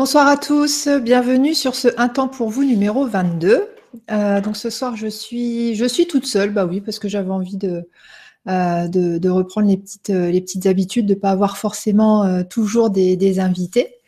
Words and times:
Bonsoir 0.00 0.28
à 0.28 0.38
tous, 0.38 0.88
bienvenue 0.88 1.54
sur 1.54 1.74
ce 1.74 1.88
Un 1.98 2.08
temps 2.08 2.28
pour 2.28 2.48
vous 2.48 2.64
numéro 2.64 3.04
22. 3.04 3.68
Euh, 4.10 4.40
donc 4.40 4.56
ce 4.56 4.70
soir, 4.70 4.96
je 4.96 5.08
suis, 5.08 5.76
toute 6.08 6.24
seule, 6.24 6.54
bah 6.54 6.64
oui, 6.64 6.80
parce 6.80 6.98
que 6.98 7.06
j'avais 7.06 7.30
envie 7.30 7.58
de, 7.58 7.86
euh, 8.48 9.20
reprendre 9.24 9.68
les 9.68 9.76
petites, 9.76 10.08
euh, 10.08 10.30
les 10.30 10.40
petites 10.40 10.64
habitudes, 10.64 11.04
de 11.04 11.12
ne 11.12 11.18
pas 11.18 11.32
avoir 11.32 11.58
forcément 11.58 12.42
toujours 12.44 12.88
des, 12.88 13.40
invités. 13.40 13.98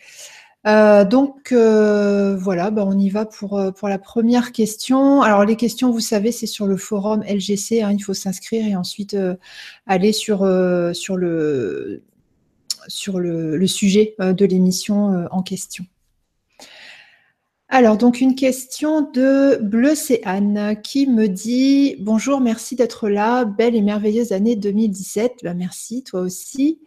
donc 0.64 1.52
voilà, 1.52 2.70
bah, 2.70 2.84
on 2.86 2.98
y 2.98 3.10
va 3.10 3.26
pour, 3.26 3.60
la 3.82 3.98
première 3.98 4.52
question. 4.52 5.20
Alors 5.20 5.44
les 5.44 5.56
questions, 5.56 5.90
vous 5.90 6.00
savez, 6.00 6.32
c'est 6.32 6.46
sur 6.46 6.66
le 6.66 6.78
forum 6.78 7.22
LGC, 7.22 7.82
hein, 7.82 7.92
il 7.92 8.00
faut 8.02 8.14
s'inscrire 8.14 8.66
et 8.66 8.76
ensuite 8.76 9.14
aller 9.86 10.12
sur 10.12 10.46
le 10.46 12.02
sur 12.88 13.18
le, 13.18 13.66
sujet 13.66 14.14
euh, 14.20 14.32
de 14.32 14.44
l'émission 14.44 15.12
euh, 15.12 15.26
en 15.30 15.42
question. 15.42 15.84
Alors, 17.68 17.96
donc 17.96 18.20
une 18.20 18.34
question 18.34 19.00
de 19.00 19.56
Bleu 19.62 19.94
Anne 20.24 20.76
qui 20.82 21.06
me 21.06 21.26
dit 21.26 21.96
Bonjour, 22.00 22.40
merci 22.40 22.76
d'être 22.76 23.08
là. 23.08 23.46
Belle 23.46 23.74
et 23.74 23.80
merveilleuse 23.80 24.32
année 24.32 24.56
2017. 24.56 25.38
Ben, 25.42 25.54
merci, 25.54 26.04
toi 26.04 26.20
aussi. 26.20 26.80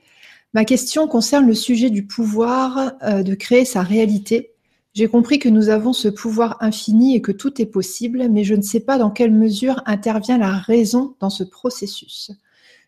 Ma 0.54 0.64
question 0.64 1.08
concerne 1.08 1.48
le 1.48 1.54
sujet 1.54 1.90
du 1.90 2.06
pouvoir 2.06 2.94
euh, 3.04 3.24
de 3.24 3.34
créer 3.34 3.66
sa 3.66 3.82
réalité. 3.82 4.52
J'ai 4.94 5.08
compris 5.08 5.40
que 5.40 5.50
nous 5.50 5.68
avons 5.68 5.92
ce 5.92 6.08
pouvoir 6.08 6.56
infini 6.62 7.16
et 7.16 7.22
que 7.22 7.34
tout 7.34 7.62
est 7.62 7.66
possible, 7.66 8.30
mais 8.30 8.46
je 8.46 8.56
ne 8.56 8.62
sais 8.62 8.80
pas 8.80 8.98
dans 8.98 9.12
quelle 9.12 9.34
mesure 9.34 9.82
intervient 9.86 10.38
la 10.38 10.56
raison 10.56 11.16
dans 11.20 11.30
ce 11.30 11.44
processus. 11.44 12.32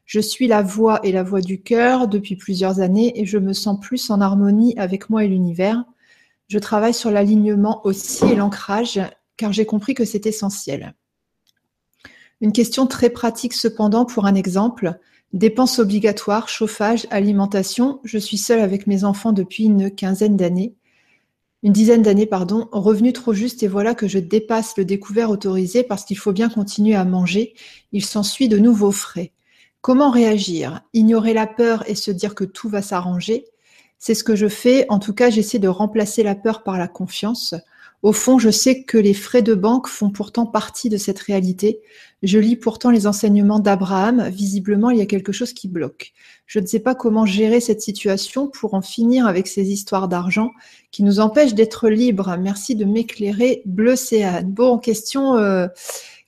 Je 0.08 0.22
suis 0.22 0.48
la 0.48 0.62
voix 0.62 1.02
et 1.04 1.12
la 1.12 1.22
voix 1.22 1.42
du 1.42 1.62
cœur 1.62 2.08
depuis 2.08 2.38
plusieurs 2.38 2.80
années 2.80 3.20
et 3.20 3.26
je 3.26 3.38
me 3.38 3.52
sens 3.52 3.78
plus 3.78 4.10
en 4.10 4.22
harmonie 4.22 4.74
avec 4.78 5.10
moi 5.10 5.26
et 5.26 5.28
l'univers. 5.28 5.84
Je 6.48 6.58
travaille 6.60 6.94
sur 6.94 7.12
l'alignement 7.12 7.86
aussi 7.86 8.24
et 8.26 8.36
l'ancrage 8.36 9.02
car 9.36 9.52
j'ai 9.52 9.66
compris 9.66 9.96
que 9.96 10.06
c'est 10.06 10.26
essentiel. 10.26 10.96
Une 12.40 12.54
question 12.54 12.88
très 12.88 13.10
pratique 13.10 13.54
cependant 13.54 14.06
pour 14.06 14.26
un 14.26 14.36
exemple. 14.36 14.98
Dépenses 15.34 15.78
obligatoires, 15.78 16.48
chauffage, 16.48 17.06
alimentation. 17.12 18.00
Je 18.06 18.18
suis 18.18 18.38
seule 18.38 18.62
avec 18.62 18.88
mes 18.88 19.04
enfants 19.04 19.34
depuis 19.34 19.66
une 19.66 19.94
quinzaine 19.94 20.38
d'années. 20.38 20.74
Une 21.64 21.74
dizaine 21.74 22.02
d'années, 22.02 22.28
pardon. 22.28 22.70
Revenu 22.72 23.12
trop 23.12 23.34
juste 23.34 23.62
et 23.62 23.68
voilà 23.68 23.94
que 23.94 24.08
je 24.08 24.20
dépasse 24.20 24.78
le 24.78 24.86
découvert 24.86 25.32
autorisé 25.32 25.84
parce 25.84 26.06
qu'il 26.06 26.18
faut 26.18 26.32
bien 26.32 26.48
continuer 26.48 26.96
à 26.96 27.04
manger. 27.04 27.56
Il 27.92 28.06
s'ensuit 28.06 28.48
de 28.48 28.58
nouveaux 28.58 28.94
frais. 28.94 29.34
Comment 29.82 30.12
réagir? 30.12 30.82
Ignorer 30.94 31.34
la 31.34 31.48
peur 31.48 31.84
et 31.90 31.96
se 31.96 32.12
dire 32.12 32.36
que 32.36 32.44
tout 32.44 32.70
va 32.70 32.82
s'arranger? 32.82 33.46
C'est 34.00 34.14
ce 34.14 34.24
que 34.24 34.36
je 34.36 34.48
fais. 34.48 34.86
En 34.90 35.00
tout 35.00 35.14
cas, 35.14 35.30
j'essaie 35.30 35.60
de 35.60 35.68
remplacer 35.68 36.24
la 36.24 36.36
peur 36.36 36.64
par 36.64 36.78
la 36.78 36.88
confiance. 36.88 37.56
Au 38.04 38.14
fond, 38.14 38.38
je 38.38 38.52
sais 38.52 38.84
que 38.84 38.98
les 38.98 39.16
frais 39.16 39.42
de 39.42 39.56
banque 39.56 39.88
font 39.88 40.12
pourtant 40.12 40.46
partie 40.46 40.90
de 40.90 40.98
cette 40.98 41.18
réalité. 41.18 41.82
Je 42.22 42.38
lis 42.38 42.56
pourtant 42.56 42.92
les 42.92 43.08
enseignements 43.08 43.60
d'Abraham. 43.60 44.30
Visiblement, 44.30 44.92
il 44.92 45.00
y 45.00 45.02
a 45.02 45.08
quelque 45.08 45.32
chose 45.32 45.54
qui 45.54 45.68
bloque. 45.68 46.14
Je 46.46 46.60
ne 46.60 46.68
sais 46.68 46.80
pas 46.80 46.94
comment 46.94 47.26
gérer 47.26 47.60
cette 47.60 47.82
situation 47.82 48.48
pour 48.48 48.76
en 48.76 48.82
finir 48.82 49.26
avec 49.26 49.48
ces 49.48 49.72
histoires 49.72 50.08
d'argent 50.08 50.52
qui 50.92 51.02
nous 51.02 51.20
empêchent 51.20 51.56
d'être 51.56 51.90
libres. 51.90 52.38
Merci 52.40 52.76
de 52.76 52.86
m'éclairer, 52.86 53.64
Bleu 53.66 53.96
Céane. 53.96 54.52
Bon, 54.52 54.78
question. 54.78 55.36
Euh, 55.36 55.68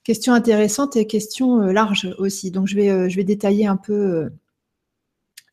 Question 0.09 0.33
intéressante 0.33 0.95
et 0.95 1.05
question 1.05 1.61
euh, 1.61 1.71
large 1.71 2.15
aussi. 2.17 2.49
Donc 2.49 2.67
je 2.67 2.75
vais, 2.75 2.89
euh, 2.89 3.09
je 3.09 3.15
vais 3.15 3.23
détailler 3.23 3.67
un 3.67 3.75
peu, 3.77 3.93
euh, 3.93 4.29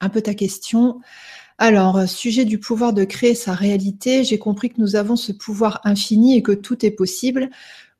un 0.00 0.08
peu 0.08 0.22
ta 0.22 0.32
question. 0.32 0.98
Alors, 1.58 2.08
sujet 2.08 2.46
du 2.46 2.58
pouvoir 2.58 2.94
de 2.94 3.04
créer 3.04 3.34
sa 3.34 3.52
réalité, 3.52 4.24
j'ai 4.24 4.38
compris 4.38 4.70
que 4.70 4.80
nous 4.80 4.96
avons 4.96 5.14
ce 5.14 5.32
pouvoir 5.32 5.82
infini 5.84 6.38
et 6.38 6.42
que 6.42 6.52
tout 6.52 6.86
est 6.86 6.90
possible. 6.90 7.50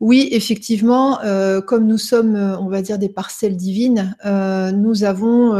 Oui, 0.00 0.30
effectivement, 0.32 1.18
comme 1.66 1.86
nous 1.86 1.98
sommes, 1.98 2.36
on 2.36 2.68
va 2.68 2.80
dire, 2.82 2.98
des 2.98 3.08
parcelles 3.08 3.56
divines, 3.56 4.14
nous 4.24 5.04
avons, 5.04 5.58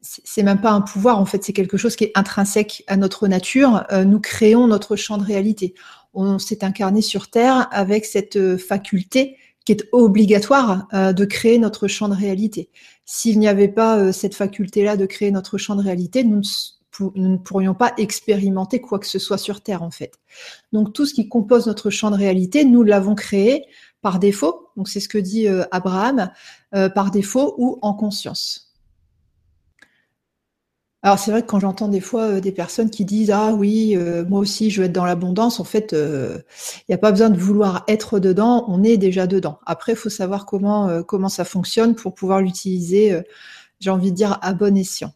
c'est 0.00 0.42
même 0.42 0.60
pas 0.62 0.70
un 0.70 0.80
pouvoir, 0.80 1.18
en 1.18 1.26
fait, 1.26 1.44
c'est 1.44 1.52
quelque 1.52 1.76
chose 1.76 1.96
qui 1.96 2.04
est 2.04 2.12
intrinsèque 2.14 2.82
à 2.86 2.96
notre 2.96 3.28
nature. 3.28 3.84
nous 4.06 4.20
créons 4.20 4.68
notre 4.68 4.96
champ 4.96 5.18
de 5.18 5.24
réalité 5.24 5.74
on 6.18 6.38
s'est 6.38 6.64
incarné 6.64 7.00
sur 7.00 7.30
Terre 7.30 7.68
avec 7.70 8.04
cette 8.04 8.36
euh, 8.36 8.58
faculté 8.58 9.36
qui 9.64 9.72
est 9.72 9.84
obligatoire 9.92 10.88
euh, 10.92 11.12
de 11.12 11.24
créer 11.24 11.58
notre 11.58 11.86
champ 11.86 12.08
de 12.08 12.14
réalité. 12.14 12.70
S'il 13.04 13.38
n'y 13.38 13.46
avait 13.46 13.68
pas 13.68 13.98
euh, 13.98 14.12
cette 14.12 14.34
faculté-là 14.34 14.96
de 14.96 15.06
créer 15.06 15.30
notre 15.30 15.58
champ 15.58 15.76
de 15.76 15.82
réalité, 15.82 16.24
nous 16.24 16.42
ne, 17.14 17.36
pourrions 17.36 17.74
pas 17.74 17.92
expérimenter 17.98 18.80
quoi 18.80 18.98
que 18.98 19.06
ce 19.06 19.20
soit 19.20 19.38
sur 19.38 19.60
Terre, 19.60 19.84
en 19.84 19.92
fait. 19.92 20.14
Donc 20.72 20.92
tout 20.92 21.06
ce 21.06 21.14
qui 21.14 21.28
compose 21.28 21.68
notre 21.68 21.90
champ 21.90 22.10
de 22.10 22.16
réalité, 22.16 22.64
nous 22.64 22.82
l'avons 22.82 23.14
créé 23.14 23.66
par 24.02 24.18
défaut, 24.18 24.70
donc 24.76 24.88
c'est 24.88 25.00
ce 25.00 25.08
que 25.08 25.18
dit 25.18 25.48
Abraham, 25.72 26.30
par 26.70 27.10
défaut 27.10 27.54
ou 27.58 27.78
en 27.82 27.94
conscience. 27.94 28.67
Alors 31.08 31.18
c'est 31.18 31.30
vrai 31.30 31.40
que 31.40 31.46
quand 31.46 31.58
j'entends 31.58 31.88
des 31.88 32.02
fois 32.02 32.24
euh, 32.24 32.40
des 32.40 32.52
personnes 32.52 32.90
qui 32.90 33.06
disent 33.06 33.30
ah 33.30 33.54
oui 33.54 33.94
euh, 33.96 34.26
moi 34.26 34.40
aussi 34.40 34.68
je 34.68 34.82
veux 34.82 34.88
être 34.88 34.92
dans 34.92 35.06
l'abondance 35.06 35.58
en 35.58 35.64
fait 35.64 35.94
euh, 35.94 36.36
il 36.80 36.90
n'y 36.90 36.94
a 36.94 36.98
pas 36.98 37.10
besoin 37.12 37.30
de 37.30 37.38
vouloir 37.38 37.82
être 37.88 38.18
dedans 38.18 38.66
on 38.68 38.82
est 38.84 38.98
déjà 38.98 39.26
dedans. 39.26 39.58
Après 39.64 39.92
il 39.92 39.96
faut 39.96 40.10
savoir 40.10 40.44
comment 40.44 41.02
comment 41.04 41.30
ça 41.30 41.46
fonctionne 41.46 41.94
pour 41.94 42.12
pouvoir 42.14 42.42
l'utiliser 42.42 43.22
j'ai 43.80 43.88
envie 43.88 44.10
de 44.10 44.16
dire 44.16 44.38
à 44.42 44.52
bon 44.52 44.76
escient 44.76 45.14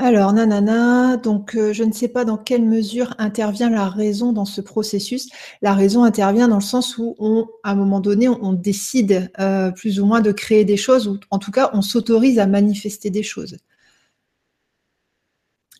alors, 0.00 0.32
nanana, 0.32 1.16
donc 1.16 1.56
euh, 1.56 1.72
je 1.72 1.82
ne 1.82 1.92
sais 1.92 2.06
pas 2.06 2.24
dans 2.24 2.36
quelle 2.36 2.64
mesure 2.64 3.14
intervient 3.18 3.68
la 3.68 3.88
raison 3.88 4.32
dans 4.32 4.44
ce 4.44 4.60
processus. 4.60 5.28
La 5.60 5.74
raison 5.74 6.04
intervient 6.04 6.46
dans 6.46 6.56
le 6.56 6.60
sens 6.62 6.98
où, 6.98 7.16
on, 7.18 7.48
à 7.64 7.72
un 7.72 7.74
moment 7.74 7.98
donné, 7.98 8.28
on, 8.28 8.52
décide 8.52 9.32
euh, 9.40 9.72
plus 9.72 9.98
ou 9.98 10.06
moins 10.06 10.20
de 10.20 10.30
créer 10.30 10.64
des 10.64 10.76
choses, 10.76 11.08
ou 11.08 11.18
en 11.30 11.40
tout 11.40 11.50
cas, 11.50 11.70
on 11.72 11.82
s'autorise 11.82 12.38
à 12.38 12.46
manifester 12.46 13.10
des 13.10 13.24
choses. 13.24 13.56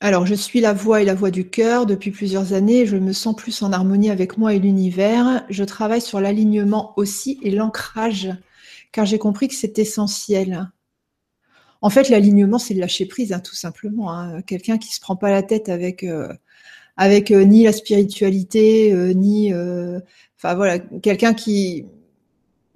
Alors, 0.01 0.27
je 0.27 0.34
suis 0.34 0.61
la 0.61 0.73
voix 0.73 1.01
et 1.01 1.05
la 1.05 1.15
voix 1.15 1.31
du 1.31 1.49
cœur 1.49 1.87
depuis 1.87 2.11
plusieurs 2.11 2.53
années. 2.55 2.87
Je 2.87 2.97
me 2.97 3.12
sens 3.12 3.37
plus 3.37 3.62
en 3.62 3.73
harmonie 3.73 4.11
avec 4.11 4.37
moi 4.37 4.53
et 4.53 4.59
l'univers. 4.59 5.45
Je 5.49 5.62
travaille 5.62 6.01
sur 6.01 6.21
l'alignement 6.21 6.93
aussi 6.97 7.39
et 7.43 7.53
l'ancrage, 7.53 8.31
car 8.91 9.07
j'ai 9.07 9.19
compris 9.19 9.47
que 9.47 9.55
c'est 9.55 9.78
essentiel. 9.78 10.69
En 11.81 11.91
fait, 11.91 12.09
l'alignement, 12.09 12.59
c'est 12.59 12.75
le 12.75 12.81
lâcher 12.81 13.06
prise, 13.06 13.33
hein, 13.33 13.41
tout 13.41 13.55
simplement. 13.55 14.12
Hein. 14.12 14.43
Quelqu'un 14.43 14.78
qui 14.78 14.93
se 14.93 15.00
prend 15.00 15.16
pas 15.16 15.31
la 15.31 15.43
tête 15.43 15.69
avec 15.69 16.03
euh, 16.03 16.33
avec 16.97 17.31
euh, 17.31 17.44
ni 17.44 17.65
la 17.65 17.72
spiritualité, 17.72 18.93
euh, 18.93 19.12
ni, 19.12 19.53
enfin 20.37 20.55
voilà, 20.55 20.78
quelqu'un 20.78 21.34
qui 21.34 21.87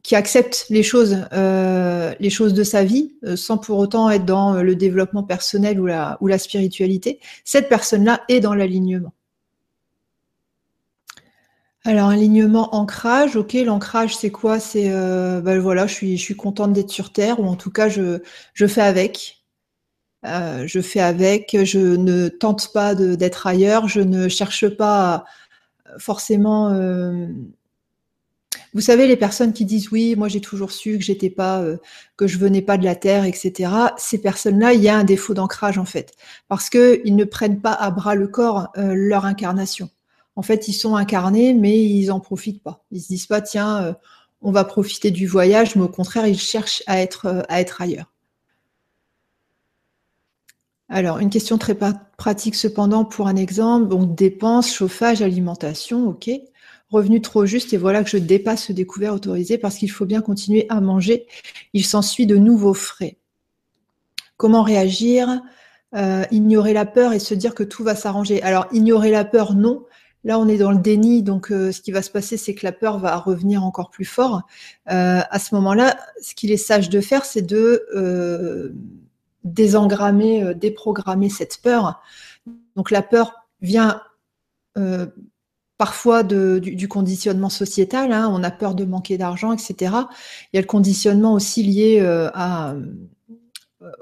qui 0.02 0.16
accepte 0.16 0.66
les 0.68 0.82
choses, 0.82 1.16
les 1.32 2.30
choses 2.30 2.54
de 2.54 2.64
sa 2.64 2.82
vie, 2.84 3.12
sans 3.36 3.56
pour 3.58 3.78
autant 3.78 4.10
être 4.10 4.24
dans 4.24 4.60
le 4.62 4.74
développement 4.74 5.22
personnel 5.22 5.80
ou 5.80 5.86
la 5.86 6.19
ou 6.20 6.26
la 6.26 6.38
spiritualité. 6.38 7.20
Cette 7.44 7.69
personne-là 7.69 8.22
est 8.28 8.40
dans 8.40 8.54
l'alignement. 8.54 9.12
Alors, 11.84 12.10
alignement, 12.10 12.75
ancrage, 12.76 13.34
ok, 13.34 13.54
l'ancrage, 13.54 14.16
c'est 14.16 14.31
quoi? 14.31 14.60
C'est, 14.60 14.91
euh, 14.93 15.41
bah, 15.41 15.59
voilà, 15.59 15.87
je 15.88 15.94
suis 15.94 16.16
je 16.16 16.22
suis 16.22 16.37
contente 16.37 16.72
d'être 16.72 16.91
sur 16.91 17.12
terre 17.12 17.41
ou 17.41 17.44
en 17.47 17.56
tout 17.56 17.70
cas 17.72 17.88
je 17.88 18.20
je 18.54 18.66
fais 18.69 18.81
avec. 18.82 19.43
Euh, 20.26 20.65
je 20.69 20.81
fais 20.82 21.00
avec, 21.00 21.56
je 21.65 21.78
ne 21.97 22.28
tente 22.28 22.72
pas 22.72 22.94
d'être 22.97 23.47
ailleurs, 23.48 23.88
je 23.88 24.00
ne 24.00 24.28
cherche 24.28 24.69
pas 24.69 25.25
forcément, 25.98 26.70
euh, 26.72 27.28
vous 28.75 28.81
savez, 28.82 29.06
les 29.09 29.16
personnes 29.19 29.53
qui 29.54 29.64
disent: 29.66 29.91
«Oui, 29.93 30.16
moi 30.16 30.28
j'ai 30.28 30.41
toujours 30.43 30.72
su 30.72 30.99
que 30.99 31.04
j'étais 31.04 31.31
pas, 31.31 31.64
que 32.16 32.26
je 32.28 32.38
venais 32.38 32.62
pas 32.62 32.78
de 32.78 32.84
la 32.84 32.97
terre» 32.97 33.25
et 33.26 33.32
cetera. 33.34 33.94
Ces 33.99 34.20
personnes-là, 34.22 34.75
il 34.75 34.82
y 34.82 34.88
a 34.91 34.97
un 34.99 35.05
défaut 35.05 35.35
d'ancrage, 35.35 35.78
en 35.78 35.85
fait, 35.87 36.12
parce 36.49 36.70
qu'ils 36.70 37.17
ne 37.17 37.25
prennent 37.25 37.61
pas 37.62 37.73
à 37.75 37.90
bras 37.93 38.14
le 38.17 38.28
corps, 38.28 38.69
leur 38.76 39.26
incarnation 39.26 39.90
en 40.37 40.43
fait, 40.43 40.69
ils 40.69 40.73
sont 40.73 40.96
incarnés, 40.96 41.52
mais 41.55 41.79
ils 41.82 42.11
en 42.11 42.20
profitent 42.20 42.62
pas. 42.62 42.84
Ils 42.90 43.00
se 43.02 43.08
disent 43.08 43.26
pas, 43.26 43.40
tiens, 43.40 43.82
euh, 43.82 43.93
on 44.40 44.50
va 44.50 44.64
profiter 44.64 45.11
du 45.11 45.26
voyage, 45.26 45.76
mais 45.76 45.82
au 45.82 45.88
contraire, 45.88 46.26
ils 46.26 46.38
cherchent 46.38 46.82
à 46.87 47.00
être, 47.00 47.26
euh, 47.26 47.43
ailleurs. 47.79 48.12
Alors, 50.88 51.19
une 51.19 51.31
question 51.31 51.56
très 51.58 51.76
pratique 52.19 52.55
cependant 52.55 53.05
pour 53.05 53.29
un 53.29 53.37
exemple. 53.37 53.88
Donc, 53.88 54.14
dépenses, 54.14 54.73
chauffage, 54.73 55.23
alimentation, 55.23 56.08
ok. 56.08 56.31
Revenu 56.90 57.23
trop 57.23 57.46
juste 57.46 57.73
et 57.73 57.78
voilà 57.78 58.05
que 58.05 58.11
je 58.11 58.19
dépasse 58.19 58.67
ce 58.67 58.73
découvert 58.75 59.14
autorisé 59.14 59.56
parce 59.56 59.76
qu'il 59.76 59.90
faut 59.90 60.05
bien 60.05 60.20
continuer 60.20 60.67
à 60.69 60.82
manger. 60.82 61.26
Il 61.73 61.87
s'ensuit 61.87 62.26
de 62.26 62.37
nouveaux 62.37 62.75
frais. 62.75 63.17
Comment 64.37 64.62
réagir? 64.62 65.40
Euh, 65.94 66.25
Ignorer 66.31 66.75
la 66.75 66.85
peur 66.85 67.14
et 67.14 67.19
se 67.19 67.32
dire 67.32 67.55
que 67.55 67.62
tout 67.62 67.85
va 67.85 67.94
s'arranger. 67.94 68.43
Alors, 68.43 68.67
ignorer 68.73 69.11
la 69.11 69.25
peur, 69.25 69.55
non. 69.55 69.87
Là, 70.24 70.38
on 70.38 70.46
est 70.46 70.58
dans 70.58 70.70
le 70.70 70.78
déni, 70.78 71.22
donc 71.22 71.50
euh, 71.50 71.72
ce 71.72 71.80
qui 71.80 71.90
va 71.90 72.00
se 72.00 72.10
passer, 72.10 72.36
c'est 72.36 72.54
que 72.54 72.64
la 72.64 72.72
peur 72.72 72.98
va 72.98 73.16
revenir 73.16 73.64
encore 73.64 73.90
plus 73.90 74.04
fort. 74.04 74.42
Euh, 74.90 75.20
à 75.28 75.38
ce 75.38 75.54
moment-là, 75.56 75.96
ce 76.20 76.34
qu'il 76.34 76.52
est 76.52 76.56
sage 76.56 76.88
de 76.90 77.00
faire, 77.00 77.24
c'est 77.24 77.42
de 77.42 77.84
euh, 77.94 78.72
désengrammer, 79.42 80.54
déprogrammer 80.54 81.28
cette 81.28 81.60
peur. 81.60 82.00
Donc 82.76 82.90
la 82.90 83.02
peur 83.02 83.48
vient 83.60 84.00
parfois 85.76 86.22
du, 86.22 86.88
conditionnement 86.88 87.50
sociétal. 87.50 88.12
Hein. 88.12 88.30
on 88.32 88.44
a 88.44 88.50
peur 88.50 88.75
de 88.75 88.84
manquer 88.84 89.18
d'argent, 89.18 89.52
etc. 89.52 89.94
Il 90.52 90.56
y 90.56 90.58
a 90.58 90.60
le 90.60 90.66
conditionnement 90.66 91.34
aussi 91.34 91.64
lié 91.64 92.00
à, 92.32 92.75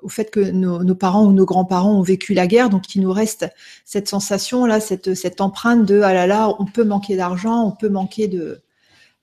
au 0.03 0.09
fait 0.09 0.31
que 0.31 0.41
nos, 0.41 0.94
parents 0.94 1.27
ou 1.27 1.32
nos 1.32 1.44
grands-parents 1.44 1.99
ont 1.99 2.03
vécu 2.03 2.35
la 2.35 2.47
guerre, 2.47 2.71
donc 2.71 2.94
il 2.94 3.03
nous 3.03 3.12
reste 3.12 3.47
cette 3.85 4.09
sensation 4.09 4.67
là, 4.67 4.81
cette, 4.81 5.41
empreinte 5.41 5.87
de 5.87 6.00
ah 6.00 6.12
là 6.12 6.27
là, 6.27 6.55
on 6.59 6.65
peut 6.65 6.85
manquer 6.85 7.17
d'argent, 7.17 7.67
on 7.67 7.73
peut 7.73 7.88
manquer 7.88 8.29
de, 8.29 8.61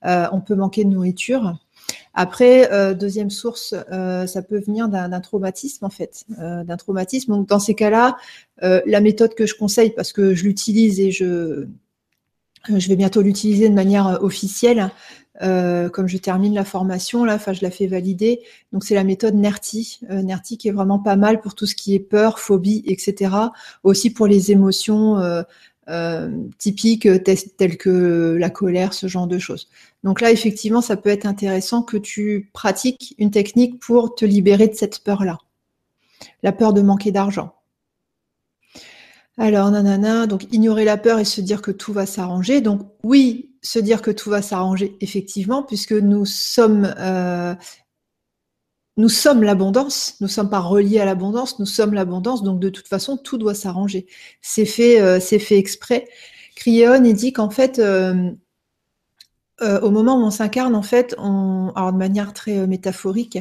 de 0.04 0.84
nourriture. 0.84 1.58
Après, 2.14 2.72
euh, 2.72 2.94
deuxième 2.94 3.30
source, 3.30 3.76
euh, 3.92 4.26
ça 4.26 4.42
peut 4.42 4.60
venir 4.60 4.90
d'un 4.90 5.22
traumatisme 5.22 5.86
en 5.86 5.90
fait, 5.90 6.26
euh, 6.40 6.64
d'un 6.64 6.78
traumatisme. 6.78 7.32
Donc 7.34 7.48
dans 7.48 7.60
ces 7.60 7.76
cas-là, 7.76 8.18
la 8.62 9.02
méthode 9.02 9.36
que 9.36 9.46
je 9.46 9.56
conseille, 9.56 9.92
parce 9.92 10.14
que 10.14 10.34
je 10.34 10.44
l'utilise 10.44 11.00
et 11.00 11.12
je, 11.12 11.68
je 12.68 12.88
vais 12.88 12.96
bientôt 12.96 13.22
l'utiliser 13.22 13.70
de 13.70 13.76
manière 13.76 14.18
officielle, 14.24 14.90
comme 15.40 16.08
je 16.08 16.18
termine 16.18 16.54
la 16.54 16.66
formation 16.66 17.24
là, 17.26 17.36
enfin 17.36 17.54
je 17.54 17.62
la 17.62 17.72
fais 17.72 17.88
valider. 17.88 18.42
Donc 18.74 18.84
c'est 18.84 18.96
la 18.96 19.04
méthode 19.04 19.36
NERTI, 19.36 20.00
NERTI 20.10 20.58
qui 20.58 20.68
est 20.68 20.72
vraiment 20.72 21.00
pas 21.00 21.16
mal 21.16 21.42
pour 21.42 21.56
tout 21.56 21.66
ce 21.66 21.76
qui 21.76 21.94
est 21.94 22.00
peur, 22.00 22.40
phobie, 22.40 22.84
etc. 22.86 23.32
Aussi 23.84 24.10
pour 24.10 24.28
les 24.28 24.52
émotions 24.52 25.44
euh, 25.90 26.30
typiques 26.58 27.08
telles 27.24 27.78
que 27.78 28.36
la 28.38 28.50
colère, 28.50 28.94
ce 28.94 29.08
genre 29.08 29.28
de 29.28 29.40
choses. 29.40 29.70
Donc 30.04 30.20
là, 30.20 30.32
effectivement, 30.32 30.82
ça 30.82 30.98
peut 30.98 31.10
être 31.10 31.26
intéressant 31.26 31.82
que 31.82 31.96
tu 31.96 32.50
pratiques 32.52 33.16
une 33.18 33.32
technique 33.32 33.80
pour 33.80 34.14
te 34.14 34.26
libérer 34.26 34.68
de 34.68 34.76
cette 34.76 35.00
peur-là. 35.00 35.38
La 36.44 36.52
peur 36.52 36.74
de 36.74 36.82
manquer 36.82 37.12
d'argent. 37.12 37.54
Alors, 39.38 39.72
nanana, 39.72 40.28
donc 40.28 40.52
ignorer 40.52 40.84
la 40.84 40.98
peur 40.98 41.20
et 41.20 41.26
se 41.26 41.40
dire 41.40 41.62
que 41.62 41.72
tout 41.72 41.94
va 41.94 42.06
s'arranger. 42.06 42.60
Donc 42.60 42.82
oui, 43.04 43.47
se 43.62 43.80
dire 43.80 44.02
que 44.02 44.12
tout 44.12 44.30
va 44.30 44.42
s'arranger, 44.42 44.98
effectivement, 45.02 45.64
puisque 45.64 45.94
nous 45.94 46.26
sommes 46.26 46.94
euh, 47.00 47.56
sommes 49.08 49.44
l'abondance, 49.44 50.16
nous 50.22 50.28
ne 50.28 50.32
sommes 50.32 50.50
pas 50.50 50.60
reliés 50.60 51.00
à 51.00 51.06
l'abondance, 51.06 51.60
nous 51.60 51.66
sommes 51.66 51.94
l'abondance, 51.94 52.44
donc 52.44 52.60
de 52.60 52.70
toute 52.70 52.88
façon, 52.88 53.18
tout 53.18 53.38
doit 53.38 53.54
s'arranger. 53.54 54.08
C'est 54.42 54.66
fait, 54.66 55.00
euh, 55.02 55.20
fait 55.20 55.58
exprès. 55.58 56.08
Cryon, 56.56 57.04
il 57.04 57.14
dit 57.14 57.34
qu'en 57.34 57.50
fait, 57.50 57.80
euh, 57.80 58.32
au 59.60 59.90
moment 59.92 60.16
où 60.22 60.26
on 60.26 60.32
s'incarne, 60.32 60.76
en 60.76 60.82
fait, 60.82 61.16
alors 61.18 61.92
de 61.94 61.98
manière 61.98 62.34
très 62.34 62.66
métaphorique, 62.68 63.40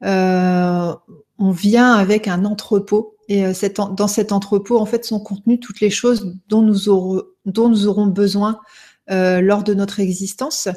on 0.00 1.50
vient 1.50 1.94
avec 1.94 2.28
un 2.28 2.44
entrepôt, 2.44 3.16
et 3.28 3.44
dans 3.96 4.08
cet 4.08 4.32
entrepôt, 4.32 4.78
en 4.78 4.86
fait, 4.86 5.04
sont 5.04 5.20
contenues 5.20 5.58
toutes 5.58 5.80
les 5.80 5.90
choses 5.90 6.36
dont 6.48 6.62
nous 6.62 6.88
aurons, 6.88 7.22
dont 7.46 7.68
nous 7.68 7.86
aurons 7.86 8.06
besoin 8.06 8.60
lors 9.08 9.64
de 9.64 9.74
notre 9.74 10.00
existence 10.00 10.68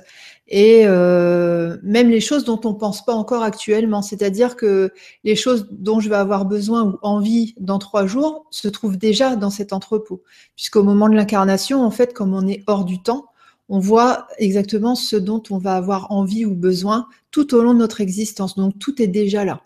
et 0.47 0.83
euh, 0.85 1.77
même 1.81 2.09
les 2.09 2.19
choses 2.19 2.45
dont 2.45 2.59
on 2.65 2.73
ne 2.73 2.77
pense 2.77 3.03
pas 3.03 3.13
encore 3.15 3.41
actuellement. 3.41 4.01
C'est-à-dire 4.01 4.55
que 4.55 4.91
les 5.23 5.35
choses 5.35 5.67
dont 5.71 5.99
je 5.99 6.09
vais 6.09 6.15
avoir 6.15 6.45
besoin 6.45 6.83
ou 6.83 6.99
envie 7.01 7.55
dans 7.59 7.79
trois 7.79 8.05
jours 8.05 8.45
se 8.51 8.67
trouvent 8.67 8.97
déjà 8.97 9.35
dans 9.35 9.49
cet 9.49 9.73
entrepôt. 9.73 10.21
Puisqu'au 10.55 10.83
moment 10.83 11.09
de 11.09 11.15
l'incarnation, 11.15 11.83
en 11.83 11.91
fait, 11.91 12.13
comme 12.13 12.33
on 12.33 12.47
est 12.47 12.63
hors 12.67 12.85
du 12.85 13.01
temps, 13.01 13.25
on 13.69 13.79
voit 13.79 14.27
exactement 14.37 14.93
ce 14.93 15.15
dont 15.15 15.41
on 15.49 15.57
va 15.57 15.75
avoir 15.75 16.11
envie 16.11 16.45
ou 16.45 16.53
besoin 16.53 17.07
tout 17.31 17.55
au 17.55 17.63
long 17.63 17.73
de 17.73 17.79
notre 17.79 18.01
existence. 18.01 18.55
Donc 18.55 18.77
tout 18.77 19.01
est 19.01 19.07
déjà 19.07 19.45
là. 19.45 19.61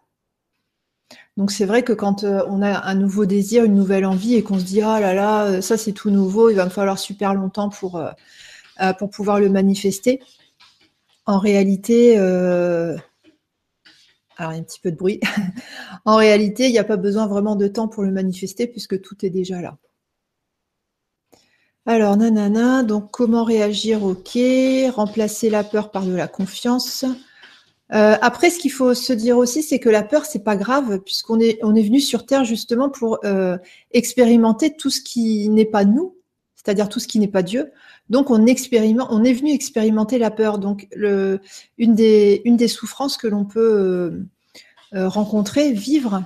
Donc 1.35 1.51
c'est 1.51 1.65
vrai 1.65 1.83
que 1.83 1.93
quand 1.93 2.23
euh, 2.23 2.41
on 2.47 2.61
a 2.61 2.85
un 2.85 2.95
nouveau 2.95 3.25
désir, 3.25 3.65
une 3.65 3.75
nouvelle 3.75 4.05
envie 4.05 4.35
et 4.35 4.43
qu'on 4.43 4.59
se 4.59 4.63
dit 4.63 4.81
ah 4.81 5.01
là 5.01 5.13
là, 5.13 5.61
ça 5.61 5.77
c'est 5.77 5.91
tout 5.91 6.09
nouveau, 6.09 6.49
il 6.49 6.55
va 6.55 6.65
me 6.65 6.69
falloir 6.69 6.99
super 6.99 7.33
longtemps 7.33 7.69
pour, 7.69 8.01
euh, 8.81 8.93
pour 8.93 9.09
pouvoir 9.09 9.39
le 9.39 9.49
manifester 9.49 10.21
en 11.29 11.37
réalité, 11.37 12.17
euh, 12.17 12.97
alors 14.37 14.51
il 14.51 14.55
y 14.55 14.57
a 14.57 14.61
un 14.61 14.63
petit 14.63 14.79
peu 14.79 14.91
de 14.91 14.95
bruit. 14.95 15.19
en 16.05 16.15
réalité, 16.15 16.65
il 16.65 16.71
n'y 16.71 16.79
a 16.79 16.83
pas 16.83 16.97
besoin 16.97 17.27
vraiment 17.27 17.55
de 17.55 17.67
temps 17.67 17.87
pour 17.87 18.01
le 18.01 18.11
manifester 18.11 18.65
puisque 18.65 18.99
tout 18.99 19.23
est 19.23 19.29
déjà 19.29 19.61
là. 19.61 19.77
Alors, 21.85 22.17
nanana, 22.17 22.81
donc 22.81 23.11
comment 23.11 23.43
réagir? 23.43 24.03
Ok, 24.03 24.39
remplacer 24.91 25.51
la 25.51 25.63
peur 25.63 25.91
par 25.91 26.03
de 26.05 26.15
la 26.15 26.27
confiance. 26.27 27.05
Euh, 27.93 28.15
après, 28.21 28.49
ce 28.49 28.57
qu'il 28.57 28.71
faut 28.71 28.95
se 28.95 29.13
dire 29.13 29.37
aussi, 29.37 29.61
c'est 29.61 29.79
que 29.79 29.89
la 29.89 30.01
peur, 30.01 30.25
c'est 30.25 30.43
pas 30.43 30.55
grave, 30.55 30.99
puisqu'on 31.01 31.39
est, 31.39 31.59
on 31.63 31.73
venu 31.73 31.99
sur 31.99 32.25
Terre 32.25 32.43
justement 32.43 32.89
pour 32.89 33.19
expérimenter 33.91 34.75
tout 34.75 34.89
ce 34.89 35.01
qui 35.01 35.47
n'est 35.49 35.65
pas 35.65 35.85
nous, 35.85 36.15
c'est-à-dire 36.55 36.89
tout 36.89 36.99
ce 36.99 37.07
qui 37.07 37.19
n'est 37.19 37.27
pas 37.27 37.43
Dieu. 37.43 37.71
Donc, 38.09 38.31
on, 38.31 38.45
est 38.47 39.33
venu 39.33 39.51
expérimenter 39.51 40.17
la 40.17 40.31
peur. 40.31 40.57
Donc, 40.57 40.87
une, 41.77 41.95
des, 41.95 42.67
souffrances 42.67 43.17
que 43.17 43.27
l'on 43.27 43.45
peut 43.45 43.59
euh, 43.59 44.25
euh, 44.95 45.07
rencontrer, 45.07 45.71
vivre. 45.73 46.23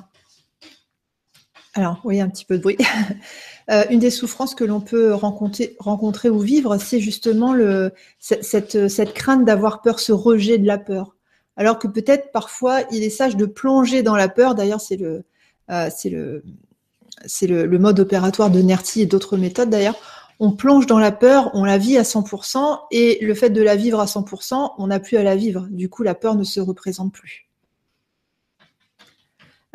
Alors, 1.74 2.00
oui, 2.06 2.22
un 2.22 2.30
petit 2.30 2.46
peu 2.46 2.58
de 2.58 2.62
bruit. 2.62 2.78
Euh, 3.72 3.86
une 3.90 4.00
des 4.00 4.10
souffrances 4.10 4.56
que 4.56 4.66
l'on 4.66 4.82
peut 4.82 5.14
rencontrer, 5.14 6.30
ou 6.30 6.40
vivre, 6.40 6.78
c'est 6.80 7.00
justement 7.00 7.56
cette, 8.20 9.14
crainte 9.14 9.46
d'avoir 9.46 9.82
peur, 9.82 10.02
ce 10.02 10.12
rejet 10.12 10.58
de 10.58 10.68
la 10.68 10.78
peur. 10.78 11.16
Alors 11.56 11.80
que 11.80 11.88
peut-être 11.88 12.34
parfois, 12.34 12.82
il 12.92 13.04
est 13.04 13.10
sage 13.10 13.38
de 13.38 13.46
plonger 13.46 14.04
dans 14.04 14.18
la 14.18 14.28
peur. 14.28 14.54
D'ailleurs, 14.54 14.82
c'est 14.82 14.98
le, 14.98 15.24
mode 17.80 18.02
opératoire 18.02 18.50
de 18.50 18.62
Nerti 18.62 19.00
et 19.00 19.06
d'autres 19.06 19.38
méthodes 19.38 19.70
d'ailleurs 19.70 20.23
on 20.40 20.52
plonge 20.52 20.86
dans 20.88 21.00
la 21.00 21.12
peur, 21.12 21.52
on 21.54 21.64
la 21.64 21.78
vit 21.78 21.98
à 21.98 22.04
100%, 22.04 22.80
et 22.92 23.20
le 23.22 23.34
fait 23.34 23.50
de 23.50 23.62
la 23.62 23.76
vivre 23.76 24.00
à 24.00 24.06
100%, 24.06 24.74
on 24.78 24.88
n'a 24.88 25.00
plus 25.00 25.18
à 25.18 25.24
la 25.24 25.36
vivre. 25.36 25.68
Du 25.70 25.90
coup, 25.90 26.04
la 26.04 26.16
peur 26.16 26.36
ne 26.36 26.44
se 26.44 26.60
représente 26.60 27.14
plus. 27.14 27.48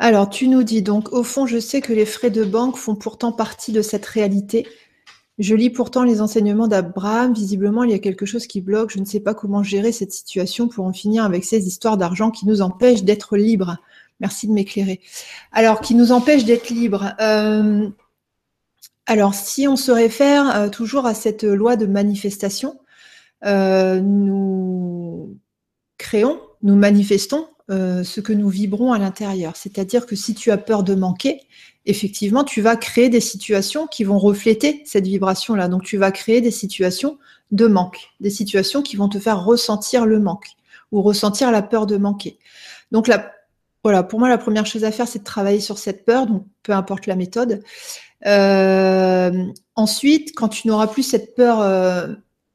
Alors, 0.01 0.29
tu 0.29 0.47
nous 0.47 0.63
dis 0.63 0.81
donc, 0.81 1.11
au 1.11 1.23
fond, 1.23 1.45
je 1.45 1.59
sais 1.59 1.81
que 1.81 1.91
les 1.91 2.05
frais 2.05 2.29
de 2.29 2.45
banque 2.45 2.77
font 2.77 2.95
pourtant 2.95 3.33
partie 3.33 3.73
de 3.73 3.81
cette 3.81 4.05
réalité. 4.05 4.65
Je 5.39 5.55
lis 5.55 5.69
pourtant 5.69 6.03
les 6.03 6.21
enseignements 6.21 6.67
d'Abraham. 6.67 7.33
Visiblement, 7.33 7.83
il 7.83 7.91
y 7.91 7.93
a 7.93 7.99
quelque 7.99 8.25
chose 8.25 8.47
qui 8.47 8.61
bloque. 8.61 8.91
Je 8.91 8.99
ne 8.99 9.05
sais 9.05 9.19
pas 9.19 9.33
comment 9.33 9.61
gérer 9.61 9.91
cette 9.91 10.13
situation 10.13 10.69
pour 10.69 10.85
en 10.85 10.93
finir 10.93 11.25
avec 11.25 11.43
ces 11.43 11.67
histoires 11.67 11.97
d'argent 11.97 12.31
qui 12.31 12.45
nous 12.45 12.61
empêchent 12.61 13.03
d'être 13.03 13.35
libres. 13.35 13.77
Merci 14.21 14.47
de 14.47 14.53
m'éclairer. 14.53 15.01
Alors, 15.51 15.81
qui 15.81 15.95
nous 15.95 16.13
empêchent 16.13 16.45
d'être 16.45 16.69
libres. 16.69 17.13
Euh, 17.19 17.89
alors, 19.09 19.33
si 19.33 19.67
on 19.67 19.75
se 19.75 19.91
réfère 19.91 20.55
euh, 20.55 20.69
toujours 20.69 21.07
à 21.07 21.15
cette 21.15 21.43
loi 21.43 21.75
de 21.75 21.87
manifestation, 21.87 22.79
euh, 23.43 23.99
nous 24.01 25.35
créons, 25.97 26.39
nous 26.61 26.75
manifestons 26.75 27.47
euh, 27.71 28.03
ce 28.03 28.21
que 28.21 28.33
nous 28.33 28.49
vibrons 28.49 28.93
à 28.93 28.99
l'intérieur. 28.99 29.55
C'est-à-dire 29.55 30.05
que 30.05 30.15
si 30.15 30.35
tu 30.35 30.51
as 30.51 30.59
peur 30.59 30.83
de 30.83 30.93
manquer, 30.93 31.41
effectivement, 31.87 32.43
tu 32.43 32.61
vas 32.61 32.75
créer 32.75 33.09
des 33.09 33.19
situations 33.19 33.87
qui 33.87 34.03
vont 34.03 34.19
refléter 34.19 34.83
cette 34.85 35.07
vibration-là. 35.07 35.69
Donc, 35.69 35.85
tu 35.85 35.97
vas 35.97 36.11
créer 36.11 36.39
des 36.39 36.51
situations 36.51 37.17
de 37.49 37.65
manque, 37.65 38.11
des 38.19 38.29
situations 38.29 38.83
qui 38.83 38.95
vont 38.95 39.09
te 39.09 39.17
faire 39.17 39.43
ressentir 39.43 40.05
le 40.05 40.19
manque 40.19 40.49
ou 40.91 41.01
ressentir 41.01 41.49
la 41.51 41.63
peur 41.63 41.87
de 41.87 41.97
manquer. 41.97 42.37
Donc, 42.91 43.09
voilà, 43.83 44.03
pour 44.03 44.19
moi, 44.19 44.29
la 44.29 44.37
première 44.37 44.67
chose 44.67 44.83
à 44.83 44.91
faire, 44.91 45.07
c'est 45.07 45.19
de 45.19 45.23
travailler 45.23 45.61
sur 45.61 45.79
cette 45.79 46.05
peur, 46.05 46.27
donc 46.27 46.45
peu 46.61 46.73
importe 46.73 47.07
la 47.07 47.15
méthode. 47.15 47.63
Euh, 48.25 49.45
ensuite, 49.75 50.35
quand 50.35 50.49
tu 50.49 50.67
n'auras 50.67 50.87
plus 50.87 51.03
cette 51.03 51.35
peur 51.35 51.61
euh, 51.61 52.07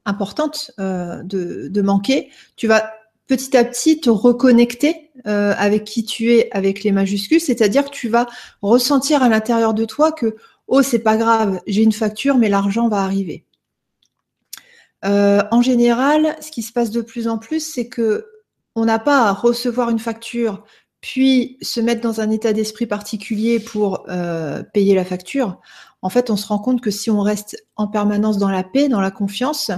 importante 0.05 0.71
euh, 0.79 1.21
de, 1.23 1.81
manquer, 1.81 2.29
tu 2.55 2.67
vas 2.67 2.93
petit 3.27 3.57
à 3.57 3.63
petit 3.63 3.99
te 3.99 4.09
reconnecter 4.09 5.11
avec 5.23 5.85
qui 5.85 6.05
tu 6.05 6.31
es 6.33 6.49
avec 6.51 6.83
les 6.83 6.91
majuscules, 6.91 7.41
c'est-à-dire 7.41 7.85
que 7.85 7.89
tu 7.89 8.09
vas 8.09 8.27
ressentir 8.61 9.23
à 9.23 9.29
l'intérieur 9.29 9.73
de 9.73 9.85
toi 9.85 10.11
que 10.11 10.35
oh 10.67 10.83
c'est 10.83 10.99
pas 10.99 11.17
grave, 11.17 11.59
j'ai 11.65 11.81
une 11.81 11.91
facture 11.91 12.37
mais 12.37 12.49
l'argent 12.49 12.87
va 12.89 12.97
arriver. 12.97 13.45
en 15.01 15.61
général, 15.63 16.35
ce 16.41 16.51
qui 16.51 16.61
se 16.61 16.71
passe 16.71 16.91
de 16.91 17.01
plus 17.01 17.27
en 17.27 17.39
plus, 17.39 17.61
c'est 17.61 17.87
que 17.87 18.27
on 18.75 18.85
n'a 18.85 18.99
pas 18.99 19.29
à 19.29 19.31
recevoir 19.31 19.89
une 19.89 19.99
facture 19.99 20.63
puis 21.05 21.59
se 21.61 21.79
mettre 21.79 22.01
dans 22.01 22.19
un 22.19 22.31
état 22.31 22.51
d'esprit 22.51 22.87
particulier 22.87 23.59
pour 23.59 24.05
euh, 24.09 24.63
payer 24.63 24.95
la 24.95 25.05
facture, 25.05 25.59
en 26.01 26.09
fait, 26.09 26.31
on 26.31 26.35
se 26.35 26.47
rend 26.47 26.57
compte 26.57 26.81
que 26.81 26.89
si 26.89 27.11
on 27.11 27.21
reste 27.21 27.63
en 27.75 27.87
permanence 27.87 28.39
dans 28.39 28.49
la 28.49 28.63
paix, 28.63 28.89
dans 28.89 29.01
la 29.01 29.11
confiance, 29.11 29.69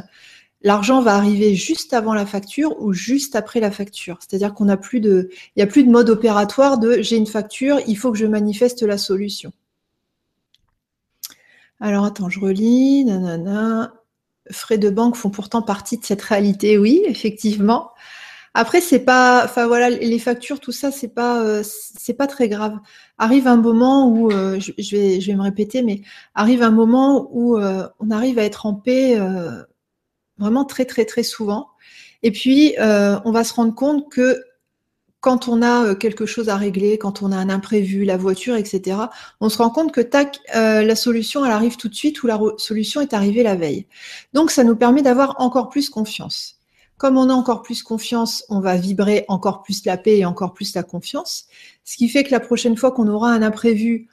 l'argent 0.61 1.01
va 1.01 1.15
arriver 1.15 1.53
juste 1.53 1.93
avant 1.93 2.13
la 2.13 2.25
facture 2.25 2.81
ou 2.81 2.93
juste 2.93 3.35
après 3.35 3.59
la 3.59 3.71
facture. 3.71 4.19
C'est-à-dire 4.21 4.53
qu'on 4.53 4.65
n'a 4.65 4.77
plus 4.77 5.01
de, 5.01 5.27
il 5.33 5.57
n'y 5.57 5.63
a 5.63 5.67
plus 5.67 5.83
de 5.83 5.89
mode 5.89 6.09
opératoire 6.09 6.77
de 6.77 7.01
j'ai 7.01 7.17
une 7.17 7.27
facture, 7.27 7.81
il 7.87 7.97
faut 7.97 8.13
que 8.13 8.17
je 8.17 8.25
manifeste 8.25 8.83
la 8.83 8.97
solution. 8.97 9.51
Alors 11.81 12.05
attends, 12.05 12.29
je 12.29 12.39
relis. 12.39 13.03
Nanana. 13.03 13.91
Frais 14.49 14.77
de 14.77 14.89
banque 14.89 15.17
font 15.17 15.29
pourtant 15.29 15.61
partie 15.61 15.97
de 15.97 16.05
cette 16.05 16.21
réalité, 16.21 16.77
oui, 16.77 17.01
effectivement. 17.05 17.91
Après, 18.59 18.81
c'est 18.81 19.01
pas, 19.01 19.43
enfin 19.45 19.67
voilà, 19.67 19.91
les 19.91 20.17
factures, 20.17 20.59
tout 20.59 20.71
ça, 20.71 20.89
c'est 20.89 21.09
pas, 21.09 21.43
euh, 21.43 21.61
c'est 21.63 22.15
pas 22.15 22.25
très 22.25 22.49
grave. 22.49 22.79
Arrive 23.19 23.47
un 23.47 23.57
moment 23.57 24.09
où, 24.09 24.31
euh, 24.31 24.59
je, 24.59 24.95
vais, 24.95 25.21
je 25.21 25.27
vais 25.27 25.37
me 25.37 25.43
répéter, 25.43 25.83
mais 25.83 26.01
arrive 26.33 26.63
un 26.63 26.71
moment 26.71 27.29
où 27.31 27.59
euh, 27.59 27.87
on 27.99 28.09
arrive 28.09 28.39
à 28.39 28.43
être 28.43 28.65
en 28.65 28.73
paix 28.73 29.15
vraiment 30.39 30.65
très, 30.65 30.85
très, 30.85 31.05
très 31.05 31.21
souvent. 31.21 31.69
Et 32.23 32.31
puis, 32.31 32.73
on 32.79 33.31
va 33.31 33.43
se 33.43 33.53
rendre 33.53 33.75
compte 33.75 34.09
que 34.11 34.41
quand 35.19 35.47
on 35.47 35.61
a 35.61 35.93
quelque 35.93 36.25
chose 36.25 36.49
à 36.49 36.55
régler, 36.57 36.97
quand 36.97 37.21
on 37.21 37.31
a 37.31 37.37
un 37.37 37.49
imprévu, 37.49 38.05
la 38.05 38.17
voiture, 38.17 38.55
etc., 38.55 38.97
on 39.39 39.49
se 39.49 39.59
rend 39.59 39.69
compte 39.69 39.91
que 39.91 40.01
tac, 40.01 40.39
la 40.55 40.95
solution, 40.95 41.45
elle 41.45 41.51
arrive 41.51 41.77
tout 41.77 41.89
de 41.89 41.95
suite 41.95 42.23
ou 42.23 42.27
la 42.27 42.39
solution 42.57 43.01
est 43.01 43.13
arrivée 43.13 43.43
la 43.43 43.55
veille. 43.55 43.85
Donc, 44.33 44.49
ça 44.49 44.63
nous 44.63 44.75
permet 44.75 45.03
d'avoir 45.03 45.35
encore 45.39 45.69
plus 45.69 45.91
confiance. 45.91 46.56
Comme 46.97 47.17
on 47.17 47.29
a 47.29 47.33
encore 47.33 47.61
plus 47.61 47.83
confiance, 47.83 48.43
on 48.49 48.59
va 48.59 48.75
vibrer 48.75 49.25
encore 49.27 49.61
plus 49.61 49.85
la 49.85 49.97
paix 49.97 50.17
et 50.17 50.25
encore 50.25 50.53
plus 50.53 50.73
la 50.73 50.83
confiance. 50.83 51.45
Ce 51.83 51.95
qui 51.95 52.09
fait 52.09 52.23
que 52.23 52.31
la 52.31 52.39
prochaine 52.39 52.75
fois 52.75 52.91
qu'on 52.91 53.07
aura 53.07 53.31
un 53.31 53.43
imprévu, 53.43 54.07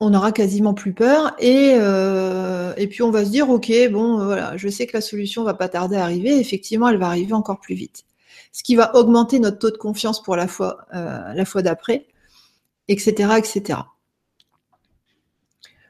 on 0.00 0.12
aura 0.12 0.32
quasiment 0.32 0.74
plus 0.74 0.92
peur 0.92 1.34
et, 1.38 1.76
euh, 1.78 2.74
puis 2.90 3.02
on 3.02 3.10
va 3.10 3.24
se 3.24 3.30
dire 3.30 3.48
ok 3.48 3.72
bon 3.90 4.24
voilà 4.24 4.56
je 4.56 4.68
sais 4.68 4.86
que 4.86 4.92
la 4.92 5.00
solution 5.00 5.44
va 5.44 5.54
pas 5.54 5.68
tarder 5.68 5.96
à 5.96 6.02
arriver. 6.02 6.38
Effectivement 6.38 6.88
elle 6.88 6.98
va 6.98 7.06
arriver 7.06 7.32
encore 7.32 7.60
plus 7.60 7.74
vite. 7.74 8.04
Ce 8.52 8.62
qui 8.62 8.76
va 8.76 8.94
augmenter 8.96 9.38
notre 9.38 9.58
taux 9.58 9.70
de 9.70 9.76
confiance 9.76 10.22
pour 10.22 10.36
la 10.36 10.46
fois 10.48 10.86
euh, 10.94 11.62
d'après 11.62 12.06
etc 12.88 13.34
etc 13.38 13.78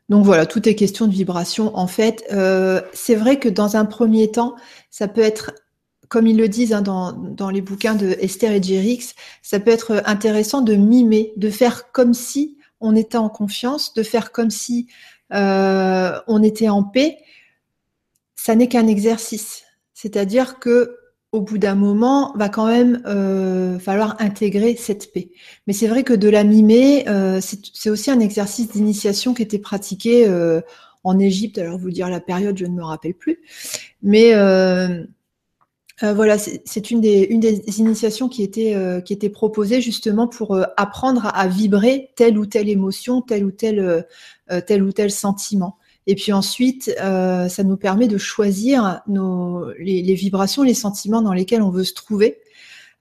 donc 0.09 0.25
voilà 0.25 0.47
tout 0.47 0.69
est 0.69 0.75
question 0.75 1.07
de 1.07 1.13
vibration 1.13 1.77
en 1.77 1.87
fait. 1.87 2.25
Euh, 2.33 2.83
c'est 2.93 3.15
vrai 3.15 3.39
que 3.39 3.49
dans 3.49 3.77
un 3.77 3.85
premier 3.85 4.31
temps 4.31 4.55
ça 4.91 5.09
peut 5.09 5.23
être 5.23 5.53
comme 6.15 6.29
ils 6.29 6.37
le 6.37 6.47
disent 6.47 6.73
hein, 6.73 6.81
dans, 6.81 7.51
les 7.51 7.61
bouquins 7.61 7.97
de 7.97 8.17
Esther 8.21 8.53
et 8.53 8.63
Jerix, 8.63 9.15
ça 9.43 9.59
peut 9.59 9.73
être 9.73 10.01
intéressant 10.07 10.61
de 10.61 10.77
mimer, 10.77 11.33
de 11.37 11.51
faire 11.51 11.91
comme 11.91 12.15
si 12.15 12.57
on 12.79 12.95
était 12.95 13.19
en 13.19 13.29
confiance, 13.29 13.95
de 13.95 14.05
faire 14.05 14.31
comme 14.31 14.51
si 14.51 14.87
euh, 15.33 16.17
on 16.29 16.41
était 16.45 16.69
en 16.69 16.85
paix. 16.85 17.19
Ça 18.37 18.55
n'est 18.55 18.69
qu'un 18.69 18.87
exercice. 18.87 19.65
C'est-à-dire 19.93 20.61
que 20.61 20.99
au 21.33 21.41
bout 21.41 21.59
d'un 21.59 21.75
moment, 21.75 22.33
va 22.37 22.49
quand 22.49 22.69
même 22.69 23.03
euh, 23.07 23.81
falloir 23.81 24.15
intégrer 24.21 24.77
cette 24.77 25.13
paix. 25.13 25.31
Mais 25.67 25.73
c'est 25.73 25.89
vrai 25.89 26.05
que 26.05 26.13
de 26.13 26.29
la 26.29 26.45
mimer, 26.45 27.09
euh, 27.09 27.41
c'est 27.41 27.91
aussi 27.91 28.13
un 28.13 28.21
exercice 28.21 28.71
d'initiation 28.71 29.35
qui 29.35 29.43
était 29.43 29.59
pratiqué 29.59 30.33
en 31.03 31.19
Égypte. 31.19 31.59
Alors 31.59 31.77
vous 31.77 31.91
dire 31.91 32.09
la 32.09 32.21
période, 32.21 32.57
je 32.57 32.67
ne 32.67 32.77
me 32.77 32.85
rappelle 32.85 33.15
plus, 33.15 33.41
mais 34.01 34.33
euh, 36.03 36.13
voilà, 36.13 36.39
c'est 36.39 36.91
une 36.91 37.01
des, 37.01 37.29
initiations 37.79 38.29
qui 38.29 38.43
était, 38.43 38.75
euh, 38.75 39.01
proposée 39.33 39.81
justement 39.81 40.27
pour 40.27 40.55
euh, 40.55 40.65
apprendre 40.77 41.31
à, 41.33 41.47
vibrer 41.47 42.11
telle 42.17 42.37
ou 42.37 42.47
telle 42.47 42.69
émotion, 42.69 43.23
tel 43.23 43.45
ou 43.45 43.53
tel, 43.53 44.05
ou 44.51 44.93
tel 44.93 45.11
sentiment. 45.11 45.79
Et 46.07 46.17
puis 46.17 46.33
ensuite, 46.33 46.95
ça 46.99 47.65
nous 47.65 47.77
permet 47.77 48.09
de 48.09 48.19
choisir 48.19 49.01
nos, 49.07 49.71
les, 49.79 50.03
les, 50.03 50.15
vibrations, 50.15 50.63
les 50.63 50.75
sentiments 50.75 51.23
dans 51.23 51.33
lesquels 51.33 51.63
on 51.63 51.71
veut 51.71 51.85
se 51.85 51.95
trouver. 51.95 52.41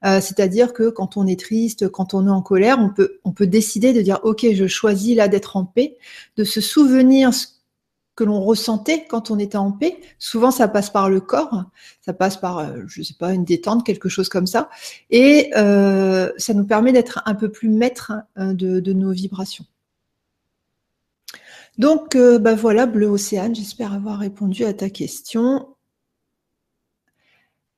C'est-à-dire 0.02 0.72
que 0.72 0.90
quand 0.90 1.16
on 1.16 1.26
est 1.26 1.38
triste, 1.38 1.88
quand 1.88 2.14
on 2.14 2.26
est 2.26 2.30
en 2.30 2.42
colère, 2.42 2.78
on 2.78 2.90
peut, 2.90 3.20
on 3.24 3.32
peut 3.32 3.46
décider 3.46 3.92
de 3.92 4.02
dire, 4.02 4.20
OK, 4.22 4.46
je 4.52 4.66
choisis 4.66 5.16
là 5.16 5.28
d'être 5.28 5.56
en 5.56 5.64
paix, 5.64 5.96
de 6.36 6.44
se 6.44 6.60
souvenir 6.60 7.32
que 8.16 8.24
l'on 8.24 8.40
ressentait 8.40 9.06
quand 9.08 9.30
on 9.30 9.38
était 9.38 9.56
en 9.56 9.72
paix. 9.72 10.00
Souvent, 10.18 10.50
ça 10.50 10.68
passe 10.68 10.90
par 10.90 11.10
le 11.10 11.20
corps, 11.20 11.64
ça 12.00 12.12
passe 12.12 12.36
par, 12.36 12.58
euh, 12.58 12.82
je 12.86 13.00
ne 13.00 13.04
sais 13.04 13.14
pas, 13.14 13.32
une 13.32 13.44
détente, 13.44 13.84
quelque 13.84 14.08
chose 14.08 14.28
comme 14.28 14.46
ça. 14.46 14.70
Et 15.10 15.50
euh, 15.56 16.30
ça 16.36 16.54
nous 16.54 16.64
permet 16.64 16.92
d'être 16.92 17.22
un 17.26 17.34
peu 17.34 17.50
plus 17.50 17.68
maître 17.68 18.12
hein, 18.36 18.54
de, 18.54 18.92
nos 18.92 19.12
vibrations. 19.12 19.64
Donc, 21.76 22.14
euh, 22.14 22.38
bah 22.38 22.54
voilà, 22.54 22.86
Bleu 22.86 23.08
Océane, 23.08 23.54
j'espère 23.54 23.92
avoir 23.92 24.20
répondu 24.20 24.64
à 24.64 24.72
ta 24.72 24.90
question. 24.90 25.68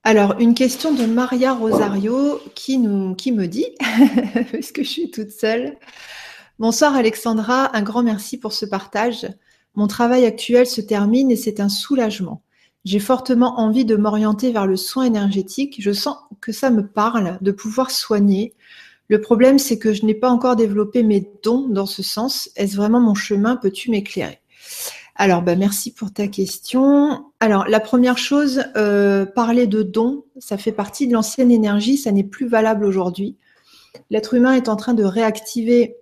Alors, 0.03 0.39
une 0.39 0.53
question 0.53 0.93
de 0.93 1.05
Maria 1.05 1.53
Rosario 1.53 2.39
qui, 2.53 2.77
nous, 2.77 3.15
qui 3.15 3.31
me 3.31 3.47
dit, 3.47 3.65
parce 4.51 4.71
que 4.71 4.83
je 4.83 4.89
suis 4.89 5.11
toute 5.11 5.31
seule, 5.31 5.77
Bonsoir 6.59 6.95
Alexandra, 6.95 7.77
un 7.77 7.83
grand 7.83 8.01
merci 8.01 8.39
pour 8.39 8.51
ce 8.51 8.65
partage. 8.65 9.27
Mon 9.77 9.85
travail 9.85 10.25
actuel 10.25 10.65
se 10.65 10.81
termine 10.81 11.29
et 11.29 11.35
c'est 11.35 11.59
un 11.59 11.69
soulagement. 11.69 12.41
J'ai 12.83 12.97
fortement 12.97 13.59
envie 13.59 13.85
de 13.85 13.95
m'orienter 13.95 14.51
vers 14.51 14.65
le 14.65 14.75
soin 14.75 15.03
énergétique. 15.03 15.75
Je 15.79 15.91
sens 15.91 16.17
que 16.41 16.51
ça 16.51 16.71
me 16.71 16.87
parle 16.87 17.37
de 17.41 17.51
pouvoir 17.51 17.91
soigner. 17.91 18.55
Le 19.07 19.21
problème, 19.21 19.59
c'est 19.59 19.77
que 19.77 19.93
je 19.93 20.03
n'ai 20.03 20.15
pas 20.15 20.31
encore 20.31 20.55
développé 20.55 21.03
mes 21.03 21.29
dons 21.43 21.67
dans 21.69 21.85
ce 21.85 22.01
sens. 22.01 22.49
Est-ce 22.55 22.75
vraiment 22.75 22.99
mon 22.99 23.13
chemin? 23.13 23.55
Peux-tu 23.55 23.91
m'éclairer? 23.91 24.39
Alors, 25.13 25.43
bah, 25.43 25.55
merci 25.55 25.93
pour 25.93 26.11
ta 26.11 26.27
question. 26.27 27.25
Alors, 27.39 27.67
la 27.67 27.79
première 27.79 28.17
chose, 28.17 28.63
euh, 28.77 29.27
parler 29.27 29.67
de 29.67 29.83
dons, 29.83 30.25
ça 30.39 30.57
fait 30.57 30.71
partie 30.71 31.07
de 31.07 31.13
l'ancienne 31.13 31.51
énergie, 31.51 31.97
ça 31.97 32.11
n'est 32.11 32.23
plus 32.23 32.47
valable 32.47 32.83
aujourd'hui. 32.83 33.37
L'être 34.09 34.33
humain 34.33 34.53
est 34.53 34.69
en 34.69 34.75
train 34.75 34.95
de 34.95 35.03
réactiver 35.03 35.97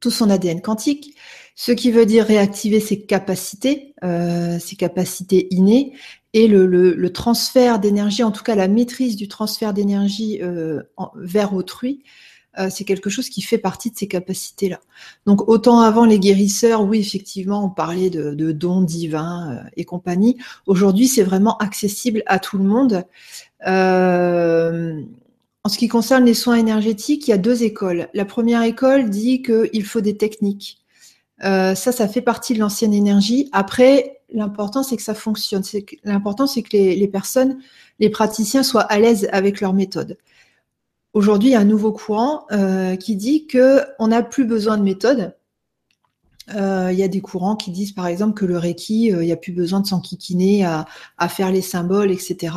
tout 0.00 0.10
son 0.10 0.30
ADN 0.30 0.62
quantique 0.62 1.14
ce 1.54 1.72
qui 1.72 1.90
veut 1.90 2.06
dire 2.06 2.24
réactiver 2.24 2.80
ses 2.80 3.00
capacités, 3.02 3.94
euh, 4.04 4.58
ses 4.58 4.76
capacités 4.76 5.48
innées, 5.50 5.92
et 6.34 6.48
le, 6.48 7.10
transfert 7.10 7.78
d'énergie, 7.78 8.22
en 8.22 8.30
tout 8.30 8.42
cas 8.42 8.54
la 8.54 8.68
maîtrise 8.68 9.16
du 9.16 9.28
transfert 9.28 9.74
d'énergie 9.74 10.40
euh, 10.42 10.82
vers 11.16 11.54
autrui, 11.54 12.02
euh, 12.58 12.68
c'est 12.70 12.84
quelque 12.84 13.10
chose 13.10 13.28
qui 13.28 13.42
fait 13.42 13.58
partie 13.58 13.90
de 13.90 13.96
ces 13.96 14.08
capacités-là. 14.08 14.80
Donc 15.26 15.46
autant 15.48 15.80
avant 15.80 16.06
les 16.06 16.18
guérisseurs, 16.18 16.82
oui 16.84 17.00
effectivement 17.00 17.64
on 17.64 17.70
parlait 17.70 18.10
de, 18.10 18.52
dons 18.52 18.80
divins 18.80 19.62
et 19.76 19.84
compagnie. 19.84 20.38
Aujourd'hui 20.66 21.06
c'est 21.06 21.22
vraiment 21.22 21.58
accessible 21.58 22.22
à 22.26 22.38
tout 22.38 22.56
le 22.56 22.64
monde. 22.64 23.04
en 25.64 25.68
ce 25.68 25.78
qui 25.78 25.88
concerne 25.88 26.24
les 26.24 26.34
soins 26.34 26.56
énergétiques, 26.56 27.28
il 27.28 27.30
y 27.32 27.34
a 27.34 27.38
deux 27.38 27.62
écoles. 27.62 28.08
La 28.14 28.24
première 28.24 28.62
école 28.62 29.10
dit 29.10 29.42
qu'il 29.42 29.84
faut 29.84 30.00
des 30.00 30.16
techniques. 30.16 30.81
Euh, 31.44 31.74
ça, 31.74 31.92
ça 31.92 32.08
fait 32.08 32.20
partie 32.20 32.54
de 32.54 32.60
l'ancienne 32.60 32.94
énergie. 32.94 33.48
Après, 33.52 34.20
l'important, 34.32 34.82
c'est 34.82 34.96
que 34.96 35.02
ça 35.02 35.14
fonctionne. 35.14 35.62
L'important, 36.04 36.46
c'est 36.46 36.62
que 36.62 36.76
les, 36.76 37.08
personnes, 37.08 37.58
les 37.98 38.10
praticiens 38.10 38.62
soient 38.62 38.82
à 38.82 38.98
l'aise 38.98 39.28
avec 39.32 39.60
leur 39.60 39.72
méthode. 39.72 40.18
Aujourd'hui, 41.14 41.50
il 41.50 41.52
y 41.52 41.56
a 41.56 41.60
un 41.60 41.64
nouveau 41.64 41.92
courant 41.92 42.46
euh, 42.52 42.96
qui 42.96 43.16
dit 43.16 43.46
qu'on 43.46 44.06
n'a 44.06 44.22
plus 44.22 44.44
besoin 44.44 44.78
de 44.78 44.82
méthode. 44.82 45.36
Euh, 46.54 46.90
il 46.92 46.98
y 46.98 47.02
a 47.02 47.08
des 47.08 47.20
courants 47.20 47.56
qui 47.56 47.70
disent, 47.70 47.92
par 47.92 48.06
exemple, 48.06 48.34
que 48.34 48.46
le 48.46 48.58
Reiki, 48.58 49.06
il 49.06 49.18
n'y 49.18 49.32
a 49.32 49.36
plus 49.36 49.52
besoin 49.52 49.80
de 49.80 49.86
s'enquiquiner 49.86 50.64
à, 50.64 50.86
à, 51.18 51.28
faire 51.28 51.50
les 51.50 51.60
symboles, 51.60 52.10
etc. 52.10 52.54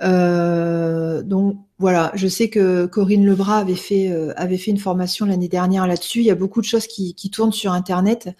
Donc 0.00 1.56
voilà, 1.78 2.10
je 2.14 2.26
sais 2.26 2.50
que 2.50 2.86
Corinne 2.86 3.24
Lebras 3.24 3.58
avait 3.58 3.76
fait, 3.76 4.10
euh, 4.10 4.32
avait 4.36 4.58
fait 4.58 4.72
une 4.72 4.78
formation 4.78 5.26
l'année 5.26 5.48
dernière 5.48 5.86
là-dessus. 5.86 6.18
Il 6.20 6.24
y 6.24 6.30
a 6.30 6.34
beaucoup 6.34 6.60
de 6.60 6.66
choses 6.66 6.88
qui, 6.88 7.14
tournent 7.30 7.52
sur 7.52 7.72
Internet. 7.72 8.30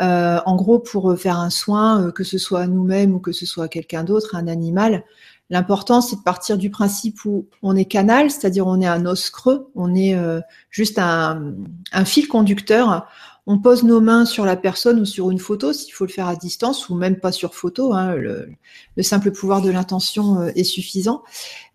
Euh, 0.00 0.40
en 0.44 0.56
gros, 0.56 0.80
pour 0.80 1.18
faire 1.18 1.38
un 1.38 1.50
soin, 1.50 2.10
que 2.10 2.24
ce 2.24 2.36
soit 2.36 2.60
à 2.60 2.66
nous-mêmes 2.66 3.14
ou 3.14 3.20
que 3.20 3.32
ce 3.32 3.46
soit 3.46 3.64
à 3.64 3.68
quelqu'un 3.68 4.04
d'autre, 4.04 4.34
un 4.36 4.48
animal, 4.48 5.04
l'important 5.50 6.00
c'est 6.00 6.16
de 6.16 6.22
partir 6.22 6.58
du 6.58 6.68
principe 6.70 7.24
où 7.24 7.46
on 7.62 7.76
est 7.76 7.84
canal, 7.84 8.30
c'est-à-dire 8.30 8.66
on 8.66 8.80
est 8.80 8.86
un 8.86 9.06
os 9.06 9.30
creux, 9.30 9.70
on 9.74 9.94
est 9.94 10.16
juste 10.70 10.98
un 10.98 11.54
fil 12.04 12.28
conducteur 12.28 13.06
on 13.46 13.58
pose 13.58 13.82
nos 13.82 14.00
mains 14.00 14.24
sur 14.24 14.46
la 14.46 14.56
personne 14.56 15.00
ou 15.00 15.04
sur 15.04 15.30
une 15.30 15.38
photo, 15.38 15.72
s'il 15.72 15.92
faut 15.92 16.06
le 16.06 16.10
faire 16.10 16.28
à 16.28 16.36
distance, 16.36 16.88
ou 16.88 16.94
même 16.94 17.16
pas 17.16 17.32
sur 17.32 17.54
photo, 17.54 17.92
hein, 17.92 18.14
le, 18.14 18.48
simple 19.02 19.32
pouvoir 19.32 19.60
de 19.60 19.70
l'intention 19.70 20.40
euh, 20.40 20.50
est 20.54 20.64
suffisant. 20.64 21.22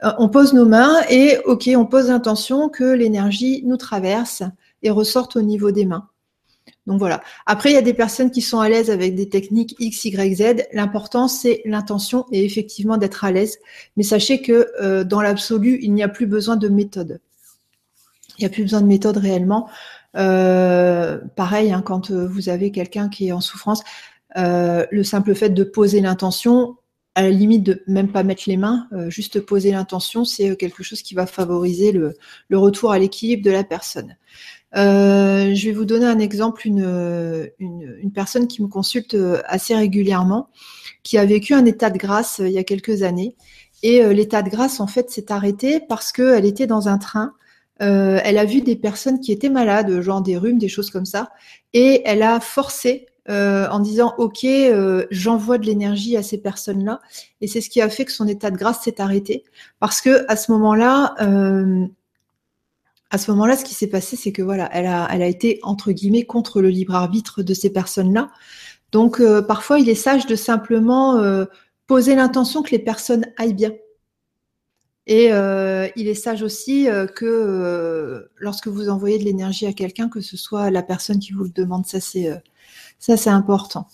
Euh, 0.03 0.11
on 0.17 0.29
pose 0.29 0.53
nos 0.53 0.65
mains 0.65 0.95
et, 1.09 1.37
ok, 1.45 1.69
on 1.75 1.85
pose 1.85 2.07
l'intention 2.09 2.69
que 2.69 2.83
l'énergie 2.83 3.61
nous 3.65 3.77
traverse 3.77 4.41
et 4.81 4.89
ressorte 4.89 5.35
au 5.35 5.41
niveau 5.41 5.71
des 5.71 5.85
mains. 5.85 6.07
Donc 6.87 6.97
voilà. 6.97 7.21
Après, 7.45 7.69
il 7.69 7.73
y 7.73 7.77
a 7.77 7.83
des 7.83 7.93
personnes 7.93 8.31
qui 8.31 8.41
sont 8.41 8.59
à 8.59 8.67
l'aise 8.67 8.89
avec 8.89 9.13
des 9.13 9.29
techniques 9.29 9.75
X, 9.79 10.05
Y, 10.05 10.35
Z. 10.35 10.67
L'important, 10.73 11.27
c'est 11.27 11.61
l'intention 11.65 12.25
et 12.31 12.43
effectivement 12.43 12.97
d'être 12.97 13.25
à 13.25 13.31
l'aise. 13.31 13.59
Mais 13.95 14.03
sachez 14.03 14.41
que 14.41 14.71
euh, 14.81 15.03
dans 15.03 15.21
l'absolu, 15.21 15.77
il 15.83 15.93
n'y 15.93 16.01
a 16.01 16.09
plus 16.09 16.25
besoin 16.25 16.55
de 16.55 16.67
méthode. 16.67 17.21
Il 18.39 18.41
n'y 18.41 18.47
a 18.47 18.49
plus 18.49 18.63
besoin 18.63 18.81
de 18.81 18.87
méthode 18.87 19.17
réellement. 19.17 19.69
Euh, 20.15 21.19
pareil, 21.35 21.71
hein, 21.71 21.81
quand 21.81 22.11
euh, 22.11 22.27
vous 22.27 22.49
avez 22.49 22.71
quelqu'un 22.71 23.09
qui 23.09 23.27
est 23.27 23.31
en 23.31 23.41
souffrance, 23.41 23.83
euh, 24.37 24.85
le 24.91 25.03
simple 25.03 25.35
fait 25.35 25.49
de 25.49 25.63
poser 25.63 26.01
l'intention, 26.01 26.77
à 27.15 27.23
la 27.23 27.29
limite 27.29 27.63
de 27.63 27.83
même 27.87 28.11
pas 28.11 28.23
mettre 28.23 28.43
les 28.47 28.55
mains, 28.55 28.87
juste 29.09 29.41
poser 29.41 29.71
l'intention, 29.71 30.23
c'est 30.23 30.55
quelque 30.55 30.83
chose 30.83 31.01
qui 31.01 31.15
va 31.15 31.25
favoriser 31.25 31.91
le, 31.91 32.15
retour 32.53 32.91
à 32.91 32.99
l'équilibre 32.99 33.43
de 33.43 33.51
la 33.51 33.63
personne. 33.63 34.15
je 34.73 35.65
vais 35.65 35.71
vous 35.73 35.85
donner 35.85 36.05
un 36.05 36.19
exemple, 36.19 36.65
une, 36.65 37.49
une, 37.59 38.11
personne 38.13 38.47
qui 38.47 38.61
me 38.61 38.67
consulte 38.67 39.17
assez 39.45 39.75
régulièrement, 39.75 40.49
qui 41.03 41.17
a 41.17 41.25
vécu 41.25 41.53
un 41.53 41.65
état 41.65 41.89
de 41.89 41.97
grâce 41.97 42.39
il 42.39 42.51
y 42.51 42.59
a 42.59 42.63
quelques 42.63 43.01
années 43.01 43.35
Et 43.81 44.01
l'état 44.13 44.41
de 44.41 44.49
grâce, 44.49 44.79
en 44.79 44.87
fait, 44.87 45.09
s'est 45.09 45.31
arrêté 45.31 45.81
parce 45.81 46.13
qu'elle 46.13 46.45
était 46.45 46.67
dans 46.67 46.87
un 46.87 46.99
train. 46.99 47.33
Elle 47.79 48.37
a 48.37 48.45
vu 48.45 48.61
des 48.61 48.75
personnes 48.75 49.19
qui 49.19 49.31
étaient 49.31 49.49
malades, 49.49 50.01
genre 50.01 50.21
des 50.21 50.37
rhumes, 50.37 50.59
des 50.59 50.67
choses 50.67 50.91
comme 50.91 51.05
ça, 51.05 51.31
et 51.73 52.01
elle 52.05 52.23
a 52.23 52.39
forcé 52.39 53.07
en 53.27 53.79
disant 53.79 54.13
ok, 54.17 54.45
j'envoie 55.11 55.57
de 55.57 55.65
l'énergie 55.65 56.17
à 56.17 56.23
ces 56.23 56.39
personnes-là, 56.39 56.99
et 57.41 57.47
c'est 57.47 57.61
ce 57.61 57.69
qui 57.69 57.81
a 57.81 57.89
fait 57.89 58.05
que 58.05 58.11
son 58.11 58.27
état 58.27 58.51
de 58.51 58.57
grâce 58.57 58.81
s'est 58.83 58.99
arrêté 58.99 59.43
parce 59.79 60.01
que 60.01 60.25
à 60.27 60.35
ce 60.35 60.51
moment-là, 60.51 61.15
à 63.11 63.17
ce 63.17 63.31
moment-là, 63.31 63.57
ce 63.57 63.65
qui 63.65 63.73
s'est 63.73 63.87
passé, 63.87 64.15
c'est 64.15 64.31
que 64.31 64.41
voilà, 64.41 64.69
elle 64.71 64.85
a, 64.85 65.07
elle 65.11 65.21
a 65.21 65.27
été 65.27 65.59
entre 65.63 65.91
guillemets 65.91 66.25
contre 66.25 66.61
le 66.61 66.69
libre 66.69 66.93
arbitre 66.93 67.41
de 67.41 67.53
ces 67.53 67.71
personnes-là. 67.71 68.29
Donc 68.91 69.19
euh, 69.19 69.41
parfois, 69.41 69.79
il 69.79 69.89
est 69.89 69.95
sage 69.95 70.27
de 70.27 70.35
simplement 70.35 71.17
euh, 71.17 71.45
poser 71.87 72.15
l'intention 72.15 72.61
que 72.61 72.71
les 72.71 72.79
personnes 72.79 73.25
aillent 73.37 73.53
bien. 73.53 73.71
Et 75.09 75.33
euh, 75.33 75.89
il 75.95 76.07
est 76.07 76.13
sage 76.13 76.43
aussi 76.43 76.87
que 77.15 78.29
lorsque 78.37 78.67
vous 78.67 78.89
envoyez 78.89 79.17
de 79.17 79.23
l'énergie 79.25 79.65
à 79.65 79.73
quelqu'un, 79.73 80.07
que 80.07 80.21
ce 80.21 80.37
soit 80.37 80.69
la 80.71 80.83
personne 80.83 81.19
qui 81.19 81.33
vous 81.33 81.43
le 81.43 81.49
demande, 81.49 81.85
ça 81.87 81.99
c'est 81.99 82.29
ça 82.99 83.17
c'est 83.17 83.31
important. 83.31 83.87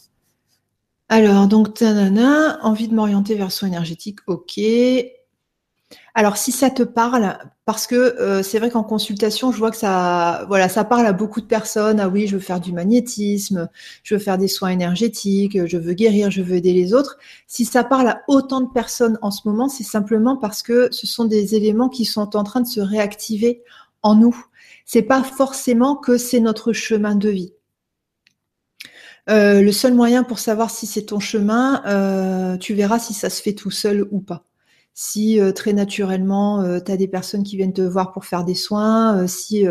Alors 1.10 1.48
donc 1.48 1.74
tanana, 1.74 2.60
envie 2.64 2.88
de 2.90 2.94
m'orienter 2.94 3.36
vers 3.36 3.52
son 3.52 3.66
énergétique, 3.68 4.20
ok. 4.28 4.60
Alors, 6.14 6.38
si 6.38 6.52
ça 6.52 6.70
te 6.70 6.84
parle, 6.84 7.38
parce 7.66 7.88
que 7.88 7.96
euh, 7.96 8.42
c'est 8.42 8.60
vrai 8.60 8.70
qu'en 8.70 8.84
consultation, 8.84 9.52
je 9.52 9.58
vois 9.58 9.72
que 9.72 9.78
ça, 9.78 10.46
voilà, 10.48 10.70
ça 10.70 10.86
parle 10.86 11.06
à 11.06 11.14
beaucoup 11.14 11.42
de 11.42 11.46
personnes. 11.46 12.00
Ah 12.00 12.08
oui, 12.08 12.28
je 12.28 12.36
veux 12.36 12.42
faire 12.42 12.62
du 12.62 12.72
magnétisme, 12.72 13.70
je 14.04 14.16
veux 14.16 14.20
faire 14.20 14.38
des 14.38 14.48
soins 14.48 14.70
énergétiques, 14.70 15.66
je 15.66 15.78
veux 15.78 15.94
guérir, 15.94 16.32
je 16.32 16.42
veux 16.42 16.56
aider 16.56 16.74
les 16.74 16.94
autres. 16.94 17.18
Si 17.48 17.66
ça 17.66 17.84
parle 17.84 18.08
à 18.08 18.22
autant 18.28 18.62
de 18.62 18.72
personnes 18.72 19.18
en 19.22 19.32
ce 19.32 19.42
moment, 19.46 19.68
c'est 19.68 19.84
simplement 19.84 20.38
parce 20.38 20.64
que 20.64 20.88
ce 20.92 21.06
sont 21.06 21.26
des 21.26 21.56
éléments 21.56 21.90
qui 21.90 22.06
sont 22.06 22.36
en 22.38 22.44
train 22.44 22.62
de 22.62 22.68
se 22.68 22.80
réactiver 22.80 23.64
en 24.02 24.16
nous. 24.16 24.46
C'est 24.86 25.02
pas 25.02 25.24
forcément 25.24 25.96
que 25.96 26.18
c'est 26.18 26.40
notre 26.40 26.72
chemin 26.72 27.16
de 27.16 27.30
vie. 27.30 27.54
Euh, 29.30 29.62
le 29.62 29.72
seul 29.72 29.94
moyen 29.94 30.24
pour 30.24 30.40
savoir 30.40 30.70
si 30.70 30.86
c'est 30.86 31.08
ton 31.08 31.20
chemin, 31.20 31.84
euh, 31.88 32.58
tu 32.58 32.74
verras 32.76 33.00
si 33.00 33.14
ça 33.14 33.30
se 33.30 33.42
fait 33.42 33.54
tout 33.54 33.72
seul 33.72 34.08
ou 34.12 34.20
pas 34.20 34.46
si 34.98 35.42
euh, 35.42 35.52
très 35.52 35.74
naturellement 35.74 36.62
euh, 36.62 36.80
tu 36.80 36.90
as 36.90 36.96
des 36.96 37.10
personnes 37.10 37.44
qui 37.44 37.58
viennent 37.58 37.74
te 37.74 37.82
voir 37.82 38.14
pour 38.14 38.24
faire 38.24 38.46
des 38.46 38.56
soins, 38.56 39.24
euh, 39.24 39.28
si 39.28 39.66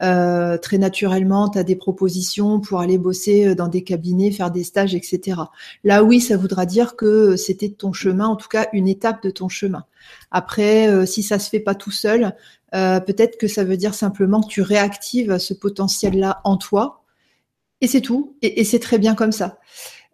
très 0.00 0.78
naturellement 0.78 1.50
tu 1.50 1.58
as 1.58 1.64
des 1.64 1.76
propositions 1.76 2.60
pour 2.60 2.80
aller 2.80 2.96
bosser 2.96 3.54
dans 3.54 3.68
des 3.68 3.84
cabinets, 3.84 4.32
faire 4.32 4.50
des 4.50 4.64
stages, 4.64 4.94
etc. 4.94 5.38
Là 5.84 6.02
oui, 6.02 6.20
ça 6.20 6.38
voudra 6.38 6.64
dire 6.64 6.96
que 6.96 7.36
c'était 7.36 7.68
ton 7.68 7.92
chemin, 7.92 8.26
en 8.26 8.36
tout 8.36 8.48
cas 8.48 8.68
une 8.72 8.88
étape 8.88 9.22
de 9.22 9.30
ton 9.30 9.48
chemin. 9.48 9.84
Après, 10.30 11.06
si 11.06 11.22
ça 11.22 11.38
se 11.38 11.50
fait 11.50 11.60
pas 11.60 11.74
tout 11.74 11.90
seul, 11.90 12.34
peut-être 12.72 13.38
que 13.38 13.48
ça 13.48 13.64
veut 13.64 13.76
dire 13.76 13.94
simplement 13.94 14.42
que 14.42 14.48
tu 14.48 14.62
réactives 14.62 15.38
ce 15.38 15.54
potentiel-là 15.54 16.40
en 16.44 16.56
toi, 16.56 17.04
et 17.80 17.86
c'est 17.86 18.00
tout, 18.00 18.36
et, 18.42 18.60
et 18.60 18.64
c'est 18.64 18.80
très 18.80 18.98
bien 18.98 19.14
comme 19.14 19.32
ça. 19.32 19.58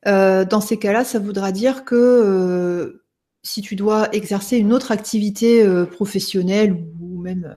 dans 0.05 0.61
ces 0.61 0.77
cas-là, 0.77 1.05
ça 1.05 1.19
voudra 1.19 1.53
dire 1.53 1.85
que 1.85 3.00
si 3.43 3.63
tu 3.63 3.77
dois 3.77 4.15
exercer 4.15 4.59
une 4.59 4.73
autre 4.73 4.93
activité 4.93 5.63
euh, 5.63 5.87
professionnelle 5.87 6.73
ou 7.01 7.21
même, 7.21 7.55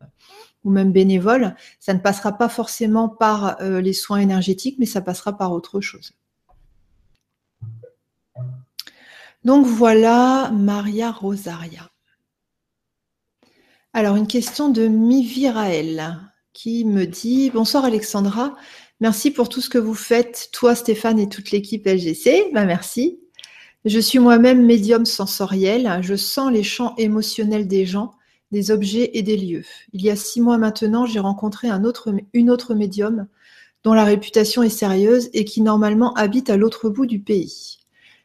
ou 0.63 0.71
même 0.71 0.91
bénévole, 0.91 1.55
ça 1.79 1.93
ne 1.93 1.99
passera 1.99 2.33
pas 2.33 2.49
forcément 2.49 3.09
par 3.09 3.61
euh, 3.61 3.81
les 3.81 3.93
soins 3.93 4.19
énergétiques, 4.19 4.77
mais 4.79 4.85
ça 4.85 5.01
passera 5.01 5.37
par 5.37 5.51
autre 5.51 5.81
chose. 5.81 6.13
Donc 9.43 9.65
voilà 9.65 10.51
Maria 10.53 11.11
Rosaria. 11.11 11.89
Alors 13.91 14.15
une 14.15 14.27
question 14.27 14.69
de 14.69 14.87
Mivirael 14.87 16.17
qui 16.53 16.85
me 16.85 17.05
dit 17.05 17.51
Bonsoir 17.51 17.83
Alexandra, 17.83 18.55
merci 19.01 19.31
pour 19.31 19.49
tout 19.49 19.59
ce 19.59 19.69
que 19.69 19.77
vous 19.77 19.95
faites, 19.95 20.49
toi 20.53 20.75
Stéphane 20.75 21.19
et 21.19 21.27
toute 21.27 21.51
l'équipe 21.51 21.85
LGC. 21.85 22.51
Ben, 22.53 22.65
merci. 22.65 23.22
Je 23.85 23.99
suis 23.99 24.19
moi-même 24.19 24.65
médium 24.65 25.05
sensoriel. 25.05 25.99
Je 26.01 26.15
sens 26.15 26.49
les 26.51 26.63
champs 26.63 26.95
émotionnels 26.97 27.67
des 27.67 27.85
gens, 27.85 28.13
des 28.51 28.71
objets 28.71 29.11
et 29.13 29.23
des 29.23 29.35
lieux. 29.35 29.65
Il 29.91 30.01
y 30.01 30.09
a 30.09 30.15
six 30.15 30.39
mois 30.39 30.57
maintenant, 30.57 31.05
j'ai 31.05 31.19
rencontré 31.19 31.67
une 32.33 32.49
autre 32.49 32.73
médium 32.75 33.27
dont 33.83 33.93
la 33.93 34.05
réputation 34.05 34.63
est 34.63 34.69
sérieuse 34.69 35.29
et 35.33 35.43
qui 35.43 35.61
normalement 35.61 36.13
habite 36.13 36.49
à 36.49 36.55
l'autre 36.55 36.89
bout 36.89 37.05
du 37.05 37.19
pays. 37.19 37.79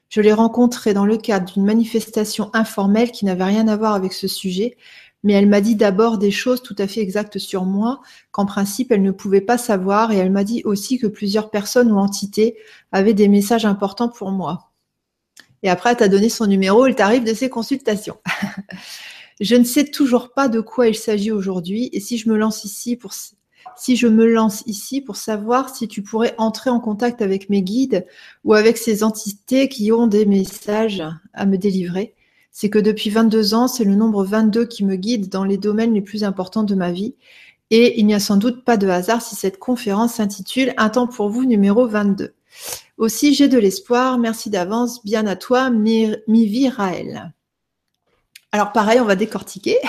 Je 0.09 0.21
l'ai 0.21 0.33
rencontrée 0.33 0.95
dans 0.95 1.05
le 1.05 1.17
cadre 1.17 1.53
d'une 1.53 1.65
manifestation 1.65 2.51
informelle 2.55 3.11
qui 3.11 3.25
n'avait 3.25 3.45
rien 3.45 3.67
à 3.67 3.77
voir 3.77 3.95
avec 3.95 4.13
ce 4.13 4.29
sujet, 4.29 4.77
mais 5.25 5.33
elle 5.33 5.49
m'a 5.49 5.61
dit 5.61 5.75
d'abord 5.75 6.19
des 6.19 6.31
choses 6.31 6.63
tout 6.63 6.77
à 6.79 6.87
fait 6.87 7.01
exactes 7.01 7.39
sur 7.39 7.65
moi, 7.65 8.01
qu'en 8.31 8.47
principe 8.47 8.93
elle 8.93 9.03
ne 9.03 9.11
pouvait 9.11 9.41
pas 9.41 9.59
savoir, 9.59 10.13
et 10.13 10.17
elle 10.17 10.31
m'a 10.31 10.45
dit 10.45 10.63
aussi 10.65 10.99
que 10.99 11.09
plusieurs 11.09 11.51
personnes 11.51 11.91
ou 11.91 11.99
entités 11.99 12.57
avaient 12.93 13.13
des 13.13 13.29
messages 13.29 13.67
importants 13.67 14.09
pour 14.09 14.31
moi. 14.31 14.68
Et 15.63 15.71
après, 15.71 15.97
tu 15.97 16.03
as 16.03 16.09
donné 16.09 16.29
son 16.29 16.47
numéro, 16.47 16.87
il 16.87 16.95
t'arrive 16.95 17.25
de 17.25 17.35
ses 17.35 17.49
consultations. 17.49 18.19
je 19.41 19.55
ne 19.55 19.65
sais 19.65 19.85
toujours 19.85 20.33
pas 20.33 20.49
de 20.49 20.61
quoi 20.61 20.89
il 20.89 20.95
s'agit 20.95 21.33
aujourd'hui 21.33 21.91
et 21.93 22.01
si 22.01 22.19
je 22.19 22.29
me 22.29 22.37
lance 22.37 22.65
ici 22.65 22.97
pour 22.97 23.13
si 23.77 23.97
je 23.97 24.07
me 24.07 24.27
lance 24.27 24.63
ici 24.67 25.01
pour 25.01 25.17
savoir 25.17 25.75
si 25.75 25.89
tu 25.89 26.03
pourrais 26.03 26.35
entrer 26.39 26.71
en 26.71 26.81
contact 26.81 27.23
avec 27.23 27.49
mes 27.51 27.63
guides 27.63 28.07
ou 28.45 28.55
avec 28.55 28.79
ces 28.79 29.05
entités 29.05 29.69
qui 29.69 29.93
ont 29.93 30.07
des 30.07 30.27
messages 30.27 31.03
à 31.35 31.47
me 31.47 31.59
délivrer, 31.59 32.15
c'est 32.51 32.71
que 32.71 32.79
depuis 32.79 33.11
22 33.11 33.55
ans, 33.55 33.69
c'est 33.69 33.85
le 33.85 33.95
nombre 33.95 34.25
22 34.25 34.65
qui 34.65 34.85
me 34.85 34.97
guide 34.97 35.29
dans 35.29 35.45
les 35.45 35.59
domaines 35.59 35.95
les 35.95 36.03
plus 36.03 36.25
importants 36.25 36.65
de 36.65 36.75
ma 36.75 36.91
vie. 36.91 37.15
Et 37.71 38.01
il 38.01 38.07
n'y 38.07 38.15
a 38.15 38.21
sans 38.21 38.37
doute 38.37 38.65
pas 38.65 38.77
de 38.77 38.89
hasard 38.89 39.23
si 39.23 39.37
cette 39.37 39.59
conférence 39.59 40.15
s'intitule 40.15 40.73
Un 40.77 40.89
temps 40.89 41.07
pour 41.07 41.29
vous 41.29 41.45
numéro 41.45 41.87
22. 41.87 42.35
Aussi, 42.99 43.33
j'ai 43.33 43.47
de 43.47 43.59
l'espoir. 43.59 44.19
Merci 44.19 44.51
d'avance. 44.51 45.05
Bien 45.05 45.25
à 45.29 45.37
toi, 45.37 45.71
Mivi 45.71 46.69
Raël. 46.69 47.33
Alors, 48.51 48.73
pareil, 48.73 48.99
on 49.01 49.05
va 49.05 49.17
décortiquer. 49.17 49.79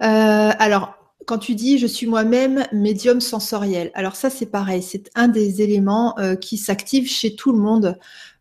Euh, 0.00 0.52
alors, 0.60 0.94
quand 1.26 1.38
tu 1.38 1.56
dis 1.56 1.76
je 1.76 1.88
suis 1.88 2.06
moi-même 2.06 2.64
médium 2.70 3.20
sensoriel, 3.20 3.90
alors 3.94 4.14
ça, 4.14 4.30
c'est 4.30 4.46
pareil. 4.46 4.80
C'est 4.80 5.10
un 5.16 5.26
des 5.26 5.60
éléments 5.60 6.16
euh, 6.20 6.36
qui 6.36 6.56
s'active 6.56 7.10
chez 7.10 7.34
tout 7.34 7.50
le 7.50 7.58
monde. 7.58 7.98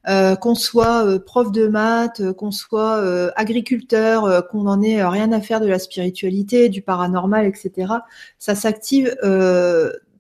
Euh, 0.08 0.36
qu'on 0.36 0.54
soit 0.54 1.20
prof 1.26 1.52
de 1.52 1.66
maths, 1.66 2.32
qu'on 2.34 2.52
soit 2.52 3.02
agriculteur, 3.36 4.48
qu'on 4.50 4.66
n'en 4.66 4.84
ait 4.84 5.04
rien 5.04 5.32
à 5.32 5.42
faire 5.42 5.60
de 5.60 5.66
la 5.66 5.80
spiritualité, 5.80 6.70
du 6.70 6.84
paranormal, 6.84 7.48
etc. 7.48 7.92
Ça 8.38 8.54
s'active 8.54 9.18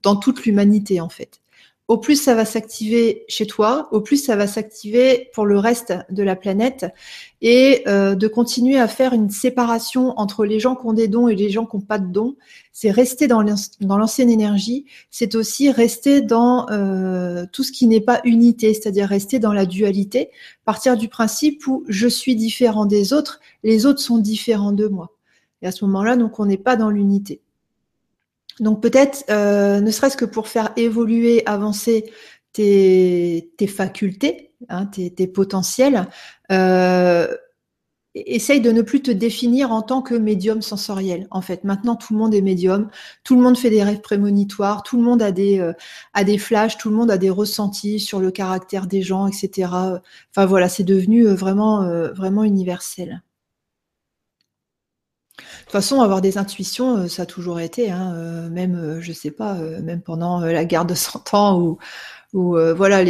dans 0.01 0.15
toute 0.15 0.43
l'humanité 0.43 0.99
en 0.99 1.09
fait 1.09 1.39
au 1.87 1.97
plus 1.97 2.21
ça 2.21 2.35
va 2.35 2.43
s'activer 2.43 3.23
chez 3.29 3.47
toi, 3.47 3.87
au 3.91 4.01
plus 4.01 4.17
ça 4.17 4.35
va 4.35 4.45
s'activer 4.45 5.29
pour 5.33 5.45
le 5.45 5.57
reste 5.57 5.93
de 6.09 6.21
la 6.21 6.35
planète 6.35 6.85
et 7.41 7.83
euh, 7.87 8.13
de 8.15 8.27
continuer 8.27 8.77
à 8.77 8.89
faire 8.89 9.13
une 9.13 9.29
séparation 9.29 10.13
entre 10.19 10.43
les 10.43 10.59
gens 10.59 10.75
qui 10.75 10.85
ont 10.85 10.93
des 10.93 11.07
dons 11.07 11.29
et 11.29 11.35
les 11.35 11.49
gens 11.49 11.65
qui 11.65 11.77
n'ont 11.77 11.81
pas 11.81 11.99
de 11.99 12.11
dons. 12.11 12.35
C'est 12.73 12.91
rester 12.91 13.27
dans 13.27 13.41
l'ancienne 13.41 14.29
énergie, 14.29 14.85
c'est 15.09 15.35
aussi 15.35 15.71
rester 15.71 16.21
dans 16.21 16.69
euh, 16.69 17.45
tout 17.51 17.63
ce 17.63 17.71
qui 17.71 17.87
n'est 17.87 18.01
pas 18.01 18.19
unité, 18.25 18.73
c'est-à-dire 18.73 19.07
rester 19.07 19.39
dans 19.39 19.53
la 19.53 19.65
dualité, 19.65 20.29
partir 20.65 20.97
du 20.97 21.07
principe 21.07 21.65
où 21.67 21.85
je 21.87 22.07
suis 22.07 22.35
différent 22.35 22.85
des 22.85 23.13
autres, 23.13 23.39
les 23.63 23.85
autres 23.85 24.01
sont 24.01 24.17
différents 24.17 24.73
de 24.73 24.87
moi. 24.87 25.13
Et 25.61 25.67
à 25.67 25.71
ce 25.71 25.85
moment-là, 25.85 26.17
donc 26.17 26.39
on 26.39 26.45
n'est 26.45 26.57
pas 26.57 26.75
dans 26.75 26.89
l'unité. 26.89 27.41
Donc 28.59 28.81
peut-être, 28.81 29.23
euh, 29.29 29.81
ne 29.81 29.91
serait-ce 29.91 30.17
que 30.17 30.25
pour 30.25 30.47
faire 30.47 30.71
évoluer, 30.75 31.43
avancer 31.45 32.11
tes, 32.53 33.51
facultés, 33.67 34.51
hein, 34.69 34.87
tes, 34.87 35.27
potentiels, 35.27 36.07
euh, 36.51 37.27
essaye 38.15 38.61
de 38.61 38.71
ne 38.71 38.81
plus 38.81 39.03
te 39.03 39.11
définir 39.11 39.71
en 39.71 39.83
tant 39.83 40.01
que 40.01 40.15
médium 40.15 40.63
sensoriel. 40.63 41.27
En 41.29 41.41
fait, 41.41 41.63
maintenant 41.63 41.95
tout 41.95 42.13
le 42.13 42.19
monde 42.19 42.33
est 42.33 42.41
médium, 42.41 42.89
tout 43.23 43.35
le 43.35 43.41
monde 43.43 43.57
fait 43.59 43.69
des 43.69 43.83
rêves 43.83 44.01
prémonitoires, 44.01 44.81
tout 44.81 44.97
le 44.97 45.03
monde 45.03 45.21
a 45.21 45.31
des 45.31 45.59
euh, 45.59 45.73
a 46.15 46.23
des 46.23 46.39
flashs, 46.39 46.77
tout 46.79 46.89
le 46.89 46.95
monde 46.95 47.11
a 47.11 47.19
des 47.19 47.29
ressentis 47.29 47.99
sur 47.99 48.19
le 48.19 48.31
caractère 48.31 48.87
des 48.87 49.03
gens, 49.03 49.27
etc. 49.27 49.69
Enfin 50.31 50.47
voilà, 50.47 50.67
c'est 50.67 50.83
devenu 50.83 51.27
vraiment 51.27 51.87
vraiment 52.13 52.43
universel. 52.43 53.21
De 55.37 55.43
toute 55.63 55.71
façon, 55.71 56.01
avoir 56.01 56.21
des 56.21 56.37
intuitions, 56.37 56.97
euh, 56.97 57.07
ça 57.07 57.23
a 57.23 57.25
toujours 57.25 57.59
été, 57.59 57.91
hein, 57.91 58.13
euh, 58.15 58.49
même, 58.49 58.75
euh, 58.75 59.01
je 59.01 59.11
sais 59.11 59.31
pas, 59.31 59.55
même 59.55 60.01
pendant 60.01 60.39
la 60.39 60.65
guerre 60.65 60.85
de 60.85 60.95
100 60.95 61.33
ans, 61.33 61.77
ou, 62.33 62.57
voilà, 62.75 63.03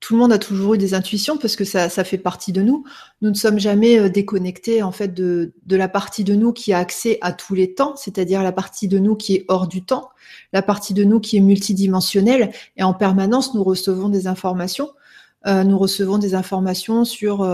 tout 0.00 0.14
le 0.14 0.20
monde 0.20 0.32
a 0.32 0.38
toujours 0.38 0.74
eu 0.74 0.78
des 0.78 0.94
intuitions 0.94 1.36
parce 1.36 1.56
que 1.56 1.64
ça, 1.64 1.88
fait 1.88 2.18
partie 2.18 2.52
de 2.52 2.62
nous. 2.62 2.84
Nous 3.20 3.30
ne 3.30 3.34
sommes 3.34 3.58
jamais 3.58 4.08
déconnectés 4.08 4.82
en 4.82 4.92
fait 4.92 5.12
de 5.12 5.52
la 5.68 5.88
partie 5.88 6.24
de 6.24 6.34
nous 6.34 6.52
qui 6.52 6.72
a 6.72 6.78
accès 6.78 7.18
à 7.20 7.32
tous 7.32 7.54
les 7.54 7.74
temps, 7.74 7.96
c'est-à-dire 7.96 8.42
la 8.42 8.52
partie 8.52 8.88
de 8.88 8.98
nous 8.98 9.14
qui 9.14 9.34
est 9.34 9.44
hors 9.48 9.68
du 9.68 9.84
temps, 9.84 10.10
la 10.52 10.62
partie 10.62 10.94
de 10.94 11.04
nous 11.04 11.20
qui 11.20 11.36
est 11.36 11.40
multidimensionnelle, 11.40 12.50
et 12.76 12.82
en 12.82 12.94
permanence 12.94 13.54
nous 13.54 13.62
recevons 13.62 14.08
des 14.08 14.26
informations. 14.26 14.90
nous 15.46 15.78
recevons 15.78 16.18
des 16.18 16.34
informations 16.34 17.04
sur 17.04 17.44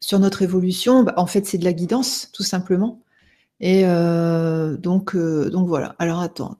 sur 0.00 0.18
notre 0.18 0.42
évolution, 0.42 1.02
bah, 1.02 1.14
en 1.16 1.26
fait, 1.26 1.46
c'est 1.46 1.58
de 1.58 1.64
la 1.64 1.72
guidance, 1.72 2.30
tout 2.32 2.42
simplement. 2.42 3.00
Et 3.60 3.82
euh, 3.84 4.76
donc, 4.76 5.14
euh, 5.14 5.50
donc 5.50 5.68
voilà. 5.68 5.94
Alors 5.98 6.20
attends. 6.20 6.58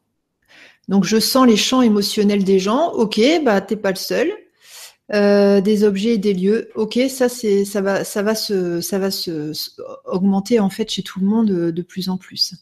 Donc 0.89 1.05
je 1.05 1.19
sens 1.19 1.47
les 1.47 1.57
champs 1.57 1.83
émotionnels 1.83 2.45
des 2.45 2.59
gens. 2.59 2.93
Ok, 2.93 3.21
bah 3.45 3.61
t'es 3.61 3.77
pas 3.77 3.91
le 3.91 3.97
seul. 3.97 4.33
Euh, 5.13 5.61
des 5.61 5.85
objets 5.85 6.15
et 6.15 6.19
des 6.19 6.35
lieux. 6.35 6.71
Ok, 6.77 6.99
ça 7.11 7.29
c'est 7.29 7.65
ça 7.65 7.81
va 7.83 8.05
ça 8.05 8.23
va 8.23 8.35
se 8.35 8.81
ça 8.81 8.99
va 8.99 9.11
se, 9.11 9.53
augmenter 10.07 10.61
en 10.61 10.71
fait 10.71 10.91
chez 10.91 11.03
tout 11.03 11.21
le 11.21 11.27
monde 11.27 11.49
de 11.49 11.83
plus 11.83 12.09
en 12.09 12.17
plus. 12.17 12.55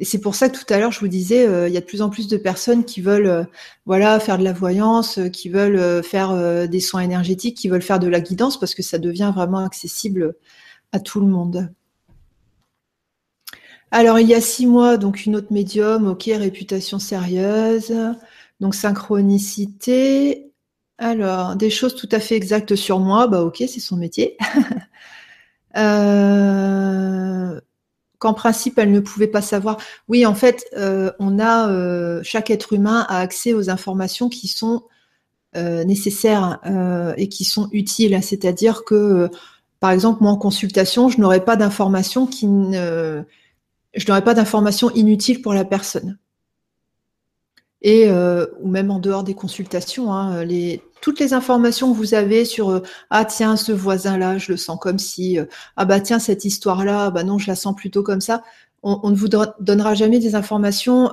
Et 0.00 0.04
c'est 0.04 0.20
pour 0.20 0.34
ça 0.34 0.48
que 0.48 0.56
tout 0.56 0.72
à 0.72 0.78
l'heure 0.78 0.92
je 0.92 1.00
vous 1.00 1.08
disais, 1.08 1.44
il 1.66 1.72
y 1.72 1.76
a 1.76 1.80
de 1.80 1.84
plus 1.86 2.02
en 2.02 2.10
plus 2.10 2.28
de 2.28 2.36
personnes 2.36 2.84
qui 2.84 3.00
veulent 3.00 3.48
voilà 3.84 4.20
faire 4.20 4.38
de 4.38 4.44
la 4.44 4.52
voyance, 4.52 5.18
qui 5.32 5.48
veulent 5.48 6.04
faire 6.04 6.68
des 6.68 6.80
soins 6.80 7.00
énergétiques, 7.00 7.56
qui 7.56 7.68
veulent 7.68 7.82
faire 7.82 7.98
de 7.98 8.06
la 8.06 8.20
guidance 8.20 8.60
parce 8.60 8.74
que 8.76 8.82
ça 8.82 8.98
devient 8.98 9.32
vraiment 9.34 9.58
accessible 9.58 10.36
à 10.92 11.00
tout 11.00 11.20
le 11.20 11.26
monde. 11.26 11.70
Alors, 13.90 14.18
il 14.18 14.28
y 14.28 14.34
a 14.34 14.40
six 14.40 14.66
mois, 14.66 14.96
donc 14.98 15.24
une 15.24 15.36
autre 15.36 15.52
médium, 15.52 16.08
ok, 16.08 16.24
réputation 16.26 16.98
sérieuse, 16.98 17.94
donc 18.60 18.74
synchronicité. 18.74 20.52
Alors, 20.98 21.56
des 21.56 21.70
choses 21.70 21.94
tout 21.94 22.08
à 22.12 22.20
fait 22.20 22.36
exactes 22.36 22.76
sur 22.76 23.00
moi, 23.00 23.26
bah 23.28 23.42
ok, 23.42 23.56
c'est 23.58 23.80
son 23.80 23.96
métier. 23.96 24.36
euh, 25.76 27.60
qu'en 28.18 28.34
principe, 28.34 28.78
elle 28.78 28.90
ne 28.90 29.00
pouvait 29.00 29.28
pas 29.28 29.42
savoir. 29.42 29.78
Oui, 30.08 30.26
en 30.26 30.34
fait, 30.34 30.66
euh, 30.76 31.12
on 31.18 31.38
a, 31.38 31.70
euh, 31.70 32.20
chaque 32.22 32.50
être 32.50 32.72
humain 32.72 33.06
a 33.08 33.20
accès 33.20 33.52
aux 33.52 33.70
informations 33.70 34.28
qui 34.28 34.48
sont 34.48 34.84
euh, 35.56 35.84
nécessaires 35.84 36.60
et 37.16 37.28
qui 37.28 37.44
sont 37.44 37.68
utiles. 37.72 38.18
C'est-à-dire 38.22 38.84
que, 38.84 39.30
par 39.80 39.90
exemple, 39.90 40.22
moi 40.22 40.32
en 40.32 40.36
consultation, 40.36 41.08
je 41.08 41.20
n'aurais 41.20 41.44
pas 41.44 41.56
d'informations 41.56 42.26
qui 42.26 42.46
ne 42.46 43.22
je 43.94 44.06
n'aurai 44.06 44.22
pas 44.22 44.34
d'informations 44.34 44.90
inutiles 44.90 45.40
pour 45.40 45.54
la 45.54 45.64
personne. 45.64 46.18
Et 47.80 48.10
ou 48.10 48.68
même 48.68 48.90
en 48.90 48.98
dehors 48.98 49.22
des 49.22 49.34
consultations, 49.34 50.12
hein, 50.12 50.44
les, 50.44 50.82
toutes 51.00 51.20
les 51.20 51.32
informations 51.32 51.92
que 51.92 51.96
vous 51.96 52.14
avez 52.14 52.44
sur 52.44 52.70
euh, 52.70 52.82
ah 53.10 53.24
tiens 53.24 53.56
ce 53.56 53.72
voisin 53.72 54.18
là 54.18 54.38
je 54.38 54.52
le 54.52 54.56
sens 54.56 54.78
comme 54.80 54.98
si 54.98 55.38
euh, 55.38 55.46
ah 55.76 55.84
bah 55.84 56.00
tiens 56.00 56.18
cette 56.18 56.44
histoire 56.44 56.84
là 56.84 57.10
bah 57.10 57.24
non 57.24 57.38
je 57.38 57.46
la 57.48 57.56
sens 57.56 57.74
plutôt 57.74 58.02
comme 58.02 58.20
ça. 58.20 58.42
On, 58.84 59.10
ne 59.10 59.16
vous 59.16 59.28
donnera 59.58 59.94
jamais 59.94 60.20
des 60.20 60.36
informations 60.36 61.10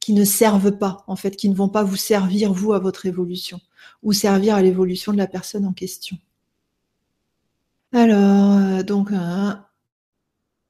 qui 0.00 0.12
ne 0.12 0.24
servent 0.24 0.76
pas 0.76 1.02
en 1.06 1.16
fait, 1.16 1.34
qui 1.34 1.48
ne 1.48 1.54
vont 1.54 1.70
pas 1.70 1.82
vous 1.82 1.96
servir 1.96 2.52
vous 2.52 2.74
à 2.74 2.78
votre 2.78 3.06
évolution 3.06 3.58
ou 4.02 4.12
servir 4.12 4.54
à 4.54 4.60
l'évolution 4.60 5.12
de 5.12 5.16
la 5.16 5.26
personne 5.26 5.64
en 5.64 5.72
question. 5.72 6.18
Alors 7.94 8.84
donc 8.84 9.12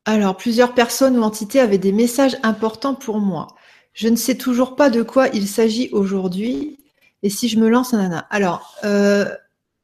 alors, 0.07 0.37
plusieurs 0.37 0.75
personnes 0.75 1.17
ou 1.19 1.23
entités 1.23 1.61
avaient 1.61 1.79
des 1.79 1.93
messages 1.93 2.37
importants 2.43 2.95
pour 2.95 3.21
moi. 3.21 3.49
Je 3.95 4.09
ne 4.09 4.17
sais 4.17 4.37
toujours 4.37 4.77
pas 4.77 4.91
de 4.91 5.03
quoi 5.03 5.29
il 5.29 5.49
s'agit 5.49 5.89
aujourd'hui. 5.93 6.79
Et 7.25 7.31
si 7.31 7.49
je 7.49 7.59
me 7.59 7.71
lance, 7.71 7.95
nana. 7.95 8.27
Alors, 8.29 8.77
euh, 8.85 9.25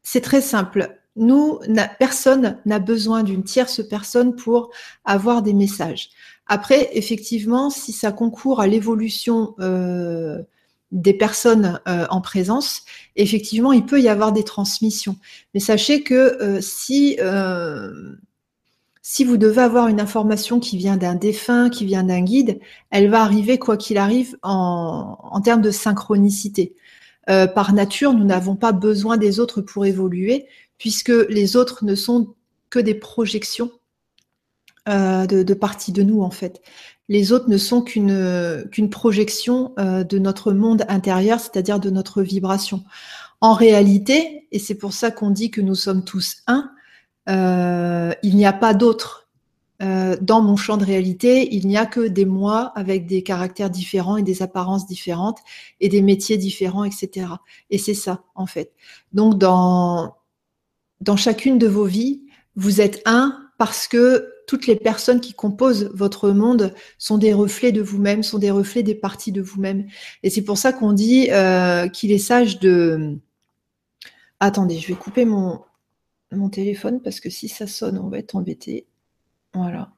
c'est 0.02 0.20
très 0.20 0.42
simple. 0.42 1.00
Nous, 1.16 1.58
personne 1.98 2.58
n'a 2.66 2.78
besoin 2.78 3.22
d'une 3.22 3.42
tierce 3.42 3.80
personne 3.88 4.36
pour 4.36 4.70
avoir 5.06 5.40
des 5.40 5.54
messages. 5.54 6.10
Après, 6.46 6.90
effectivement, 6.92 7.70
si 7.70 7.92
ça 7.92 8.12
concourt 8.12 8.60
à 8.60 8.66
l'évolution 8.66 9.54
euh, 9.58 10.42
des 10.92 11.14
personnes 11.14 11.80
euh, 11.88 12.06
en 12.10 12.20
présence, 12.20 12.82
effectivement, 13.16 13.72
il 13.72 13.86
peut 13.86 14.02
y 14.02 14.08
avoir 14.08 14.32
des 14.32 14.44
transmissions. 14.44 15.16
Mais 15.54 15.60
sachez 15.60 16.02
que 16.02 16.58
si 16.60 17.16
si 19.02 19.24
vous 19.24 19.38
devez 19.38 19.62
avoir 19.62 19.88
une 19.88 20.00
information 20.00 20.60
qui 20.60 20.76
vient 20.76 20.96
d'un 20.96 21.14
défunt, 21.14 21.70
qui 21.70 21.84
vient 21.84 22.04
d'un 22.04 22.20
guide, 22.20 22.60
elle 22.90 23.10
va 23.10 23.22
arriver 23.22 23.58
quoi 23.58 23.76
qu'il 23.76 23.98
arrive 23.98 24.36
en, 24.42 25.40
termes 25.42 25.62
de 25.62 25.70
synchronicité. 25.70 26.76
Euh, 27.28 27.46
par 27.46 27.72
nature, 27.72 28.12
nous 28.12 28.24
n'avons 28.24 28.56
pas 28.56 28.72
besoin 28.72 29.16
des 29.16 29.40
autres 29.40 29.60
pour 29.60 29.84
évoluer, 29.84 30.46
puisque 30.78 31.12
les 31.28 31.56
autres 31.56 31.84
ne 31.84 31.94
sont 31.94 32.34
que 32.70 32.78
des 32.78 32.94
projections 32.94 33.70
euh, 34.88 35.26
de, 35.26 35.54
parties 35.54 35.92
de 35.92 36.02
nous, 36.02 36.22
en 36.22 36.30
fait. 36.30 36.62
Les 37.08 37.32
autres 37.32 37.48
ne 37.48 37.58
sont 37.58 37.82
qu'une 37.82 38.90
projection 38.90 39.74
euh, 39.78 40.04
de 40.04 40.18
notre 40.18 40.52
monde 40.52 40.84
intérieur, 40.88 41.40
c'est-à-dire 41.40 41.80
de 41.80 41.90
notre 41.90 42.22
vibration. 42.22 42.84
En 43.40 43.54
réalité, 43.54 44.46
et 44.52 44.58
c'est 44.58 44.74
pour 44.74 44.92
ça 44.92 45.10
qu'on 45.10 45.30
dit 45.30 45.50
que 45.50 45.60
nous 45.60 45.74
sommes 45.74 46.04
tous 46.04 46.38
un, 46.46 46.70
il 47.26 48.36
n'y 48.36 48.46
a 48.46 48.52
pas 48.52 48.74
d'autre. 48.74 49.28
Euh, 49.82 50.16
dans 50.20 50.42
mon 50.42 50.56
champ 50.56 50.76
de 50.76 50.84
réalité, 50.84 51.54
il 51.54 51.66
n'y 51.66 51.76
a 51.76 51.86
que 51.86 52.06
des 52.06 52.26
moi 52.26 52.72
avec 52.74 53.06
des 53.06 53.22
caractères 53.22 53.70
différents 53.70 54.16
et 54.16 54.22
des 54.22 54.42
apparences 54.42 54.86
différentes 54.86 55.38
et 55.80 55.88
des 55.88 56.02
métiers 56.02 56.36
différents, 56.36 56.84
etc. 56.84 57.26
Et 57.70 57.78
c'est 57.78 57.94
ça, 57.94 58.24
en 58.34 58.46
fait. 58.46 58.72
Donc, 59.12 59.38
dans, 59.38 60.16
dans 61.00 61.16
chacune 61.16 61.58
de 61.58 61.66
vos 61.66 61.84
vies, 61.84 62.22
vous 62.56 62.80
êtes 62.80 63.00
un 63.06 63.38
parce 63.56 63.88
que 63.88 64.32
toutes 64.46 64.66
les 64.66 64.76
personnes 64.76 65.20
qui 65.20 65.32
composent 65.32 65.90
votre 65.94 66.30
monde 66.30 66.74
sont 66.98 67.18
des 67.18 67.32
reflets 67.32 67.72
de 67.72 67.80
vous-même, 67.80 68.22
sont 68.22 68.38
des 68.38 68.50
reflets 68.50 68.82
des 68.82 68.94
parties 68.94 69.32
de 69.32 69.40
vous-même. 69.40 69.86
Et 70.22 70.30
c'est 70.30 70.42
pour 70.42 70.58
ça 70.58 70.72
qu'on 70.72 70.92
dit 70.92 71.28
euh, 71.30 71.88
qu'il 71.88 72.10
est 72.10 72.18
sage 72.18 72.58
de... 72.58 73.18
Attendez, 74.40 74.78
je 74.78 74.88
vais 74.88 74.94
couper 74.94 75.24
mon, 75.24 75.60
mon 76.32 76.48
téléphone 76.48 77.00
parce 77.00 77.20
que 77.20 77.30
si 77.30 77.48
ça 77.48 77.66
sonne, 77.66 77.98
on 77.98 78.08
va 78.08 78.18
être 78.18 78.34
embêté. 78.34 78.86
Voilà. 79.54 79.90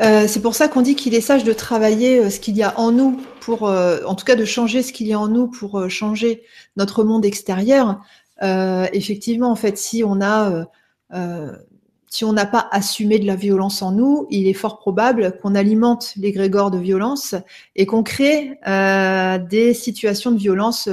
Euh, 0.00 0.26
c'est 0.28 0.40
pour 0.40 0.54
ça 0.54 0.68
qu'on 0.68 0.82
dit 0.82 0.94
qu'il 0.94 1.14
est 1.14 1.20
sage 1.20 1.44
de 1.44 1.52
travailler 1.52 2.20
euh, 2.20 2.30
ce 2.30 2.38
qu'il 2.38 2.56
y 2.56 2.62
a 2.62 2.78
en 2.78 2.92
nous 2.92 3.20
pour, 3.40 3.68
euh, 3.68 4.00
en 4.06 4.14
tout 4.14 4.24
cas, 4.24 4.36
de 4.36 4.44
changer 4.44 4.82
ce 4.82 4.92
qu'il 4.92 5.08
y 5.08 5.12
a 5.12 5.18
en 5.18 5.28
nous 5.28 5.48
pour 5.48 5.90
changer 5.90 6.42
notre 6.76 7.02
monde 7.04 7.24
extérieur. 7.24 8.00
effectivement, 8.40 9.50
en 9.50 9.56
fait, 9.56 9.76
si 9.78 10.04
on 10.04 10.20
a, 10.20 10.66
si 12.06 12.24
on 12.24 12.32
n'a 12.32 12.46
pas 12.46 12.68
assumé 12.70 13.18
de 13.18 13.26
la 13.26 13.36
violence 13.36 13.82
en 13.82 13.90
nous, 13.92 14.26
il 14.30 14.46
est 14.46 14.54
fort 14.54 14.78
probable 14.78 15.36
qu'on 15.42 15.54
alimente 15.54 16.12
les 16.16 16.30
grégores 16.32 16.70
de 16.70 16.78
violence 16.78 17.34
et 17.74 17.86
qu'on 17.86 18.02
crée 18.02 18.58
des 19.50 19.74
situations 19.74 20.30
de 20.30 20.38
violence 20.38 20.88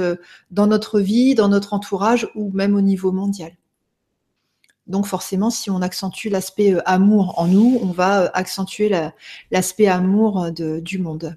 dans 0.50 0.66
notre 0.66 0.98
vie, 0.98 1.34
dans 1.34 1.48
notre 1.48 1.74
entourage 1.74 2.28
ou 2.34 2.50
même 2.52 2.74
au 2.74 2.80
niveau 2.80 3.12
mondial. 3.12 3.52
Donc 4.86 5.06
forcément, 5.06 5.50
si 5.50 5.70
on 5.70 5.82
accentue 5.82 6.28
l'aspect 6.28 6.74
euh, 6.74 6.82
amour 6.86 7.34
en 7.38 7.46
nous, 7.46 7.78
on 7.82 7.86
va 7.86 8.22
euh, 8.22 8.28
accentuer 8.34 8.90
l'aspect 9.50 9.88
amour 9.88 10.44
euh, 10.44 10.80
du 10.80 10.98
monde. 10.98 11.36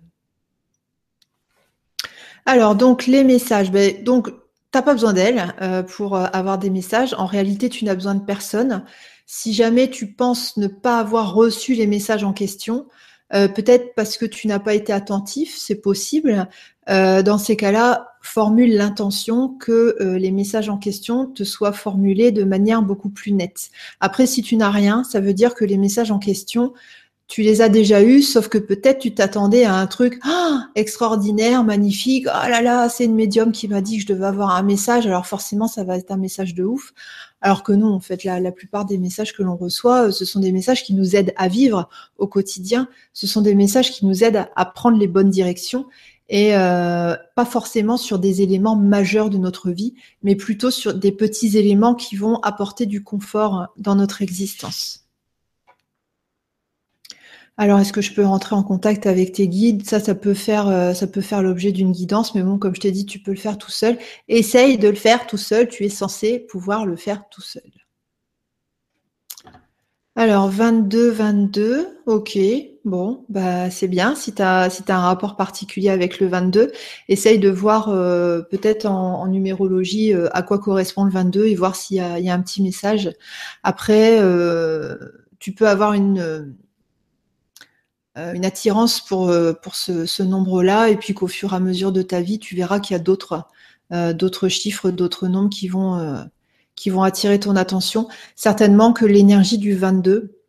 Alors, 2.45 2.75
donc 2.75 3.07
les 3.07 3.23
messages. 3.23 3.71
Ben, 3.71 4.03
donc, 4.03 4.29
n'as 4.73 4.81
pas 4.81 4.93
besoin 4.93 5.13
d'elle 5.13 5.53
pour 5.87 6.15
avoir 6.15 6.59
des 6.59 6.69
messages. 6.69 7.15
En 7.15 7.25
réalité, 7.25 7.69
tu 7.69 7.85
n'as 7.85 7.95
besoin 7.95 8.15
de 8.15 8.23
personne. 8.23 8.83
Si 9.25 9.53
jamais 9.53 9.89
tu 9.89 10.13
penses 10.13 10.57
ne 10.57 10.67
pas 10.67 10.99
avoir 10.99 11.33
reçu 11.33 11.73
les 11.73 11.87
messages 11.87 12.23
en 12.23 12.33
question, 12.33 12.87
peut-être 13.31 13.93
parce 13.95 14.17
que 14.17 14.25
tu 14.25 14.47
n'as 14.47 14.59
pas 14.59 14.73
été 14.73 14.91
attentif, 14.91 15.55
c'est 15.57 15.81
possible. 15.81 16.47
dans 16.87 17.37
ces 17.37 17.55
cas-là, 17.55 18.09
formule 18.21 18.75
l'intention 18.75 19.49
que 19.49 19.95
euh, 20.01 20.17
les 20.17 20.31
messages 20.31 20.69
en 20.69 20.77
question 20.77 21.25
te 21.25 21.43
soient 21.43 21.71
formulés 21.71 22.31
de 22.31 22.43
manière 22.43 22.81
beaucoup 22.81 23.09
plus 23.09 23.31
nette. 23.31 23.69
Après, 23.99 24.25
si 24.25 24.41
tu 24.41 24.55
n'as 24.55 24.71
rien, 24.71 25.03
ça 25.03 25.19
veut 25.19 25.33
dire 25.33 25.55
que 25.55 25.65
les 25.65 25.77
messages 25.77 26.11
en 26.11 26.19
question, 26.19 26.73
tu 27.27 27.43
les 27.43 27.61
as 27.61 27.69
déjà 27.69 28.03
eus, 28.03 28.23
sauf 28.23 28.47
que 28.47 28.57
peut-être 28.57 28.99
tu 28.99 29.13
t'attendais 29.13 29.63
à 29.63 29.75
un 29.75 29.87
truc 29.87 30.19
ah, 30.23 30.67
extraordinaire, 30.75 31.63
magnifique. 31.63 32.25
Oh 32.27 32.49
là 32.49 32.61
là, 32.61 32.89
c'est 32.89 33.05
une 33.05 33.15
médium 33.15 33.51
qui 33.51 33.67
m'a 33.67 33.81
dit 33.81 33.97
que 33.97 34.03
je 34.03 34.07
devais 34.07 34.25
avoir 34.25 34.49
un 34.51 34.63
message. 34.63 35.05
Alors 35.05 35.27
forcément, 35.27 35.67
ça 35.67 35.83
va 35.83 35.97
être 35.97 36.11
un 36.11 36.17
message 36.17 36.55
de 36.55 36.63
ouf. 36.63 36.91
Alors 37.41 37.63
que 37.63 37.71
non, 37.71 37.93
en 37.93 37.99
fait, 37.99 38.23
la, 38.23 38.39
la 38.39 38.51
plupart 38.51 38.85
des 38.85 38.97
messages 38.97 39.33
que 39.33 39.43
l'on 39.43 39.55
reçoit, 39.55 40.07
euh, 40.07 40.11
ce 40.11 40.25
sont 40.25 40.39
des 40.39 40.51
messages 40.51 40.83
qui 40.83 40.93
nous 40.93 41.15
aident 41.15 41.33
à 41.37 41.47
vivre 41.47 41.89
au 42.17 42.27
quotidien. 42.27 42.89
Ce 43.13 43.27
sont 43.27 43.41
des 43.41 43.55
messages 43.55 43.91
qui 43.91 44.05
nous 44.05 44.23
aident 44.23 44.47
à 44.55 44.65
prendre 44.65 44.97
les 44.97 45.07
bonnes 45.07 45.29
directions 45.29 45.85
et 46.29 46.55
euh, 46.55 47.15
pas 47.35 47.45
forcément 47.45 47.97
sur 47.97 48.19
des 48.19 48.41
éléments 48.41 48.75
majeurs 48.75 49.29
de 49.29 49.37
notre 49.37 49.71
vie, 49.71 49.95
mais 50.21 50.35
plutôt 50.35 50.69
sur 50.69 50.93
des 50.93 51.11
petits 51.11 51.57
éléments 51.57 51.95
qui 51.95 52.15
vont 52.15 52.39
apporter 52.41 52.85
du 52.85 53.03
confort 53.03 53.67
dans 53.77 53.95
notre 53.95 54.21
existence. 54.21 55.08
Alors, 57.59 57.81
est-ce 57.81 57.91
que 57.91 57.99
je 57.99 58.13
peux 58.13 58.25
rentrer 58.25 58.55
en 58.55 58.63
contact 58.63 59.05
avec 59.05 59.33
tes 59.33 59.49
guides? 59.49 59.85
Ça, 59.85 59.99
ça 59.99 60.15
peut 60.15 60.33
faire, 60.33 60.69
euh, 60.69 60.93
ça 60.93 61.07
peut 61.07 61.19
faire 61.19 61.43
l'objet 61.43 61.73
d'une 61.73 61.91
guidance, 61.91 62.33
mais 62.33 62.41
bon, 62.41 62.57
comme 62.57 62.73
je 62.73 62.79
t'ai 62.79 62.91
dit, 62.91 63.05
tu 63.05 63.19
peux 63.19 63.31
le 63.31 63.37
faire 63.37 63.57
tout 63.57 63.69
seul. 63.69 63.97
Essaye 64.29 64.77
de 64.77 64.87
le 64.87 64.95
faire 64.95 65.27
tout 65.27 65.35
seul. 65.35 65.67
Tu 65.67 65.83
es 65.83 65.89
censé 65.89 66.39
pouvoir 66.39 66.85
le 66.85 66.95
faire 66.95 67.23
tout 67.29 67.41
seul. 67.41 67.69
Alors, 70.15 70.47
22, 70.47 71.09
22, 71.09 71.99
ok. 72.05 72.39
bon, 72.85 73.25
bah 73.27 73.69
c'est 73.69 73.89
bien. 73.89 74.15
Si 74.15 74.33
tu 74.33 74.41
as, 74.41 74.69
un 74.87 74.99
rapport 75.01 75.35
particulier 75.35 75.89
avec 75.89 76.21
le 76.21 76.27
22, 76.27 76.71
essaye 77.09 77.39
de 77.39 77.49
voir 77.49 77.89
euh, 77.89 78.41
peut-être 78.41 78.85
en, 78.85 79.27
numérologie 79.27 80.13
euh, 80.13 80.29
à 80.31 80.43
quoi 80.43 80.59
correspond 80.59 81.03
le 81.03 81.11
22 81.11 81.47
et 81.47 81.55
voir 81.55 81.75
s'il 81.75 81.97
y, 81.97 81.99
a, 81.99 82.33
un 82.33 82.41
petit 82.41 82.63
message. 82.63 83.11
Après, 83.63 84.17
tu 85.39 85.51
peux 85.51 85.67
avoir 85.67 85.91
une, 85.91 86.55
une 88.15 88.43
attirance 88.43 88.99
pour, 88.99 89.33
pour 89.61 89.75
ce, 89.75 90.23
nombre-là 90.23 90.89
et 90.89 90.97
puis 90.97 91.13
qu'au 91.13 91.27
fur 91.27 91.53
et 91.53 91.55
à 91.55 91.59
mesure 91.59 91.91
de 91.91 92.01
ta 92.01 92.21
vie, 92.21 92.39
tu 92.39 92.55
verras 92.55 92.79
qu'il 92.79 92.95
y 92.95 92.99
a 92.99 93.03
d'autres 93.03 93.45
d'autres 93.91 94.49
chiffres, 94.49 94.91
d'autres 94.91 95.27
nombres 95.27 95.49
qui 95.49 95.67
vont, 95.67 96.27
qui 96.75 96.89
vont 96.89 97.03
attirer 97.03 97.39
ton 97.39 97.55
attention. 97.55 98.07
Certainement 98.35 98.93
que 98.93 99.05
l'énergie 99.05 99.57
du 99.57 99.75
22, 99.75 100.39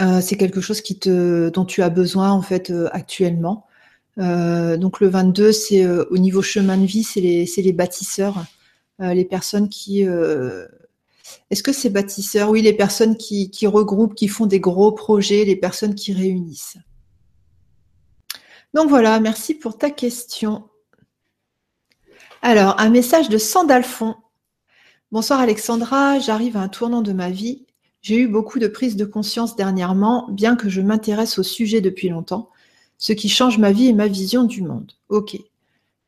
euh, 0.00 0.20
c'est 0.20 0.36
quelque 0.36 0.60
chose 0.60 0.80
qui 0.80 0.98
te, 0.98 1.48
dont 1.50 1.64
tu 1.64 1.82
as 1.82 1.90
besoin 1.90 2.30
en 2.30 2.42
fait 2.42 2.70
euh, 2.70 2.88
actuellement. 2.92 3.66
Euh, 4.18 4.76
donc 4.76 5.00
le 5.00 5.08
22, 5.08 5.52
c'est 5.52 5.86
au 5.86 6.18
niveau 6.18 6.42
chemin 6.42 6.78
de 6.78 6.86
vie, 6.86 7.02
c'est 7.02 7.20
les, 7.20 7.46
les, 7.56 7.72
bâtisseurs, 7.72 8.44
les 8.98 9.24
personnes 9.24 9.68
qui. 9.68 10.06
Est-ce 11.50 11.62
que 11.62 11.72
c'est 11.72 11.90
bâtisseurs 11.90 12.50
Oui, 12.50 12.62
les 12.62 12.72
personnes 12.72 13.16
qui, 13.16 13.50
qui, 13.50 13.66
regroupent, 13.66 14.14
qui 14.14 14.28
font 14.28 14.46
des 14.46 14.60
gros 14.60 14.92
projets, 14.92 15.44
les 15.44 15.56
personnes 15.56 15.94
qui 15.94 16.12
réunissent? 16.12 16.78
Donc 18.74 18.88
voilà, 18.88 19.20
merci 19.20 19.54
pour 19.54 19.78
ta 19.78 19.90
question. 19.90 20.68
Alors, 22.42 22.78
un 22.78 22.90
message 22.90 23.28
de 23.28 23.38
Sandalfon. 23.38 24.16
Bonsoir 25.12 25.40
Alexandra, 25.40 26.18
j'arrive 26.18 26.56
à 26.56 26.60
un 26.60 26.68
tournant 26.68 27.02
de 27.02 27.12
ma 27.12 27.30
vie 27.30 27.66
j'ai 28.06 28.20
eu 28.20 28.28
beaucoup 28.28 28.60
de 28.60 28.68
prises 28.68 28.94
de 28.94 29.04
conscience 29.04 29.56
dernièrement, 29.56 30.28
bien 30.30 30.54
que 30.54 30.68
je 30.68 30.80
m'intéresse 30.80 31.40
au 31.40 31.42
sujet 31.42 31.80
depuis 31.80 32.08
longtemps, 32.08 32.50
ce 32.98 33.12
qui 33.12 33.28
change 33.28 33.58
ma 33.58 33.72
vie 33.72 33.88
et 33.88 33.92
ma 33.92 34.06
vision 34.06 34.44
du 34.44 34.62
monde. 34.62 34.92
Ok. 35.08 35.36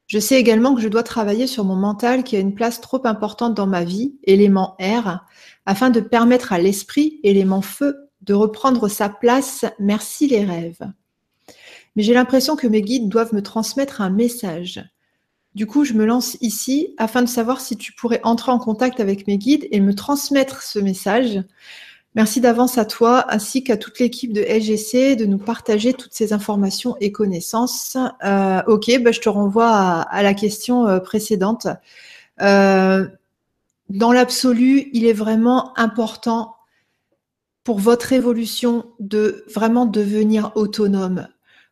Je 0.09 0.19
sais 0.19 0.41
également 0.41 0.75
que 0.75 0.81
je 0.81 0.89
dois 0.89 1.03
travailler 1.03 1.47
sur 1.47 1.67
mon 1.67 1.77
mental 1.77 2.25
qui 2.25 2.35
a 2.35 2.41
une 2.41 2.55
place 2.55 2.81
trop 2.81 3.07
importante 3.07 3.55
dans 3.55 3.67
ma 3.67 3.85
vie, 3.85 4.15
élément 4.25 4.75
R, 4.81 5.19
afin 5.67 5.91
de 5.91 6.01
permettre 6.01 6.55
à 6.55 6.59
l'esprit, 6.59 7.21
élément 7.25 7.61
feu, 7.61 8.09
de 8.23 8.33
reprendre 8.33 8.89
sa 8.89 9.11
place. 9.11 9.67
Merci 9.79 10.27
les 10.27 10.47
rêves. 10.47 10.91
Mais 11.95 12.03
j'ai 12.03 12.15
l'impression 12.15 12.57
que 12.57 12.67
mes 12.67 12.81
guides 12.81 13.11
doivent 13.11 13.35
me 13.35 13.43
transmettre 13.43 14.01
un 14.01 14.09
message. 14.09 14.83
Du 15.55 15.67
coup, 15.67 15.85
je 15.85 15.93
me 15.93 16.07
lance 16.07 16.39
ici 16.41 16.95
afin 16.97 17.21
de 17.21 17.29
savoir 17.29 17.61
si 17.61 17.77
tu 17.77 17.93
pourrais 17.93 18.21
entrer 18.23 18.51
en 18.51 18.59
contact 18.59 19.01
avec 19.01 19.27
mes 19.27 19.37
guides 19.37 19.69
et 19.73 19.81
me 19.81 19.95
transmettre 19.95 20.63
ce 20.63 20.79
message 20.79 21.43
Merci 22.19 22.41
d'avance 22.41 22.79
à 22.79 22.85
toi 22.85 23.33
ainsi 23.33 23.63
qu'à 23.63 23.77
toute 23.77 24.01
l'équipe 24.01 24.33
de 24.33 24.41
LGC 24.41 25.15
de 25.15 25.25
nous 25.25 25.39
partager 25.39 25.95
toutes 25.95 26.13
ces 26.13 26.33
informations 26.33 26.97
et 27.01 27.13
connaissances. 27.13 27.97
Euh, 28.25 28.61
ok, 28.67 28.91
bah, 29.03 29.13
je 29.13 29.21
te 29.21 29.29
renvoie 29.29 29.71
à, 29.71 30.23
la 30.25 30.35
question 30.35 30.89
euh, 30.89 30.99
précédente. 30.99 31.69
Euh, 32.43 33.07
dans 33.89 34.11
l'absolu, 34.11 34.91
il 34.93 35.07
est 35.07 35.13
vraiment 35.13 35.79
important 35.79 36.57
pour 37.63 37.79
votre 37.79 38.13
évolution 38.13 38.87
de 38.99 39.45
vraiment 39.55 39.87
devenir 39.87 40.51
autonome. 40.57 41.29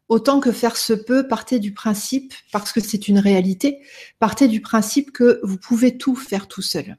Autant 0.09 0.39
que 0.39 0.53
faire 0.53 0.77
se 0.77 0.93
peut, 0.93 1.27
partez 1.27 1.59
du 1.59 1.75
principe, 1.75 2.33
parce 2.53 2.71
que 2.71 2.81
c'est 2.81 3.09
une 3.09 3.19
réalité, 3.19 3.81
partez 4.21 4.47
du 4.47 4.61
principe 4.61 5.11
que 5.11 5.41
vous 5.43 5.57
pouvez 5.57 5.99
tout 5.99 6.15
faire 6.15 6.47
tout 6.47 6.63
seul. 6.63 6.99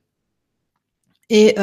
Et 1.29 1.55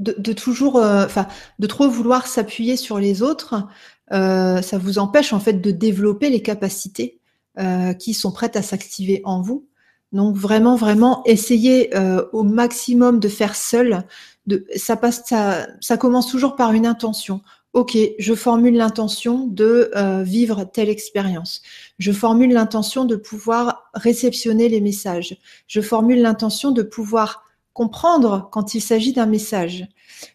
de, 0.00 0.32
toujours, 0.32 0.76
euh, 0.76 1.04
enfin, 1.04 1.26
de 1.58 1.66
trop 1.66 1.88
vouloir 1.88 2.26
s'appuyer 2.26 2.76
sur 2.76 2.98
les 2.98 3.22
autres, 3.22 3.66
euh, 4.12 4.62
ça 4.62 4.78
vous 4.78 4.98
empêche 4.98 5.32
en 5.32 5.40
fait 5.40 5.60
de 5.60 5.70
développer 5.70 6.30
les 6.30 6.42
capacités 6.42 7.20
euh, 7.58 7.92
qui 7.92 8.14
sont 8.14 8.32
prêtes 8.32 8.56
à 8.56 8.62
s'activer 8.62 9.20
en 9.24 9.42
vous. 9.42 9.66
Donc 10.12 10.36
vraiment, 10.36 10.74
vraiment, 10.74 11.22
essayez 11.24 11.92
au 12.32 12.42
maximum 12.42 13.20
de 13.20 13.28
faire 13.28 13.54
seul. 13.54 14.02
De, 14.46 14.66
ça 14.74 14.96
passe, 14.96 15.22
ça, 15.24 15.68
ça 15.80 15.96
commence 15.96 16.28
toujours 16.28 16.56
par 16.56 16.72
une 16.72 16.84
intention. 16.84 17.42
Ok, 17.74 17.96
je 18.18 18.34
formule 18.34 18.74
l'intention 18.74 19.46
de 19.46 19.92
vivre 20.24 20.64
telle 20.64 20.88
expérience. 20.88 21.62
Je 22.00 22.10
formule 22.10 22.52
l'intention 22.52 23.04
de 23.04 23.14
pouvoir 23.14 23.88
réceptionner 23.94 24.68
les 24.68 24.80
messages. 24.80 25.38
Je 25.68 25.80
formule 25.80 26.22
l'intention 26.22 26.72
de 26.72 26.82
pouvoir 26.82 27.44
comprendre 27.72 28.48
quand 28.52 28.74
il 28.74 28.80
s'agit 28.80 29.12
d'un 29.12 29.26
message. 29.26 29.86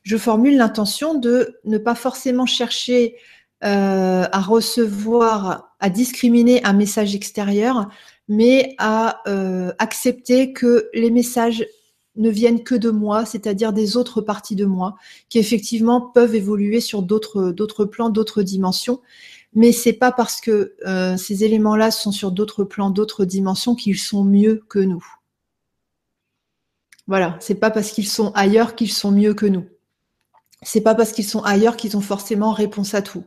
Je 0.03 0.17
formule 0.17 0.57
l'intention 0.57 1.15
de 1.15 1.59
ne 1.65 1.77
pas 1.77 1.95
forcément 1.95 2.45
chercher 2.45 3.15
euh, 3.63 4.25
à 4.31 4.41
recevoir, 4.41 5.75
à 5.79 5.89
discriminer 5.89 6.63
un 6.63 6.73
message 6.73 7.15
extérieur, 7.15 7.89
mais 8.27 8.75
à 8.77 9.21
euh, 9.27 9.71
accepter 9.79 10.53
que 10.53 10.89
les 10.93 11.11
messages 11.11 11.65
ne 12.17 12.29
viennent 12.29 12.63
que 12.63 12.75
de 12.75 12.89
moi, 12.89 13.25
c'est-à-dire 13.25 13.73
des 13.73 13.97
autres 13.97 14.21
parties 14.21 14.55
de 14.55 14.65
moi, 14.65 14.95
qui 15.29 15.39
effectivement 15.39 16.01
peuvent 16.01 16.35
évoluer 16.35 16.79
sur 16.79 17.01
d'autres 17.01 17.85
plans, 17.85 18.09
d'autres 18.09 18.43
dimensions. 18.43 19.01
Mais 19.53 19.71
c'est 19.71 19.93
pas 19.93 20.11
parce 20.11 20.41
que 20.41 20.75
euh, 20.85 21.15
ces 21.17 21.45
éléments-là 21.45 21.91
sont 21.91 22.11
sur 22.11 22.31
d'autres 22.31 22.65
plans, 22.65 22.89
d'autres 22.89 23.23
dimensions 23.23 23.73
qu'ils 23.73 23.97
sont 23.97 24.25
mieux 24.25 24.63
que 24.67 24.79
nous. 24.79 25.03
Voilà, 27.07 27.37
c'est 27.39 27.55
pas 27.55 27.71
parce 27.71 27.91
qu'ils 27.91 28.07
sont 28.07 28.31
ailleurs 28.33 28.75
qu'ils 28.75 28.91
sont 28.91 29.11
mieux 29.11 29.33
que 29.33 29.45
nous. 29.45 29.65
C'est 30.65 30.81
pas 30.81 30.95
parce 30.95 31.11
qu'ils 31.11 31.25
sont 31.25 31.43
ailleurs 31.43 31.77
qu'ils 31.77 31.95
ont 31.95 32.01
forcément 32.01 32.51
réponse 32.51 32.95
à 32.95 33.03
tout. 33.03 33.23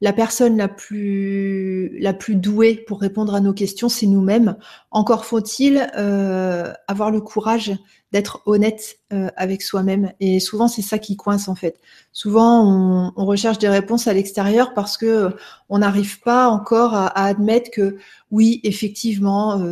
La 0.00 0.14
personne 0.14 0.56
la 0.56 0.68
plus 0.68 1.98
la 1.98 2.14
plus 2.14 2.34
douée 2.34 2.76
pour 2.86 3.00
répondre 3.00 3.34
à 3.34 3.40
nos 3.40 3.52
questions, 3.52 3.90
c'est 3.90 4.06
nous-mêmes. 4.06 4.56
Encore 4.90 5.26
faut-il 5.26 5.86
euh, 5.98 6.72
avoir 6.86 7.10
le 7.10 7.20
courage 7.20 7.76
d'être 8.12 8.40
honnête 8.46 9.00
euh, 9.12 9.28
avec 9.36 9.60
soi-même. 9.60 10.12
Et 10.20 10.40
souvent, 10.40 10.66
c'est 10.66 10.80
ça 10.80 10.98
qui 10.98 11.16
coince 11.16 11.48
en 11.48 11.54
fait. 11.54 11.78
Souvent, 12.12 13.12
on, 13.14 13.26
recherche 13.26 13.58
des 13.58 13.68
réponses 13.68 14.06
à 14.06 14.14
l'extérieur 14.14 14.72
parce 14.72 14.96
que 14.96 15.06
euh, 15.06 15.30
on 15.68 15.80
n'arrive 15.80 16.20
pas 16.20 16.48
encore 16.48 16.94
à, 16.94 17.08
admettre 17.08 17.70
que 17.70 17.98
oui, 18.30 18.60
effectivement, 18.64 19.62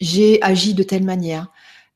j'ai 0.00 0.42
agi 0.42 0.74
de 0.74 0.82
telle 0.82 1.04
manière. 1.04 1.50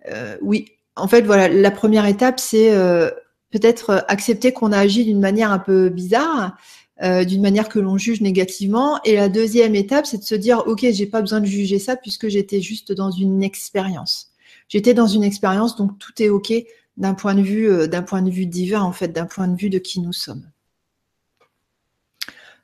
Euh, 0.09 0.37
oui, 0.43 0.67
en 0.97 1.09
fait, 1.09 1.23
voilà, 1.23 1.49
la 1.49 1.71
première 1.71 2.07
étape, 2.07 2.41
c'est 2.41 2.73
euh, 2.73 3.11
peut-être 3.51 4.05
accepter 4.09 4.53
qu'on 4.53 4.73
a 4.73 4.79
agi 4.79 5.05
d'une 5.05 5.21
manière 5.21 5.51
un 5.53 5.59
peu 5.59 5.89
bizarre, 5.89 6.57
euh, 7.03 7.25
d'une 7.25 7.43
manière 7.43 7.69
que 7.69 7.79
l'on 7.79 7.97
juge 7.99 8.21
négativement. 8.21 9.01
Et 9.05 9.17
la 9.17 9.29
deuxième 9.29 9.75
étape, 9.75 10.07
c'est 10.07 10.19
de 10.19 10.25
se 10.25 10.35
dire, 10.35 10.65
ok, 10.67 10.87
j'ai 10.91 11.07
pas 11.07 11.21
besoin 11.21 11.41
de 11.41 11.47
juger 11.47 11.79
ça 11.79 11.97
puisque 11.97 12.29
j'étais 12.29 12.61
juste 12.61 12.93
dans 12.93 13.11
une 13.11 13.43
expérience. 13.43 14.33
J'étais 14.69 14.95
dans 14.95 15.07
une 15.07 15.25
expérience, 15.25 15.77
donc 15.77 15.99
tout 15.99 16.23
est 16.23 16.29
ok 16.29 16.53
d'un 16.97 17.15
point 17.15 17.35
de 17.35 17.43
vue, 17.43 17.89
d'un 17.89 18.03
point 18.03 18.23
de 18.23 18.31
vue 18.31 18.47
divin 18.47 18.83
en 18.83 18.93
fait, 18.93 19.09
d'un 19.09 19.27
point 19.27 19.49
de 19.49 19.57
vue 19.57 19.71
de 19.71 19.79
qui 19.79 20.01
nous 20.01 20.13
sommes. 20.13 20.45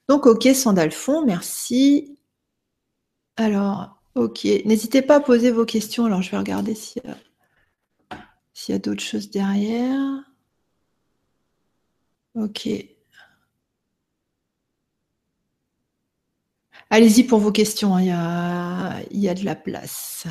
Donc 0.08 0.26
ok, 0.26 0.48
Sandalfon, 0.54 1.24
merci. 1.24 2.16
Alors, 3.36 3.96
ok, 4.14 4.44
n'hésitez 4.64 5.02
pas 5.02 5.16
à 5.16 5.20
poser 5.20 5.50
vos 5.50 5.64
questions. 5.64 6.06
Alors 6.06 6.22
je 6.22 6.30
vais 6.30 6.38
regarder 6.38 6.74
a 7.06 7.16
s'il 8.56 8.72
y 8.72 8.76
a 8.76 8.78
d'autres 8.78 9.02
choses 9.02 9.30
derrière. 9.30 10.24
Ok. 12.34 12.66
Allez-y 16.88 17.24
pour 17.24 17.38
vos 17.38 17.52
questions, 17.52 17.96
hein, 17.96 18.94
il, 19.10 19.20
y 19.20 19.28
a, 19.28 19.34
de 19.34 19.44
la 19.44 19.56
place. 19.56 20.26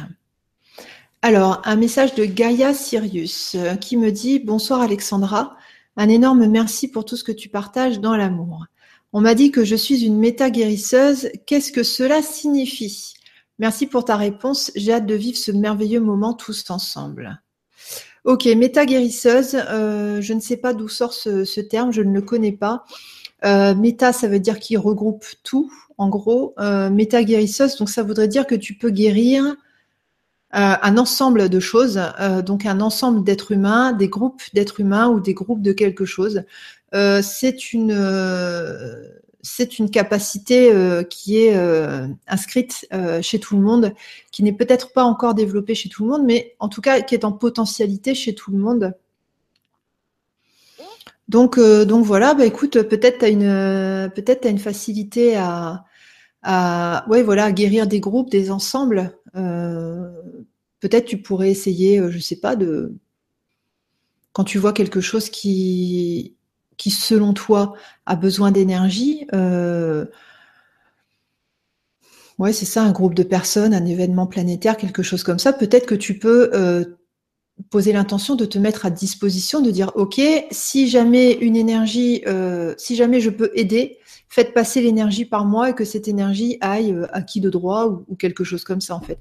Alors, 1.21 1.61
un 1.65 1.75
message 1.75 2.15
de 2.15 2.25
Gaïa 2.25 2.73
Sirius 2.73 3.53
euh, 3.53 3.75
qui 3.75 3.95
me 3.95 4.11
dit 4.11 4.39
Bonsoir 4.39 4.81
Alexandra, 4.81 5.55
un 5.95 6.09
énorme 6.09 6.47
merci 6.47 6.89
pour 6.89 7.05
tout 7.05 7.17
ce 7.17 7.23
que 7.23 7.31
tu 7.31 7.49
partages 7.49 7.99
dans 7.99 8.17
l'amour. 8.17 8.65
On 9.13 9.21
m'a 9.21 9.35
dit 9.35 9.51
que 9.51 9.63
je 9.63 9.75
suis 9.75 10.03
une 10.03 10.17
méta-guérisseuse. 10.17 11.29
Qu'est-ce 11.45 11.71
que 11.71 11.83
cela 11.83 12.23
signifie? 12.23 13.13
Merci 13.59 13.85
pour 13.85 14.03
ta 14.03 14.15
réponse. 14.15 14.71
J'ai 14.75 14.93
hâte 14.93 15.05
de 15.05 15.15
vivre 15.15 15.37
ce 15.37 15.51
merveilleux 15.51 16.01
moment 16.01 16.33
tous 16.33 16.71
ensemble. 16.71 17.39
Ok, 18.25 18.45
méta-guérisseuse, 18.45 19.55
euh, 19.69 20.19
je 20.19 20.33
ne 20.33 20.39
sais 20.39 20.57
pas 20.57 20.73
d'où 20.73 20.87
sort 20.87 21.13
ce, 21.13 21.61
terme, 21.61 21.93
je 21.93 22.01
ne 22.01 22.11
le 22.11 22.23
connais 22.23 22.51
pas. 22.51 22.83
Euh, 23.45 23.75
méta, 23.75 24.13
ça 24.13 24.27
veut 24.27 24.39
dire 24.39 24.57
qu'il 24.57 24.79
regroupe 24.79 25.23
tout, 25.43 25.71
en 25.99 26.09
gros. 26.09 26.55
Euh, 26.57 26.89
méta-guérisseuse, 26.89 27.77
donc 27.77 27.87
ça 27.87 28.01
voudrait 28.01 28.27
dire 28.27 28.47
que 28.47 28.55
tu 28.55 28.73
peux 28.73 28.89
guérir 28.89 29.45
euh, 29.45 29.53
un 30.51 30.97
ensemble 30.97 31.49
de 31.49 31.59
choses, 31.59 32.01
donc 32.43 32.65
un 32.65 32.81
ensemble 32.81 33.23
d'êtres 33.23 33.51
humains, 33.51 33.93
des 33.93 34.09
groupes 34.09 34.41
d'êtres 34.55 34.79
humains 34.79 35.07
ou 35.07 35.19
des 35.19 35.35
groupes 35.35 35.61
de 35.61 35.71
quelque 35.71 36.05
chose. 36.05 36.43
c'est 37.21 37.73
une 37.73 37.93
c'est 39.45 39.77
une 39.77 39.91
capacité 39.91 40.71
euh, 40.73 41.03
qui 41.03 41.37
est 41.37 41.55
euh, 41.55 42.07
inscrite 42.27 42.87
euh, 42.93 43.21
chez 43.21 43.39
tout 43.39 43.55
le 43.55 43.61
monde, 43.61 43.93
qui 44.31 44.41
n'est 44.41 44.53
peut-être 44.53 44.91
pas 44.91 45.03
encore 45.03 45.35
développée 45.35 45.75
chez 45.75 45.87
tout 45.87 46.03
le 46.03 46.09
monde, 46.09 46.23
mais 46.25 46.55
en 46.59 46.67
tout 46.67 46.81
cas 46.81 47.01
qui 47.01 47.13
est 47.13 47.23
en 47.25 47.31
potentialité 47.31 48.15
chez 48.15 48.33
tout 48.33 48.51
le 48.51 48.57
monde. 48.57 48.93
Donc, 51.27 51.59
donc 51.59 52.05
voilà, 52.05 52.33
bah 52.33 52.45
écoute, 52.45 52.81
peut-être 52.83 53.19
tu 53.19 53.25
as 53.25 53.29
une 53.29 54.11
peut-être 54.13 54.47
une 54.47 54.59
facilité 54.59 55.35
à, 55.35 55.85
à 56.43 57.05
voilà, 57.07 57.51
guérir 57.51 57.87
des 57.87 57.99
groupes, 57.99 58.29
des 58.29 58.51
ensembles. 58.51 59.17
Peut-être 59.33 61.05
tu 61.05 61.17
pourrais 61.21 61.49
essayer, 61.49 62.01
je 62.09 62.19
sais 62.19 62.35
pas, 62.35 62.55
de 62.55 62.93
quand 64.33 64.43
tu 64.43 64.59
vois 64.59 64.73
quelque 64.73 65.01
chose 65.01 65.29
qui 65.29 66.35
qui 66.77 66.91
selon 66.91 67.33
toi 67.33 67.73
a 68.05 68.15
besoin 68.15 68.51
d'énergie, 68.51 69.27
euh, 69.33 70.05
ouais, 72.39 72.53
c'est 72.53 72.65
ça, 72.65 72.83
un 72.83 72.91
groupe 72.91 73.13
de 73.13 73.23
personnes, 73.23 73.73
un 73.73 73.85
événement 73.85 74.27
planétaire, 74.27 74.77
quelque 74.77 75.03
chose 75.03 75.23
comme 75.23 75.39
ça. 75.39 75.53
Peut-être 75.53 75.85
que 75.85 75.95
tu 75.95 76.19
peux 76.19 76.49
euh, 76.53 76.83
poser 77.69 77.93
l'intention 77.93 78.35
de 78.35 78.45
te 78.45 78.57
mettre 78.57 78.85
à 78.85 78.89
disposition, 78.89 79.61
de 79.61 79.71
dire 79.71 79.91
ok, 79.95 80.21
si 80.51 80.87
jamais 80.87 81.33
une 81.33 81.55
énergie, 81.55 82.23
euh, 82.27 82.73
si 82.77 82.95
jamais 82.95 83.21
je 83.21 83.29
peux 83.29 83.51
aider, 83.55 83.97
faites 84.27 84.53
passer 84.53 84.81
l'énergie 84.81 85.25
par 85.25 85.45
moi 85.45 85.69
et 85.69 85.73
que 85.73 85.85
cette 85.85 86.07
énergie 86.07 86.57
aille 86.61 86.91
euh, 86.91 87.07
à 87.13 87.21
qui 87.21 87.39
de 87.39 87.49
droit 87.49 88.03
ou, 88.07 88.15
quelque 88.15 88.43
chose 88.43 88.63
comme 88.63 88.81
ça 88.81 88.95
en 88.95 89.01
fait. 89.01 89.19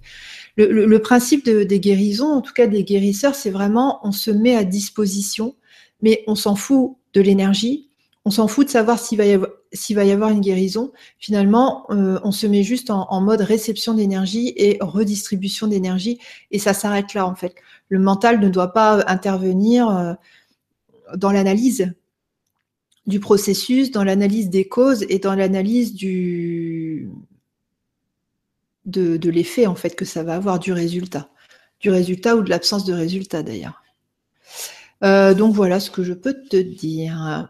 Le, 0.56 0.98
principe 0.98 1.48
des 1.48 1.80
guérisons, 1.80 2.32
en 2.32 2.40
tout 2.40 2.52
cas 2.52 2.66
des 2.66 2.84
guérisseurs, 2.84 3.34
c'est 3.34 3.50
vraiment 3.50 4.00
on 4.02 4.12
se 4.12 4.30
met 4.30 4.56
à 4.56 4.64
disposition, 4.64 5.54
mais 6.00 6.24
on 6.26 6.34
s'en 6.34 6.56
fout 6.56 6.96
de 7.14 7.20
l'énergie, 7.20 7.88
on 8.24 8.30
s'en 8.30 8.48
fout 8.48 8.66
de 8.66 8.70
savoir 8.70 8.98
s'il 8.98 9.18
va, 9.18 9.26
y 9.26 9.32
avoir, 9.32 9.50
va 9.90 10.12
avoir 10.12 10.30
une 10.30 10.40
guérison. 10.40 10.92
Finalement, 11.18 11.86
euh, 11.90 12.18
on 12.24 12.32
se 12.32 12.46
met 12.46 12.62
juste 12.62 12.90
en, 12.90 13.20
mode 13.20 13.42
réception 13.42 13.94
d'énergie 13.94 14.52
et 14.56 14.78
redistribution 14.80 15.66
d'énergie, 15.66 16.18
et 16.50 16.58
ça 16.58 16.72
s'arrête 16.72 17.12
là 17.14 17.26
en 17.26 17.34
fait. 17.34 17.54
Le 17.88 17.98
mental 17.98 18.40
ne 18.40 18.48
doit 18.48 18.72
pas 18.72 19.04
intervenir 19.08 19.88
euh, 19.90 20.14
dans 21.16 21.32
l'analyse 21.32 21.92
du 23.06 23.20
processus, 23.20 23.90
dans 23.90 24.04
l'analyse 24.04 24.48
des 24.48 24.66
causes 24.66 25.04
et 25.10 25.18
dans 25.18 25.34
l'analyse 25.34 25.94
du 25.94 27.10
de, 28.86 29.30
l'effet 29.30 29.66
en 29.66 29.74
fait 29.74 29.94
que 29.94 30.04
ça 30.04 30.22
va 30.22 30.34
avoir 30.34 30.58
du 30.58 30.72
résultat, 30.72 31.28
du 31.80 31.90
résultat 31.90 32.36
ou 32.36 32.42
de 32.42 32.48
l'absence 32.48 32.84
de 32.84 32.94
résultat 32.94 33.42
d'ailleurs. 33.42 33.83
Euh, 35.02 35.34
donc 35.34 35.54
voilà 35.54 35.80
ce 35.80 35.90
que 35.90 36.04
je 36.04 36.12
peux 36.12 36.34
te 36.48 36.56
dire. 36.56 37.48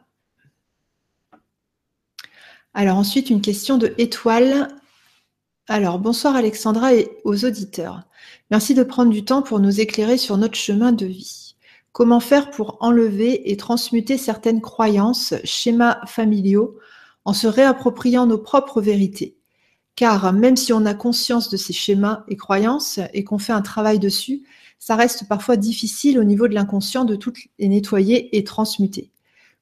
Alors 2.73 2.97
ensuite, 2.97 3.31
une 3.31 3.41
question 3.41 3.79
de 3.79 3.95
Étoile. 3.99 4.69
Alors, 5.69 5.99
bonsoir 5.99 6.35
Alexandra 6.37 6.95
et 6.95 7.09
aux 7.25 7.45
auditeurs. 7.45 8.03
Merci 8.51 8.75
de 8.75 8.83
prendre 8.83 9.13
du 9.13 9.25
temps 9.25 9.43
pour 9.43 9.61
nous 9.61 9.81
éclairer 9.81 10.19
sur 10.19 10.37
notre 10.37 10.57
chemin 10.57 10.93
de 10.93 11.07
vie. 11.07 11.55
Comment 11.93 12.21
faire 12.21 12.51
pour 12.51 12.79
enlever 12.81 13.51
et 13.51 13.57
transmuter 13.57 14.19
certaines 14.19 14.61
croyances, 14.61 15.35
schémas 15.45 16.05
familiaux, 16.07 16.77
en 17.25 17.33
se 17.33 17.47
réappropriant 17.47 18.27
nos 18.27 18.39
propres 18.39 18.81
vérités? 18.81 19.37
Car 19.95 20.33
même 20.33 20.57
si 20.57 20.73
on 20.73 20.85
a 20.87 20.95
conscience 20.95 21.49
de 21.49 21.57
ces 21.57 21.73
schémas 21.73 22.25
et 22.27 22.37
croyances 22.37 22.99
et 23.13 23.23
qu'on 23.23 23.39
fait 23.39 23.53
un 23.53 23.63
travail 23.63 24.01
dessus, 24.01 24.43
ça 24.79 24.97
reste 24.97 25.29
parfois 25.29 25.57
difficile 25.57 26.19
au 26.19 26.25
niveau 26.25 26.49
de 26.49 26.55
l'inconscient 26.55 27.05
de 27.05 27.17
toutes 27.17 27.39
les 27.59 27.69
nettoyer 27.69 28.37
et 28.37 28.45
transmuter. 28.45 29.11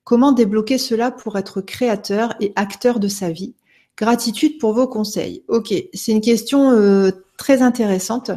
Comment 0.04 0.32
débloquer 0.32 0.78
cela 0.78 1.10
pour 1.10 1.38
être 1.38 1.60
créateur 1.60 2.34
et 2.40 2.52
acteur 2.56 2.98
de 2.98 3.08
sa 3.08 3.30
vie? 3.30 3.54
Gratitude 3.96 4.58
pour 4.58 4.72
vos 4.72 4.88
conseils. 4.88 5.44
Ok, 5.48 5.72
c'est 5.94 6.12
une 6.12 6.20
question 6.20 6.72
euh, 6.72 7.10
très 7.36 7.62
intéressante 7.62 8.32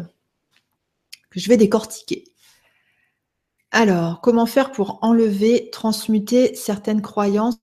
que 1.31 1.39
je 1.39 1.49
vais 1.49 1.57
décortiquer. 1.57 2.25
Alors, 3.71 4.21
comment 4.21 4.45
faire 4.45 4.71
pour 4.71 4.99
enlever, 5.01 5.69
transmuter 5.71 6.55
certaines 6.55 7.01
croyances, 7.01 7.57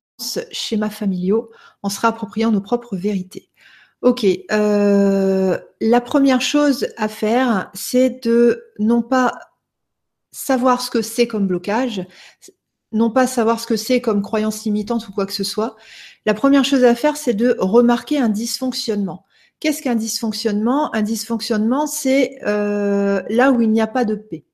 schémas 0.51 0.91
familiaux, 0.91 1.51
en 1.83 1.89
se 1.89 2.01
réappropriant 2.01 2.51
nos 2.51 2.61
propres 2.61 2.97
vérités? 2.97 3.49
Ok, 4.03 4.27
euh, 4.51 5.59
la 5.81 6.01
première 6.01 6.41
chose 6.41 6.89
à 6.97 7.07
faire, 7.07 7.71
c'est 7.73 8.25
de 8.25 8.65
non 8.81 9.01
pas 9.01 9.33
savoir 10.33 10.83
ce 10.83 10.91
que 10.91 11.03
c'est 11.03 11.29
comme 11.29 11.47
blocage, 11.47 12.05
non 12.91 13.11
pas 13.11 13.29
savoir 13.29 13.61
ce 13.61 13.67
que 13.69 13.77
c'est 13.77 14.01
comme 14.01 14.21
croyance 14.21 14.65
limitante 14.65 15.07
ou 15.07 15.13
quoi 15.13 15.25
que 15.25 15.33
ce 15.33 15.45
soit. 15.45 15.77
La 16.27 16.35
première 16.35 16.65
chose 16.65 16.83
à 16.83 16.97
faire, 16.97 17.17
c'est 17.17 17.35
de 17.35 17.55
remarquer 17.61 18.19
un 18.19 18.29
dysfonctionnement. 18.29 19.25
Qu'est-ce 19.61 19.83
qu'un 19.83 19.95
dysfonctionnement? 19.95 20.93
Un 20.95 21.03
dysfonctionnement, 21.03 21.87
c'est 21.87 22.41
euh, 22.45 23.23
là 23.29 23.53
où 23.53 23.61
il 23.61 23.71
n'y 23.71 23.81
a 23.81 23.87
pas 23.87 24.05
de 24.05 24.17
paix. 24.17 24.45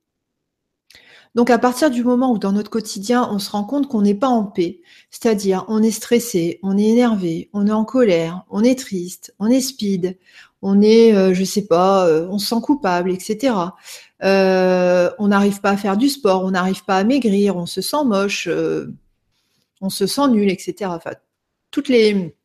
Donc 1.35 1.51
à 1.51 1.59
partir 1.59 1.91
du 1.91 2.03
moment 2.03 2.33
où 2.33 2.39
dans 2.39 2.53
notre 2.53 2.71
quotidien, 2.71 3.29
on 3.31 3.39
se 3.39 3.51
rend 3.51 3.65
compte 3.65 3.89
qu'on 3.89 4.03
n'est 4.03 4.15
pas 4.15 4.29
en 4.29 4.45
paix, 4.45 4.81
c'est-à-dire 5.11 5.65
on 5.69 5.83
est 5.83 5.91
stressé, 5.91 6.59
on 6.63 6.77
est 6.77 6.87
énervé, 6.87 7.51
on 7.53 7.67
est 7.67 7.73
en 7.73 7.85
colère, 7.85 8.45
on 8.51 8.65
est 8.65 8.79
triste, 8.79 9.35
on 9.39 9.47
est 9.47 9.61
speed, 9.61 10.19
on 10.63 10.83
est, 10.83 11.15
euh, 11.15 11.35
je 11.35 11.45
sais 11.45 11.67
pas, 11.67 12.07
euh, 12.07 12.27
on 12.31 12.39
se 12.39 12.47
sent 12.49 12.61
coupable, 12.63 13.11
etc. 13.13 13.55
Euh, 14.25 15.11
on 15.19 15.29
n'arrive 15.29 15.61
pas 15.61 15.71
à 15.71 15.77
faire 15.77 15.97
du 15.97 16.09
sport, 16.09 16.45
on 16.45 16.51
n'arrive 16.51 16.85
pas 16.85 16.97
à 16.97 17.05
maigrir, 17.05 17.57
on 17.57 17.67
se 17.67 17.81
sent 17.81 18.05
moche, 18.05 18.49
euh, 18.49 18.93
on 19.81 19.91
se 19.91 20.07
sent 20.07 20.29
nul, 20.29 20.51
etc. 20.51 20.91
Toutes 21.71 21.89
les, 21.89 22.37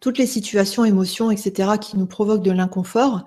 toutes 0.00 0.18
les 0.18 0.26
situations, 0.26 0.84
émotions, 0.84 1.30
etc., 1.30 1.72
qui 1.80 1.96
nous 1.96 2.06
provoquent 2.06 2.42
de 2.42 2.52
l'inconfort, 2.52 3.24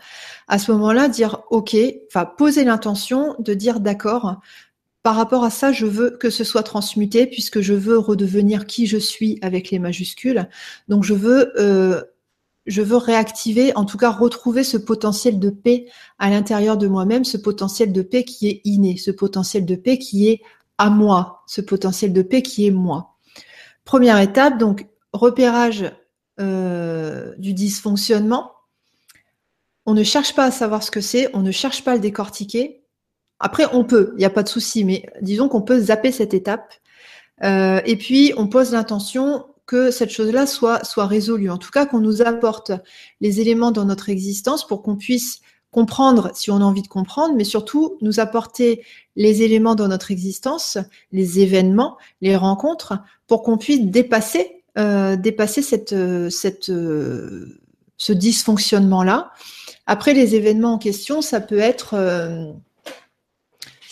à 0.47 0.59
ce 0.59 0.71
moment-là, 0.71 1.09
dire 1.09 1.41
OK, 1.49 1.75
enfin, 2.07 2.25
poser 2.25 2.63
l'intention 2.63 3.35
de 3.39 3.53
dire 3.53 3.79
d'accord, 3.81 4.39
par 5.05 5.15
rapport 5.15 5.43
à 5.43 5.51
ça, 5.51 5.71
je 5.71 5.85
veux 5.85 6.09
que 6.09 6.31
ce 6.31 6.43
soit 6.43 6.63
transmuté 6.63 7.27
puisque 7.27 7.61
je 7.61 7.75
veux 7.75 7.99
redevenir 7.99 8.65
qui 8.65 8.87
je 8.87 8.97
suis 8.97 9.37
avec 9.43 9.69
les 9.69 9.77
majuscules. 9.77 10.49
Donc, 10.87 11.03
je 11.03 11.13
veux 11.13 11.53
euh, 11.61 12.01
je 12.65 12.81
veux 12.81 12.97
réactiver, 12.97 13.71
en 13.75 13.85
tout 13.85 13.99
cas 13.99 14.09
retrouver 14.09 14.63
ce 14.63 14.77
potentiel 14.77 15.37
de 15.37 15.51
paix 15.51 15.85
à 16.17 16.31
l'intérieur 16.31 16.75
de 16.75 16.87
moi-même, 16.87 17.23
ce 17.23 17.37
potentiel 17.37 17.93
de 17.93 18.01
paix 18.01 18.23
qui 18.23 18.47
est 18.47 18.61
inné, 18.63 18.97
ce 18.97 19.11
potentiel 19.11 19.63
de 19.67 19.75
paix 19.75 19.99
qui 19.99 20.27
est 20.27 20.41
à 20.79 20.89
moi, 20.89 21.43
ce 21.45 21.61
potentiel 21.61 22.11
de 22.11 22.23
paix 22.23 22.41
qui 22.41 22.65
est 22.65 22.71
moi. 22.71 23.15
Première 23.83 24.17
étape, 24.17 24.57
donc 24.57 24.87
repérage 25.13 25.85
euh, 26.39 27.35
du 27.37 27.53
dysfonctionnement. 27.53 28.53
On 29.85 29.93
ne 29.93 30.01
cherche 30.03 30.33
pas 30.33 30.45
à 30.45 30.51
savoir 30.51 30.81
ce 30.81 30.89
que 30.89 31.01
c'est, 31.01 31.29
on 31.35 31.43
ne 31.43 31.51
cherche 31.51 31.83
pas 31.83 31.91
à 31.91 31.95
le 31.95 32.01
décortiquer. 32.01 32.84
Après, 33.39 33.65
on 33.73 33.83
peut, 33.83 34.11
il 34.15 34.19
n'y 34.19 34.25
a 34.25 34.29
pas 34.29 34.43
de 34.43 34.49
souci, 34.49 34.85
mais 34.85 35.05
disons 35.21 35.49
qu'on 35.49 35.61
peut 35.61 35.79
zapper 35.79 36.11
cette 36.11 36.33
étape. 36.33 36.73
Euh, 37.43 37.81
et 37.85 37.97
puis, 37.97 38.33
on 38.37 38.47
pose 38.47 38.71
l'intention 38.71 39.45
que 39.65 39.91
cette 39.91 40.11
chose-là 40.11 40.45
soit, 40.45 40.83
soit 40.83 41.07
résolue. 41.07 41.49
En 41.49 41.57
tout 41.57 41.71
cas, 41.71 41.85
qu'on 41.85 41.99
nous 41.99 42.21
apporte 42.21 42.71
les 43.19 43.41
éléments 43.41 43.71
dans 43.71 43.85
notre 43.85 44.09
existence 44.09 44.65
pour 44.65 44.83
qu'on 44.83 44.95
puisse 44.95 45.41
comprendre 45.71 46.31
si 46.33 46.51
on 46.51 46.57
a 46.57 46.63
envie 46.63 46.83
de 46.83 46.87
comprendre, 46.87 47.35
mais 47.35 47.43
surtout 47.43 47.97
nous 48.01 48.19
apporter 48.19 48.83
les 49.17 49.41
éléments 49.41 49.75
dans 49.75 49.89
notre 49.89 50.11
existence, 50.11 50.77
les 51.11 51.39
événements, 51.39 51.97
les 52.21 52.37
rencontres, 52.37 52.93
pour 53.27 53.43
qu'on 53.43 53.57
puisse 53.57 53.81
dépasser, 53.81 54.63
euh, 54.77 55.17
dépasser 55.17 55.61
cette, 55.61 55.95
cette, 56.29 56.71
ce 57.97 58.13
dysfonctionnement-là. 58.13 59.31
Après, 59.87 60.13
les 60.13 60.35
événements 60.35 60.73
en 60.73 60.77
question, 60.77 61.21
ça 61.21 61.39
peut 61.39 61.59
être, 61.59 61.93
euh, 61.93 62.51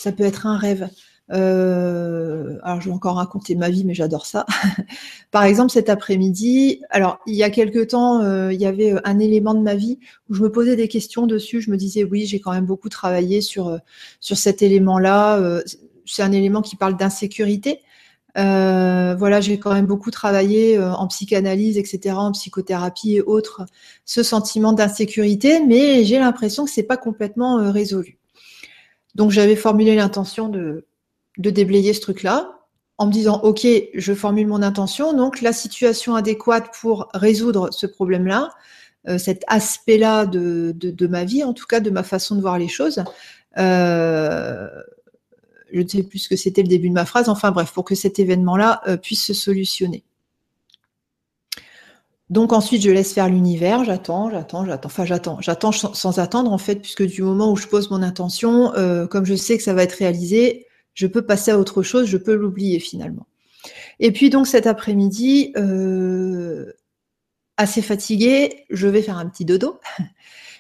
ça 0.03 0.11
peut 0.11 0.23
être 0.23 0.45
un 0.45 0.57
rêve. 0.57 0.89
Euh, 1.31 2.57
alors, 2.63 2.81
je 2.81 2.89
vais 2.89 2.93
encore 2.93 3.15
raconter 3.15 3.55
ma 3.55 3.69
vie, 3.69 3.85
mais 3.85 3.93
j'adore 3.93 4.25
ça. 4.25 4.45
Par 5.31 5.45
exemple, 5.45 5.71
cet 5.71 5.87
après-midi, 5.89 6.81
alors 6.89 7.19
il 7.25 7.35
y 7.35 7.43
a 7.43 7.49
quelque 7.49 7.83
temps, 7.85 8.21
euh, 8.21 8.51
il 8.51 8.59
y 8.59 8.65
avait 8.65 8.93
euh, 8.93 8.99
un 9.05 9.19
élément 9.19 9.53
de 9.53 9.61
ma 9.61 9.75
vie 9.75 9.99
où 10.29 10.33
je 10.33 10.43
me 10.43 10.51
posais 10.51 10.75
des 10.75 10.89
questions 10.89 11.25
dessus. 11.25 11.61
Je 11.61 11.71
me 11.71 11.77
disais, 11.77 12.03
oui, 12.03 12.25
j'ai 12.25 12.41
quand 12.41 12.51
même 12.51 12.65
beaucoup 12.65 12.89
travaillé 12.89 13.39
sur, 13.39 13.79
sur 14.19 14.37
cet 14.37 14.61
élément-là. 14.61 15.61
c'est 16.05 16.23
un 16.23 16.33
élément 16.33 16.61
qui 16.61 16.75
parle 16.75 16.97
d'insécurité. 16.97 17.79
voilà, 18.35 19.39
j'ai 19.41 19.59
quand 19.59 19.73
même 19.73 19.85
beaucoup 19.85 20.11
travaillé 20.11 20.77
en 20.79 21.07
psychanalyse, 21.07 21.77
etc., 21.77 22.15
en 22.17 22.31
psychothérapie 22.33 23.15
et 23.15 23.21
autres, 23.21 23.65
ce 24.05 24.23
sentiment 24.23 24.73
d'insécurité, 24.73 25.61
mais 25.65 26.03
j'ai 26.03 26.19
l'impression 26.19 26.65
que 26.65 26.71
c'est 26.71 26.83
pas 26.83 26.97
complètement 26.97 27.71
résolu. 27.71 28.19
Donc 29.15 29.32
j'avais 29.32 29.56
formulé 29.56 29.95
l'intention 29.95 30.49
de 30.49 30.86
de 31.37 31.50
déblayer 31.50 31.94
ce 31.94 32.02
truc-là 32.02 32.60
en 32.98 33.08
me 33.08 33.12
disant, 33.12 33.42
OK, 33.42 33.65
je 33.94 34.13
formule 34.13 34.48
mon 34.48 34.62
intention, 34.62 35.13
donc 35.13 35.42
la 35.42 35.52
situation 35.52 36.15
adéquate 36.15 36.73
pour 36.79 37.10
résoudre 37.13 37.69
ce 37.71 37.87
problème-là, 37.87 38.50
euh, 39.08 39.17
cet 39.17 39.44
aspect-là 39.48 40.25
de, 40.25 40.73
de, 40.75 41.08
ma 41.08 41.23
vie, 41.23 41.44
en 41.44 41.54
tout 41.54 41.65
cas 41.65 41.79
de 41.79 41.90
ma 41.90 42.04
façon 42.04 42.35
de 42.35 42.42
voir 42.42 42.60
les 42.60 42.67
choses. 42.67 43.04
Euh, 43.58 44.69
je 45.73 45.81
ne 45.81 45.87
sais 45.87 46.04
plus 46.04 46.19
ce 46.19 46.29
que 46.29 46.35
c'était 46.35 46.62
le 46.62 46.67
début 46.67 46.90
de 46.90 46.94
ma 46.94 47.06
phrase, 47.06 47.29
enfin 47.29 47.52
bref, 47.52 47.73
pour 47.73 47.83
que 47.83 47.96
cet 47.96 48.19
événement-là 48.19 48.81
euh, 48.87 48.96
puisse 48.96 49.25
se 49.25 49.33
solutionner. 49.33 50.04
Donc 52.30 52.54
ensuite, 52.54 52.82
je 52.82 52.90
laisse 52.90 53.13
faire 53.13 53.28
l'univers, 53.28 53.84
j'attends, 53.84 54.30
j'attends, 54.32 54.65
j'attends, 54.65 54.88
enfin 54.88 55.06
j'attends, 55.06 55.42
j'attends 55.42 55.71
sans, 55.71 56.19
attendre 56.19 56.52
en 56.52 56.58
fait, 56.58 56.78
puisque 56.78 57.04
du 57.04 57.21
moment 57.21 57.52
où 57.52 57.56
je 57.56 57.67
pose 57.67 57.92
mon 57.92 58.02
intention, 58.02 58.71
comme 59.10 59.26
je 59.26 59.36
sais 59.36 59.58
que 59.58 59.63
ça 59.63 59.74
va 59.74 59.84
être 59.84 59.94
réalisé, 59.94 60.65
je 60.94 61.08
peux 61.08 61.24
passer 61.24 61.52
à 61.52 61.60
autre 61.60 61.84
chose, 61.84 62.08
je 62.08 62.17
peux 62.17 62.34
l'oublier 62.34 62.80
finalement. 62.80 63.28
Et 64.00 64.12
puis 64.12 64.30
donc 64.30 64.48
cet 64.48 64.67
après-midi, 64.67 65.54
euh, 65.58 66.74
assez 67.58 67.82
fatiguée, 67.82 68.65
je 68.69 68.88
vais 68.88 69.02
faire 69.02 69.17
un 69.17 69.28
petit 69.28 69.46
dodo. 69.46 69.80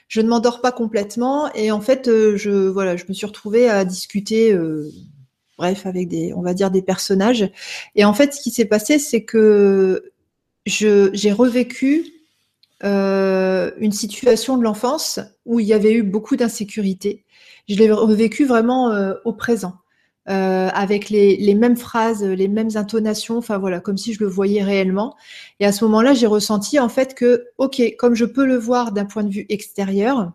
Je 0.09 0.21
ne 0.21 0.27
m'endors 0.27 0.61
pas 0.61 0.71
complètement 0.71 1.51
et 1.53 1.71
en 1.71 1.81
fait, 1.81 2.07
euh, 2.07 2.37
je 2.37 2.67
voilà, 2.67 2.97
je 2.97 3.05
me 3.09 3.13
suis 3.13 3.25
retrouvée 3.25 3.67
à 3.67 3.83
discuter, 3.83 4.53
euh, 4.53 4.91
bref, 5.57 5.87
avec 5.87 6.07
des, 6.07 6.33
on 6.35 6.41
va 6.41 6.53
dire 6.53 6.69
des 6.69 6.83
personnages. 6.83 7.49
Et 7.95 8.05
en 8.05 8.13
fait, 8.13 8.33
ce 8.33 8.41
qui 8.41 8.51
s'est 8.51 8.65
passé, 8.65 8.99
c'est 8.99 9.23
que 9.23 10.12
j'ai 10.65 11.31
revécu 11.31 12.05
une 12.81 13.91
situation 13.91 14.57
de 14.57 14.63
l'enfance 14.63 15.19
où 15.45 15.59
il 15.59 15.65
y 15.65 15.73
avait 15.73 15.93
eu 15.93 16.03
beaucoup 16.03 16.35
d'insécurité. 16.35 17.23
Je 17.69 17.75
l'ai 17.75 17.91
revécu 17.91 18.45
vraiment 18.45 18.93
au 19.25 19.33
présent. 19.33 19.77
Euh, 20.29 20.69
avec 20.73 21.09
les, 21.09 21.35
les, 21.35 21.53
mêmes 21.53 21.75
phrases, 21.75 22.23
les 22.23 22.47
mêmes 22.47 22.69
intonations, 22.75 23.37
enfin 23.37 23.57
voilà, 23.57 23.81
comme 23.81 23.97
si 23.97 24.13
je 24.13 24.21
le 24.21 24.29
voyais 24.29 24.63
réellement. 24.63 25.17
Et 25.59 25.65
à 25.65 25.73
ce 25.73 25.83
moment-là, 25.83 26.13
j'ai 26.13 26.27
ressenti 26.27 26.79
en 26.79 26.87
fait 26.87 27.13
que, 27.13 27.47
ok, 27.57 27.81
comme 27.97 28.15
je 28.15 28.23
peux 28.23 28.45
le 28.45 28.55
voir 28.55 28.93
d'un 28.93 29.03
point 29.03 29.25
de 29.25 29.29
vue 29.29 29.45
extérieur, 29.49 30.31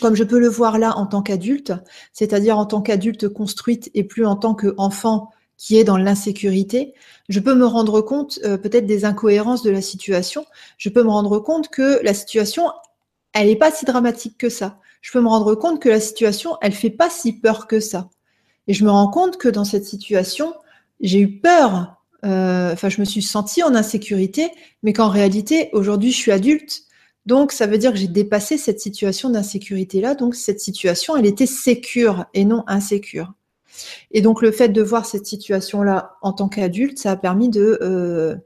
comme 0.00 0.14
je 0.14 0.24
peux 0.24 0.38
le 0.38 0.48
voir 0.48 0.78
là 0.78 0.96
en 0.96 1.04
tant 1.04 1.20
qu'adulte, 1.20 1.74
c'est-à-dire 2.14 2.56
en 2.56 2.64
tant 2.64 2.80
qu'adulte 2.80 3.28
construite 3.28 3.90
et 3.92 4.04
plus 4.04 4.24
en 4.24 4.36
tant 4.36 4.54
qu'enfant 4.54 5.28
qui 5.56 5.78
est 5.78 5.84
dans 5.84 5.96
l'insécurité, 5.96 6.94
je 7.28 7.40
peux 7.40 7.54
me 7.54 7.66
rendre 7.66 8.00
compte 8.00 8.38
euh, 8.44 8.56
peut-être 8.56 8.86
des 8.86 9.04
incohérences 9.04 9.62
de 9.62 9.70
la 9.70 9.80
situation. 9.80 10.44
Je 10.78 10.88
peux 10.88 11.02
me 11.02 11.10
rendre 11.10 11.38
compte 11.38 11.68
que 11.68 12.00
la 12.02 12.14
situation, 12.14 12.70
elle 13.32 13.46
n'est 13.46 13.56
pas 13.56 13.70
si 13.70 13.84
dramatique 13.84 14.36
que 14.38 14.48
ça. 14.48 14.78
Je 15.00 15.12
peux 15.12 15.20
me 15.20 15.28
rendre 15.28 15.54
compte 15.54 15.80
que 15.80 15.88
la 15.88 16.00
situation, 16.00 16.56
elle 16.60 16.72
fait 16.72 16.90
pas 16.90 17.10
si 17.10 17.32
peur 17.32 17.66
que 17.66 17.80
ça. 17.80 18.08
Et 18.66 18.74
je 18.74 18.84
me 18.84 18.90
rends 18.90 19.10
compte 19.10 19.36
que 19.36 19.48
dans 19.48 19.64
cette 19.64 19.84
situation, 19.84 20.54
j'ai 21.00 21.20
eu 21.20 21.40
peur. 21.40 22.02
Euh, 22.24 22.72
enfin, 22.72 22.88
je 22.88 23.00
me 23.00 23.04
suis 23.04 23.22
sentie 23.22 23.62
en 23.62 23.74
insécurité, 23.74 24.50
mais 24.82 24.92
qu'en 24.92 25.10
réalité, 25.10 25.68
aujourd'hui, 25.72 26.10
je 26.10 26.16
suis 26.16 26.32
adulte. 26.32 26.84
Donc, 27.26 27.52
ça 27.52 27.66
veut 27.66 27.78
dire 27.78 27.92
que 27.92 27.98
j'ai 27.98 28.08
dépassé 28.08 28.56
cette 28.58 28.80
situation 28.80 29.30
d'insécurité-là. 29.30 30.14
Donc, 30.14 30.34
cette 30.34 30.60
situation, 30.60 31.16
elle 31.16 31.26
était 31.26 31.46
sécure 31.46 32.26
et 32.34 32.44
non 32.44 32.64
insécure. 32.66 33.32
Et 34.10 34.20
donc, 34.20 34.42
le 34.42 34.52
fait 34.52 34.68
de 34.68 34.82
voir 34.82 35.06
cette 35.06 35.26
situation-là 35.26 36.16
en 36.22 36.32
tant 36.32 36.48
qu'adulte, 36.48 36.98
ça 36.98 37.12
a 37.12 37.16
permis 37.16 37.48
de 37.48 37.78
euh, 37.82 38.36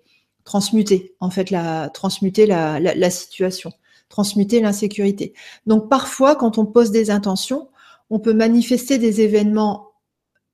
transmuter, 0.45 1.15
en 1.21 1.31
fait, 1.31 1.51
la, 1.51 1.91
transmuter 1.91 2.47
la, 2.47 3.11
situation, 3.11 3.73
transmuter 4.09 4.61
l'insécurité. 4.61 5.35
Donc, 5.67 5.89
parfois, 5.89 6.37
quand 6.37 6.59
on 6.59 6.67
pose 6.67 6.91
des 6.91 7.11
intentions, 7.11 7.69
on 8.11 8.19
peut 8.19 8.35
manifester 8.35 8.99
des 8.99 9.21
événements 9.21 9.93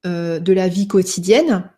euh, 0.06 0.40
de 0.40 0.52
la 0.52 0.68
vie 0.68 0.88
quotidienne. 0.88 1.70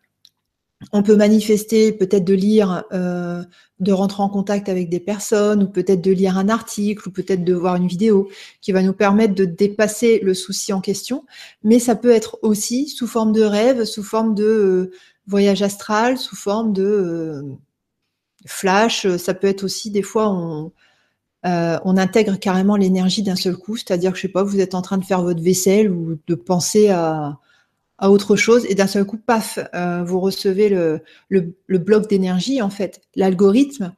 On 0.93 1.01
peut 1.01 1.15
manifester 1.15 1.91
peut-être 1.91 2.23
de 2.23 2.35
lire, 2.35 2.83
euh, 2.93 3.43
de 3.79 3.91
rentrer 3.91 4.21
en 4.21 4.29
contact 4.29 4.69
avec 4.69 4.89
des 4.89 4.99
personnes, 4.99 5.63
ou 5.63 5.67
peut-être 5.67 6.01
de 6.01 6.11
lire 6.11 6.37
un 6.37 6.49
article, 6.49 7.07
ou 7.07 7.11
peut-être 7.11 7.43
de 7.43 7.53
voir 7.53 7.77
une 7.77 7.87
vidéo 7.87 8.29
qui 8.61 8.71
va 8.71 8.83
nous 8.83 8.93
permettre 8.93 9.33
de 9.33 9.45
dépasser 9.45 10.19
le 10.19 10.35
souci 10.35 10.73
en 10.73 10.81
question. 10.81 11.25
Mais 11.63 11.79
ça 11.79 11.95
peut 11.95 12.11
être 12.11 12.37
aussi 12.43 12.89
sous 12.89 13.07
forme 13.07 13.31
de 13.31 13.41
rêve, 13.41 13.85
sous 13.85 14.03
forme 14.03 14.35
de 14.35 14.43
euh, 14.43 14.91
voyage 15.25 15.63
astral, 15.63 16.17
sous 16.17 16.35
forme 16.35 16.73
de 16.73 17.43
flash. 18.45 19.07
Ça 19.17 19.33
peut 19.33 19.47
être 19.47 19.63
aussi 19.63 19.89
des 19.89 20.03
fois 20.03 20.29
on, 20.29 20.71
on 21.43 21.97
intègre 21.97 22.37
carrément 22.37 22.75
l'énergie 22.75 23.23
d'un 23.23 23.35
seul 23.35 23.57
coup, 23.57 23.77
c'est-à-dire 23.77 24.11
que 24.11 24.17
je 24.17 24.23
sais 24.23 24.27
pas, 24.27 24.43
vous 24.43 24.59
êtes 24.59 24.75
en 24.75 24.81
train 24.81 24.97
de 24.97 25.05
faire 25.05 25.21
votre 25.21 25.41
vaisselle 25.41 25.91
ou 25.91 26.19
de 26.27 26.35
penser 26.35 26.89
à, 26.89 27.39
à 27.97 28.11
autre 28.11 28.35
chose 28.35 28.65
et 28.69 28.75
d'un 28.75 28.87
seul 28.87 29.05
coup, 29.05 29.17
paf, 29.17 29.59
euh, 29.73 30.03
vous 30.03 30.19
recevez 30.19 30.69
le, 30.69 31.01
le, 31.29 31.77
bloc 31.77 32.07
d'énergie, 32.07 32.61
en 32.61 32.69
fait, 32.69 33.01
l'algorithme 33.15 33.93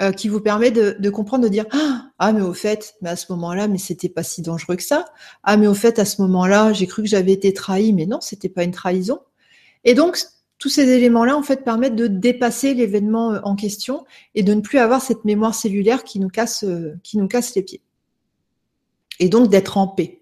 euh, 0.00 0.12
qui 0.12 0.28
vous 0.28 0.40
permet 0.40 0.70
de, 0.70 1.10
comprendre, 1.10 1.44
de 1.44 1.48
dire 1.48 1.64
ah, 1.70 2.10
ah 2.18 2.32
mais 2.32 2.42
au 2.42 2.54
fait, 2.54 2.96
mais 3.02 3.10
à 3.10 3.16
ce 3.16 3.32
moment-là, 3.32 3.68
mais 3.68 3.78
c'était 3.78 4.08
pas 4.08 4.22
si 4.22 4.42
dangereux 4.42 4.76
que 4.76 4.82
ça. 4.82 5.04
Ah 5.44 5.56
mais 5.56 5.66
au 5.66 5.74
fait, 5.74 5.98
à 5.98 6.04
ce 6.04 6.20
moment-là, 6.22 6.72
j'ai 6.72 6.86
cru 6.86 7.02
que 7.02 7.08
j'avais 7.08 7.32
été 7.32 7.52
trahi, 7.52 7.92
mais 7.92 8.06
non, 8.06 8.20
c'était 8.20 8.48
pas 8.48 8.64
une 8.64 8.72
trahison. 8.72 9.20
Et 9.84 9.94
donc 9.94 10.18
tous 10.58 10.70
ces 10.70 10.88
éléments-là, 10.88 11.36
en 11.36 11.42
fait, 11.42 11.64
permettent 11.64 11.96
de 11.96 12.06
dépasser 12.06 12.72
l'événement 12.74 13.34
euh, 13.34 13.40
en 13.44 13.54
question 13.56 14.04
et 14.34 14.42
de 14.42 14.54
ne 14.54 14.60
plus 14.60 14.78
avoir 14.78 15.02
cette 15.02 15.24
mémoire 15.24 15.54
cellulaire 15.54 16.02
qui 16.02 16.18
nous 16.18 16.28
casse, 16.28 16.64
qui 17.02 17.18
nous 17.18 17.28
casse 17.28 17.54
les 17.54 17.62
pieds. 17.62 17.82
Et 19.20 19.28
donc 19.28 19.50
d'être 19.50 19.78
en 19.78 19.86
paix. 19.86 20.20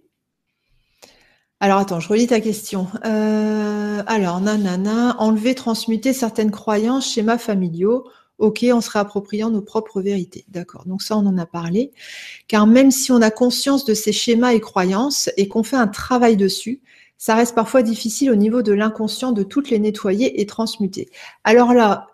Alors 1.65 1.79
attends, 1.79 1.99
je 1.99 2.11
relis 2.11 2.27
ta 2.27 2.41
question. 2.41 2.89
Euh, 3.07 4.03
alors, 4.07 4.39
nanana, 4.39 5.17
enlever, 5.19 5.55
transmuter 5.55 6.13
certaines 6.13 6.51
croyances, 6.51 7.11
schémas 7.11 7.39
familiaux. 7.39 8.07
Ok, 8.37 8.67
en 8.71 8.83
se 8.83 8.91
réappropriant 8.91 9.49
nos 9.49 9.63
propres 9.63 10.03
vérités. 10.03 10.45
D'accord, 10.49 10.85
donc 10.85 11.01
ça, 11.01 11.17
on 11.17 11.25
en 11.25 11.39
a 11.39 11.47
parlé. 11.47 11.93
Car 12.49 12.67
même 12.67 12.91
si 12.91 13.13
on 13.13 13.23
a 13.23 13.31
conscience 13.31 13.87
de 13.87 13.95
ces 13.95 14.13
schémas 14.13 14.53
et 14.53 14.61
croyances 14.61 15.31
et 15.39 15.49
qu'on 15.49 15.63
fait 15.63 15.77
un 15.77 15.87
travail 15.89 16.37
dessus, 16.37 16.83
ça 17.17 17.35
reste 17.35 17.55
parfois 17.55 17.83
difficile 17.83 18.31
au 18.31 18.37
niveau 18.37 18.61
de 18.61 18.75
l'inconscient 18.75 19.33
de 19.33 19.43
toutes 19.43 19.71
les 19.71 19.79
nettoyer 19.79 20.43
et 20.43 20.45
transmuter. 20.45 21.09
Alors 21.45 21.73
là, 21.73 22.09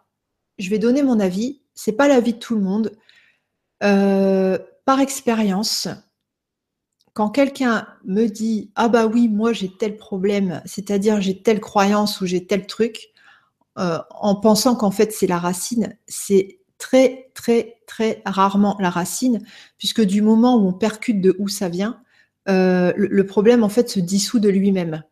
je 0.60 0.70
vais 0.70 0.78
donner 0.78 1.02
mon 1.02 1.18
avis. 1.18 1.60
C'est 1.74 1.90
pas 1.90 2.06
l'avis 2.06 2.34
de 2.34 2.38
tout 2.38 2.54
le 2.54 2.60
monde. 2.60 2.92
Euh, 3.82 4.58
par 4.84 5.00
expérience, 5.00 5.88
quand 7.14 7.30
quelqu'un 7.30 7.86
me 8.04 8.26
dit 8.26 8.70
ah 8.76 8.88
bah 8.88 9.06
oui 9.06 9.28
moi 9.28 9.52
j'ai 9.52 9.70
tel 9.70 9.96
problème, 9.96 10.62
c'est-à-dire 10.64 11.20
j'ai 11.20 11.42
telle 11.42 11.60
croyance 11.60 12.20
ou 12.20 12.26
j'ai 12.26 12.46
tel 12.46 12.66
truc, 12.66 13.10
euh, 13.78 13.98
en 14.10 14.34
pensant 14.36 14.76
qu'en 14.76 14.90
fait 14.90 15.12
c'est 15.12 15.26
la 15.26 15.38
racine, 15.38 15.96
c'est 16.06 16.60
très 16.78 17.30
très 17.34 17.76
très 17.86 18.22
rarement 18.24 18.76
la 18.80 18.90
racine, 18.90 19.40
puisque 19.78 20.02
du 20.02 20.22
moment 20.22 20.56
où 20.56 20.68
on 20.68 20.72
percute 20.72 21.20
de 21.20 21.36
où 21.38 21.48
ça 21.48 21.68
vient, 21.68 22.00
euh, 22.48 22.92
le, 22.96 23.26
problème 23.26 23.62
en 23.64 23.68
fait 23.68 23.88
se 23.90 24.00
dissout 24.00 24.40
de 24.40 24.48
lui-même 24.48 25.02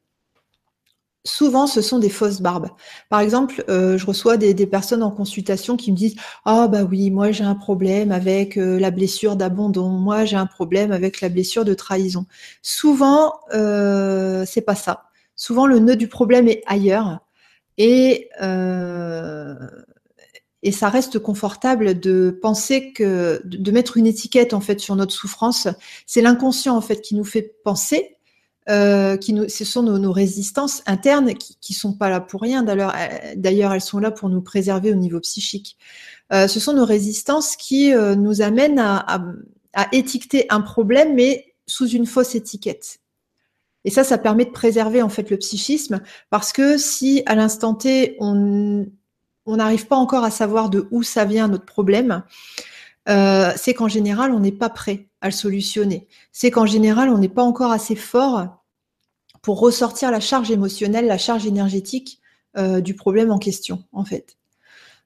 souvent, 1.29 1.67
ce 1.67 1.81
sont 1.83 1.99
des 1.99 2.09
fausses 2.09 2.41
barbes. 2.41 2.69
Par 3.09 3.21
exemple, 3.21 3.65
euh, 3.69 3.99
je 3.99 4.07
reçois 4.07 4.37
des, 4.37 4.55
personnes 4.67 5.03
en 5.03 5.11
consultation 5.11 5.77
qui 5.77 5.93
me 5.93 5.97
disent 5.97 6.17
Ah, 6.45 6.69
bah 6.69 6.83
oui, 6.85 7.11
moi 7.11 7.31
j'ai 7.33 7.45
un 7.45 7.55
problème 7.55 8.13
avec 8.13 8.57
euh, 8.57 8.79
la 8.79 8.91
blessure 8.91 9.37
d'abandon, 9.37 9.89
moi 9.89 10.25
j'ai 10.25 10.37
un 10.37 10.47
problème 10.47 10.93
avec 10.93 11.21
la 11.21 11.29
blessure 11.29 11.65
de 11.65 11.75
trahison. 11.75 12.27
Souvent, 12.63 13.35
euh, 13.55 14.45
c'est 14.47 14.63
pas 14.63 14.75
ça. 14.75 15.05
Souvent, 15.37 15.67
le 15.67 15.79
nœud 15.79 15.97
du 15.97 16.09
problème 16.09 16.49
est 16.49 16.63
ailleurs. 16.67 17.21
Et, 17.79 18.29
euh, 18.43 19.55
et 20.65 20.73
ça 20.73 20.89
reste 20.89 21.21
confortable 21.21 22.01
de 22.01 22.37
penser 22.43 22.93
que, 22.93 23.41
de 23.45 23.71
mettre 23.71 23.97
une 23.97 24.07
étiquette 24.07 24.53
en 24.53 24.61
fait 24.61 24.81
sur 24.81 24.97
notre 24.97 25.13
souffrance. 25.13 25.69
C'est 26.05 26.21
l'inconscient 26.21 26.77
en 26.77 26.81
fait 26.81 27.01
qui 27.01 27.15
nous 27.15 27.25
fait 27.25 27.55
penser 27.65 28.18
euh, 28.69 29.17
ce 29.49 29.65
sont 29.65 29.83
nos, 29.83 30.13
résistances 30.13 30.83
internes 30.87 31.35
qui, 31.35 31.57
qui 31.61 31.73
sont 31.73 31.95
pas 31.95 32.11
là 32.11 32.21
pour 32.21 32.43
rien. 32.43 32.63
D'ailleurs, 32.63 32.93
euh, 32.95 33.35
d'ailleurs, 33.37 33.73
elles 33.73 33.81
sont 33.81 33.99
là 33.99 34.11
pour 34.11 34.29
nous 34.29 34.43
préserver 34.43 34.93
au 34.93 34.97
niveau 34.97 35.21
psychique. 35.21 35.79
Euh, 36.33 36.49
ce 36.49 36.61
sont 36.61 36.75
nos 36.75 36.85
résistances 36.85 37.57
qui 37.57 37.93
nous 37.93 38.43
amènent 38.43 38.79
à, 38.79 39.23
étiqueter 39.93 40.47
un 40.51 40.61
problème, 40.61 41.15
mais 41.15 41.55
sous 41.67 41.89
une 41.89 42.07
fausse 42.07 42.35
étiquette. 42.35 42.99
Et 43.85 43.91
ça, 43.91 44.03
ça 44.03 44.19
permet 44.19 44.45
de 44.45 44.51
préserver 44.51 45.03
en 45.03 45.09
fait 45.09 45.31
le 45.31 45.37
psychisme, 45.37 46.01
parce 46.31 46.53
que 46.53 46.77
si 46.77 47.23
à 47.27 47.37
l'instant 47.37 47.75
T 47.75 48.17
on 48.21 48.87
n'arrive 49.47 49.87
pas 49.87 49.97
encore 49.97 50.25
à 50.25 50.33
savoir 50.33 50.69
de 50.69 50.89
où 50.91 51.05
ça 51.05 51.25
vient 51.25 51.47
notre 51.47 51.65
problème, 51.65 52.25
c'est 53.07 53.75
qu'en 53.75 53.89
général, 53.89 54.33
on 54.33 54.41
n'est 54.41 54.53
pas 54.53 54.69
prêt 54.69 55.09
à 55.21 55.29
le 55.29 55.33
solutionner. 55.33 56.09
C'est 56.33 56.51
qu'en 56.51 56.67
général, 56.67 57.09
on 57.09 57.19
n'est 57.19 57.29
pas 57.29 57.45
encore 57.45 57.71
assez 57.71 57.95
fort 57.95 58.58
pour 59.43 59.61
ressortir 59.61 60.11
la 60.11 60.21
charge 60.21 60.51
émotionnelle, 60.51 61.07
la 61.07 61.19
charge 61.19 61.47
énergétique 61.47 62.21
euh, 62.57 62.81
du 62.81 62.95
problème 62.95 63.31
en 63.31 63.39
question, 63.39 63.85
en 63.93 64.05
fait. 64.05 64.37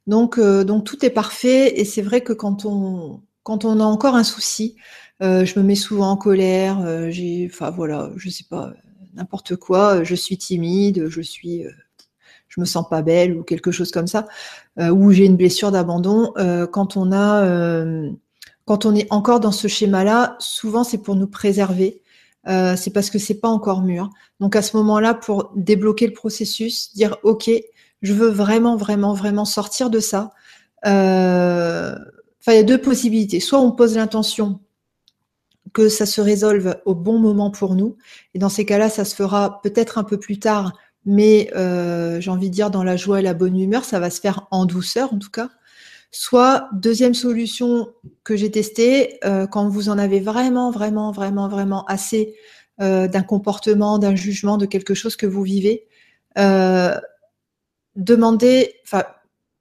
Donc, 0.07 0.39
euh, 0.39 0.65
donc 0.65 0.85
tout 0.85 1.05
est 1.05 1.11
parfait 1.11 1.81
et 1.81 1.85
c'est 1.85 2.03
vrai 2.03 2.23
que 2.23 2.33
quand 2.33 2.65
on, 2.65 3.21
a 3.47 3.85
encore 3.85 4.15
un 4.15 4.25
souci, 4.25 4.77
euh, 5.23 5.45
je 5.45 5.59
me 5.59 5.65
mets 5.65 5.75
souvent 5.75 6.11
en 6.11 6.17
colère, 6.17 7.11
j'ai, 7.11 7.49
enfin 7.53 7.71
voilà, 7.71 8.11
je 8.17 8.31
sais 8.31 8.45
pas, 8.49 8.73
n'importe 9.15 9.57
quoi, 9.57 10.03
je 10.03 10.15
suis 10.15 10.39
timide, 10.39 11.09
je 11.09 11.21
suis, 11.21 11.65
je 12.49 12.61
me 12.61 12.65
sens 12.65 12.89
pas 12.89 13.03
belle 13.03 13.37
ou 13.37 13.43
quelque 13.43 13.71
chose 13.71 13.91
comme 13.91 14.07
ça, 14.07 14.27
ou 14.79 15.13
j'ai 15.13 15.27
une 15.27 15.37
blessure 15.37 15.71
d'abandon. 15.73 16.33
quand 16.73 16.97
on 16.97 17.13
a, 17.13 17.45
quand 18.65 18.87
on 18.87 18.95
est 18.95 19.07
encore 19.13 19.41
dans 19.41 19.53
ce 19.53 19.69
schéma-là, 19.69 20.37
souvent 20.39 20.85
c'est 20.85 20.99
pour 20.99 21.17
nous 21.17 21.29
préserver 21.29 22.03
euh, 22.49 22.77
c'est 22.77 22.91
parce 22.91 23.11
que 23.11 23.19
c'est 23.19 23.41
pas 23.41 23.49
encore 23.49 23.83
mûr. 23.83 24.11
Donc 24.41 24.57
à 24.57 24.63
ce 24.63 24.77
moment-là, 24.77 25.15
pour 25.15 25.53
débloquer 25.57 26.07
le 26.07 26.13
processus, 26.13 26.93
dire 26.95 27.17
ok, 27.23 27.51
je 28.03 28.13
veux 28.13 28.29
vraiment, 28.29 28.77
vraiment, 28.77 29.15
vraiment 29.15 29.45
sortir 29.45 29.91
de 29.91 30.01
ça. 30.01 30.33
Euh, 30.87 31.95
il 32.49 32.55
y 32.55 32.59
a 32.59 32.63
deux 32.65 32.81
possibilités. 32.81 33.39
Soit 33.41 33.61
on 33.61 33.71
pose 33.71 33.97
l'intention 33.97 34.61
que 35.73 35.89
ça 35.89 36.07
se 36.07 36.21
résolve 36.21 36.77
au 36.85 36.95
bon 36.95 37.19
moment 37.19 37.51
pour 37.51 37.75
nous, 37.75 37.97
et 38.35 38.39
dans 38.39 38.51
ces 38.51 38.67
cas-là, 38.67 38.91
ça 38.91 39.05
se 39.05 39.15
fera 39.15 39.61
peut-être 39.63 39.97
un 39.97 40.05
peu 40.05 40.19
plus 40.19 40.39
tard, 40.39 40.73
mais 41.07 41.51
euh, 41.57 42.21
j'ai 42.21 42.31
envie 42.31 42.51
de 42.51 42.55
dire 42.55 42.71
dans 42.71 42.85
la 42.85 42.97
joie 42.97 43.21
et 43.21 43.23
la 43.23 43.33
bonne 43.33 43.59
humeur, 43.59 43.85
ça 43.85 43.99
va 43.99 44.11
se 44.11 44.21
faire 44.21 44.47
en 44.51 44.67
douceur 44.67 45.15
en 45.15 45.19
tout 45.19 45.31
cas. 45.31 45.49
Soit 46.13 46.69
deuxième 46.73 47.15
solution 47.15 47.89
que 48.23 48.37
j'ai 48.37 48.51
testée, 48.51 49.19
euh, 49.25 49.47
quand 49.47 49.69
vous 49.69 49.89
en 49.89 49.99
avez 49.99 50.21
vraiment, 50.21 50.71
vraiment, 50.71 51.11
vraiment, 51.11 51.49
vraiment 51.49 51.85
assez 51.87 52.37
euh, 52.81 53.09
d'un 53.09 53.23
comportement, 53.23 53.99
d'un 53.99 54.15
jugement, 54.15 54.59
de 54.59 54.67
quelque 54.67 54.95
chose 54.95 55.17
que 55.17 55.27
vous 55.27 55.43
vivez, 55.43 55.89
demandez, 57.97 58.75
enfin, 58.85 59.05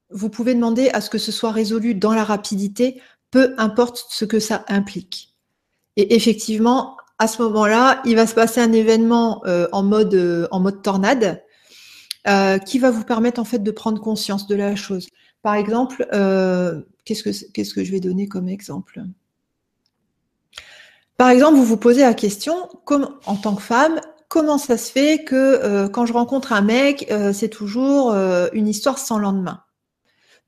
vous 0.09 0.29
pouvez 0.29 0.53
demander 0.53 0.89
à 0.89 1.01
ce 1.01 1.09
que 1.09 1.17
ce 1.17 1.31
soit 1.31 1.51
résolu 1.51 1.95
dans 1.95 2.13
la 2.13 2.23
rapidité, 2.23 3.01
peu 3.31 3.53
importe 3.57 4.05
ce 4.09 4.25
que 4.25 4.39
ça 4.39 4.65
implique. 4.67 5.33
Et 5.97 6.15
effectivement, 6.15 6.97
à 7.17 7.27
ce 7.27 7.41
moment-là, 7.43 8.01
il 8.05 8.15
va 8.15 8.27
se 8.27 8.33
passer 8.33 8.61
un 8.61 8.73
événement 8.73 9.43
euh, 9.45 9.67
en, 9.71 9.83
mode, 9.83 10.13
euh, 10.13 10.47
en 10.51 10.59
mode 10.59 10.81
tornade 10.81 11.43
euh, 12.27 12.57
qui 12.57 12.79
va 12.79 12.91
vous 12.91 13.03
permettre 13.03 13.39
en 13.39 13.43
fait 13.43 13.59
de 13.59 13.71
prendre 13.71 14.01
conscience 14.01 14.47
de 14.47 14.55
la 14.55 14.75
chose. 14.75 15.07
Par 15.41 15.55
exemple, 15.55 16.07
qu'est-ce, 17.05 17.23
que, 17.23 17.51
qu'est-ce 17.51 17.73
que 17.73 17.83
je 17.83 17.91
vais 17.91 17.99
donner 17.99 18.27
comme 18.27 18.47
exemple? 18.47 19.01
Par 21.17 21.29
exemple, 21.29 21.55
vous 21.57 21.65
vous 21.65 21.77
posez 21.77 22.01
la 22.01 22.13
question, 22.13 22.67
comme, 22.85 23.15
en 23.25 23.35
tant 23.35 23.55
que 23.55 23.61
femme, 23.61 23.99
comment 24.27 24.57
ça 24.57 24.77
se 24.77 24.91
fait 24.91 25.23
que 25.23 25.87
quand 25.87 26.05
je 26.05 26.13
rencontre 26.13 26.53
un 26.53 26.61
mec, 26.61 27.11
c'est 27.33 27.49
toujours 27.49 28.13
une 28.53 28.67
histoire 28.67 28.97
sans 28.99 29.19
lendemain? 29.19 29.63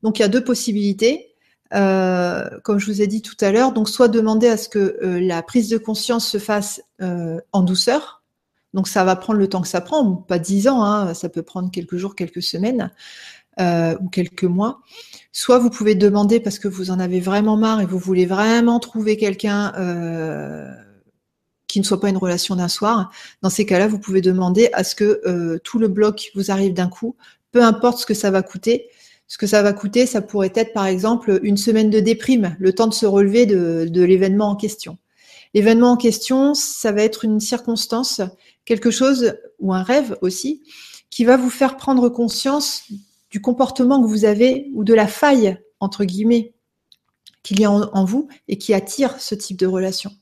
Donc 0.02 0.18
il 0.18 0.22
y 0.22 0.24
a 0.24 0.28
deux 0.28 0.44
possibilités. 0.44 1.34
Euh, 1.72 2.48
comme 2.62 2.78
je 2.78 2.86
vous 2.86 3.02
ai 3.02 3.06
dit 3.08 3.22
tout 3.22 3.36
à 3.40 3.50
l'heure, 3.50 3.72
donc 3.72 3.88
soit 3.88 4.08
demander 4.08 4.46
à 4.48 4.56
ce 4.56 4.68
que 4.68 4.98
euh, 5.02 5.18
la 5.18 5.42
prise 5.42 5.68
de 5.68 5.78
conscience 5.78 6.28
se 6.28 6.38
fasse 6.38 6.82
euh, 7.00 7.40
en 7.52 7.62
douceur. 7.62 8.22
Donc 8.74 8.86
ça 8.86 9.02
va 9.02 9.16
prendre 9.16 9.38
le 9.38 9.48
temps 9.48 9.62
que 9.62 9.68
ça 9.68 9.80
prend, 9.80 10.14
pas 10.14 10.38
dix 10.38 10.68
ans, 10.68 10.84
hein, 10.84 11.14
ça 11.14 11.28
peut 11.28 11.42
prendre 11.42 11.70
quelques 11.70 11.96
jours, 11.96 12.14
quelques 12.14 12.42
semaines 12.42 12.92
ou 13.58 14.08
quelques 14.08 14.44
mois. 14.44 14.80
Soit 15.32 15.58
vous 15.58 15.70
pouvez 15.70 15.94
demander 15.94 16.40
parce 16.40 16.58
que 16.58 16.68
vous 16.68 16.90
en 16.90 17.00
avez 17.00 17.20
vraiment 17.20 17.56
marre 17.56 17.80
et 17.80 17.86
vous 17.86 17.98
voulez 17.98 18.26
vraiment 18.26 18.80
trouver 18.80 19.16
quelqu'un 19.16 19.72
qui 21.66 21.80
ne 21.80 21.84
soit 21.84 22.00
pas 22.00 22.08
une 22.08 22.16
relation 22.16 22.56
d'un 22.56 22.68
soir. 22.68 23.10
Dans 23.42 23.50
ces 23.50 23.66
cas-là, 23.66 23.88
vous 23.88 23.98
pouvez 23.98 24.20
demander 24.20 24.70
à 24.72 24.84
ce 24.84 24.94
que 24.94 25.58
tout 25.64 25.78
le 25.78 25.88
bloc 25.88 26.30
vous 26.34 26.50
arrive 26.50 26.72
d'un 26.72 26.88
coup, 26.88 27.16
peu 27.52 27.62
importe 27.62 27.98
ce 27.98 28.06
que 28.06 28.14
ça 28.14 28.30
va 28.30 28.42
coûter 28.42 28.88
ce 29.26 29.38
que 29.38 29.46
ça 29.46 29.62
va 29.62 29.72
coûter, 29.72 30.06
ça 30.06 30.22
pourrait 30.22 30.52
être 30.54 30.72
par 30.72 30.86
exemple 30.86 31.40
une 31.42 31.56
semaine 31.56 31.90
de 31.90 32.00
déprime, 32.00 32.56
le 32.58 32.72
temps 32.72 32.86
de 32.86 32.94
se 32.94 33.06
relever 33.06 33.46
de, 33.46 34.02
l'événement 34.02 34.50
en 34.50 34.56
question. 34.56 34.98
L'événement 35.54 35.92
en 35.92 35.96
question, 35.96 36.54
ça 36.54 36.92
va 36.92 37.02
être 37.02 37.24
une 37.24 37.40
circonstance, 37.40 38.20
quelque 38.64 38.90
chose 38.90 39.34
ou 39.60 39.72
un 39.72 39.82
rêve 39.82 40.16
aussi, 40.20 40.62
qui 41.10 41.24
va 41.24 41.36
vous 41.36 41.50
faire 41.50 41.76
prendre 41.76 42.08
conscience 42.08 42.84
du 43.34 43.40
comportement 43.40 44.00
que 44.00 44.06
vous 44.06 44.24
avez 44.24 44.70
ou 44.74 44.84
de 44.84 44.94
la 44.94 45.08
faille, 45.08 45.58
entre 45.80 46.04
guillemets, 46.04 46.54
qu'il 47.42 47.58
y 47.58 47.64
a 47.64 47.70
en, 47.72 48.04
vous 48.04 48.28
et 48.46 48.58
qui 48.58 48.72
attire 48.72 49.20
ce 49.20 49.34
type 49.34 49.58
de 49.58 49.66
relation. 49.66 50.12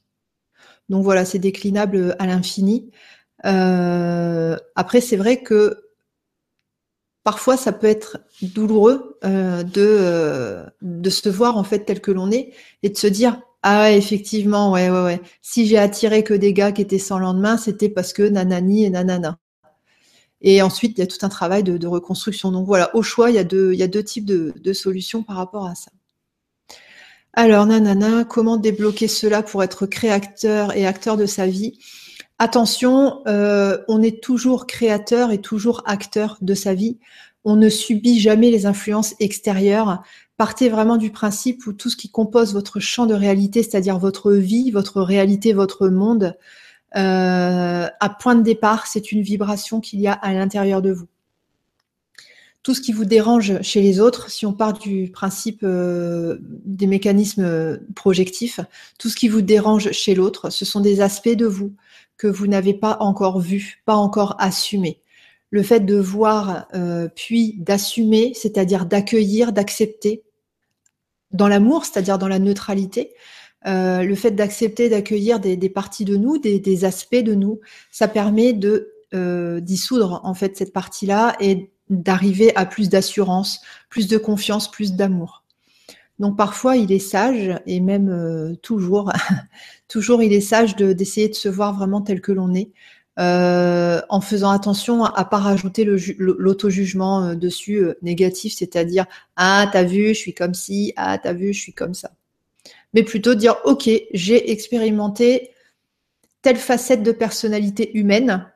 Donc 0.89 1.05
voilà, 1.05 1.27
c'est 1.27 1.39
déclinable 1.39 2.17
à 2.19 2.27
l'infini. 2.27 2.91
Euh, 3.45 4.57
après, 4.77 5.03
c'est 5.03 5.19
vrai 5.19 5.43
que 5.43 5.91
parfois 7.23 7.59
ça 7.59 7.71
peut 7.71 7.87
être 7.87 8.17
douloureux 8.41 9.19
euh, 9.25 9.63
de, 9.63 9.87
euh, 9.87 10.65
de 10.81 11.11
se 11.11 11.29
voir 11.29 11.59
en 11.59 11.65
fait 11.65 11.81
tel 11.81 12.01
que 12.01 12.13
l'on 12.13 12.31
est 12.31 12.55
et 12.83 12.89
de 12.89 12.97
se 12.97 13.07
dire 13.07 13.43
ah 13.63 13.93
effectivement 13.93 14.73
ouais 14.73 14.89
ouais 14.91 15.05
ouais 15.05 15.21
si 15.43 15.67
j'ai 15.67 15.79
attiré 15.79 16.25
que 16.25 16.35
des 16.35 16.53
gars 16.53 16.73
qui 16.73 16.83
étaient 16.83 16.99
sans 16.99 17.19
lendemain 17.19 17.57
c'était 17.59 17.89
parce 17.89 18.13
que 18.13 18.23
nanani 18.23 18.85
et 18.85 18.91
nanana 18.91 19.39
et 20.43 20.61
ensuite 20.63 20.99
il 20.99 21.01
y 21.01 21.05
a 21.05 21.07
tout 21.07 21.25
un 21.25 21.29
travail 21.29 21.63
de, 21.63 21.87
reconstruction 21.87 22.53
donc 22.53 22.67
voilà 22.67 22.95
au 22.95 23.03
choix 23.03 23.31
il 23.31 23.37
y 23.37 23.39
a 23.39 23.45
deux 23.45 24.05
types 24.05 24.27
de, 24.27 24.53
de 24.61 24.73
solutions 24.73 25.23
par 25.23 25.37
rapport 25.37 25.67
à 25.67 25.75
ça 25.75 25.91
alors 27.35 27.65
nanana 27.65 28.25
comment 28.25 28.59
débloquer 28.59 29.09
cela 29.09 29.43
pour 29.43 29.63
être 29.63 29.87
créateur 29.87 30.77
et 30.77 30.87
acteur 30.87 31.17
de 31.17 31.25
sa 31.25 31.47
vie? 31.47 31.79
Attention, 32.39 33.23
euh, 33.27 33.79
on 33.89 34.03
est 34.03 34.23
toujours 34.23 34.67
créateur 34.67 35.31
et 35.31 35.41
toujours 35.41 35.83
acteur 35.87 36.37
de 36.43 36.53
sa 36.53 36.75
vie. 36.75 36.99
On 37.45 37.57
ne 37.57 37.71
subit 37.71 38.21
jamais 38.21 38.51
les 38.51 38.67
influences 38.67 39.15
extérieures. 39.19 40.03
Partez 40.37 40.69
vraiment 40.69 40.99
du 40.99 41.11
principe 41.11 41.67
où 41.67 41.73
tout 41.73 41.89
ce 41.89 41.97
qui 41.97 42.11
compose 42.11 42.53
votre 42.53 42.81
champ 42.81 43.07
de 43.07 43.15
réalité, 43.15 43.63
c'est-à-dire 43.63 43.99
votre 43.99 44.33
vie, 44.33 44.71
votre 44.71 45.01
réalité, 45.01 45.55
votre 45.55 45.89
monde, 45.89 46.37
euh, 46.97 47.89
à 48.01 48.09
point 48.09 48.35
de 48.35 48.43
départ, 48.43 48.87
c'est 48.87 49.13
une 49.13 49.23
vibration 49.23 49.81
qu'il 49.81 50.01
y 50.01 50.09
a 50.09 50.13
à 50.13 50.33
l'intérieur 50.33 50.83
de 50.83 50.93
vous. 50.93 51.09
Tout 52.63 52.75
ce 52.75 52.81
qui 52.81 52.93
vous 52.93 53.05
dérange 53.05 53.61
chez 53.63 53.81
les 53.81 53.99
autres, 53.99 54.31
si 54.31 54.47
on 54.47 54.53
part 54.53 54.75
du 54.75 55.11
principe 55.11 55.63
euh, 55.65 56.39
des 56.41 56.87
mécanismes 56.87 57.81
projectifs, 57.97 58.61
tout 58.99 59.09
ce 59.09 59.17
qui 59.17 59.29
vous 59.29 59.43
dérange 59.43 59.91
chez 59.91 60.15
l'autre, 60.15 60.51
ce 60.51 60.65
sont 60.65 60.81
des 60.81 61.01
aspects 61.01 61.29
de 61.29 61.47
vous, 61.47 61.75
que 62.17 62.29
vous 62.29 62.47
n'avez 62.47 62.75
pas 62.75 62.99
encore 63.01 63.41
vu, 63.41 63.83
pas 63.85 63.97
encore 63.97 64.37
assumé. 64.39 65.01
Le 65.51 65.63
fait 65.63 65.81
de 65.81 65.97
voir 65.97 66.67
euh, 66.73 67.09
puis 67.15 67.57
d'assumer, 67.59 68.33
c'est-à-dire 68.35 68.87
d'accueillir, 68.87 69.53
d'accepter, 69.53 70.23
dans 71.33 71.49
l'amour, 71.49 71.85
c'est-à-dire 71.85 72.19
dans 72.19 72.29
la 72.29 72.39
neutralité, 72.39 73.13
euh, 73.67 74.03
le 74.03 74.15
fait 74.15 74.33
d'accepter, 74.33 74.89
d'accueillir 74.89 75.39
des, 75.39 75.57
parties 75.69 76.05
de 76.05 76.17
nous, 76.17 76.39
des, 76.39 76.85
aspects 76.85 77.15
de 77.15 77.35
nous, 77.35 77.61
ça 77.91 78.09
permet 78.09 78.53
de 78.53 78.93
euh, 79.15 79.61
dissoudre 79.61 80.21
en 80.25 80.35
fait 80.35 80.57
cette 80.57 80.73
partie-là 80.73 81.37
et 81.39 81.71
d'arriver 81.89 82.55
à 82.57 82.67
plus 82.67 82.89
d'assurance, 82.89 83.61
plus 83.89 84.09
de 84.09 84.19
confiance, 84.19 84.71
plus 84.71 84.95
d'amour. 84.95 85.45
Donc 86.19 86.37
parfois, 86.37 86.77
il 86.77 86.93
est 86.93 86.99
sage, 86.99 87.59
et 87.67 87.81
même 87.81 88.09
euh, 88.09 88.55
toujours, 88.63 89.13
toujours, 89.89 90.23
il 90.23 90.33
est 90.33 90.41
sage 90.41 90.77
d'essayer 90.77 91.29
de, 91.29 91.35
se 91.35 91.49
voir 91.49 91.77
vraiment 91.77 92.01
tel 92.01 92.21
que 92.21 92.33
l'on 92.33 92.55
est, 92.55 92.73
en 93.19 94.21
faisant 94.21 94.51
attention 94.51 95.05
à, 95.05 95.25
pas 95.25 95.39
rajouter 95.39 95.85
l'auto-jugement 95.85 97.35
dessus 97.35 97.85
négatif, 98.03 98.55
c'est-à-dire 98.57 99.07
ah 99.37 99.69
t'as 99.73 99.85
vu, 99.85 100.09
je 100.09 100.19
suis 100.19 100.35
comme 100.35 100.55
ci, 100.55 100.93
ah 100.97 101.19
t'as 101.19 101.35
vu, 101.35 101.53
je 101.53 101.61
suis 101.61 101.75
comme 101.75 101.95
ça. 101.95 102.11
Mais 102.95 103.03
plutôt 103.03 103.35
dire 103.35 103.57
ok, 103.65 103.89
j'ai 104.13 104.51
expérimenté 104.51 105.51
telle 106.43 106.57
facette 106.57 107.03
de 107.03 107.13
personnalité 107.13 107.97
humaine, 107.97 108.53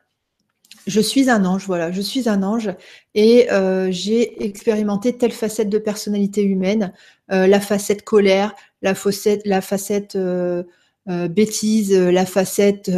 je 0.87 1.01
suis 1.01 1.29
un 1.29 1.45
ange, 1.45 1.65
voilà, 1.67 1.91
je 1.91 2.01
suis 2.01 2.29
un 2.29 2.43
ange 2.43 2.73
et 3.13 3.51
euh, 3.51 3.89
j'ai 3.91 4.43
expérimenté 4.45 5.17
telle 5.17 5.33
facette 5.33 5.69
de 5.69 5.77
personnalité 5.77 6.43
humaine, 6.43 6.93
euh, 7.31 7.45
la 7.45 7.59
facette 7.59 8.03
colère, 8.03 8.55
la 8.81 8.95
facette, 8.95 9.41
la 9.45 9.61
facette 9.61 10.15
euh, 10.15 10.63
bêtise, 11.07 11.93
la 11.93 12.25
facette, 12.25 12.89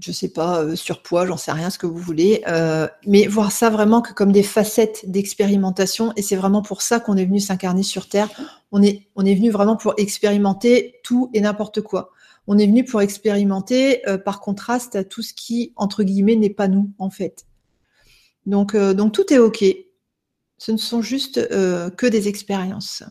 je 0.00 0.12
sais 0.12 0.28
pas, 0.28 0.76
surpoids, 0.76 1.26
j'en 1.26 1.36
sais 1.36 1.52
rien, 1.52 1.70
ce 1.70 1.78
que 1.78 1.86
vous 1.86 1.98
voulez, 1.98 2.42
mais 3.06 3.26
voir 3.26 3.52
ça 3.52 3.70
vraiment 3.70 4.02
que 4.02 4.12
comme 4.12 4.32
des 4.32 4.42
facettes 4.42 5.08
d'expérimentation 5.08 6.12
et 6.16 6.22
c'est 6.22 6.36
vraiment 6.36 6.62
pour 6.62 6.82
ça 6.82 7.00
qu'on 7.00 7.16
est 7.16 7.24
venu 7.24 7.40
s'incarner 7.40 7.82
sur 7.82 8.08
Terre. 8.08 8.28
On 8.72 8.82
est, 8.82 9.06
on 9.14 9.22
venu 9.22 9.50
vraiment 9.50 9.76
pour 9.76 9.94
expérimenter 9.98 10.96
tout 11.02 11.30
et 11.32 11.40
n'importe 11.40 11.80
quoi 11.80 12.10
on 12.46 12.58
est 12.58 12.66
venu 12.66 12.84
pour 12.84 13.00
expérimenter 13.00 14.06
euh, 14.08 14.18
par 14.18 14.40
contraste 14.40 14.96
à 14.96 15.04
tout 15.04 15.22
ce 15.22 15.32
qui, 15.32 15.72
entre 15.76 16.02
guillemets, 16.02 16.36
n'est 16.36 16.50
pas 16.50 16.68
nous, 16.68 16.90
en 16.98 17.10
fait. 17.10 17.46
Donc, 18.46 18.74
euh, 18.74 18.92
donc 18.92 19.12
tout 19.12 19.32
est 19.32 19.38
OK. 19.38 19.64
Ce 20.58 20.72
ne 20.72 20.76
sont 20.76 21.02
juste 21.02 21.38
euh, 21.38 21.90
que 21.90 22.06
des 22.06 22.28
expériences. 22.28 23.02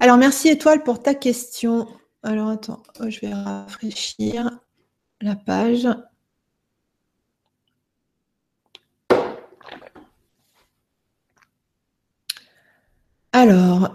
Alors, 0.00 0.16
merci 0.16 0.48
Étoile 0.48 0.82
pour 0.82 1.02
ta 1.02 1.14
question. 1.14 1.86
Alors, 2.24 2.48
attends, 2.48 2.82
oh, 3.00 3.08
je 3.08 3.20
vais 3.20 3.32
rafraîchir 3.32 4.50
la 5.22 5.36
page. 5.36 5.88
Alors, 13.32 13.92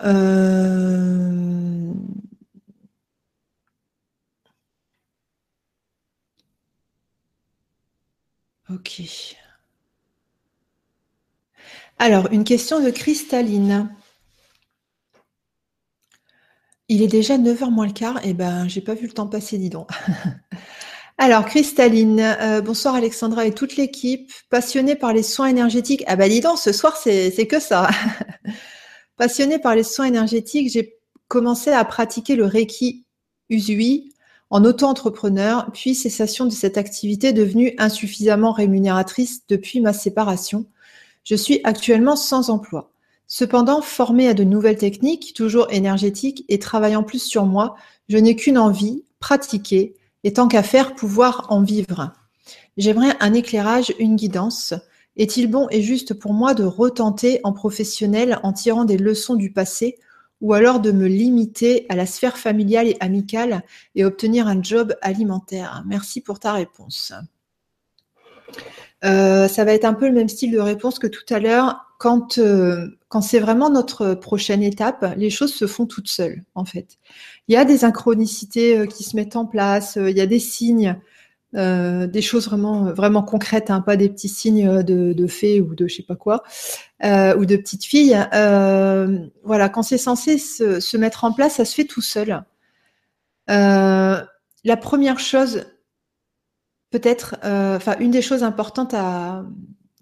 Ok. 8.70 9.36
Alors, 12.00 12.32
une 12.32 12.44
question 12.44 12.84
de 12.84 12.90
Cristalline. 12.90 13.90
Il 16.92 17.04
est 17.04 17.08
déjà 17.08 17.38
9h 17.38 17.70
moins 17.70 17.86
le 17.86 17.94
quart. 17.94 18.20
Eh 18.24 18.34
ben, 18.34 18.68
j'ai 18.68 18.82
pas 18.82 18.96
vu 18.96 19.06
le 19.06 19.14
temps 19.14 19.28
passer, 19.28 19.60
dis 19.60 19.70
donc. 19.70 19.90
Alors, 21.20 21.46
Cristalline, 21.46 22.20
euh, 22.20 22.62
bonsoir 22.62 22.96
Alexandra 22.96 23.46
et 23.46 23.54
toute 23.54 23.76
l'équipe. 23.76 24.32
Passionnée 24.50 24.96
par 24.96 25.14
les 25.14 25.22
soins 25.22 25.48
énergétiques. 25.48 26.04
Ah 26.08 26.16
bah 26.16 26.28
dis 26.28 26.42
donc, 26.42 26.58
ce 26.58 26.72
soir, 26.72 26.98
c'est 26.98 27.48
que 27.48 27.60
ça. 27.60 27.90
Passionnée 29.18 29.60
par 29.60 29.76
les 29.76 29.84
soins 29.84 30.06
énergétiques, 30.06 30.72
j'ai 30.72 30.98
commencé 31.28 31.70
à 31.70 31.86
pratiquer 31.86 32.36
le 32.36 32.46
Reiki 32.46 33.06
Usui 33.50 34.16
en 34.50 34.66
auto-entrepreneur, 34.66 35.70
puis 35.74 35.94
cessation 35.94 36.46
de 36.46 36.52
cette 36.52 36.78
activité 36.78 37.34
devenue 37.34 37.76
insuffisamment 37.78 38.52
rémunératrice 38.52 39.42
depuis 39.48 39.80
ma 39.80 39.94
séparation. 39.94 40.66
Je 41.24 41.36
suis 41.36 41.60
actuellement 41.64 42.16
sans 42.16 42.50
emploi. 42.50 42.92
Cependant, 43.32 43.84
formée 43.84 44.28
à 44.28 44.34
de 44.34 44.44
nouvelles 44.44 44.80
techniques, 44.80 45.36
toujours 45.36 45.68
énergétiques 45.70 46.46
et 46.50 46.58
travaillant 46.58 47.04
plus 47.04 47.22
sur 47.22 47.46
moi, 47.46 47.76
je 48.10 48.18
n'ai 48.18 48.36
qu'une 48.36 48.58
envie, 48.58 49.06
pratiquer, 49.20 49.96
et 50.24 50.34
tant 50.34 50.48
qu'à 50.48 50.64
faire, 50.64 50.96
pouvoir 50.96 51.46
en 51.50 51.62
vivre. 51.62 52.12
J'aimerais 52.76 53.16
un 53.20 53.34
éclairage, 53.36 53.94
une 54.00 54.16
guidance. 54.16 54.74
Est-il 55.16 55.46
bon 55.46 55.68
et 55.70 55.84
juste 55.84 56.16
pour 56.16 56.34
moi 56.34 56.56
de 56.56 56.64
retenter 56.64 57.40
en 57.44 57.54
professionnel 57.54 58.40
en 58.42 58.52
tirant 58.52 58.84
des 58.84 58.98
leçons 58.98 59.36
du 59.36 59.52
passé 59.54 60.00
ou 60.42 60.54
alors 60.54 60.80
de 60.80 60.92
me 60.92 61.08
limiter 61.08 61.86
à 61.90 61.96
la 61.96 62.08
sphère 62.08 62.38
familiale 62.38 62.88
et 62.88 62.98
amicale 63.00 63.62
et 63.94 64.06
obtenir 64.06 64.48
un 64.48 64.64
job 64.64 64.96
alimentaire? 65.04 65.84
Merci 65.86 66.22
pour 66.22 66.40
ta 66.40 66.54
réponse. 66.54 67.14
Euh, 69.06 69.48
ça 69.48 69.66
va 69.66 69.74
être 69.74 69.86
un 69.86 69.94
peu 69.94 70.08
le 70.08 70.14
même 70.14 70.30
style 70.30 70.52
de 70.52 70.60
réponse 70.60 70.98
que 70.98 71.08
tout 71.08 71.32
à 71.32 71.40
l'heure. 71.40 71.86
Quand, 72.00 72.40
euh, 72.40 72.88
quand 73.10 73.22
c'est 73.22 73.40
vraiment 73.40 73.70
notre 73.70 74.14
prochaine 74.14 74.64
étape, 74.64 75.14
les 75.18 75.30
choses 75.30 75.54
se 75.54 75.68
font 75.68 75.86
toutes 75.86 76.08
seules, 76.08 76.44
en 76.56 76.64
fait. 76.64 76.98
Il 77.48 77.54
y 77.54 77.58
a 77.58 77.66
des 77.66 77.80
synchronicités 77.80 78.78
euh, 78.78 78.86
qui 78.86 79.04
se 79.04 79.16
mettent 79.16 79.36
en 79.36 79.46
place, 79.46 79.98
il 80.02 80.18
y 80.18 80.22
a 80.22 80.26
des 80.26 80.40
signes, 80.40 81.00
des 81.54 82.22
choses 82.22 82.46
vraiment, 82.46 82.94
vraiment 82.94 83.24
concrètes, 83.24 83.72
hein, 83.72 83.82
pas 83.82 83.98
des 83.98 84.08
petits 84.10 84.30
signes 84.30 84.84
de, 84.84 85.28
fées 85.28 85.60
ou 85.62 85.74
de 85.74 85.88
je 85.88 85.96
sais 85.96 86.04
pas 86.04 86.16
quoi, 86.16 86.44
ou 87.04 87.46
de 87.46 87.56
petites 87.58 87.86
filles. 87.86 88.16
voilà, 89.44 89.70
quand 89.70 89.82
c'est 89.82 89.98
censé 89.98 90.38
se, 90.38 90.80
se, 90.80 90.96
mettre 90.96 91.24
en 91.24 91.34
place, 91.34 91.56
ça 91.56 91.66
se 91.66 91.74
fait 91.74 91.86
tout 91.86 92.02
seul. 92.02 92.44
la 93.48 94.78
première 94.80 95.20
chose, 95.20 95.66
peut-être, 96.92 97.36
euh, 97.44 97.78
enfin, 97.78 97.96
une 98.00 98.12
des 98.12 98.22
choses 98.22 98.44
importantes 98.44 98.94
à, 98.94 99.46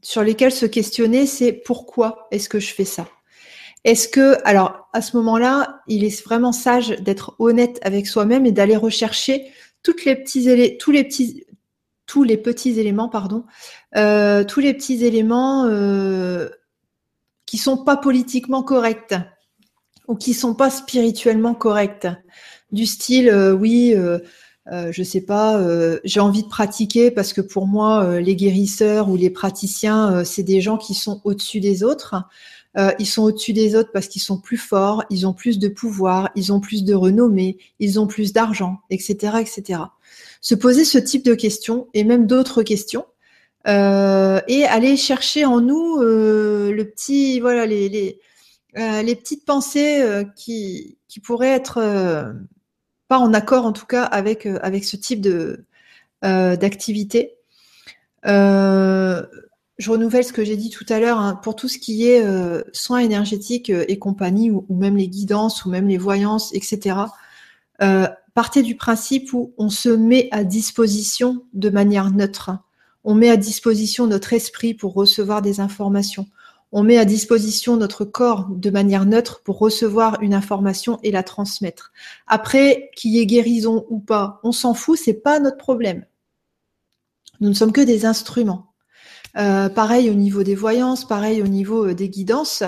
sur 0.08 0.24
lesquelles 0.24 0.54
se 0.54 0.66
questionner, 0.66 1.28
c'est 1.28 1.52
pourquoi 1.52 2.30
est-ce 2.32 2.48
que 2.48 2.62
je 2.62 2.74
fais 2.74 2.86
ça? 2.86 3.10
Est-ce 3.84 4.08
que, 4.08 4.38
alors, 4.46 4.88
à 4.94 5.02
ce 5.02 5.18
moment-là, 5.18 5.82
il 5.90 6.06
est 6.06 6.24
vraiment 6.24 6.54
sage 6.54 6.92
d'être 7.02 7.36
honnête 7.40 7.78
avec 7.82 8.08
soi-même 8.08 8.46
et 8.46 8.54
d'aller 8.54 8.78
rechercher 8.78 9.52
tous 9.84 9.98
les 10.06 10.16
petits, 10.16 10.50
éléments, 12.80 13.10
pardon, 13.10 13.44
euh, 13.98 14.46
tous 14.46 14.62
les 14.62 14.74
petits 14.74 15.04
éléments 15.04 15.66
euh, 15.66 16.48
qui 17.46 17.58
sont 17.58 17.84
pas 17.84 17.98
politiquement 17.98 18.64
corrects 18.64 19.16
ou 20.08 20.16
qui 20.16 20.34
sont 20.34 20.56
pas 20.56 20.70
spirituellement 20.70 21.54
corrects, 21.54 22.08
du 22.72 22.86
style, 22.86 23.28
euh, 23.28 23.52
oui. 23.52 23.94
Euh, 24.72 24.78
euh, 24.78 24.92
je 24.92 25.04
sais 25.04 25.22
pas, 25.22 25.60
euh, 25.60 26.00
j'ai 26.04 26.20
envie 26.20 26.44
de 26.44 26.48
pratiquer 26.48 27.12
parce 27.12 27.34
que 27.34 27.42
pour 27.42 27.68
moi, 27.68 28.04
euh, 28.04 28.20
les 28.20 28.36
guérisseurs 28.36 29.10
ou 29.10 29.16
les 29.16 29.30
praticiens, 29.30 30.24
c'est 30.24 30.44
des 30.44 30.62
gens 30.62 30.78
qui 30.78 30.94
sont 30.94 31.22
au-dessus 31.24 31.60
des 31.60 31.84
autres. 31.84 32.16
ils 33.00 33.08
sont 33.08 33.24
au-dessus 33.24 33.54
des 33.54 33.76
autres 33.76 33.90
parce 33.92 34.08
qu'ils 34.08 34.22
sont 34.22 34.38
plus 34.40 34.58
forts, 34.58 35.04
ils 35.10 35.26
ont 35.26 35.34
plus 35.34 35.58
de 35.58 35.68
pouvoir, 35.68 36.30
ils 36.36 36.54
ont 36.54 36.60
plus 36.60 36.84
de 36.84 36.94
renommée, 36.94 37.58
ils 37.80 38.00
ont 38.00 38.06
plus 38.06 38.34
d'argent, 38.34 38.78
etc., 38.92 39.38
etc. 39.42 39.82
Se 40.42 40.54
poser 40.54 40.86
ce 40.86 41.00
type 41.00 41.26
de 41.26 41.34
questions 41.34 41.88
et 41.96 42.04
même 42.04 42.28
d'autres 42.28 42.62
questions 42.64 43.06
et 43.66 44.64
aller 44.66 44.96
chercher 44.96 45.44
en 45.46 45.60
nous 45.60 45.98
le 46.00 46.84
petit, 46.84 47.40
voilà, 47.40 47.66
les, 47.66 47.90
les, 47.90 48.20
les 48.76 49.16
petites 49.16 49.44
pensées 49.44 50.24
qui, 50.36 50.98
qui 51.08 51.20
pourraient 51.20 51.56
être 51.56 51.80
pas 53.08 53.20
en 53.20 53.34
accord 53.34 53.66
en 53.66 53.74
tout 53.74 53.86
cas 53.86 54.04
avec, 54.04 54.46
euh, 54.46 54.60
ce 54.82 54.96
type 54.96 55.26
euh, 56.24 56.56
d'activité. 56.56 57.36
Euh, 58.26 59.26
je 59.78 59.92
renouvelle 59.92 60.24
ce 60.24 60.34
que 60.34 60.44
j'ai 60.44 60.58
dit 60.58 60.70
tout 60.70 60.86
à 60.90 61.00
l'heure, 61.00 61.20
hein, 61.20 61.36
pour 61.36 61.56
tout 61.56 61.68
ce 61.68 61.78
qui 61.78 62.08
est 62.08 62.26
soins 62.74 62.98
énergétiques 62.98 63.70
et 63.70 64.00
compagnie, 64.00 64.50
ou, 64.50 64.66
même 64.70 64.98
les 64.98 65.08
guidances, 65.08 65.66
ou 65.66 65.70
même 65.70 65.88
les 65.88 66.00
voyances, 66.00 66.52
etc. 66.54 66.96
partez 68.34 68.64
du 68.64 68.76
principe 68.76 69.34
où 69.34 69.54
on 69.60 69.70
se 69.70 69.90
met 69.90 70.30
à 70.32 70.44
disposition 70.44 71.44
de 71.54 71.70
manière 71.70 72.12
neutre. 72.12 72.58
On 73.04 73.14
met 73.14 73.30
à 73.30 73.38
disposition 73.38 74.08
notre 74.08 74.34
esprit 74.34 74.74
pour 74.74 74.94
recevoir 74.94 75.44
des 75.44 75.60
informations 75.60 76.28
on 76.72 76.84
met 76.84 76.98
à 76.98 77.06
disposition 77.06 77.78
notre 77.78 78.06
corps 78.06 78.48
de 78.50 78.70
manière 78.70 79.06
neutre 79.06 79.42
pour 79.44 79.60
recevoir 79.60 80.22
une 80.22 80.34
information 80.34 81.00
et 81.04 81.12
la 81.12 81.24
transmettre. 81.24 81.92
Après, 82.28 82.90
qu'il 82.96 83.12
y 83.12 83.20
ait 83.20 83.26
guérison 83.26 83.86
ou 83.90 84.00
pas, 84.00 84.40
on 84.44 84.52
s'en 84.52 84.74
fout, 84.74 85.00
c'est 85.02 85.14
pas 85.14 85.40
notre 85.40 85.58
problème. 85.58 86.06
Nous 87.40 87.50
ne 87.50 87.54
sommes 87.54 87.72
que 87.72 87.82
des 87.82 88.06
instruments. 88.06 88.74
Euh, 89.38 89.70
pareil 89.70 90.10
au 90.10 90.14
niveau 90.14 90.44
des 90.44 90.56
voyances, 90.56 91.06
pareil 91.06 91.42
au 91.42 91.48
niveau 91.48 91.88
euh, 91.88 91.94
des 91.94 92.10
guidances. 92.10 92.64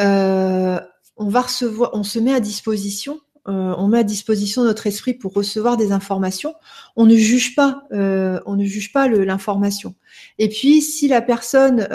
Euh, 0.00 0.80
on 1.16 1.28
va 1.28 1.42
recevoir, 1.42 1.90
on 1.92 2.02
se 2.02 2.18
met 2.18 2.32
à 2.32 2.40
disposition, 2.40 3.20
on 3.48 3.86
met 3.86 4.00
à 4.00 4.02
disposition 4.02 4.64
notre 4.64 4.88
esprit 4.88 5.14
pour 5.14 5.32
recevoir 5.32 5.76
des 5.76 5.92
informations. 5.92 6.54
On 6.96 7.06
ne 7.06 7.14
juge 7.14 7.54
pas, 7.54 7.84
on 7.92 8.56
ne 8.56 8.64
juge 8.64 8.92
pas 8.92 9.06
l'information. 9.06 9.94
Et 10.38 10.48
puis, 10.48 10.82
si 10.82 11.06
la 11.06 11.22
personne 11.22 11.86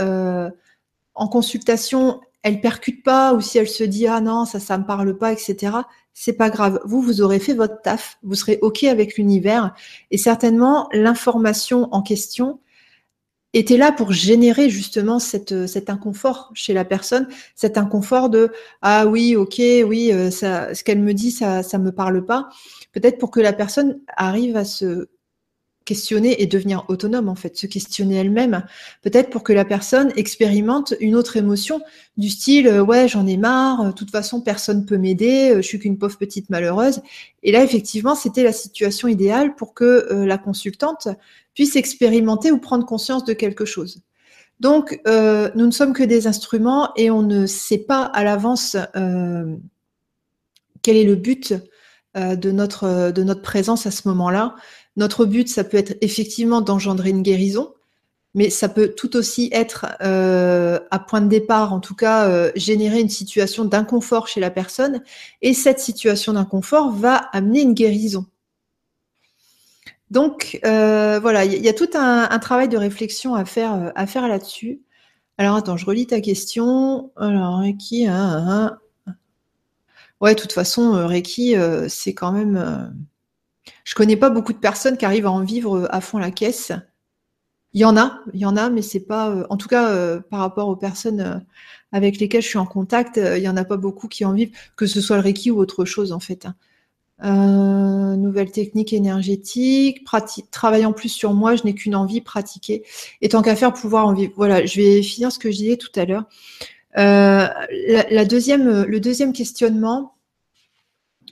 en 1.15 1.27
consultation, 1.27 2.21
elle 2.43 2.61
percute 2.61 3.03
pas 3.03 3.33
ou 3.33 3.41
si 3.41 3.57
elle 3.57 3.67
se 3.67 3.83
dit 3.83 4.07
ah 4.07 4.21
non 4.21 4.45
ça 4.45 4.59
ça 4.59 4.77
me 4.77 4.85
parle 4.85 5.17
pas 5.17 5.31
etc. 5.31 5.77
C'est 6.13 6.33
pas 6.33 6.49
grave. 6.49 6.79
Vous 6.83 7.01
vous 7.01 7.21
aurez 7.21 7.39
fait 7.39 7.53
votre 7.53 7.81
taf, 7.81 8.17
vous 8.23 8.35
serez 8.35 8.59
ok 8.61 8.83
avec 8.83 9.17
l'univers 9.17 9.73
et 10.11 10.17
certainement 10.17 10.89
l'information 10.91 11.87
en 11.93 12.01
question 12.01 12.59
était 13.53 13.77
là 13.77 13.91
pour 13.91 14.13
générer 14.13 14.69
justement 14.69 15.19
cette, 15.19 15.67
cet 15.67 15.89
inconfort 15.89 16.51
chez 16.53 16.73
la 16.73 16.85
personne, 16.85 17.27
cet 17.55 17.77
inconfort 17.77 18.29
de 18.29 18.51
ah 18.81 19.07
oui 19.07 19.35
ok 19.35 19.61
oui 19.85 20.11
euh, 20.13 20.31
ça, 20.31 20.73
ce 20.73 20.83
qu'elle 20.83 21.01
me 21.01 21.13
dit 21.13 21.31
ça 21.31 21.63
ça 21.63 21.77
me 21.77 21.91
parle 21.91 22.25
pas. 22.25 22.49
Peut-être 22.93 23.17
pour 23.17 23.31
que 23.31 23.39
la 23.39 23.53
personne 23.53 23.99
arrive 24.17 24.57
à 24.57 24.65
se 24.65 25.09
questionner 25.85 26.41
et 26.41 26.47
devenir 26.47 26.85
autonome 26.89 27.27
en 27.27 27.35
fait, 27.35 27.57
se 27.57 27.65
questionner 27.65 28.15
elle-même, 28.15 28.63
peut-être 29.01 29.29
pour 29.29 29.43
que 29.43 29.53
la 29.53 29.65
personne 29.65 30.11
expérimente 30.15 30.93
une 30.99 31.15
autre 31.15 31.37
émotion 31.37 31.81
du 32.17 32.29
style 32.29 32.67
euh, 32.67 32.83
ouais 32.83 33.07
j'en 33.07 33.25
ai 33.25 33.37
marre, 33.37 33.85
de 33.85 33.91
toute 33.91 34.11
façon 34.11 34.41
personne 34.41 34.85
peut 34.85 34.97
m'aider, 34.97 35.51
euh, 35.51 35.55
je 35.57 35.67
suis 35.67 35.79
qu'une 35.79 35.97
pauvre 35.97 36.17
petite 36.17 36.49
malheureuse. 36.49 37.01
Et 37.43 37.51
là 37.51 37.63
effectivement 37.63 38.15
c'était 38.15 38.43
la 38.43 38.53
situation 38.53 39.07
idéale 39.07 39.55
pour 39.55 39.73
que 39.73 40.07
euh, 40.11 40.25
la 40.25 40.37
consultante 40.37 41.07
puisse 41.53 41.75
expérimenter 41.75 42.51
ou 42.51 42.59
prendre 42.59 42.85
conscience 42.85 43.25
de 43.25 43.33
quelque 43.33 43.65
chose. 43.65 44.01
Donc 44.59 45.01
nous 45.05 45.65
ne 45.65 45.71
sommes 45.71 45.93
que 45.93 46.03
des 46.03 46.27
instruments 46.27 46.91
et 46.95 47.09
on 47.09 47.23
ne 47.23 47.47
sait 47.47 47.79
pas 47.79 48.03
à 48.03 48.23
l'avance 48.23 48.77
quel 50.83 50.97
est 50.97 51.03
le 51.03 51.15
but 51.15 51.55
de 52.15 52.51
notre 52.51 53.41
présence 53.41 53.87
à 53.87 53.91
ce 53.91 54.07
moment-là. 54.09 54.55
Notre 54.97 55.25
but, 55.25 55.47
ça 55.47 55.63
peut 55.63 55.77
être 55.77 55.95
effectivement 56.01 56.61
d'engendrer 56.61 57.09
une 57.09 57.21
guérison, 57.21 57.73
mais 58.33 58.49
ça 58.49 58.69
peut 58.69 58.89
tout 58.89 59.15
aussi 59.15 59.49
être, 59.51 59.85
euh, 60.01 60.79
à 60.89 60.99
point 60.99 61.21
de 61.21 61.27
départ, 61.27 61.73
en 61.73 61.79
tout 61.79 61.95
cas, 61.95 62.29
euh, 62.29 62.51
générer 62.55 62.99
une 63.01 63.09
situation 63.09 63.65
d'inconfort 63.65 64.27
chez 64.27 64.39
la 64.39 64.51
personne, 64.51 65.01
et 65.41 65.53
cette 65.53 65.79
situation 65.79 66.33
d'inconfort 66.33 66.91
va 66.91 67.15
amener 67.15 67.61
une 67.61 67.73
guérison. 67.73 68.25
Donc 70.09 70.59
euh, 70.65 71.19
voilà, 71.21 71.45
il 71.45 71.53
y, 71.53 71.69
a 71.69 71.73
tout 71.73 71.89
un, 71.93 72.39
travail 72.39 72.67
de 72.67 72.77
réflexion 72.77 73.33
à 73.33 73.45
faire, 73.45 73.93
à 73.95 74.05
faire 74.07 74.27
là-dessus. 74.27 74.81
Alors 75.37 75.55
attends, 75.55 75.77
je 75.77 75.85
relis 75.85 76.07
ta 76.07 76.19
question. 76.19 77.11
Alors 77.15 77.59
Reiki, 77.59 78.07
hein, 78.07 78.13
hein, 78.15 78.77
hein. 79.07 79.13
ouais, 80.19 80.35
de 80.35 80.41
toute 80.41 80.51
façon, 80.51 81.07
Reiki, 81.07 81.55
c'est 81.87 82.13
quand 82.13 82.33
même 82.33 82.93
je 83.83 83.95
connais 83.95 84.17
pas 84.17 84.29
beaucoup 84.29 84.53
de 84.53 84.57
personnes 84.57 84.97
qui 84.97 85.05
arrivent 85.05 85.25
à 85.25 85.31
en 85.31 85.41
vivre 85.43 85.77
euh, 85.77 85.95
à 85.95 86.01
fond 86.01 86.17
la 86.17 86.31
caisse. 86.31 86.71
Il 87.73 87.79
y 87.81 87.85
en 87.85 87.95
a, 87.95 88.19
il 88.33 88.39
y 88.41 88.45
en 88.45 88.57
a, 88.57 88.69
mais 88.69 88.81
c'est 88.81 88.99
pas, 88.99 89.29
euh, 89.29 89.45
en 89.49 89.57
tout 89.57 89.69
cas, 89.69 89.89
euh, 89.89 90.19
par 90.19 90.39
rapport 90.39 90.67
aux 90.67 90.75
personnes 90.75 91.45
avec 91.93 92.19
lesquelles 92.19 92.41
je 92.41 92.47
suis 92.47 92.57
en 92.57 92.65
contact, 92.65 93.17
il 93.17 93.41
y 93.41 93.49
en 93.49 93.57
a 93.57 93.65
pas 93.65 93.77
beaucoup 93.77 94.07
qui 94.07 94.25
en 94.25 94.33
vivent, 94.33 94.51
que 94.75 94.85
ce 94.85 95.01
soit 95.01 95.17
le 95.17 95.23
Reiki 95.23 95.51
ou 95.51 95.59
autre 95.59 95.85
chose 95.85 96.11
en 96.11 96.19
fait. 96.19 96.47
Hein. 97.21 98.15
nouvelle 98.17 98.51
technique 98.51 98.93
énergétique, 98.93 100.05
travaillant 100.51 100.93
plus 100.93 101.09
sur 101.09 101.33
moi, 101.33 101.55
je 101.55 101.63
n'ai 101.63 101.73
qu'une 101.73 101.95
envie, 101.95 102.21
pratiquer. 102.21 102.83
Et 103.21 103.29
tant 103.29 103.41
qu'à 103.41 103.55
faire, 103.55 103.73
pouvoir 103.73 104.07
en 104.07 104.13
vivre. 104.13 104.33
Voilà, 104.35 104.65
je 104.65 104.81
vais 104.81 105.01
finir 105.01 105.31
ce 105.31 105.39
que 105.39 105.51
je 105.51 105.57
disais 105.57 105.77
tout 105.77 105.91
à 105.95 106.05
l'heure. 106.05 106.25
la, 106.95 108.25
deuxième, 108.25 108.83
le 108.83 108.99
deuxième 108.99 109.33
questionnement. 109.33 110.15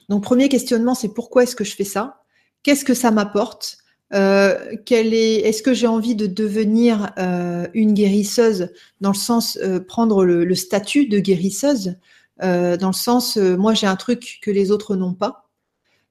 Donc, 0.08 0.22
premier 0.22 0.48
questionnement, 0.48 0.94
c'est 0.94 1.12
pourquoi 1.14 1.42
est-ce 1.44 1.56
que 1.56 1.64
je 1.64 1.74
fais 1.74 1.84
ça? 1.84 2.19
Qu'est-ce 2.62 2.84
que 2.84 2.94
ça 2.94 3.10
m'apporte 3.10 3.78
euh, 4.12 4.76
est, 4.90 5.46
est-ce 5.46 5.62
que 5.62 5.72
j'ai 5.72 5.86
envie 5.86 6.16
de 6.16 6.26
devenir 6.26 7.12
euh, 7.18 7.68
une 7.74 7.94
guérisseuse 7.94 8.70
dans 9.00 9.10
le 9.10 9.16
sens 9.16 9.56
euh, 9.62 9.80
prendre 9.80 10.24
le, 10.24 10.54
statut 10.54 11.06
de 11.06 11.20
guérisseuse, 11.20 11.96
dans 12.42 12.86
le 12.86 12.94
sens 12.94 13.36
moi 13.36 13.74
j'ai 13.74 13.86
un 13.86 13.96
truc 13.96 14.38
que 14.42 14.50
les 14.50 14.70
autres 14.70 14.96
n'ont 14.96 15.12
pas. 15.12 15.50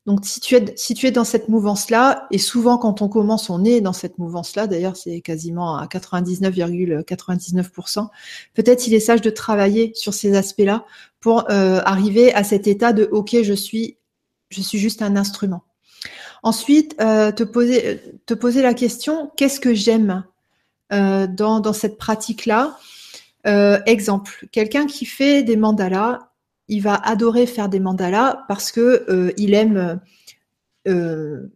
Donc, 0.10 0.26
si 0.26 0.39
tu 0.39 0.56
es, 0.56 0.74
si 0.76 0.95
tu 0.95 1.06
es 1.06 1.12
dans 1.12 1.24
cette 1.24 1.50
mouvance-là, 1.50 2.26
et 2.32 2.39
souvent 2.39 2.80
quand 2.80 3.04
on 3.04 3.10
commence, 3.10 3.52
on 3.52 3.64
est 3.64 3.80
dans 3.80 3.93
cette 3.93 4.18
mouvance-là, 4.18 4.66
d'ailleurs, 4.66 4.95
c'est 4.95 5.22
quasiment 5.22 5.78
à 5.78 5.86
99,99%, 5.86 8.08
peut-être 8.56 8.88
il 8.88 8.95
est 8.95 9.00
sage 9.00 9.22
de 9.22 9.30
travailler 9.30 9.91
sur 9.93 10.16
ces 10.16 10.36
aspects-là 10.36 10.84
pour 11.20 11.45
euh, 11.52 11.80
arriver 11.86 12.34
à 12.34 12.43
cet 12.43 12.66
état 12.66 12.91
de 12.91 13.08
OK, 13.12 13.38
je 13.43 13.54
suis, 13.54 14.00
je 14.50 14.62
suis 14.62 14.80
juste 14.80 15.04
un 15.04 15.16
instrument. 15.16 15.64
Ensuite, 16.44 16.96
euh, 17.02 17.32
te, 17.32 17.44
poser, 17.44 18.62
la 18.62 18.74
question, 18.74 19.32
qu'est-ce 19.36 19.60
que 19.60 19.74
j'aime 19.74 20.24
euh, 20.94 21.28
dans, 21.28 21.74
cette 21.74 21.98
pratique-là? 21.98 22.78
Exemple, 23.46 24.48
quelqu'un 24.52 24.86
qui 24.86 25.06
fait 25.06 25.44
des 25.44 25.56
mandalas, 25.56 26.30
il 26.70 26.82
va 26.82 26.96
adorer 26.96 27.48
faire 27.48 27.68
des 27.68 27.80
mandalas 27.80 28.46
parce 28.48 28.72
que 28.72 29.06
euh, 29.10 29.34
il 29.38 29.54
aime 29.54 30.00
euh, 30.88 31.48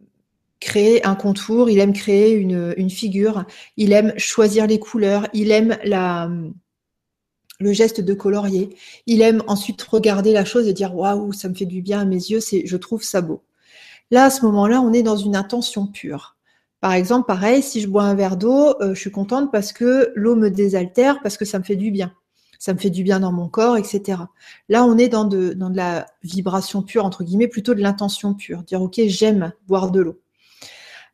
créer 0.60 1.06
un 1.06 1.14
contour, 1.14 1.70
il 1.70 1.78
aime 1.78 1.92
créer 1.92 2.32
une, 2.32 2.90
figure, 2.90 3.44
il 3.76 3.92
aime 3.92 4.12
choisir 4.18 4.66
les 4.66 4.78
couleurs, 4.78 5.28
il 5.32 5.50
aime 5.52 5.78
le 7.60 7.72
geste 7.72 8.00
de 8.00 8.12
colorier, 8.12 8.70
il 9.06 9.22
aime 9.22 9.42
ensuite 9.46 9.80
regarder 9.82 10.32
la 10.32 10.44
chose 10.44 10.66
et 10.66 10.72
dire 10.72 10.94
waouh, 10.94 11.32
ça 11.32 11.48
me 11.48 11.54
fait 11.54 11.64
du 11.64 11.80
bien 11.80 12.00
à 12.00 12.04
mes 12.04 12.16
yeux, 12.16 12.40
je 12.40 12.76
trouve 12.76 13.02
ça 13.02 13.20
beau. 13.20 13.42
Là, 14.10 14.24
à 14.24 14.30
ce 14.30 14.44
moment-là, 14.44 14.80
on 14.80 14.92
est 14.92 15.02
dans 15.02 15.16
une 15.16 15.36
intention 15.36 15.86
pure. 15.86 16.36
Par 16.80 16.92
exemple, 16.92 17.26
pareil, 17.26 17.62
si 17.62 17.80
je 17.80 17.88
bois 17.88 18.04
un 18.04 18.14
verre 18.14 18.36
d'eau, 18.36 18.74
euh, 18.80 18.94
je 18.94 19.00
suis 19.00 19.10
contente 19.10 19.50
parce 19.50 19.72
que 19.72 20.12
l'eau 20.14 20.36
me 20.36 20.50
désaltère, 20.50 21.20
parce 21.22 21.36
que 21.36 21.44
ça 21.44 21.58
me 21.58 21.64
fait 21.64 21.76
du 21.76 21.90
bien 21.90 22.12
ça 22.64 22.72
me 22.72 22.78
fait 22.78 22.88
du 22.88 23.02
bien 23.02 23.20
dans 23.20 23.30
mon 23.30 23.46
corps, 23.46 23.76
etc. 23.76 24.22
Là, 24.70 24.84
on 24.84 24.96
est 24.96 25.10
dans 25.10 25.26
de, 25.26 25.54
la 25.74 26.06
vibration 26.22 26.82
pure, 26.82 27.04
entre 27.04 27.22
guillemets, 27.22 27.46
plutôt 27.46 27.74
de 27.74 27.82
l'intention 27.82 28.32
pure. 28.32 28.62
Dire, 28.62 28.80
OK, 28.80 28.98
j'aime 29.06 29.52
boire 29.66 29.90
de 29.90 30.00
l'eau. 30.00 30.18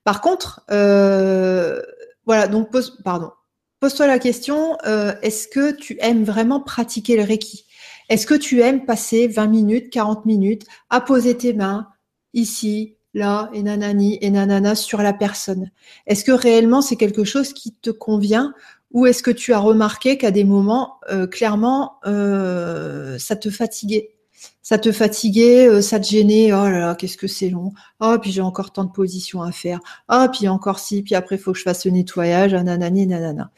Par 0.05 0.21
contre, 0.21 0.65
euh, 0.71 1.83
voilà, 2.25 2.47
donc 2.47 2.71
pose, 2.71 2.99
pardon, 3.03 3.33
pose-toi 3.81 4.07
la 4.07 4.21
question, 4.21 4.79
euh, 4.87 5.13
est-ce 5.23 5.49
que 5.49 5.73
tu 5.73 5.99
aimes 6.01 6.23
vraiment 6.23 6.61
pratiquer 6.61 7.17
le 7.17 7.25
Reiki? 7.25 7.67
Est-ce 8.09 8.29
que 8.29 8.35
tu 8.35 8.61
aimes 8.61 8.85
passer 8.85 9.27
20 9.27 9.49
minutes, 9.49 9.91
40 9.91 10.27
minutes 10.27 10.67
à 10.89 11.01
poser 11.01 11.37
tes 11.37 11.53
mains 11.53 11.89
ici, 12.35 12.97
là, 13.15 13.51
et 13.53 13.63
nanani, 13.63 14.19
et 14.21 14.31
nanana 14.31 14.75
sur 14.75 15.03
la 15.03 15.13
personne 15.13 15.71
Est-ce 16.07 16.25
que 16.25 16.33
réellement 16.33 16.81
c'est 16.83 16.97
quelque 16.97 17.25
chose 17.25 17.53
qui 17.53 17.75
te 17.75 17.91
convient 17.91 18.55
ou 18.93 19.07
est-ce 19.07 19.23
que 19.23 19.31
tu 19.31 19.53
as 19.53 19.59
remarqué 19.59 20.19
qu'à 20.19 20.31
des 20.31 20.45
moments, 20.45 20.99
euh, 21.11 21.27
clairement, 21.27 21.99
euh, 22.07 23.19
ça 23.19 23.37
te 23.37 23.51
fatiguait? 23.51 24.17
Ça 24.63 24.79
te 24.79 24.91
fatiguait, 24.91 25.69
euh, 25.69 25.81
ça 25.81 26.01
te 26.01 26.09
gênait, 26.09 26.53
oh 26.53 26.65
là 26.65 26.79
là, 26.81 26.95
qu'est-ce 26.95 27.17
que 27.17 27.29
c'est 27.29 27.51
long. 27.51 27.73
Oh, 28.01 28.17
puis 28.21 28.33
j'ai 28.33 28.41
encore 28.41 28.73
tant 28.73 28.85
de 28.85 28.91
positions 28.91 29.43
à 29.43 29.53
faire. 29.53 29.81
Oh, 30.11 30.27
puis 30.33 30.49
encore 30.49 30.81
si, 30.81 31.03
puis 31.03 31.15
après, 31.15 31.37
il 31.37 31.39
faut 31.39 31.53
que 31.53 31.59
je 31.59 31.63
fasse 31.63 31.85
le 31.85 31.93
nettoyage, 31.93 32.53
nanani, 32.55 33.07
nanana. 33.07 33.53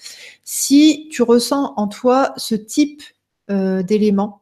Si 0.45 1.09
tu 1.11 1.23
ressens 1.23 1.73
en 1.77 1.89
toi 1.89 2.33
ce 2.37 2.55
type 2.55 3.03
d'éléments, 3.49 4.41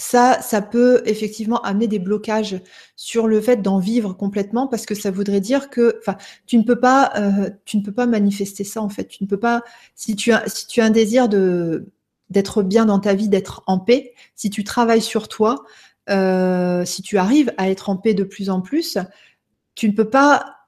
ça, 0.00 0.40
ça 0.40 0.62
peut 0.62 1.02
effectivement 1.04 1.60
amener 1.60 1.86
des 1.86 1.98
blocages 1.98 2.62
sur 2.96 3.26
le 3.26 3.38
fait 3.42 3.60
d'en 3.60 3.78
vivre 3.78 4.14
complètement 4.14 4.66
parce 4.66 4.86
que 4.86 4.94
ça 4.94 5.10
voudrait 5.10 5.40
dire 5.40 5.68
que, 5.68 6.00
tu 6.46 6.56
ne 6.56 6.62
peux 6.62 6.80
pas, 6.80 7.12
euh, 7.16 7.50
tu 7.66 7.76
ne 7.76 7.82
peux 7.82 7.92
pas 7.92 8.06
manifester 8.06 8.64
ça 8.64 8.80
en 8.80 8.88
fait. 8.88 9.04
Tu 9.08 9.22
ne 9.22 9.28
peux 9.28 9.38
pas, 9.38 9.62
si 9.94 10.16
tu 10.16 10.32
as, 10.32 10.48
si 10.48 10.66
tu 10.66 10.80
as 10.80 10.86
un 10.86 10.90
désir 10.90 11.28
de 11.28 11.86
d'être 12.30 12.62
bien 12.62 12.86
dans 12.86 13.00
ta 13.00 13.12
vie, 13.12 13.28
d'être 13.28 13.62
en 13.66 13.78
paix, 13.78 14.14
si 14.36 14.48
tu 14.50 14.64
travailles 14.64 15.02
sur 15.02 15.28
toi, 15.28 15.64
euh, 16.08 16.84
si 16.86 17.02
tu 17.02 17.18
arrives 17.18 17.52
à 17.58 17.68
être 17.68 17.90
en 17.90 17.96
paix 17.96 18.14
de 18.14 18.24
plus 18.24 18.48
en 18.48 18.62
plus, 18.62 18.96
tu 19.74 19.86
ne 19.86 19.92
peux 19.92 20.08
pas 20.08 20.60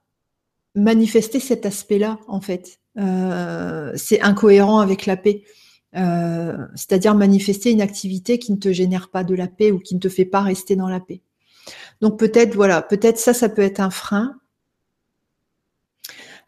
manifester 0.74 1.40
cet 1.40 1.64
aspect-là 1.64 2.18
en 2.28 2.42
fait. 2.42 2.80
Euh, 2.98 3.92
c'est 3.96 4.20
incohérent 4.20 4.80
avec 4.80 5.06
la 5.06 5.16
paix. 5.16 5.44
Euh, 5.94 6.56
c'est-à-dire 6.74 7.14
manifester 7.14 7.70
une 7.70 7.82
activité 7.82 8.38
qui 8.38 8.52
ne 8.52 8.56
te 8.56 8.72
génère 8.72 9.10
pas 9.10 9.24
de 9.24 9.34
la 9.34 9.46
paix 9.46 9.70
ou 9.72 9.78
qui 9.78 9.94
ne 9.94 10.00
te 10.00 10.08
fait 10.08 10.24
pas 10.24 10.40
rester 10.40 10.74
dans 10.74 10.88
la 10.88 11.00
paix. 11.00 11.20
Donc 12.00 12.18
peut-être, 12.18 12.54
voilà, 12.54 12.82
peut-être 12.82 13.18
ça, 13.18 13.34
ça 13.34 13.48
peut 13.48 13.62
être 13.62 13.80
un 13.80 13.90
frein. 13.90 14.36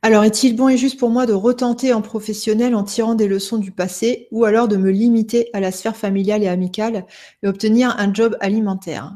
Alors, 0.03 0.25
est-il 0.25 0.55
bon 0.55 0.69
et 0.69 0.77
juste 0.77 0.99
pour 0.99 1.09
moi 1.09 1.25
de 1.25 1.33
retenter 1.33 1.95
en 1.95 2.03
professionnel 2.03 2.75
en 2.75 2.85
tirant 2.85 3.15
des 3.15 3.27
leçons 3.27 3.57
du 3.57 3.71
passé 3.71 4.29
ou 4.31 4.45
alors 4.45 4.69
de 4.69 4.77
me 4.77 4.91
limiter 4.91 5.49
à 5.55 5.61
la 5.61 5.73
sphère 5.73 5.97
familiale 5.97 6.43
et 6.43 6.49
amicale 6.49 7.07
et 7.43 7.49
obtenir 7.49 7.95
un 7.99 8.13
job 8.13 8.37
alimentaire? 8.41 9.13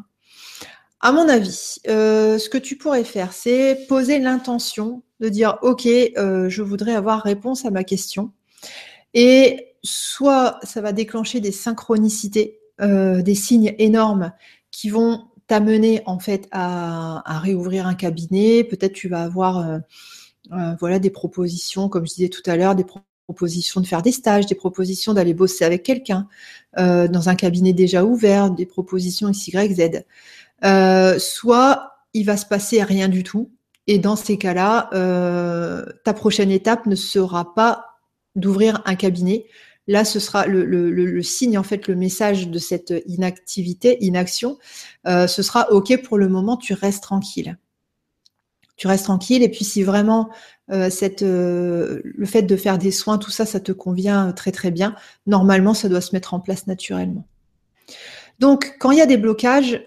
À 1.00 1.12
mon 1.12 1.28
avis, 1.28 1.76
euh, 1.88 2.38
ce 2.38 2.48
que 2.48 2.58
tu 2.58 2.76
pourrais 2.76 3.04
faire, 3.04 3.32
c'est 3.32 3.86
poser 3.86 4.18
l'intention 4.18 5.02
de 5.20 5.28
dire, 5.28 5.58
OK, 5.62 5.86
euh, 5.86 6.48
je 6.48 6.62
voudrais 6.62 6.94
avoir 6.94 7.22
réponse 7.22 7.64
à 7.64 7.70
ma 7.70 7.84
question. 7.84 8.32
Et 9.12 9.67
soit 9.82 10.58
ça 10.62 10.80
va 10.80 10.92
déclencher 10.92 11.40
des 11.40 11.52
synchronicités, 11.52 12.60
euh, 12.80 13.22
des 13.22 13.34
signes 13.34 13.74
énormes 13.78 14.32
qui 14.70 14.90
vont 14.90 15.24
t'amener 15.46 16.02
en 16.06 16.18
fait 16.18 16.48
à, 16.52 17.40
réouvrir 17.40 17.86
un 17.86 17.94
cabinet. 17.94 18.64
Peut-être 18.64 18.92
tu 18.92 19.08
vas 19.08 19.22
avoir 19.22 19.58
euh, 19.58 19.78
euh, 20.52 20.74
voilà 20.78 20.98
des 20.98 21.10
propositions, 21.10 21.88
comme 21.88 22.06
je 22.06 22.14
disais 22.14 22.28
tout 22.28 22.42
à 22.46 22.56
l'heure, 22.56 22.74
des 22.74 22.86
propositions 23.26 23.80
de 23.80 23.86
faire 23.86 24.02
des 24.02 24.12
stages, 24.12 24.46
des 24.46 24.54
propositions 24.54 25.14
d'aller 25.14 25.34
bosser 25.34 25.64
avec 25.64 25.82
quelqu'un 25.82 26.28
dans 26.76 27.28
un 27.28 27.34
cabinet 27.34 27.72
déjà 27.72 28.04
ouvert, 28.04 28.50
des 28.50 28.64
propositions 28.64 29.28
X, 29.28 29.48
Y, 29.48 30.04
Z. 30.62 31.18
soit 31.18 31.92
il 32.14 32.24
va 32.24 32.36
se 32.36 32.46
passer 32.46 32.82
rien 32.82 33.08
du 33.08 33.24
tout. 33.24 33.50
Et 33.86 33.98
dans 33.98 34.16
ces 34.16 34.38
cas-là, 34.38 34.88
ta 36.04 36.14
prochaine 36.14 36.50
étape 36.50 36.86
ne 36.86 36.94
sera 36.94 37.54
pas 37.54 37.98
d'ouvrir 38.38 38.80
un 38.86 38.94
cabinet, 38.94 39.46
Là, 39.88 40.04
ce 40.04 40.20
sera 40.20 40.46
le, 40.46 41.22
signe, 41.22 41.56
en 41.56 41.62
fait, 41.62 41.88
le 41.88 41.96
message 41.96 42.48
de 42.48 42.58
cette 42.58 42.92
inactivité, 43.06 43.96
inaction. 44.04 44.58
Euh, 45.06 45.26
ce 45.26 45.42
sera 45.42 45.72
OK 45.72 46.02
pour 46.02 46.18
le 46.18 46.28
moment, 46.28 46.58
tu 46.58 46.74
restes 46.74 47.02
tranquille. 47.02 47.56
Tu 48.76 48.86
restes 48.86 49.06
tranquille. 49.06 49.42
Et 49.42 49.48
puis, 49.48 49.64
si 49.64 49.82
vraiment 49.82 50.28
euh, 50.70 50.90
euh, 51.22 52.00
le 52.04 52.26
fait 52.26 52.42
de 52.42 52.54
faire 52.54 52.76
des 52.76 52.90
soins, 52.90 53.16
tout 53.16 53.30
ça, 53.30 53.46
ça 53.46 53.60
te 53.60 53.72
convient 53.72 54.30
très 54.32 54.52
très 54.52 54.70
bien, 54.70 54.94
normalement, 55.26 55.72
ça 55.72 55.88
doit 55.88 56.02
se 56.02 56.14
mettre 56.14 56.34
en 56.34 56.40
place 56.40 56.66
naturellement. 56.66 57.26
Donc, 58.40 58.76
quand 58.78 58.90
il 58.90 58.98
y 58.98 59.02
a 59.02 59.06
des 59.06 59.16
blocages, 59.16 59.82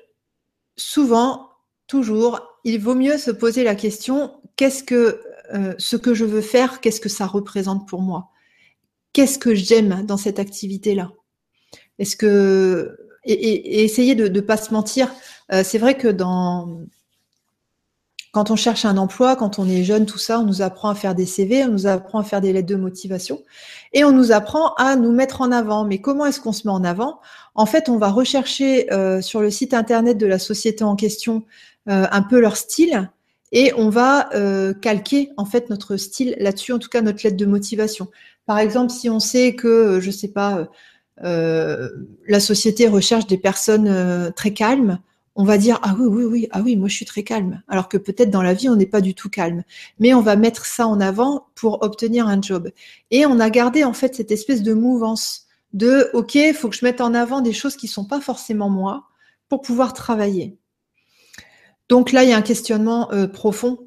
souvent, 0.78 1.50
toujours, 1.86 2.42
il 2.64 2.82
vaut 2.82 2.96
mieux 2.96 3.20
se 3.20 3.30
poser 3.30 3.64
la 3.64 3.76
question 3.76 4.34
qu'est-ce 4.56 4.84
que 4.84 5.22
ce 5.78 5.98
que 5.98 6.14
je 6.14 6.24
veux 6.24 6.42
faire, 6.42 6.80
qu'est-ce 6.80 7.02
que 7.02 7.10
ça 7.10 7.28
représente 7.28 7.86
pour 7.86 8.02
moi? 8.02 8.32
Qu'est-ce 9.14 9.40
que 9.40 9.54
j'aime 9.56 10.06
dans 10.06 10.18
cette 10.18 10.40
activité-là? 10.40 11.12
Est-ce 12.00 12.16
que 12.16 12.98
et, 13.26 13.84
essayer 13.84 14.16
de 14.16 14.28
ne 14.28 14.42
pas 14.42 14.58
se 14.58 14.74
mentir. 14.74 15.12
Euh, 15.52 15.64
c'est 15.64 15.78
vrai 15.78 15.96
que 15.98 16.08
dans 16.08 16.82
quand 18.34 18.50
on 18.50 18.56
cherche 18.56 18.86
un 18.86 18.96
emploi, 18.96 19.36
quand 19.36 19.60
on 19.60 19.68
est 19.68 19.84
jeune, 19.84 20.06
tout 20.06 20.18
ça, 20.18 20.40
on 20.40 20.46
nous 20.46 20.62
apprend 20.62 20.88
à 20.88 20.96
faire 20.96 21.16
des 21.16 21.26
CV, 21.26 21.66
on 21.66 21.68
nous 21.68 21.86
apprend 21.86 22.20
à 22.20 22.24
faire 22.24 22.40
des 22.40 22.54
lettres 22.54 22.70
de 22.70 22.78
motivation 22.78 23.42
et 23.92 24.06
on 24.06 24.14
nous 24.14 24.32
apprend 24.32 24.74
à 24.76 24.96
nous 24.96 25.12
mettre 25.12 25.42
en 25.42 25.52
avant. 25.52 25.84
Mais 25.84 25.98
comment 26.00 26.26
est-ce 26.26 26.40
qu'on 26.40 26.54
se 26.54 26.66
met 26.66 26.72
en 26.72 26.86
avant? 26.86 27.20
En 27.56 27.66
fait, 27.66 27.90
on 27.90 27.98
va 27.98 28.10
rechercher 28.10 28.92
euh, 28.94 29.20
sur 29.20 29.42
le 29.42 29.52
site 29.52 29.74
internet 29.74 30.18
de 30.18 30.28
la 30.28 30.40
société 30.40 30.86
en 30.86 30.96
question 30.96 31.44
euh, 31.90 32.08
un 32.10 32.22
peu 32.22 32.40
leur 32.40 32.56
style 32.56 33.10
et 33.52 33.74
on 33.76 33.90
va 33.90 34.30
calquer 34.82 35.32
en 35.36 35.44
fait 35.44 35.70
notre 35.70 35.98
style 35.98 36.38
là-dessus, 36.40 36.72
en 36.72 36.80
tout 36.80 36.88
cas 36.88 37.02
notre 37.02 37.22
lettre 37.26 37.36
de 37.36 37.46
motivation. 37.46 38.08
Par 38.46 38.60
exemple, 38.60 38.92
si 38.92 39.10
on 39.10 39.20
sait 39.20 39.56
que, 39.56 39.68
euh, 39.68 40.02
je 40.02 40.08
ne 40.08 40.12
sais 40.12 40.28
pas, 40.30 40.58
euh, 40.58 40.66
euh, 41.24 41.90
la 42.28 42.40
société 42.40 42.88
recherche 42.88 43.28
des 43.28 43.38
personnes 43.38 44.32
très 44.36 44.54
calmes, 44.54 45.00
on 45.36 45.44
va 45.44 45.58
dire 45.58 45.80
ah 45.84 45.96
oui 45.98 46.08
oui 46.08 46.24
oui 46.26 46.48
ah 46.52 46.62
oui 46.62 46.76
moi 46.76 46.90
je 46.90 46.96
suis 46.96 47.06
très 47.06 47.24
calme. 47.24 47.62
Alors 47.68 47.88
que 47.88 47.98
peut-être 47.98 48.32
dans 48.32 48.42
la 48.42 48.54
vie 48.54 48.70
on 48.70 48.76
n'est 48.76 48.86
pas 48.86 49.02
du 49.02 49.14
tout 49.14 49.30
calme. 49.30 49.64
Mais 50.00 50.14
on 50.14 50.22
va 50.22 50.36
mettre 50.36 50.66
ça 50.66 50.88
en 50.88 51.00
avant 51.00 51.48
pour 51.56 51.84
obtenir 51.84 52.28
un 52.28 52.42
job. 52.42 52.72
Et 53.12 53.26
on 53.26 53.40
a 53.40 53.50
gardé 53.50 53.84
en 53.84 53.94
fait 53.94 54.16
cette 54.16 54.32
espèce 54.32 54.64
de 54.64 54.74
mouvance 54.74 55.48
de 55.74 56.10
ok 56.14 56.38
faut 56.54 56.70
que 56.70 56.76
je 56.76 56.84
mette 56.84 57.02
en 57.02 57.14
avant 57.14 57.42
des 57.42 57.54
choses 57.54 57.78
qui 57.78 57.88
sont 57.88 58.06
pas 58.06 58.20
forcément 58.20 58.70
moi 58.70 59.06
pour 59.48 59.62
pouvoir 59.62 59.94
travailler. 59.94 60.58
Donc 61.88 62.12
là 62.12 62.24
il 62.24 62.30
y 62.30 62.34
a 62.34 62.38
un 62.38 62.42
questionnement 62.42 63.10
profond 63.32 63.78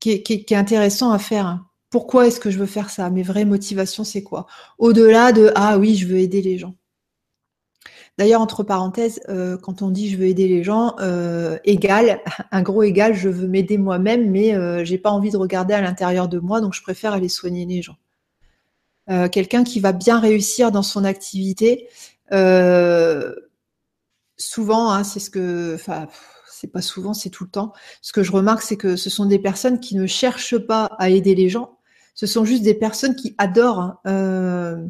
qui 0.00 0.10
est, 0.10 0.52
intéressant 0.52 1.12
à 1.12 1.18
faire 1.18 1.67
pourquoi 1.90 2.26
est-ce 2.26 2.40
que 2.40 2.50
je 2.50 2.58
veux 2.58 2.66
faire 2.66 2.90
ça? 2.90 3.08
Mes 3.10 3.22
vraies 3.22 3.44
motivations, 3.44 4.04
c'est 4.04 4.22
quoi? 4.22 4.46
Au-delà 4.78 5.32
de 5.32 5.52
ah 5.54 5.78
oui, 5.78 5.94
je 5.96 6.06
veux 6.06 6.18
aider 6.18 6.42
les 6.42 6.58
gens. 6.58 6.74
D'ailleurs, 8.18 8.40
entre 8.40 8.64
parenthèses, 8.64 9.20
euh, 9.28 9.56
quand 9.56 9.80
on 9.80 9.90
dit 9.90 10.10
je 10.10 10.16
veux 10.16 10.26
aider 10.26 10.48
les 10.48 10.64
gens, 10.64 10.96
euh, 10.98 11.56
égal, 11.64 12.20
un 12.50 12.62
gros 12.62 12.82
égal, 12.82 13.14
je 13.14 13.28
veux 13.28 13.46
m'aider 13.46 13.78
moi-même, 13.78 14.30
mais 14.30 14.54
euh, 14.54 14.84
j'ai 14.84 14.98
pas 14.98 15.10
envie 15.10 15.30
de 15.30 15.36
regarder 15.36 15.72
à 15.72 15.80
l'intérieur 15.80 16.28
de 16.28 16.40
moi, 16.40 16.60
donc 16.60 16.74
je 16.74 16.82
préfère 16.82 17.12
aller 17.12 17.28
soigner 17.28 17.64
les 17.64 17.80
gens. 17.82 17.96
Quelqu'un 19.32 19.64
qui 19.64 19.80
va 19.80 19.92
bien 19.92 20.20
réussir 20.20 20.70
dans 20.70 20.82
son 20.82 21.02
activité, 21.02 21.88
souvent, 24.36 24.90
hein, 24.92 25.02
c'est 25.02 25.18
ce 25.18 25.30
que, 25.30 25.78
c'est 26.46 26.66
pas 26.66 26.82
souvent, 26.82 27.14
c'est 27.14 27.30
tout 27.30 27.44
le 27.44 27.50
temps. 27.50 27.72
Ce 28.02 28.12
que 28.12 28.22
je 28.22 28.32
remarque, 28.32 28.60
c'est 28.60 28.76
que 28.76 28.96
ce 28.96 29.08
sont 29.08 29.24
des 29.24 29.38
personnes 29.38 29.80
qui 29.80 29.96
ne 29.96 30.06
cherchent 30.06 30.58
pas 30.58 30.90
à 30.98 31.08
aider 31.08 31.34
les 31.34 31.48
gens. 31.48 31.77
Ce 32.18 32.26
sont 32.26 32.44
juste 32.44 32.64
des 32.64 32.74
personnes 32.74 33.14
qui 33.14 33.36
adorent, 33.38 34.00
euh, 34.04 34.84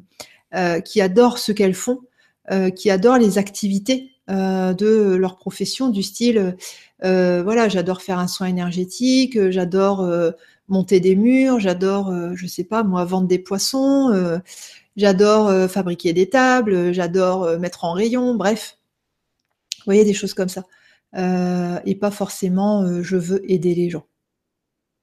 euh, 0.55 0.81
qui 0.81 1.03
adorent 1.03 1.37
ce 1.37 1.53
qu'elles 1.53 1.75
font, 1.75 2.01
euh, 2.51 2.71
qui 2.71 2.91
adorent 2.91 3.19
les 3.19 3.37
activités 3.37 4.13
de 4.29 5.15
leur 5.15 5.37
profession, 5.37 5.89
du 5.89 6.03
style, 6.03 6.57
voilà, 7.03 7.69
j'adore 7.69 8.03
faire 8.03 8.19
un 8.19 8.29
soin 8.29 8.47
énergétique, 8.47 9.51
j'adore 9.51 10.07
monter 10.69 11.01
des 11.01 11.17
murs, 11.17 11.61
j'adore, 11.61 12.13
je 12.35 12.47
sais 12.47 12.65
pas, 12.65 12.83
moi, 12.83 13.07
vendre 13.07 13.27
des 13.27 13.39
poissons, 13.39 14.41
j'adore 14.97 15.71
fabriquer 15.71 16.13
des 16.13 16.29
tables, 16.29 16.93
j'adore 16.93 17.59
mettre 17.59 17.85
en 17.85 17.93
rayon, 17.93 18.35
bref. 18.35 18.77
Vous 19.79 19.85
voyez, 19.87 20.05
des 20.05 20.13
choses 20.13 20.35
comme 20.35 20.51
ça. 20.51 20.65
Et 21.87 21.95
pas 21.95 22.11
forcément 22.11 23.03
je 23.03 23.17
veux 23.17 23.51
aider 23.51 23.75
les 23.75 23.89
gens. 23.89 24.08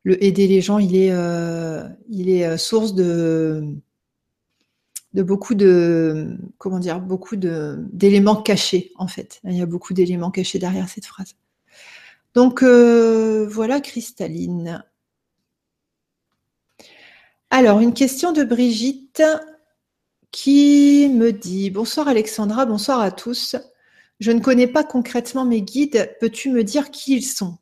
Le 0.05 0.23
aider 0.23 0.47
les 0.47 0.61
gens, 0.61 0.77
il 0.77 0.95
est, 0.95 1.11
euh, 1.11 1.89
est 2.09 2.57
source 2.57 2.93
de, 2.93 3.75
beaucoup 5.13 5.55
de 5.55 6.37
comment 6.59 6.77
dire 6.77 7.01
beaucoup 7.01 7.35
d'éléments 7.35 8.41
cachés 8.41 8.91
en 8.97 9.07
fait. 9.07 9.41
Il 9.43 9.57
y 9.57 9.61
a 9.61 9.65
beaucoup 9.65 9.93
d'éléments 9.93 10.31
cachés 10.31 10.59
derrière 10.59 10.87
cette 10.87 11.05
phrase. 11.05 11.33
Donc 12.35 12.63
voilà 12.63 13.81
Cristalline. 13.81 14.83
Alors 17.49 17.79
une 17.79 17.93
question 17.93 18.31
de 18.31 18.43
Brigitte 18.43 19.23
qui 20.29 21.09
me 21.11 21.31
dit 21.31 21.71
bonsoir 21.71 22.07
Alexandra, 22.07 22.67
bonsoir 22.67 22.99
à 22.99 23.09
tous. 23.09 23.55
Je 24.19 24.31
ne 24.31 24.39
connais 24.39 24.67
pas 24.67 24.83
concrètement 24.83 25.45
mes 25.45 25.61
guides. 25.61 26.15
Peux-tu 26.19 26.51
me 26.51 26.63
dire 26.63 26.91
qui 26.91 27.15
ils 27.15 27.25
sont? 27.25 27.57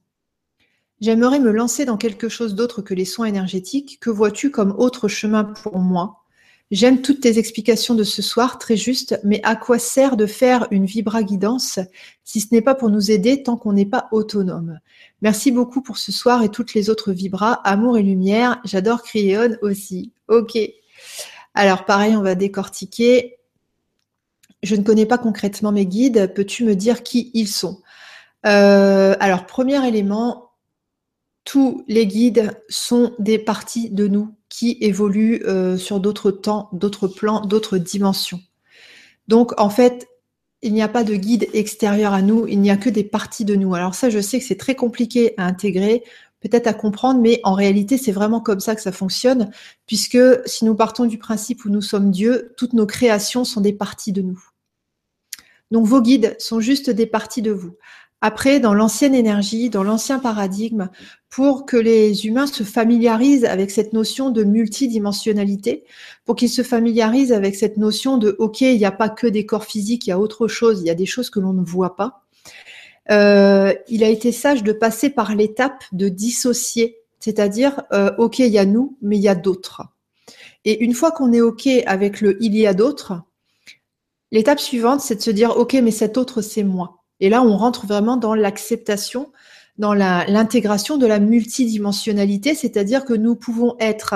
J'aimerais 1.01 1.39
me 1.39 1.51
lancer 1.51 1.85
dans 1.85 1.97
quelque 1.97 2.29
chose 2.29 2.55
d'autre 2.55 2.81
que 2.81 2.93
les 2.93 3.05
soins 3.05 3.25
énergétiques. 3.25 3.99
Que 3.99 4.09
vois-tu 4.09 4.51
comme 4.51 4.73
autre 4.77 5.07
chemin 5.07 5.43
pour 5.43 5.79
moi? 5.79 6.23
J'aime 6.71 7.01
toutes 7.01 7.21
tes 7.21 7.37
explications 7.37 7.93
de 7.93 8.03
ce 8.03 8.21
soir, 8.21 8.57
très 8.57 8.77
justes, 8.77 9.19
mais 9.23 9.41
à 9.43 9.55
quoi 9.55 9.77
sert 9.77 10.17
de 10.17 10.25
faire 10.25 10.67
une 10.71 10.85
vibra 10.85 11.21
guidance 11.21 11.79
si 12.23 12.39
ce 12.39 12.47
n'est 12.51 12.61
pas 12.61 12.73
pour 12.73 12.89
nous 12.89 13.11
aider 13.11 13.43
tant 13.43 13.57
qu'on 13.57 13.73
n'est 13.73 13.85
pas 13.85 14.07
autonome? 14.11 14.79
Merci 15.21 15.51
beaucoup 15.51 15.81
pour 15.81 15.97
ce 15.97 16.11
soir 16.11 16.41
et 16.41 16.49
toutes 16.49 16.73
les 16.73 16.89
autres 16.89 17.11
vibras. 17.11 17.61
Amour 17.63 17.97
et 17.97 18.03
lumière. 18.03 18.59
J'adore 18.63 19.03
Cryon 19.03 19.57
aussi. 19.61 20.13
Ok. 20.29 20.57
Alors 21.53 21.85
pareil, 21.85 22.15
on 22.15 22.23
va 22.23 22.33
décortiquer 22.33 23.37
je 24.63 24.75
ne 24.75 24.83
connais 24.83 25.05
pas 25.05 25.17
concrètement 25.17 25.71
mes 25.71 25.85
guides. 25.85 26.33
Peux-tu 26.33 26.63
me 26.63 26.75
dire 26.75 27.03
qui 27.03 27.29
ils 27.33 27.49
sont? 27.49 27.81
Euh, 28.45 29.15
Alors, 29.19 29.45
premier 29.45 29.85
élément, 29.87 30.42
tous 31.43 31.83
les 31.87 32.07
guides 32.07 32.51
sont 32.69 33.13
des 33.19 33.37
parties 33.37 33.89
de 33.89 34.07
nous 34.07 34.35
qui 34.49 34.77
évoluent 34.81 35.43
euh, 35.45 35.77
sur 35.77 35.99
d'autres 35.99 36.31
temps, 36.31 36.69
d'autres 36.73 37.07
plans, 37.07 37.41
d'autres 37.41 37.77
dimensions. 37.77 38.39
Donc, 39.27 39.59
en 39.59 39.69
fait, 39.69 40.07
il 40.61 40.73
n'y 40.73 40.81
a 40.81 40.87
pas 40.87 41.03
de 41.03 41.15
guide 41.15 41.49
extérieur 41.53 42.13
à 42.13 42.21
nous, 42.21 42.47
il 42.47 42.59
n'y 42.61 42.71
a 42.71 42.77
que 42.77 42.89
des 42.89 43.03
parties 43.03 43.45
de 43.45 43.55
nous. 43.55 43.75
Alors 43.75 43.95
ça, 43.95 44.09
je 44.09 44.19
sais 44.19 44.39
que 44.39 44.45
c'est 44.45 44.57
très 44.57 44.75
compliqué 44.75 45.33
à 45.37 45.45
intégrer, 45.45 46.03
peut-être 46.39 46.67
à 46.67 46.73
comprendre, 46.73 47.19
mais 47.19 47.41
en 47.43 47.53
réalité, 47.53 47.97
c'est 47.97 48.13
vraiment 48.13 48.39
comme 48.39 48.61
ça 48.61 48.73
que 48.75 48.81
ça 48.81 48.93
fonctionne, 48.93 49.51
puisque 49.87 50.19
si 50.45 50.63
nous 50.63 50.75
partons 50.75 51.05
du 51.05 51.17
principe 51.17 51.65
où 51.65 51.69
nous 51.69 51.81
sommes 51.81 52.11
Dieu, 52.11 52.53
toutes 52.57 52.73
nos 52.73 52.85
créations 52.85 53.43
sont 53.43 53.59
des 53.59 53.73
parties 53.73 54.13
de 54.13 54.21
nous. 54.21 54.41
Donc 55.71 55.85
vos 55.85 56.01
guides 56.01 56.35
sont 56.39 56.59
juste 56.59 56.89
des 56.89 57.07
parties 57.07 57.41
de 57.41 57.51
vous. 57.51 57.75
Après, 58.25 58.61
dans 58.61 58.73
l'ancienne 58.73 59.15
énergie, 59.15 59.69
dans 59.69 59.83
l'ancien 59.83 60.17
paradigme, 60.17 60.87
pour 61.29 61.65
que 61.65 61.75
les 61.75 62.25
humains 62.25 62.47
se 62.47 62.63
familiarisent 62.63 63.43
avec 63.43 63.69
cette 63.69 63.91
notion 63.91 64.29
de 64.29 64.45
multidimensionnalité, 64.45 65.83
pour 66.23 66.37
qu'ils 66.37 66.49
se 66.49 66.61
familiarisent 66.61 67.33
avec 67.33 67.53
cette 67.53 67.75
notion 67.75 68.17
de 68.17 68.37
OK, 68.39 68.61
il 68.61 68.77
n'y 68.77 68.85
a 68.85 68.93
pas 68.93 69.09
que 69.09 69.27
des 69.27 69.45
corps 69.45 69.65
physiques, 69.65 70.07
il 70.07 70.11
y 70.11 70.13
a 70.13 70.19
autre 70.19 70.47
chose, 70.47 70.79
il 70.79 70.87
y 70.87 70.89
a 70.89 70.95
des 70.95 71.05
choses 71.05 71.29
que 71.29 71.41
l'on 71.41 71.51
ne 71.51 71.65
voit 71.65 71.97
pas. 71.97 72.23
Euh, 73.11 73.73
il 73.89 74.05
a 74.05 74.07
été 74.07 74.31
sage 74.31 74.63
de 74.63 74.71
passer 74.71 75.09
par 75.09 75.35
l'étape 75.35 75.83
de 75.91 76.07
dissocier, 76.07 76.99
c'est-à-dire 77.19 77.81
euh, 77.91 78.09
OK, 78.19 78.39
il 78.39 78.47
y 78.47 78.57
a 78.57 78.63
nous, 78.63 78.97
mais 79.01 79.17
il 79.17 79.21
y 79.21 79.27
a 79.27 79.35
d'autres. 79.35 79.81
Et 80.63 80.81
une 80.81 80.93
fois 80.93 81.11
qu'on 81.11 81.33
est 81.33 81.41
OK 81.41 81.67
avec 81.85 82.21
le 82.21 82.41
il 82.41 82.55
y 82.55 82.65
a 82.67 82.73
d'autres, 82.73 83.21
L'étape 84.31 84.59
suivante, 84.59 84.99
c'est 84.99 85.17
de 85.17 85.21
se 85.21 85.29
dire, 85.29 85.57
OK, 85.57 85.73
mais 85.73 85.91
cet 85.91 86.17
autre, 86.17 86.41
c'est 86.41 86.63
moi. 86.63 87.02
Et 87.23 87.29
là, 87.29 87.41
on 87.41 87.55
rentre 87.55 87.87
vraiment 87.87 88.17
dans 88.17 88.35
l'acceptation, 88.35 89.31
dans 89.77 89.93
l'intégration 89.93 90.97
de 90.97 91.07
la 91.07 91.19
multidimensionnalité, 91.19 92.53
c'est-à-dire 92.53 93.05
que 93.05 93.13
nous 93.13 93.37
pouvons 93.37 93.77
être 93.79 94.15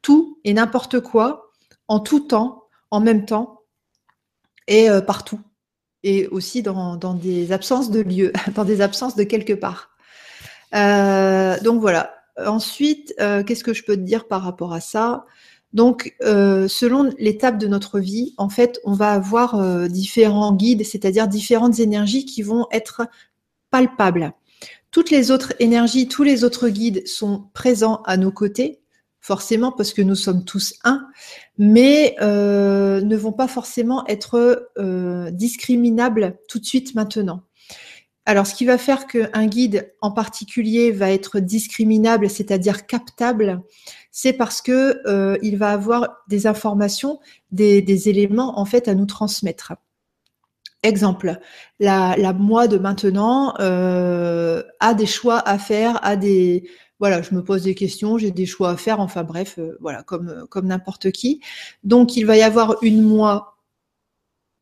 tout 0.00 0.38
et 0.44 0.54
n'importe 0.54 1.00
quoi, 1.00 1.50
en 1.88 1.98
tout 1.98 2.20
temps, 2.20 2.62
en 2.92 3.00
même 3.00 3.26
temps, 3.26 3.62
et 4.68 4.88
euh, 4.88 5.00
partout. 5.00 5.40
Et 6.04 6.28
aussi 6.28 6.62
dans, 6.62 6.96
des 7.14 7.50
absences 7.50 7.90
de 7.90 7.98
lieu, 7.98 8.32
dans 8.54 8.64
des 8.64 8.80
absences 8.80 9.16
de 9.16 9.24
quelque 9.24 9.52
part. 9.52 9.90
Euh, 10.72 11.58
donc 11.62 11.80
voilà. 11.80 12.14
Ensuite, 12.46 13.12
euh, 13.18 13.42
qu'est-ce 13.42 13.64
que 13.64 13.74
je 13.74 13.82
peux 13.82 13.96
te 13.96 14.02
dire 14.02 14.28
par 14.28 14.42
rapport 14.42 14.72
à 14.72 14.80
ça? 14.80 15.26
Donc, 15.72 16.14
euh, 16.22 16.68
selon 16.68 17.12
l'étape 17.18 17.58
de 17.58 17.66
notre 17.66 17.98
vie, 17.98 18.34
en 18.38 18.48
fait, 18.48 18.80
on 18.84 18.92
va 18.92 19.12
avoir 19.12 19.56
euh, 19.56 19.88
différents 19.88 20.54
guides, 20.54 20.84
c'est-à-dire 20.84 21.28
différentes 21.28 21.80
énergies 21.80 22.24
qui 22.24 22.42
vont 22.42 22.66
être 22.70 23.02
palpables. 23.70 24.32
Toutes 24.90 25.10
les 25.10 25.30
autres 25.30 25.52
énergies, 25.58 26.08
tous 26.08 26.22
les 26.22 26.44
autres 26.44 26.68
guides 26.68 27.06
sont 27.06 27.44
présents 27.52 28.02
à 28.06 28.16
nos 28.16 28.30
côtés, 28.30 28.80
forcément 29.20 29.72
parce 29.72 29.92
que 29.92 30.00
nous 30.00 30.14
sommes 30.14 30.44
tous 30.44 30.74
un, 30.84 31.06
mais 31.58 32.16
euh, 32.22 33.02
ne 33.02 33.16
vont 33.16 33.32
pas 33.32 33.48
forcément 33.48 34.06
être 34.06 34.70
discriminables 35.32 36.38
tout 36.48 36.58
de 36.58 36.64
suite 36.64 36.94
maintenant. 36.94 37.42
Alors, 38.28 38.44
ce 38.48 38.56
qui 38.56 38.64
va 38.64 38.76
faire 38.76 39.06
qu'un 39.06 39.46
guide 39.46 39.94
en 40.00 40.10
particulier 40.10 40.90
va 40.90 41.12
être 41.12 41.38
discriminable, 41.38 42.28
c'est-à-dire 42.28 42.86
captable, 42.86 43.62
c'est 44.10 44.32
parce 44.32 44.60
que 44.62 45.00
euh, 45.06 45.38
il 45.42 45.56
va 45.56 45.70
avoir 45.70 46.24
des 46.28 46.48
informations, 46.48 47.20
des, 47.52 48.08
éléments 48.08 48.58
en 48.58 48.64
fait 48.64 48.88
à 48.88 48.94
nous 48.96 49.06
transmettre. 49.06 49.74
Exemple, 50.82 51.38
la, 51.78 52.16
moi 52.32 52.66
de 52.66 52.78
maintenant 52.78 53.54
euh, 53.60 54.62
a 54.80 54.94
des 54.94 55.06
choix 55.06 55.38
à 55.48 55.58
faire, 55.58 56.04
a 56.04 56.16
des 56.16 56.68
voilà, 56.98 57.20
je 57.22 57.34
me 57.34 57.44
pose 57.44 57.64
des 57.64 57.74
questions, 57.74 58.16
j'ai 58.18 58.30
des 58.30 58.46
choix 58.46 58.70
à 58.70 58.76
faire, 58.76 59.00
enfin 59.00 59.22
bref, 59.22 59.58
euh, 59.58 59.76
voilà, 59.80 60.02
comme 60.02 60.46
comme 60.48 60.66
n'importe 60.66 61.12
qui. 61.12 61.40
Donc 61.84 62.16
il 62.16 62.26
va 62.26 62.36
y 62.36 62.42
avoir 62.42 62.76
une 62.82 63.02
moi 63.02 63.55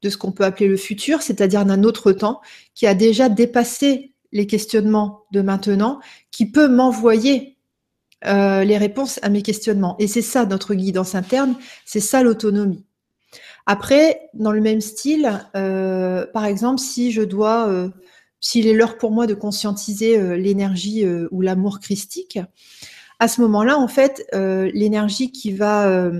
de 0.04 0.10
ce 0.10 0.18
qu'on 0.18 0.32
peut 0.32 0.44
appeler 0.44 0.68
le 0.68 0.76
futur, 0.76 1.22
c'est-à-dire 1.22 1.64
d'un 1.64 1.82
autre 1.82 2.12
temps, 2.12 2.42
qui 2.74 2.86
a 2.86 2.94
déjà 2.94 3.30
dépassé 3.30 4.12
les 4.32 4.46
questionnements 4.46 5.22
de 5.32 5.40
maintenant, 5.40 5.98
qui 6.30 6.50
peut 6.50 6.68
m'envoyer 6.68 7.56
euh, 8.26 8.64
les 8.64 8.76
réponses 8.76 9.18
à 9.22 9.30
mes 9.30 9.40
questionnements. 9.40 9.96
Et 9.98 10.06
c'est 10.06 10.22
ça 10.22 10.44
notre 10.44 10.74
guidance 10.74 11.14
interne, 11.14 11.56
c'est 11.86 12.00
ça 12.00 12.22
l'autonomie. 12.22 12.84
Après, 13.64 14.20
dans 14.34 14.52
le 14.52 14.60
même 14.60 14.82
style, 14.82 15.40
euh, 15.56 16.26
par 16.34 16.44
exemple, 16.44 16.80
si 16.80 17.10
je 17.10 17.22
dois, 17.22 17.66
euh, 17.68 17.88
s'il 18.40 18.66
est 18.66 18.74
l'heure 18.74 18.98
pour 18.98 19.10
moi 19.10 19.26
de 19.26 19.32
conscientiser 19.32 20.36
l'énergie 20.36 21.06
ou 21.30 21.40
l'amour 21.40 21.80
christique, 21.80 22.38
à 23.20 23.28
ce 23.28 23.40
moment-là, 23.40 23.78
en 23.78 23.88
fait, 23.88 24.26
l'énergie 24.34 25.32
qui 25.32 25.52
va 25.52 26.10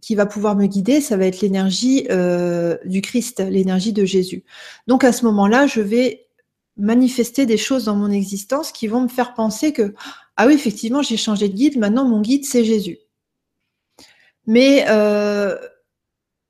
qui 0.00 0.14
va 0.14 0.26
pouvoir 0.26 0.56
me 0.56 0.66
guider, 0.66 1.00
ça 1.00 1.16
va 1.16 1.26
être 1.26 1.40
l'énergie 1.40 2.06
du 2.84 3.00
Christ, 3.02 3.40
l'énergie 3.40 3.92
de 3.92 4.04
Jésus. 4.04 4.44
Donc 4.86 5.04
à 5.04 5.12
ce 5.12 5.24
moment-là, 5.26 5.66
je 5.66 5.80
vais 5.80 6.26
manifester 6.76 7.44
des 7.44 7.56
choses 7.56 7.84
dans 7.84 7.96
mon 7.96 8.10
existence 8.10 8.72
qui 8.72 8.86
vont 8.86 9.02
me 9.02 9.08
faire 9.08 9.34
penser 9.34 9.72
que 9.72 9.94
ah 10.40 10.46
oui, 10.46 10.54
effectivement, 10.54 11.02
j'ai 11.02 11.16
changé 11.16 11.48
de 11.48 11.54
guide. 11.54 11.78
Maintenant, 11.78 12.04
mon 12.04 12.20
guide, 12.20 12.44
c'est 12.44 12.64
Jésus. 12.64 12.98
Mais, 14.46 14.86
euh, 14.88 15.58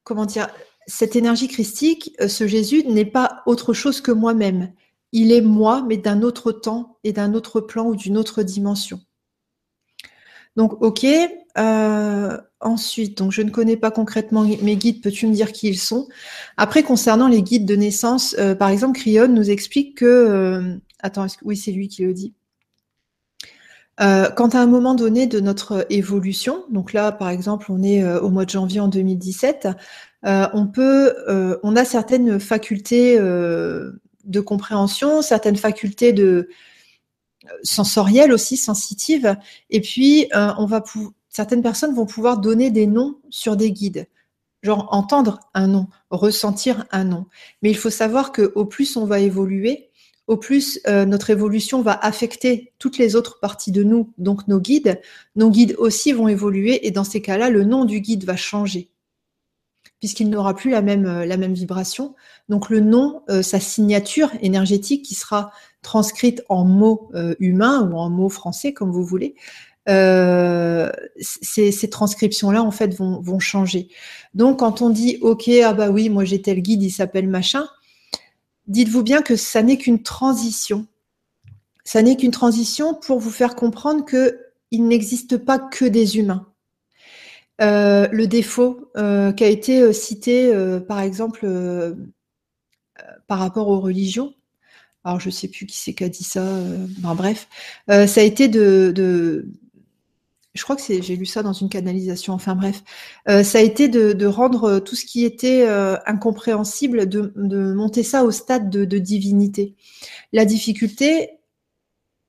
comment 0.05 0.27
dire, 0.27 0.49
cette 0.87 1.17
énergie 1.17 1.49
christique, 1.49 2.15
euh, 2.21 2.29
ce 2.29 2.47
Jésus 2.47 2.85
n'est 2.85 3.07
pas 3.07 3.43
autre 3.47 3.73
chose 3.73 4.03
que 4.03 4.13
moi-même. 4.13 4.75
Il 5.13 5.33
est 5.33 5.41
moi, 5.41 5.83
mais 5.89 5.97
d'un 5.97 6.21
autre 6.21 6.53
temps 6.53 6.99
et 7.03 7.15
d'un 7.15 7.33
autre 7.33 7.63
plan 7.63 7.87
ou 7.87 7.97
d'une 7.97 8.19
autre 8.19 8.43
dimension. 8.43 9.01
Donc, 10.55 10.83
ok. 10.83 11.07
Euh, 11.59 12.39
ensuite, 12.61 13.19
donc 13.19 13.33
je 13.33 13.43
ne 13.43 13.51
connais 13.51 13.77
pas 13.77 13.91
concrètement 13.91 14.45
mes 14.45 14.77
guides. 14.77 15.03
Peux-tu 15.03 15.27
me 15.27 15.33
dire 15.33 15.53
qui 15.53 15.69
ils 15.69 15.79
sont? 15.79 16.09
Après, 16.57 16.83
concernant 16.83 17.29
les 17.29 17.43
guides 17.43 17.67
de 17.67 17.77
naissance, 17.77 18.37
par 18.59 18.69
exemple, 18.69 18.99
Cryon 18.99 19.29
nous 19.29 19.51
explique 19.51 19.99
que. 19.99 20.79
attends, 21.01 21.27
oui, 21.43 21.57
c'est 21.57 21.73
lui 21.73 21.89
qui 21.89 22.03
le 22.03 22.15
dit. 22.15 22.35
Euh, 24.01 24.31
quand 24.31 24.55
à 24.55 24.61
un 24.61 24.67
moment 24.67 24.95
donné 24.95 25.27
de 25.27 25.41
notre 25.41 25.87
évolution, 25.91 26.65
donc 26.71 26.93
là 26.93 27.11
par 27.11 27.31
exemple 27.31 27.73
on 27.73 27.83
est 27.83 28.05
euh, 28.05 28.21
au 28.21 28.31
mois 28.31 28.45
de 28.45 28.51
janvier 28.51 28.79
en 28.79 28.87
2017, 28.87 29.69
on 30.23 30.67
peut, 30.67 31.15
on 31.63 31.77
a 31.77 31.85
certaines 31.85 32.41
facultés 32.41 33.19
de 33.19 34.41
compréhension, 34.41 35.23
certaines 35.23 35.57
facultés 35.57 36.13
de 36.13 36.49
sensorielles 37.63 38.33
aussi, 38.33 38.57
sensitives, 38.57 39.37
et 39.71 39.81
puis 39.81 40.29
on 40.35 40.67
va 40.67 40.81
certaines 41.39 41.63
personnes 41.63 41.95
vont 41.95 42.05
pouvoir 42.05 42.39
donner 42.39 42.73
des 42.73 42.89
noms 42.89 43.21
sur 43.31 43.57
des 43.57 43.71
guides 43.71 44.09
genre 44.65 44.89
entendre 44.91 45.39
un 45.55 45.69
nom, 45.69 45.87
ressentir 46.11 46.85
un 46.91 47.05
nom. 47.05 47.27
Mais 47.63 47.71
il 47.71 47.77
faut 47.77 47.91
savoir 47.91 48.33
que 48.33 48.51
au 48.57 48.65
plus 48.65 48.97
on 48.97 49.05
va 49.05 49.21
évoluer, 49.21 49.89
au 50.27 50.37
plus 50.37 50.81
euh, 50.89 51.05
notre 51.05 51.31
évolution 51.31 51.81
va 51.81 51.93
affecter 51.93 52.73
toutes 52.81 52.99
les 52.99 53.15
autres 53.15 53.39
parties 53.39 53.71
de 53.71 53.85
nous, 53.85 54.13
donc 54.19 54.49
nos 54.49 54.59
guides. 54.59 55.01
Nos 55.37 55.49
guides 55.49 55.77
aussi 55.79 56.11
vont 56.11 56.27
évoluer 56.27 56.89
et 56.89 56.91
dans 56.91 57.05
ces 57.05 57.23
cas-là, 57.23 57.51
le 57.51 57.63
nom 57.63 57.85
du 57.85 58.01
guide 58.01 58.25
va 58.25 58.35
changer 58.35 58.91
puisqu'il 60.01 60.31
n'aura 60.31 60.57
plus 60.57 60.71
la 60.73 60.83
même, 60.83 61.07
euh, 61.07 61.55
vibration. 61.55 62.17
Donc 62.49 62.69
le 62.69 62.81
nom, 62.81 63.23
euh, 63.31 63.43
sa 63.43 63.61
signature 63.61 64.31
énergétique 64.43 65.05
qui 65.05 65.15
sera 65.15 65.53
transcrite 65.83 66.43
en 66.49 66.65
mots 66.65 67.13
humains 67.39 67.89
ou 67.89 67.97
en 67.97 68.11
mots 68.11 68.29
français, 68.29 68.73
comme 68.73 68.91
vous 68.91 69.05
voulez, 69.05 69.37
euh, 69.89 70.91
ces, 71.21 71.89
transcriptions-là, 71.89 72.63
en 72.63 72.71
fait, 72.71 72.95
vont, 72.95 73.21
vont, 73.21 73.39
changer. 73.39 73.89
Donc, 74.35 74.59
quand 74.59 74.83
on 74.83 74.91
dit, 74.91 75.19
OK, 75.23 75.49
ah 75.65 75.73
bah 75.73 75.89
oui, 75.89 76.11
moi 76.11 76.25
j'ai 76.25 76.43
tel 76.43 76.61
guide, 76.61 76.83
il 76.83 76.91
s'appelle 76.91 77.27
machin, 77.27 77.67
dites-vous 78.67 79.03
bien 79.03 79.23
que 79.23 79.35
ça 79.35 79.63
n'est 79.63 79.79
qu'une 79.79 80.03
transition. 80.03 80.87
Ça 81.85 82.03
n'est 82.03 82.17
qu'une 82.17 82.33
transition 82.33 82.95
pour 82.95 83.19
vous 83.19 83.31
faire 83.31 83.55
comprendre 83.55 84.05
que 84.05 84.39
il 84.71 84.87
n'existe 84.87 85.39
pas 85.39 85.59
que 85.59 85.87
des 85.87 86.19
humains. 86.19 86.47
Euh, 87.63 88.07
le 88.13 88.27
défaut 88.27 88.91
euh, 88.99 89.33
qui 89.33 89.43
a 89.45 89.49
été 89.49 89.93
cité, 89.95 90.53
par 90.87 91.01
exemple, 91.01 91.47
par 93.27 93.39
rapport 93.39 93.69
aux 93.69 93.81
religions, 93.81 94.35
alors 95.05 95.19
je 95.19 95.29
ne 95.29 95.33
sais 95.33 95.49
plus 95.49 95.65
qui 95.65 95.79
c'est 95.79 95.95
qui 95.95 96.05
a 96.05 96.11
dit 96.11 96.25
ça, 96.25 96.45
ben, 96.99 97.15
bref, 97.15 97.49
ça 97.89 98.21
a 98.21 98.23
été 98.23 98.49
de, 98.49 99.49
je 100.55 100.63
crois 100.63 100.77
que 100.77 100.83
c'est, 100.83 101.03
j'ai 101.03 101.17
lu 101.17 101.27
ça 101.27 101.43
dans 101.43 101.53
une 101.53 101.69
canalisation, 101.69 102.33
enfin 102.35 102.55
bref, 102.55 102.83
euh, 103.29 103.43
ça 103.43 103.59
a 103.59 103.61
été 103.61 103.89
de, 103.89 104.27
rendre 104.27 104.65
euh, 104.65 104.81
tout 104.81 104.97
ce 104.97 105.05
qui 105.05 105.25
était 105.25 105.67
euh, 105.67 105.97
incompréhensible, 106.07 107.09
de, 107.09 107.33
monter 107.75 108.03
ça 108.03 108.25
au 108.25 108.31
stade 108.31 108.71
de, 108.71 108.99
divinité. 108.99 109.75
La 110.33 110.45
difficulté, 110.45 111.31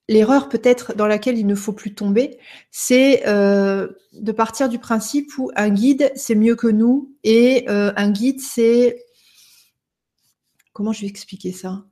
l'erreur 0.07 0.49
peut-être 0.49 0.95
dans 0.95 1.07
laquelle 1.07 1.37
il 1.37 1.47
ne 1.47 1.55
faut 1.55 1.73
plus 1.73 1.93
tomber, 1.93 2.37
c'est 2.71 3.23
de 3.25 4.31
partir 4.31 4.69
du 4.69 4.79
principe 4.79 5.37
où 5.37 5.51
un 5.55 5.69
guide, 5.69 6.11
c'est 6.15 6.35
mieux 6.35 6.55
que 6.55 6.67
nous, 6.67 7.15
et 7.23 7.67
un 7.67 8.11
guide, 8.11 8.39
c'est... 8.39 9.03
Comment 10.73 10.93
je 10.93 11.01
vais 11.01 11.07
expliquer 11.07 11.51
ça? 11.51 11.83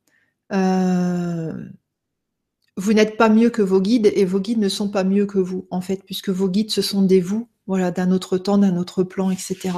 Vous 2.77 2.93
n'êtes 2.93 3.17
pas 3.17 3.27
mieux 3.27 3.49
que 3.49 3.63
vos 3.63 3.81
guides 3.81 4.11
et 4.13 4.23
vos 4.23 4.39
guides 4.39 4.59
ne 4.59 4.69
sont 4.69 4.89
pas 4.89 5.03
mieux 5.03 5.25
que 5.25 5.39
vous, 5.39 5.67
en 5.71 5.81
fait, 5.81 6.03
puisque 6.05 6.29
vos 6.29 6.47
guides, 6.47 6.71
ce 6.71 6.83
sont 6.83 7.01
des 7.01 7.19
vous, 7.19 7.49
voilà, 7.65 7.89
d'un 7.89 8.11
autre 8.11 8.37
temps, 8.37 8.59
d'un 8.59 8.77
autre 8.77 9.03
plan, 9.03 9.31
etc. 9.31 9.71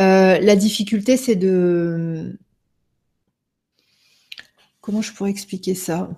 Euh, 0.00 0.38
la 0.38 0.56
difficulté, 0.56 1.16
c'est 1.16 1.36
de... 1.36 2.36
Comment 4.80 5.00
je 5.00 5.12
pourrais 5.12 5.30
expliquer 5.30 5.74
ça? 5.74 6.10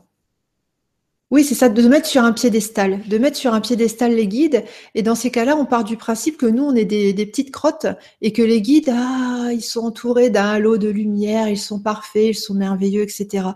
Oui, 1.30 1.44
c'est 1.44 1.54
ça, 1.54 1.68
de 1.68 1.86
mettre 1.86 2.06
sur 2.06 2.24
un 2.24 2.32
piédestal, 2.32 3.06
de 3.06 3.18
mettre 3.18 3.36
sur 3.36 3.52
un 3.52 3.60
piédestal 3.60 4.14
les 4.14 4.26
guides. 4.26 4.64
Et 4.94 5.02
dans 5.02 5.14
ces 5.14 5.30
cas-là, 5.30 5.56
on 5.56 5.66
part 5.66 5.84
du 5.84 5.96
principe 5.96 6.38
que 6.38 6.46
nous, 6.46 6.64
on 6.64 6.74
est 6.74 6.84
des, 6.84 7.12
des, 7.12 7.26
petites 7.26 7.52
crottes 7.52 7.86
et 8.20 8.32
que 8.32 8.42
les 8.42 8.62
guides, 8.62 8.90
ah, 8.92 9.50
ils 9.52 9.62
sont 9.62 9.82
entourés 9.82 10.30
d'un 10.30 10.46
halo 10.46 10.76
de 10.76 10.88
lumière, 10.88 11.48
ils 11.48 11.58
sont 11.58 11.78
parfaits, 11.78 12.30
ils 12.30 12.34
sont 12.34 12.54
merveilleux, 12.54 13.02
etc 13.02 13.50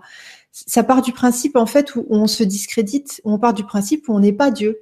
ça 0.55 0.85
part 0.85 1.03
du 1.03 1.13
principe 1.13 1.57
en 1.57 1.67
fait 1.67 1.97
où 1.97 2.07
on 2.11 2.29
se 2.29 2.45
discrédite, 2.45 3.21
on 3.25 3.39
part 3.39 3.55
du 3.55 3.65
principe 3.65 4.09
où 4.09 4.15
on 4.15 4.21
n'est 4.21 4.33
pas 4.33 4.53
Dieu. 4.53 4.79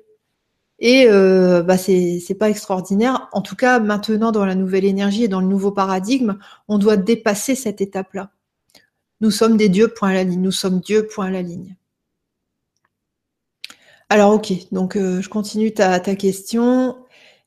Et 0.79 1.07
euh, 1.09 1.63
bah 1.63 1.79
c'est 1.79 2.37
pas 2.39 2.51
extraordinaire. 2.51 3.29
En 3.33 3.41
tout 3.41 3.57
cas, 3.57 3.81
maintenant 3.81 4.33
dans 4.33 4.45
la 4.45 4.55
nouvelle 4.55 4.85
énergie 4.85 5.25
et 5.25 5.29
dans 5.29 5.41
le 5.41 5.47
nouveau 5.47 5.71
paradigme, 5.71 6.39
on 6.69 6.77
doit 6.77 6.97
dépasser 6.99 7.55
cette 7.55 7.81
étape-là. 7.81 8.33
Nous 9.23 9.31
sommes 9.31 9.57
des 9.57 9.69
dieux, 9.71 9.89
point 9.89 10.11
à 10.11 10.15
la 10.15 10.25
ligne. 10.25 10.43
Nous 10.43 10.53
sommes 10.53 10.81
Dieu, 10.81 11.07
point 11.07 11.27
à 11.27 11.31
la 11.31 11.43
ligne. 11.43 11.77
Alors 14.11 14.35
ok, 14.35 14.53
donc 14.73 14.97
euh, 14.97 15.23
je 15.23 15.29
continue 15.31 15.73
ta, 15.73 15.99
ta 16.01 16.17
question. 16.17 16.99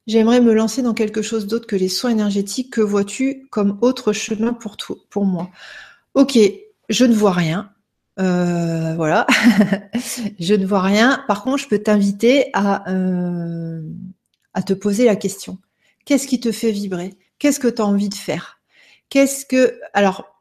J'aimerais 0.08 0.42
me 0.42 0.54
lancer 0.54 0.82
dans 0.82 0.94
quelque 0.96 1.22
chose 1.22 1.46
d'autre 1.46 1.68
que 1.68 1.76
les 1.76 1.90
soins 1.90 2.12
énergétiques. 2.12 2.74
Que 2.74 2.82
vois-tu 2.82 3.48
comme 3.52 3.78
autre 3.82 4.14
chemin 4.14 4.54
pour, 4.54 4.78
toi, 4.78 4.96
pour 5.12 5.26
moi? 5.26 5.52
Ok, 6.16 6.40
je 6.90 7.06
ne 7.06 7.14
vois 7.14 7.34
rien. 7.34 7.75
Euh, 8.20 8.94
voilà, 8.96 9.28
je 10.40 10.54
ne 10.54 10.66
vois 10.66 10.82
rien. 10.82 11.24
Par 11.28 11.44
contre, 11.44 11.58
je 11.58 11.68
peux 11.68 11.80
t'inviter 11.80 12.50
à, 12.54 12.90
euh, 12.90 13.82
te 14.66 14.74
poser 14.74 15.06
la 15.06 15.16
question. 15.16 15.58
Qu'est-ce 16.06 16.28
qui 16.28 16.40
te 16.40 16.52
fait 16.52 16.72
vibrer? 16.72 17.14
Qu'est-ce 17.40 17.60
que 17.60 17.68
tu 17.68 17.82
as 17.82 17.86
envie 17.86 18.10
de 18.10 18.16
faire? 18.16 18.62
Qu'est-ce 19.10 19.46
que... 19.46 19.80
Alors, 19.94 20.36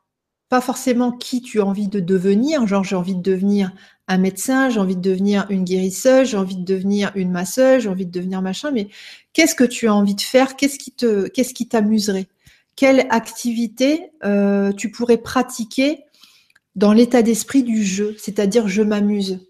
pas 0.49 0.61
forcément 0.61 1.11
qui 1.11 1.43
tu 1.43 1.61
as 1.61 1.65
envie 1.65 1.89
de 1.89 2.01
devenir, 2.01 2.67
genre 2.67 2.85
j'ai 2.85 2.95
envie 2.95 3.17
de 3.17 3.23
devenir 3.23 3.73
un 4.07 4.19
médecin, 4.19 4.69
j'ai 4.69 4.79
envie 4.79 4.95
de 4.95 5.01
devenir 5.01 5.47
une 5.49 5.65
guérisseuse, 5.65 6.29
j'ai 6.29 6.37
envie 6.37 6.57
de 6.57 6.65
devenir 6.65 7.11
une 7.17 7.33
masseuse, 7.33 7.83
j'ai 7.83 7.89
envie 7.89 8.07
de 8.07 8.13
devenir 8.13 8.43
machin, 8.43 8.71
mais 8.71 8.89
qu'est-ce 9.33 9.55
que 9.55 9.65
tu 9.65 9.89
as 9.89 9.95
envie 9.95 10.15
de 10.15 10.21
faire? 10.21 10.57
Qu'est-ce 10.57 10.79
qui 10.79 10.93
te, 10.93 11.27
qu'est-ce 11.29 11.55
t'amuserait? 11.65 12.29
Quelle 12.77 13.07
activité 13.11 14.11
euh, 14.25 14.73
tu 14.73 14.91
pourrais 14.91 15.17
pratiquer 15.17 16.04
dans 16.77 16.93
l'état 16.93 17.23
d'esprit 17.23 17.63
du 17.63 17.83
jeu, 17.83 18.15
c'est-à-dire 18.19 18.69
je 18.69 18.83
m'amuse. 18.83 19.41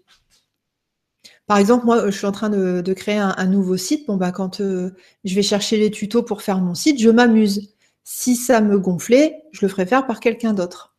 Par 1.47 1.57
exemple, 1.57 1.85
moi, 1.85 2.09
je 2.09 2.17
suis 2.17 2.25
en 2.25 2.31
train 2.31 2.49
de, 2.49 2.93
créer 2.93 3.17
un, 3.17 3.45
nouveau 3.45 3.77
site. 3.77 4.07
Bon, 4.07 4.17
bah, 4.17 4.31
quand 4.31 4.61
euh, 4.61 4.91
je 5.23 5.35
vais 5.35 5.43
chercher 5.43 5.77
les 5.77 5.91
tutos 5.91 6.23
pour 6.23 6.41
faire 6.41 6.59
mon 6.59 6.73
site, 6.73 6.99
je 6.99 7.09
m'amuse. 7.09 7.73
Si 8.03 8.35
ça 8.35 8.61
me 8.61 8.79
gonflait, 8.79 9.43
je 9.51 9.65
le 9.65 9.69
ferai 9.69 9.85
faire 9.85 10.07
par 10.07 10.19
quelqu'un 10.19 10.53
d'autre. 10.53 10.95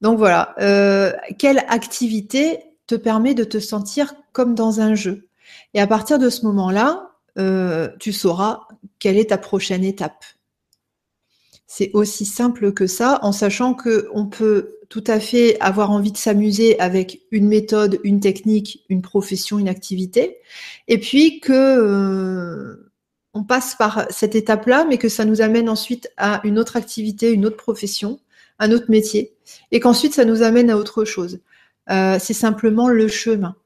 Donc 0.00 0.18
voilà, 0.18 0.54
euh, 0.60 1.12
quelle 1.38 1.58
activité 1.68 2.58
te 2.88 2.96
permet 2.96 3.34
de 3.34 3.44
te 3.44 3.60
sentir 3.60 4.14
comme 4.32 4.54
dans 4.54 4.80
un 4.80 4.96
jeu? 4.96 5.28
Et 5.74 5.80
à 5.80 5.86
partir 5.86 6.18
de 6.18 6.28
ce 6.28 6.44
moment-là, 6.46 7.12
euh, 7.38 7.88
tu 8.00 8.12
sauras 8.12 8.66
quelle 8.98 9.16
est 9.16 9.30
ta 9.30 9.38
prochaine 9.38 9.84
étape. 9.84 10.24
C'est 11.74 11.90
aussi 11.94 12.26
simple 12.26 12.74
que 12.74 12.86
ça, 12.86 13.18
en 13.22 13.32
sachant 13.32 13.72
qu'on 13.72 14.26
peut 14.26 14.76
tout 14.90 15.04
à 15.06 15.18
fait 15.18 15.58
avoir 15.60 15.90
envie 15.90 16.12
de 16.12 16.18
s'amuser 16.18 16.78
avec 16.78 17.22
une 17.30 17.48
méthode, 17.48 17.98
une 18.04 18.20
technique, 18.20 18.84
une 18.90 19.00
profession, 19.00 19.58
une 19.58 19.70
activité, 19.70 20.36
et 20.86 20.98
puis 20.98 21.40
que 21.40 21.50
euh, 21.54 22.90
on 23.32 23.42
passe 23.42 23.74
par 23.74 24.04
cette 24.10 24.34
étape-là, 24.34 24.84
mais 24.86 24.98
que 24.98 25.08
ça 25.08 25.24
nous 25.24 25.40
amène 25.40 25.70
ensuite 25.70 26.10
à 26.18 26.42
une 26.44 26.58
autre 26.58 26.76
activité, 26.76 27.32
une 27.32 27.46
autre 27.46 27.56
profession, 27.56 28.20
un 28.58 28.70
autre 28.70 28.90
métier, 28.90 29.32
et 29.70 29.80
qu'ensuite 29.80 30.12
ça 30.12 30.26
nous 30.26 30.42
amène 30.42 30.68
à 30.68 30.76
autre 30.76 31.06
chose. 31.06 31.40
Euh, 31.88 32.18
c'est 32.20 32.34
simplement 32.34 32.88
le 32.88 33.08
chemin. 33.08 33.56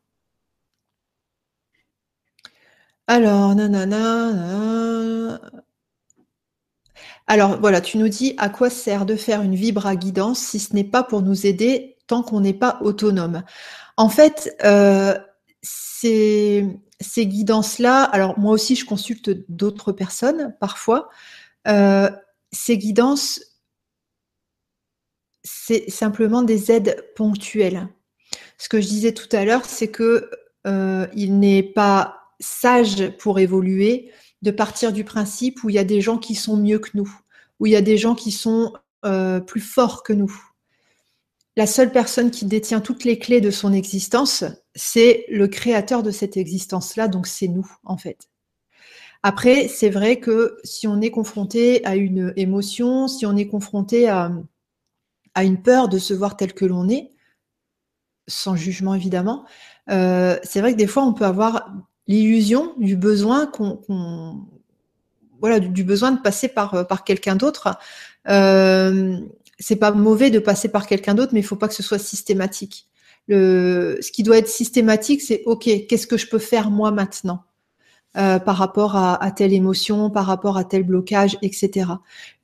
Alors, 3.09 3.57
nanana, 3.57 4.31
nanana. 4.33 4.86
Alors 7.27 7.61
voilà, 7.61 7.81
tu 7.81 7.99
nous 7.99 8.09
dis 8.09 8.35
à 8.39 8.49
quoi 8.49 8.71
sert 8.71 9.05
de 9.05 9.17
faire 9.17 9.43
une 9.43 9.55
vibra 9.55 9.97
guidance 9.97 10.39
si 10.39 10.61
ce 10.61 10.75
n'est 10.75 10.85
pas 10.85 11.03
pour 11.03 11.23
nous 11.23 11.47
aider 11.47 11.97
tant 12.07 12.23
qu'on 12.23 12.41
n'est 12.41 12.55
pas 12.55 12.79
autonome. 12.83 13.43
En 13.97 14.09
fait, 14.09 14.57
euh, 14.65 15.19
ces, 15.63 16.79
guidances-là, 17.19 18.05
alors 18.05 18.39
moi 18.39 18.53
aussi 18.53 18.77
je 18.77 18.85
consulte 18.85 19.31
d'autres 19.51 19.93
personnes 19.93 20.55
parfois, 20.61 21.09
euh, 21.67 22.11
ces 22.53 22.79
guidances, 22.79 23.41
c'est 25.43 25.91
simplement 25.91 26.43
des 26.43 26.71
aides 26.71 27.05
ponctuelles. 27.17 27.89
Ce 28.59 28.69
que 28.69 28.81
je 28.81 28.87
disais 28.87 29.13
tout 29.13 29.29
à 29.33 29.45
l'heure, 29.45 29.65
c'est 29.65 29.89
que 29.91 30.31
euh, 30.67 31.07
il 31.15 31.39
n'est 31.39 31.63
pas 31.63 32.21
sage 32.41 33.11
pour 33.19 33.39
évoluer 33.39 34.13
de 34.43 34.51
partir 34.51 34.93
du 34.93 35.05
principe 35.05 35.65
où 35.65 35.71
il 35.71 35.75
y 35.75 35.79
a 35.79 35.85
des 35.85 36.01
gens 36.01 36.19
qui 36.19 36.35
sont 36.35 36.57
mieux 36.57 36.79
que 36.79 36.91
nous, 36.95 37.11
où 37.61 37.67
il 37.67 37.73
y 37.73 37.77
a 37.77 37.83
des 37.83 37.99
gens 37.99 38.15
qui 38.15 38.31
sont 38.31 38.73
euh, 39.05 39.41
plus 39.41 39.61
forts 39.61 40.03
que 40.03 40.13
nous. 40.13 40.35
La 41.57 41.67
seule 41.67 41.91
personne 41.91 42.31
qui 42.31 42.45
détient 42.45 42.81
toutes 42.81 43.05
les 43.05 43.19
clés 43.19 43.41
de 43.41 43.51
son 43.51 43.73
existence, 43.73 44.45
c'est 44.75 45.25
le 45.31 45.49
créateur 45.49 46.03
de 46.03 46.11
cette 46.11 46.37
existence-là, 46.37 47.09
donc 47.09 47.27
c'est 47.27 47.49
nous 47.49 47.71
en 47.85 47.97
fait. 47.97 48.29
Après, 49.23 49.67
c'est 49.69 49.89
vrai 49.89 50.21
que 50.21 50.59
si 50.65 50.87
on 50.87 51.01
est 51.01 51.11
confronté 51.11 51.85
à 51.87 51.97
une 51.97 52.33
émotion, 52.37 53.09
si 53.09 53.27
on 53.27 53.37
est 53.37 53.49
confronté 53.49 54.09
à, 54.09 54.31
une 55.43 55.63
peur 55.63 55.89
de 55.89 55.99
se 55.99 56.15
voir 56.15 56.37
tel 56.37 56.53
que 56.53 56.65
l'on 56.65 56.89
est, 56.89 57.11
sans 58.29 58.55
jugement 58.55 58.95
évidemment, 58.95 59.47
euh, 59.91 60.39
c'est 60.43 60.61
vrai 60.61 60.73
que 60.73 60.79
des 60.79 60.87
fois 60.87 61.05
on 61.05 61.15
peut 61.15 61.25
avoir 61.25 61.75
l'illusion 62.09 62.75
du 62.79 62.97
besoin 62.97 63.47
qu'on, 63.47 63.81
voilà, 65.41 65.61
du, 65.61 65.85
besoin 65.85 66.13
de 66.13 66.21
passer 66.21 66.49
par, 66.49 66.87
par 66.87 67.05
quelqu'un 67.05 67.37
d'autre. 67.37 67.77
Euh, 68.29 69.19
c'est 69.59 69.77
pas 69.77 69.93
mauvais 69.93 70.31
de 70.31 70.39
passer 70.39 70.69
par 70.69 70.87
quelqu'un 70.87 71.15
d'autre, 71.15 71.33
mais 71.33 71.41
il 71.41 71.47
faut 71.47 71.57
pas 71.57 71.69
que 71.69 71.75
ce 71.75 71.83
soit 71.83 71.99
systématique. 71.99 72.87
Le, 73.29 73.99
ce 74.01 74.13
qui 74.13 74.23
doit 74.23 74.39
être 74.39 74.49
systématique, 74.49 75.21
c'est 75.23 75.43
OK, 75.47 75.69
qu'est-ce 75.89 76.07
que 76.07 76.17
je 76.17 76.29
peux 76.29 76.39
faire 76.39 76.71
moi 76.71 76.91
maintenant? 76.91 77.43
Euh, 78.19 78.39
par 78.39 78.57
rapport 78.57 78.97
à, 78.97 79.31
telle 79.31 79.53
émotion, 79.53 80.09
par 80.09 80.25
rapport 80.25 80.57
à 80.57 80.65
tel 80.65 80.85
blocage, 80.85 81.37
etc. 81.43 81.91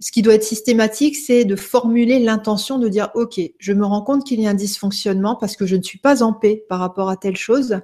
Ce 0.00 0.12
qui 0.12 0.20
doit 0.20 0.34
être 0.34 0.44
systématique, 0.44 1.16
c'est 1.16 1.46
de 1.46 1.56
formuler 1.56 2.18
l'intention 2.18 2.78
de 2.78 2.88
dire 2.88 3.08
OK, 3.14 3.40
je 3.56 3.72
me 3.72 3.86
rends 3.86 4.02
compte 4.02 4.26
qu'il 4.26 4.38
y 4.38 4.46
a 4.46 4.50
un 4.50 4.54
dysfonctionnement 4.54 5.34
parce 5.34 5.56
que 5.56 5.64
je 5.64 5.76
ne 5.76 5.82
suis 5.82 5.98
pas 5.98 6.22
en 6.22 6.34
paix 6.34 6.62
par 6.68 6.78
rapport 6.78 7.08
à 7.08 7.16
telle 7.16 7.38
chose. 7.38 7.80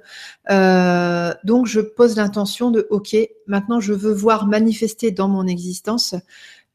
Euh, 0.51 1.33
donc 1.43 1.65
je 1.65 1.79
pose 1.79 2.15
l'intention 2.15 2.69
de 2.69 2.85
OK, 2.91 3.15
maintenant 3.47 3.79
je 3.79 3.93
veux 3.93 4.13
voir 4.13 4.45
manifester 4.45 5.09
dans 5.09 5.27
mon 5.27 5.47
existence 5.47 6.13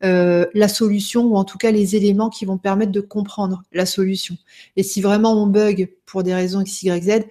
euh, 0.02 0.46
la 0.52 0.66
solution 0.66 1.26
ou 1.26 1.36
en 1.36 1.44
tout 1.44 1.58
cas 1.58 1.70
les 1.70 1.94
éléments 1.94 2.28
qui 2.28 2.44
vont 2.44 2.58
permettre 2.58 2.90
de 2.90 3.00
comprendre 3.00 3.62
la 3.72 3.86
solution. 3.86 4.36
Et 4.74 4.82
si 4.82 5.00
vraiment 5.00 5.40
on 5.40 5.46
bug 5.46 5.92
pour 6.06 6.24
des 6.24 6.34
raisons 6.34 6.62
X, 6.62 6.82
Y, 6.82 7.04
Z, 7.04 7.24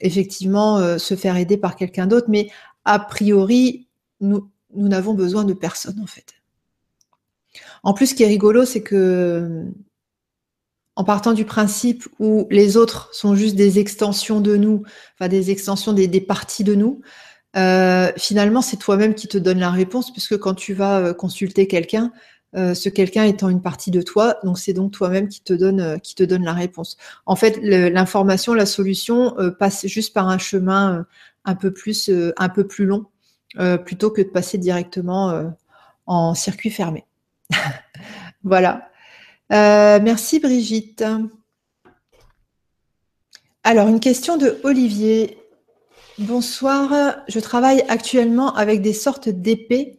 effectivement, 0.00 0.98
se 0.98 1.14
faire 1.14 1.36
aider 1.36 1.58
par 1.58 1.76
quelqu'un 1.76 2.06
d'autre. 2.06 2.28
Mais 2.30 2.48
a 2.92 2.98
priori, 2.98 3.88
nous, 4.20 4.50
n'avons 4.74 5.14
besoin 5.14 5.44
de 5.44 5.52
personne 5.52 6.00
en 6.00 6.06
fait. 6.06 6.34
En 7.82 7.94
plus, 7.94 8.08
ce 8.08 8.14
qui 8.14 8.22
est 8.22 8.28
rigolo, 8.28 8.64
c'est 8.64 8.82
que 8.82 9.64
en 10.96 11.04
partant 11.04 11.32
du 11.32 11.44
principe 11.44 12.06
où 12.18 12.46
les 12.50 12.76
autres 12.76 13.08
sont 13.12 13.34
juste 13.34 13.56
des 13.56 13.78
extensions 13.78 14.40
de 14.40 14.56
nous, 14.56 14.82
enfin 15.14 15.28
des 15.28 15.50
extensions 15.50 15.92
des, 15.92 16.08
des 16.08 16.20
parties 16.20 16.64
de 16.64 16.74
nous, 16.74 17.00
euh, 17.56 18.12
finalement, 18.16 18.62
c'est 18.62 18.76
toi-même 18.76 19.14
qui 19.14 19.28
te 19.28 19.38
donne 19.38 19.58
la 19.58 19.70
réponse, 19.70 20.12
puisque 20.12 20.38
quand 20.38 20.54
tu 20.54 20.74
vas 20.74 20.98
euh, 20.98 21.14
consulter 21.14 21.66
quelqu'un, 21.66 22.12
euh, 22.56 22.74
ce 22.74 22.88
quelqu'un 22.88 23.24
étant 23.24 23.48
une 23.48 23.62
partie 23.62 23.90
de 23.90 24.02
toi, 24.02 24.36
donc 24.44 24.58
c'est 24.58 24.72
donc 24.72 24.92
toi-même 24.92 25.28
qui 25.28 25.40
te 25.40 25.52
donne 25.52 26.00
qui 26.00 26.14
te 26.14 26.22
donne 26.22 26.44
la 26.44 26.52
réponse. 26.52 26.96
En 27.26 27.36
fait, 27.36 27.58
l'information, 27.62 28.54
la 28.54 28.66
solution 28.66 29.36
passe 29.58 29.86
juste 29.86 30.12
par 30.14 30.28
un 30.28 30.38
chemin 30.38 31.06
un 31.44 31.54
peu 31.54 31.72
plus 31.72 32.10
un 32.36 32.48
peu 32.48 32.66
plus 32.66 32.86
long, 32.86 33.06
plutôt 33.84 34.10
que 34.10 34.22
de 34.22 34.28
passer 34.28 34.58
directement 34.58 35.52
en 36.06 36.34
circuit 36.34 36.70
fermé. 36.70 37.06
voilà. 38.44 38.90
merci 39.50 40.40
Brigitte. 40.40 41.04
Alors, 43.62 43.88
une 43.88 44.00
question 44.00 44.36
de 44.38 44.58
Olivier. 44.64 45.38
Bonsoir, 46.18 47.16
je 47.28 47.38
travaille 47.40 47.82
actuellement 47.88 48.54
avec 48.54 48.80
des 48.80 48.92
sortes 48.94 49.28
d'épées. 49.28 49.98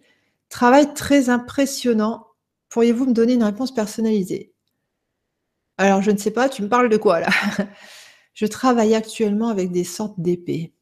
Travail 0.49 0.93
très 0.93 1.29
impressionnant. 1.29 2.27
Pourriez-vous 2.69 3.05
me 3.05 3.13
donner 3.13 3.33
une 3.33 3.43
réponse 3.43 3.73
personnalisée? 3.73 4.53
Alors, 5.77 6.01
je 6.01 6.11
ne 6.11 6.17
sais 6.17 6.31
pas, 6.31 6.49
tu 6.49 6.61
me 6.63 6.69
parles 6.69 6.89
de 6.89 6.97
quoi 6.97 7.19
là? 7.19 7.29
Je 8.33 8.45
travaille 8.45 8.95
actuellement 8.95 9.49
avec 9.49 9.71
des 9.71 9.83
sortes 9.83 10.19
d'épées. 10.19 10.73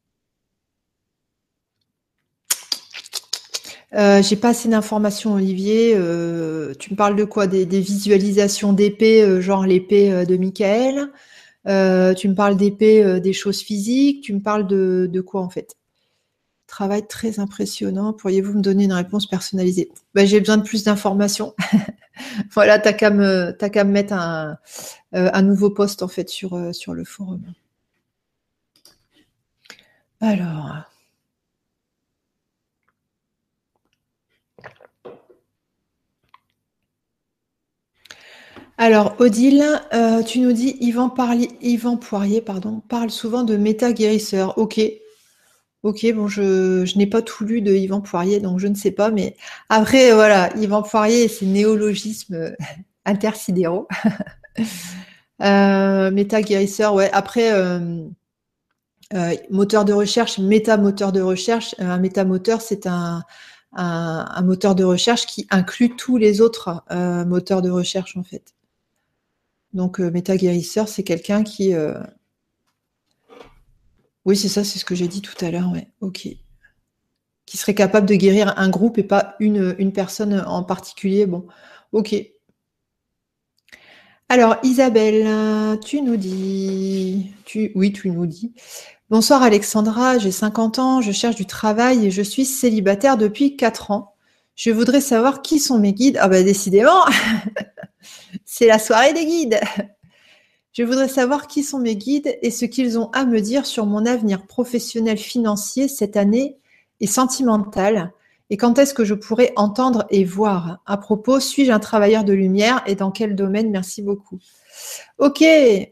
Euh, 3.96 4.22
j'ai 4.22 4.36
pas 4.36 4.50
assez 4.50 4.70
d'informations, 4.70 5.34
Olivier. 5.34 5.94
Euh, 5.96 6.74
tu 6.78 6.92
me 6.92 6.96
parles 6.96 7.16
de 7.16 7.24
quoi? 7.24 7.48
Des, 7.48 7.66
visualisations 7.66 8.74
d'épées, 8.74 9.24
euh, 9.24 9.42
genre 9.42 9.66
l'épée 9.66 10.26
de 10.26 10.38
Michael 10.38 11.10
tu 12.16 12.30
me 12.30 12.34
parles 12.34 12.58
d'épée, 12.58 13.04
euh, 13.04 13.20
des 13.20 13.34
choses 13.34 13.62
physiques. 13.62 14.24
Tu 14.24 14.34
me 14.34 14.40
parles 14.42 14.68
de, 14.68 15.22
quoi 15.22 15.42
en 15.42 15.50
fait? 15.50 15.76
Travail 16.68 17.08
très 17.08 17.40
impressionnant. 17.40 18.14
Pourriez-vous 18.14 18.54
me 18.54 18.62
donner 18.62 18.86
une 18.86 18.94
réponse 18.94 19.28
personnalisée? 19.28 19.92
Ben, 20.14 20.26
J'ai 20.28 20.40
besoin 20.40 20.58
de 20.58 20.64
plus 20.64 20.84
d'informations. 20.84 21.56
voilà, 22.52 22.80
t'as 22.80 22.94
qu'à 22.94 23.10
me, 23.10 23.52
qu'à 23.52 23.84
me 23.84 23.92
mettre 23.92 24.14
un, 24.14 24.58
un, 25.14 25.42
nouveau 25.42 25.72
poste 25.72 26.04
en 26.04 26.08
fait 26.08 26.30
sur, 26.30 26.74
sur 26.74 26.94
le 26.94 27.04
forum. 27.04 27.42
Alors. 30.22 30.84
Alors, 38.82 39.16
Odile, 39.20 39.66
euh, 39.94 40.24
tu 40.24 40.40
nous 40.40 40.54
dis 40.54 40.78
Yvan, 40.80 41.10
Poirier 41.10 42.42
pardon, 42.42 42.82
parle 42.88 43.10
souvent 43.12 43.44
de 43.44 43.58
méta-guérisseur. 43.58 44.58
Ok. 44.58 44.80
Ok, 45.84 46.06
bon, 46.16 46.30
je, 46.30 46.98
n'ai 46.98 47.06
pas 47.06 47.22
tout 47.22 47.44
lu 47.44 47.62
de 47.62 47.74
Yvan 47.74 48.00
Poirier, 48.00 48.40
donc 48.40 48.60
je 48.60 48.68
ne 48.68 48.76
sais 48.76 48.92
pas, 48.92 49.12
mais 49.12 49.36
après, 49.68 50.14
voilà, 50.14 50.50
Yvan 50.56 50.82
Poirier 50.82 51.24
et 51.24 51.28
ses 51.28 51.46
néologismes 51.46 52.56
intersidéraux. 53.06 53.90
euh, 55.44 56.10
méta-guérisseur, 56.12 56.94
ouais. 56.94 57.10
Après, 57.12 57.52
euh, 57.52 58.06
moteur 59.50 59.84
de 59.84 59.92
recherche, 59.92 60.40
méta-moteur 60.40 61.12
de 61.12 61.22
recherche. 61.22 61.76
Un 61.80 61.98
méta-moteur, 61.98 62.62
c'est 62.62 62.88
un, 62.88 63.26
moteur 64.42 64.74
de 64.74 64.86
recherche 64.86 65.26
qui 65.26 65.48
inclut 65.50 65.98
tous 65.98 66.16
les 66.16 66.40
autres 66.40 66.82
moteurs 67.28 67.62
de 67.62 67.70
recherche, 67.70 68.16
en 68.16 68.24
fait. 68.24 68.54
Donc, 69.74 70.00
euh, 70.00 70.10
méta-guérisseur, 70.12 70.88
c'est 70.88 71.04
quelqu'un 71.04 71.44
qui. 71.44 71.74
Euh, 71.74 72.00
oui, 74.26 74.36
c'est 74.36 74.50
ça, 74.50 74.64
c'est 74.64 74.80
ce 74.80 74.86
que 74.86 74.96
j'ai 74.96 75.08
dit 75.08 75.22
tout 75.22 75.34
à 75.44 75.52
l'heure, 75.52 75.72
ouais. 75.72 75.88
Ok. 76.02 76.28
Qui 77.46 77.58
serait 77.58 77.76
capable 77.76 78.08
de 78.08 78.16
guérir 78.16 78.54
un 78.58 78.70
groupe 78.70 78.98
et 78.98 79.04
pas 79.04 79.36
une, 79.40 79.92
personne 79.94 80.44
en 80.46 80.64
particulier. 80.64 81.26
Bon, 81.26 81.48
ok. 81.92 82.16
Alors, 84.28 84.58
Isabelle, 84.64 85.80
tu 85.80 86.02
nous 86.02 86.18
dis. 86.18 87.32
Tu... 87.46 87.72
Oui, 87.76 87.92
tu 87.92 88.12
nous 88.12 88.28
dis. 88.28 88.54
Bonsoir 89.10 89.42
Alexandra, 89.42 90.20
j'ai 90.20 90.30
50 90.30 90.78
ans, 90.78 91.02
je 91.02 91.12
cherche 91.12 91.36
du 91.36 91.48
travail 91.48 92.06
et 92.06 92.12
je 92.12 92.22
suis 92.22 92.46
célibataire 92.46 93.18
depuis 93.18 93.56
4 93.56 93.90
ans. 93.90 94.14
Je 94.56 94.70
voudrais 94.70 95.02
savoir 95.02 95.42
qui 95.42 95.58
sont 95.58 95.80
mes 95.80 95.94
guides. 95.94 96.20
Ah 96.22 96.28
bah 96.28 96.44
décidément 96.44 97.06
C'est 98.46 98.68
la 98.68 98.80
soirée 98.80 99.14
des 99.14 99.26
guides. 99.26 99.60
Je 100.74 100.84
voudrais 100.84 101.08
savoir 101.08 101.48
qui 101.48 101.64
sont 101.64 101.80
mes 101.80 101.96
guides 101.96 102.38
et 102.42 102.52
ce 102.52 102.66
qu'ils 102.66 103.00
ont 103.00 103.10
à 103.12 103.26
me 103.26 103.42
dire 103.42 103.66
sur 103.66 103.86
mon 103.86 104.06
avenir 104.06 104.46
professionnel 104.46 105.18
financier 105.18 105.88
cette 105.88 106.16
année 106.16 106.58
et 107.00 107.08
sentimental. 107.08 108.14
Et 108.50 108.58
quand 108.58 108.80
est-ce 108.80 108.94
que 108.94 109.06
je 109.06 109.14
pourrais 109.14 109.54
entendre 109.56 110.06
et 110.10 110.24
voir? 110.24 110.80
À 110.86 110.98
propos, 110.98 111.40
suis-je 111.40 111.72
un 111.72 111.80
travailleur 111.80 112.24
de 112.24 112.34
lumière 112.34 112.82
et 112.88 112.96
dans 112.96 113.12
quel 113.12 113.36
domaine? 113.36 113.72
Merci 113.72 114.02
beaucoup. 114.02 114.40
Ok, 115.18 115.44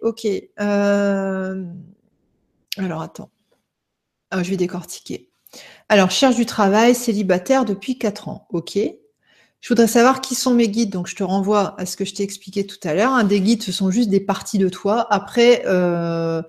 ok. 0.01 0.27
Euh, 0.59 1.65
alors 2.77 3.01
attends. 3.01 3.29
Ah, 4.31 4.43
je 4.43 4.49
vais 4.49 4.57
décortiquer. 4.57 5.29
Alors, 5.89 6.11
cherche 6.11 6.35
du 6.35 6.45
travail, 6.45 6.93
célibataire 6.95 7.63
depuis 7.63 7.97
4 7.97 8.27
ans. 8.27 8.47
Ok. 8.51 8.77
Je 9.61 9.69
voudrais 9.69 9.87
savoir 9.87 10.21
qui 10.21 10.35
sont 10.35 10.53
mes 10.53 10.69
guides, 10.69 10.91
donc 10.91 11.07
je 11.07 11.15
te 11.15 11.23
renvoie 11.23 11.79
à 11.79 11.85
ce 11.85 11.97
que 11.97 12.05
je 12.05 12.13
t'ai 12.13 12.23
expliqué 12.23 12.65
tout 12.65 12.79
à 12.83 12.93
l'heure. 12.93 13.23
Des 13.23 13.41
guides, 13.41 13.63
ce 13.63 13.71
sont 13.71 13.89
juste 13.89 14.09
des 14.09 14.19
parties 14.19 14.59
de 14.59 14.69
toi. 14.69 15.07
Après, 15.09 15.63
euh, 15.65 16.41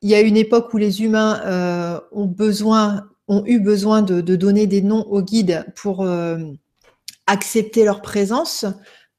il 0.00 0.10
y 0.10 0.14
a 0.14 0.20
une 0.20 0.36
époque 0.36 0.72
où 0.72 0.78
les 0.78 1.02
humains 1.02 1.40
euh, 1.44 2.00
ont 2.10 2.26
besoin, 2.26 3.08
ont 3.28 3.44
eu 3.46 3.60
besoin 3.60 4.02
de, 4.02 4.20
donner 4.20 4.66
des 4.66 4.82
noms 4.82 5.04
aux 5.04 5.22
guides 5.22 5.66
pour 5.76 6.02
euh, 6.02 6.38
accepter 7.26 7.84
leur 7.84 8.00
présence, 8.00 8.64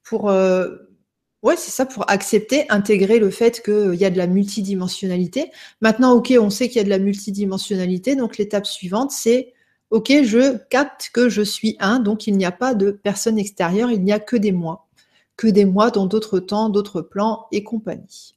pour 0.02 0.24
ouais, 0.24 1.56
c'est 1.56 1.70
ça, 1.70 1.86
pour 1.86 2.10
accepter, 2.10 2.64
intégrer 2.70 3.18
le 3.20 3.30
fait 3.30 3.62
qu'il 3.62 3.94
y 3.94 4.04
a 4.04 4.10
de 4.10 4.18
la 4.18 4.26
multidimensionnalité. 4.26 5.52
Maintenant, 5.80 6.12
ok, 6.12 6.34
on 6.40 6.50
sait 6.50 6.68
qu'il 6.68 6.78
y 6.78 6.80
a 6.80 6.84
de 6.84 6.90
la 6.90 6.98
multidimensionnalité, 6.98 8.16
donc 8.16 8.38
l'étape 8.38 8.66
suivante, 8.66 9.12
c'est 9.12 9.52
ok, 9.94 10.12
je 10.24 10.58
capte 10.70 11.10
que 11.12 11.28
je 11.28 11.40
suis 11.40 11.76
un, 11.78 12.00
donc 12.00 12.26
il 12.26 12.36
n'y 12.36 12.44
a 12.44 12.50
pas 12.50 12.74
de 12.74 12.90
personne 12.90 13.38
extérieure, 13.38 13.92
il 13.92 14.02
n'y 14.02 14.10
a 14.10 14.18
que 14.18 14.34
des 14.34 14.50
moi, 14.50 14.88
que 15.36 15.46
des 15.46 15.64
moi 15.64 15.92
dans 15.92 16.06
d'autres 16.06 16.40
temps, 16.40 16.68
d'autres 16.68 17.00
plans 17.00 17.46
et 17.52 17.62
compagnie. 17.62 18.34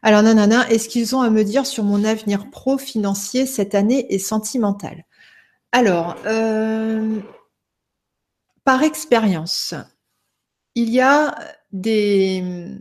Alors 0.00 0.22
nanana, 0.22 0.70
est-ce 0.70 0.88
qu'ils 0.88 1.16
ont 1.16 1.22
à 1.22 1.30
me 1.30 1.42
dire 1.42 1.66
sur 1.66 1.82
mon 1.82 2.04
avenir 2.04 2.50
pro-financier 2.50 3.46
cette 3.46 3.74
année 3.74 4.06
et 4.14 4.20
sentimental? 4.20 5.06
Alors, 5.72 6.14
euh, 6.26 7.18
par 8.62 8.84
expérience, 8.84 9.74
il 10.76 10.88
y 10.90 11.00
a 11.00 11.36
des, 11.72 12.78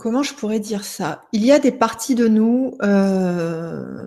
Comment 0.00 0.22
je 0.22 0.32
pourrais 0.32 0.60
dire 0.60 0.84
ça? 0.84 1.26
Il 1.32 1.44
y 1.44 1.52
a 1.52 1.58
des 1.58 1.72
parties 1.72 2.14
de 2.14 2.26
nous. 2.26 2.78
Euh, 2.82 4.06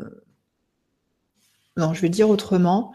non, 1.77 1.93
je 1.93 2.01
vais 2.01 2.09
dire 2.09 2.31
autrement. 2.31 2.93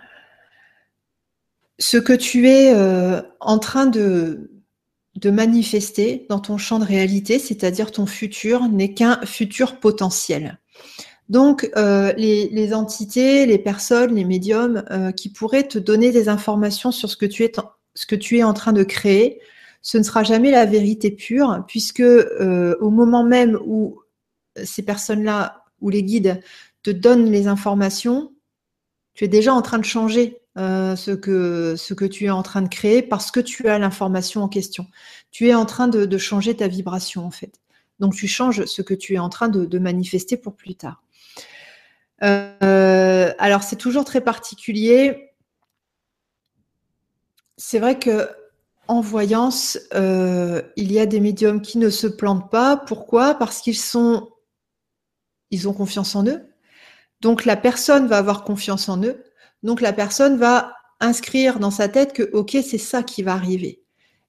Ce 1.78 1.96
que 1.96 2.12
tu 2.12 2.48
es 2.48 2.74
euh, 2.74 3.22
en 3.38 3.60
train 3.60 3.86
de, 3.86 4.50
de 5.14 5.30
manifester 5.30 6.26
dans 6.28 6.40
ton 6.40 6.58
champ 6.58 6.80
de 6.80 6.84
réalité, 6.84 7.38
c'est-à-dire 7.38 7.92
ton 7.92 8.04
futur 8.04 8.68
n'est 8.68 8.94
qu'un 8.94 9.20
futur 9.24 9.78
potentiel. 9.78 10.58
Donc, 11.28 11.70
euh, 11.76 12.12
les, 12.16 12.74
entités, 12.74 13.46
les 13.46 13.58
personnes, 13.58 14.16
les 14.16 14.24
médiums 14.24 14.82
qui 15.16 15.28
pourraient 15.28 15.68
te 15.68 15.78
donner 15.78 16.10
des 16.10 16.28
informations 16.28 16.90
sur 16.90 17.08
ce 17.08 17.16
que, 17.16 17.26
tu 17.26 17.44
es 17.44 17.52
ce 17.94 18.06
que 18.06 18.16
tu 18.16 18.38
es 18.38 18.42
en 18.42 18.54
train 18.54 18.72
de 18.72 18.82
créer, 18.82 19.40
ce 19.82 19.98
ne 19.98 20.02
sera 20.02 20.22
jamais 20.22 20.50
la 20.50 20.66
vérité 20.66 21.10
pure, 21.10 21.64
puisque 21.66 22.00
euh, 22.00 22.76
au 22.80 22.90
moment 22.90 23.24
même 23.24 23.58
où 23.64 24.00
ces 24.62 24.82
personnes-là 24.82 25.64
ou 25.80 25.90
les 25.90 26.02
guides 26.02 26.40
te 26.82 26.90
donnent 26.90 27.30
les 27.30 27.46
informations, 27.46 28.32
tu 29.14 29.24
es 29.24 29.28
déjà 29.28 29.52
en 29.52 29.62
train 29.62 29.78
de 29.78 29.84
changer 29.84 30.40
euh, 30.58 30.96
ce, 30.96 31.12
que, 31.12 32.06
tu 32.06 32.24
es 32.24 32.30
en 32.30 32.42
train 32.42 32.62
de 32.62 32.68
créer 32.68 33.02
parce 33.02 33.30
que 33.30 33.38
tu 33.38 33.68
as 33.68 33.78
l'information 33.78 34.42
en 34.42 34.48
question. 34.48 34.86
Tu 35.30 35.48
es 35.48 35.54
en 35.54 35.66
train 35.66 35.86
de, 35.86 36.18
changer 36.18 36.56
ta 36.56 36.66
vibration 36.66 37.24
en 37.24 37.30
fait. 37.30 37.60
Donc 38.00 38.14
tu 38.14 38.26
changes 38.26 38.64
ce 38.64 38.82
que 38.82 38.94
tu 38.94 39.14
es 39.14 39.18
en 39.18 39.28
train 39.28 39.48
de, 39.48 39.78
manifester 39.78 40.36
pour 40.36 40.56
plus 40.56 40.74
tard. 40.74 41.02
Euh, 42.24 43.32
alors 43.38 43.62
c'est 43.62 43.76
toujours 43.76 44.04
très 44.04 44.20
particulier. 44.20 45.30
C'est 47.56 47.78
vrai 47.78 47.98
que 47.98 48.28
en 48.88 49.00
voyance, 49.02 49.78
euh, 49.94 50.62
il 50.76 50.90
y 50.92 50.98
a 50.98 51.06
des 51.06 51.20
médiums 51.20 51.60
qui 51.60 51.78
ne 51.78 51.90
se 51.90 52.06
plantent 52.06 52.50
pas. 52.50 52.76
Pourquoi? 52.76 53.34
Parce 53.34 53.60
qu'ils 53.60 53.76
sont, 53.76 54.30
ils 55.50 55.68
ont 55.68 55.74
confiance 55.74 56.16
en 56.16 56.26
eux. 56.26 56.42
Donc 57.20 57.44
la 57.44 57.56
personne 57.56 58.06
va 58.06 58.18
avoir 58.18 58.44
confiance 58.44 58.88
en 58.88 59.02
eux. 59.02 59.22
Donc 59.62 59.80
la 59.80 59.92
personne 59.92 60.36
va 60.38 60.74
inscrire 61.00 61.58
dans 61.58 61.70
sa 61.70 61.88
tête 61.88 62.12
que 62.12 62.28
ok 62.32 62.56
c'est 62.64 62.78
ça 62.78 63.02
qui 63.02 63.22
va 63.22 63.34
arriver. 63.34 63.82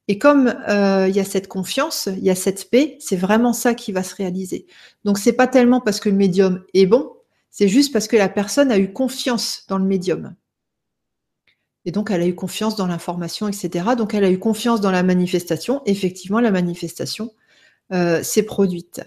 Et 0.07 0.17
comme 0.17 0.47
euh, 0.67 1.07
il 1.07 1.15
y 1.15 1.19
a 1.19 1.25
cette 1.25 1.47
confiance, 1.47 2.09
il 2.11 2.23
y 2.23 2.31
a 2.31 2.35
cette 2.35 2.69
paix, 2.69 2.97
c'est 2.99 3.15
vraiment 3.15 3.53
ça 3.53 3.75
qui 3.75 3.91
va 3.91 4.03
se 4.03 4.15
réaliser. 4.15 4.65
Donc 5.05 5.19
c'est 5.19 5.33
pas 5.33 5.47
tellement 5.47 5.81
parce 5.81 5.99
que 5.99 6.09
le 6.09 6.15
médium 6.15 6.63
est 6.73 6.87
bon, 6.87 7.13
c'est 7.51 7.67
juste 7.67 7.93
parce 7.93 8.07
que 8.07 8.17
la 8.17 8.29
personne 8.29 8.71
a 8.71 8.79
eu 8.79 8.91
confiance 8.91 9.65
dans 9.67 9.77
le 9.77 9.85
médium. 9.85 10.35
Et 11.85 11.91
donc 11.91 12.11
elle 12.11 12.21
a 12.21 12.27
eu 12.27 12.35
confiance 12.35 12.75
dans 12.75 12.87
l'information, 12.87 13.47
etc. 13.47 13.95
Donc 13.97 14.13
elle 14.13 14.23
a 14.23 14.29
eu 14.29 14.39
confiance 14.39 14.81
dans 14.81 14.91
la 14.91 15.03
manifestation. 15.03 15.81
Effectivement, 15.85 16.39
la 16.39 16.51
manifestation 16.51 17.31
euh, 17.91 18.21
s'est 18.21 18.43
produite. 18.43 19.01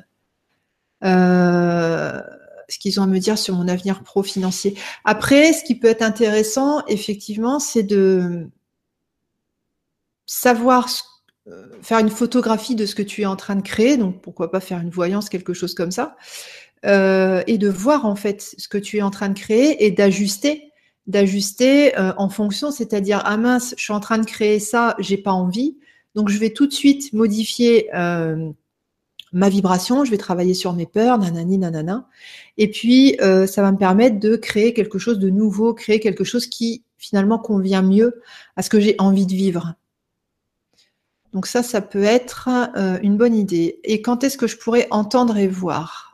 Euh, 1.05 2.21
ce 2.69 2.79
qu'ils 2.79 2.99
ont 3.01 3.03
à 3.03 3.07
me 3.07 3.19
dire 3.19 3.39
sur 3.39 3.55
mon 3.55 3.69
avenir 3.69 4.03
pro-financier. 4.03 4.79
Après, 5.05 5.53
ce 5.53 5.63
qui 5.63 5.75
peut 5.75 5.89
être 5.89 6.03
intéressant, 6.03 6.85
effectivement, 6.87 7.59
c'est 7.59 7.83
de 7.83 8.49
savoir 10.25 10.89
euh, 11.49 11.67
faire 11.83 11.99
une 11.99 12.09
photographie 12.09 12.75
de 12.75 12.87
ce 12.87 12.95
que 12.95 13.03
tu 13.03 13.23
es 13.23 13.27
en 13.27 13.37
train 13.37 13.57
de 13.57 13.63
créer, 13.63 13.99
donc 13.99 14.23
pourquoi 14.23 14.51
pas 14.51 14.61
faire 14.61 14.81
une 14.81 14.91
voyance, 14.91 15.29
quelque 15.29 15.53
chose 15.53 15.75
comme 15.75 15.91
ça, 15.91 16.17
et 16.85 17.59
de 17.59 17.69
voir 17.69 18.07
en 18.07 18.17
fait 18.17 18.55
ce 18.57 18.67
que 18.67 18.79
tu 18.79 18.97
es 18.99 19.03
en 19.03 19.11
train 19.11 19.29
de 19.29 19.39
créer 19.39 19.85
et 19.85 19.91
d'ajuster, 19.91 20.72
d'ajuster 21.07 21.99
euh, 21.99 22.13
en 22.17 22.29
fonction, 22.29 22.71
c'est-à-dire 22.71 23.23
ah 23.25 23.37
mince, 23.37 23.75
je 23.77 23.83
suis 23.83 23.93
en 23.93 24.01
train 24.01 24.19
de 24.19 24.27
créer 24.27 24.61
ça, 24.61 24.95
j'ai 24.99 25.19
pas 25.19 25.33
envie, 25.33 25.77
donc 26.15 26.29
je 26.29 26.39
vais 26.39 26.51
tout 26.51 26.67
de 26.67 26.73
suite 26.73 27.13
modifier 27.13 27.89
ma 29.33 29.49
vibration, 29.49 30.05
je 30.05 30.11
vais 30.11 30.19
travailler 30.19 30.55
sur 30.55 30.73
mes 30.75 30.87
peurs, 30.87 31.19
nanani, 31.19 31.59
nanana. 31.59 32.07
Et 32.59 32.71
puis, 32.71 33.17
euh, 33.21 33.47
ça 33.47 33.63
va 33.63 33.73
me 33.73 33.79
permettre 33.79 34.21
de 34.21 34.37
créer 34.37 34.75
quelque 34.75 34.99
chose 34.99 35.19
de 35.19 35.31
nouveau, 35.31 35.75
créer 35.75 36.01
quelque 36.01 36.25
chose 36.25 36.47
qui 36.47 36.85
finalement 36.99 37.39
convient 37.39 37.83
mieux 37.83 38.23
à 38.57 38.63
ce 38.63 38.71
que 38.71 38.79
j'ai 38.79 38.95
envie 38.99 39.27
de 39.27 39.33
vivre. 39.33 39.75
Donc 41.33 41.47
ça, 41.47 41.63
ça 41.63 41.81
peut 41.81 42.05
être 42.05 42.51
euh, 42.77 42.99
une 43.03 43.17
bonne 43.17 43.35
idée. 43.35 43.81
Et 43.85 44.03
quand 44.03 44.23
est-ce 44.23 44.37
que 44.37 44.47
je 44.47 44.59
pourrais 44.59 44.87
entendre 44.91 45.39
et 45.39 45.49
voir? 45.49 46.12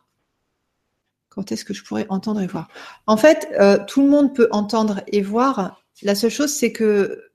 Quand 1.39 1.53
est-ce 1.53 1.65
que 1.65 1.73
je 1.73 1.85
pourrais 1.85 2.05
entendre 2.09 2.41
et 2.41 2.49
voir 2.49 2.67
En 3.07 3.17
fait, 3.17 3.49
euh, 3.61 3.79
tout 3.87 4.03
le 4.03 4.09
monde 4.09 4.35
peut 4.35 4.49
entendre 4.51 5.03
et 5.07 5.23
voir. 5.23 5.81
La 6.03 6.17
seule 6.17 6.33
chose, 6.33 6.53
c'est 6.53 6.73
que 6.73 7.31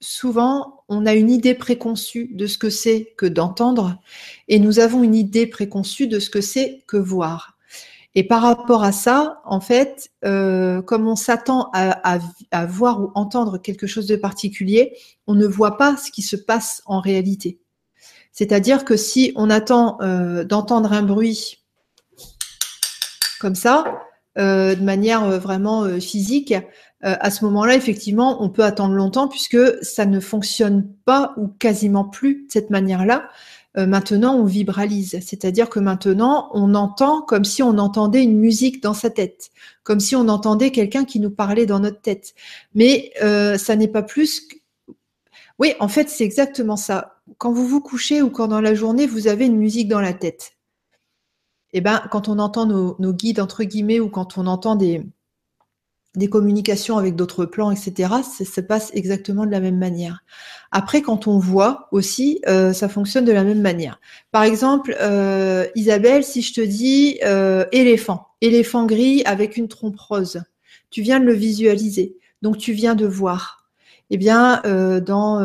souvent, 0.00 0.82
on 0.88 1.06
a 1.06 1.14
une 1.14 1.30
idée 1.30 1.54
préconçue 1.54 2.32
de 2.34 2.48
ce 2.48 2.58
que 2.58 2.68
c'est 2.68 3.14
que 3.16 3.26
d'entendre 3.26 4.02
et 4.48 4.58
nous 4.58 4.80
avons 4.80 5.04
une 5.04 5.14
idée 5.14 5.46
préconçue 5.46 6.08
de 6.08 6.18
ce 6.18 6.30
que 6.30 6.40
c'est 6.40 6.82
que 6.88 6.96
voir. 6.96 7.56
Et 8.16 8.26
par 8.26 8.42
rapport 8.42 8.82
à 8.82 8.90
ça, 8.90 9.40
en 9.44 9.60
fait, 9.60 10.10
euh, 10.24 10.82
comme 10.82 11.06
on 11.06 11.14
s'attend 11.14 11.70
à, 11.72 12.18
voir 12.66 13.02
ou 13.02 13.12
entendre 13.14 13.58
quelque 13.58 13.86
chose 13.86 14.08
de 14.08 14.16
particulier, 14.16 14.98
on 15.28 15.36
ne 15.36 15.46
voit 15.46 15.76
pas 15.76 15.96
ce 15.96 16.10
qui 16.10 16.22
se 16.22 16.34
passe 16.34 16.82
en 16.86 16.98
réalité. 16.98 17.60
C'est-à-dire 18.32 18.84
que 18.84 18.96
si 18.96 19.32
on 19.36 19.48
attend 19.48 19.96
euh, 20.00 20.42
d'entendre 20.42 20.92
un 20.92 21.02
bruit 21.02 21.63
comme 23.44 23.54
ça, 23.54 24.00
euh, 24.38 24.74
de 24.74 24.82
manière 24.82 25.38
vraiment 25.38 26.00
physique, 26.00 26.54
euh, 27.04 27.16
à 27.20 27.30
ce 27.30 27.44
moment-là, 27.44 27.74
effectivement, 27.74 28.42
on 28.42 28.48
peut 28.48 28.64
attendre 28.64 28.94
longtemps 28.94 29.28
puisque 29.28 29.58
ça 29.82 30.06
ne 30.06 30.20
fonctionne 30.20 30.88
pas 31.04 31.34
ou 31.36 31.48
quasiment 31.48 32.04
plus 32.04 32.46
de 32.46 32.50
cette 32.50 32.70
manière-là. 32.70 33.28
Euh, 33.76 33.86
maintenant, 33.86 34.36
on 34.36 34.44
vibralise, 34.44 35.18
c'est-à-dire 35.20 35.68
que 35.68 35.80
maintenant, 35.80 36.48
on 36.54 36.74
entend 36.74 37.20
comme 37.20 37.44
si 37.44 37.62
on 37.62 37.76
entendait 37.76 38.22
une 38.22 38.38
musique 38.38 38.82
dans 38.82 38.94
sa 38.94 39.10
tête, 39.10 39.50
comme 39.82 40.00
si 40.00 40.16
on 40.16 40.28
entendait 40.28 40.70
quelqu'un 40.70 41.04
qui 41.04 41.20
nous 41.20 41.30
parlait 41.30 41.66
dans 41.66 41.80
notre 41.80 42.00
tête. 42.00 42.34
Mais 42.74 43.10
euh, 43.22 43.58
ça 43.58 43.76
n'est 43.76 43.88
pas 43.88 44.02
plus. 44.02 44.48
Oui, 45.58 45.74
en 45.80 45.88
fait, 45.88 46.08
c'est 46.08 46.24
exactement 46.24 46.76
ça. 46.76 47.16
Quand 47.36 47.52
vous 47.52 47.66
vous 47.66 47.80
couchez 47.80 48.22
ou 48.22 48.30
quand 48.30 48.48
dans 48.48 48.60
la 48.60 48.74
journée, 48.74 49.06
vous 49.06 49.28
avez 49.28 49.46
une 49.46 49.58
musique 49.58 49.88
dans 49.88 50.00
la 50.00 50.14
tête. 50.14 50.53
Eh 51.74 51.82
ben, 51.82 52.02
quand 52.10 52.28
on 52.28 52.38
entend 52.38 52.66
nos 52.66 53.12
guides 53.12 53.40
entre 53.40 53.64
guillemets 53.64 54.00
ou 54.00 54.08
quand 54.08 54.38
on 54.38 54.46
entend 54.46 54.76
des, 54.76 55.04
des 56.16 56.28
communications 56.28 56.96
avec 56.96 57.16
d'autres 57.16 57.44
plans, 57.44 57.70
etc., 57.70 58.12
ça 58.22 58.44
se 58.44 58.60
passe 58.60 58.90
exactement 58.94 59.46
de 59.46 59.50
la 59.50 59.60
même 59.60 59.78
manière. 59.78 60.22
Après, 60.70 61.02
quand 61.02 61.26
on 61.26 61.38
voit 61.38 61.88
aussi, 61.90 62.40
euh, 62.46 62.72
ça 62.72 62.88
fonctionne 62.88 63.24
de 63.24 63.32
la 63.32 63.44
même 63.44 63.60
manière. 63.60 64.00
Par 64.30 64.44
exemple, 64.44 64.96
euh, 65.00 65.66
Isabelle, 65.74 66.24
si 66.24 66.42
je 66.42 66.54
te 66.54 66.60
dis 66.60 67.18
euh, 67.24 67.64
éléphant, 67.72 68.28
éléphant 68.40 68.86
gris 68.86 69.22
avec 69.24 69.56
une 69.56 69.68
trompe 69.68 69.98
rose, 69.98 70.42
tu 70.90 71.02
viens 71.02 71.18
de 71.18 71.24
le 71.24 71.32
visualiser, 71.32 72.16
donc 72.42 72.58
tu 72.58 72.72
viens 72.72 72.94
de 72.94 73.06
voir. 73.06 73.66
Eh 74.10 74.16
bien, 74.16 74.62
dans 75.04 75.40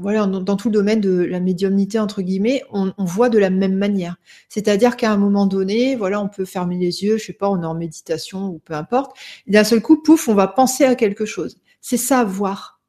voilà, 0.00 0.26
dans, 0.26 0.56
tout 0.56 0.68
le 0.68 0.74
domaine 0.74 1.00
de 1.00 1.22
la 1.22 1.40
médiumnité, 1.40 1.98
entre 1.98 2.22
guillemets, 2.22 2.62
on, 2.70 2.92
voit 2.98 3.28
de 3.28 3.38
la 3.38 3.50
même 3.50 3.74
manière. 3.74 4.16
C'est-à-dire 4.48 4.96
qu'à 4.96 5.12
un 5.12 5.16
moment 5.16 5.46
donné, 5.46 5.96
voilà, 5.96 6.20
on 6.20 6.28
peut 6.28 6.44
fermer 6.44 6.78
les 6.78 7.04
yeux, 7.04 7.18
je 7.18 7.26
sais 7.26 7.32
pas, 7.32 7.48
on 7.48 7.62
est 7.62 7.66
en 7.66 7.74
méditation 7.74 8.48
ou 8.48 8.58
peu 8.64 8.74
importe, 8.74 9.16
d'un 9.46 9.64
seul 9.64 9.80
coup, 9.82 10.02
pouf, 10.02 10.28
on 10.28 10.34
va 10.34 10.48
penser 10.48 10.84
à 10.84 10.94
quelque 10.94 11.24
chose. 11.24 11.58
C'est 11.80 11.96
ça, 11.96 12.24
voir. 12.24 12.80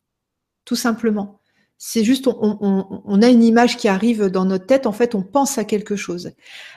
Tout 0.65 0.75
simplement. 0.75 1.39
C'est 1.83 2.03
juste, 2.03 2.27
on, 2.27 3.21
a 3.23 3.27
une 3.27 3.41
image 3.41 3.75
qui 3.75 3.87
arrive 3.87 4.27
dans 4.27 4.45
notre 4.45 4.67
tête, 4.67 4.85
en 4.85 4.91
fait, 4.91 5.15
on 5.15 5.23
pense 5.23 5.57
à 5.57 5.63
quelque 5.63 5.95
chose. 5.95 6.31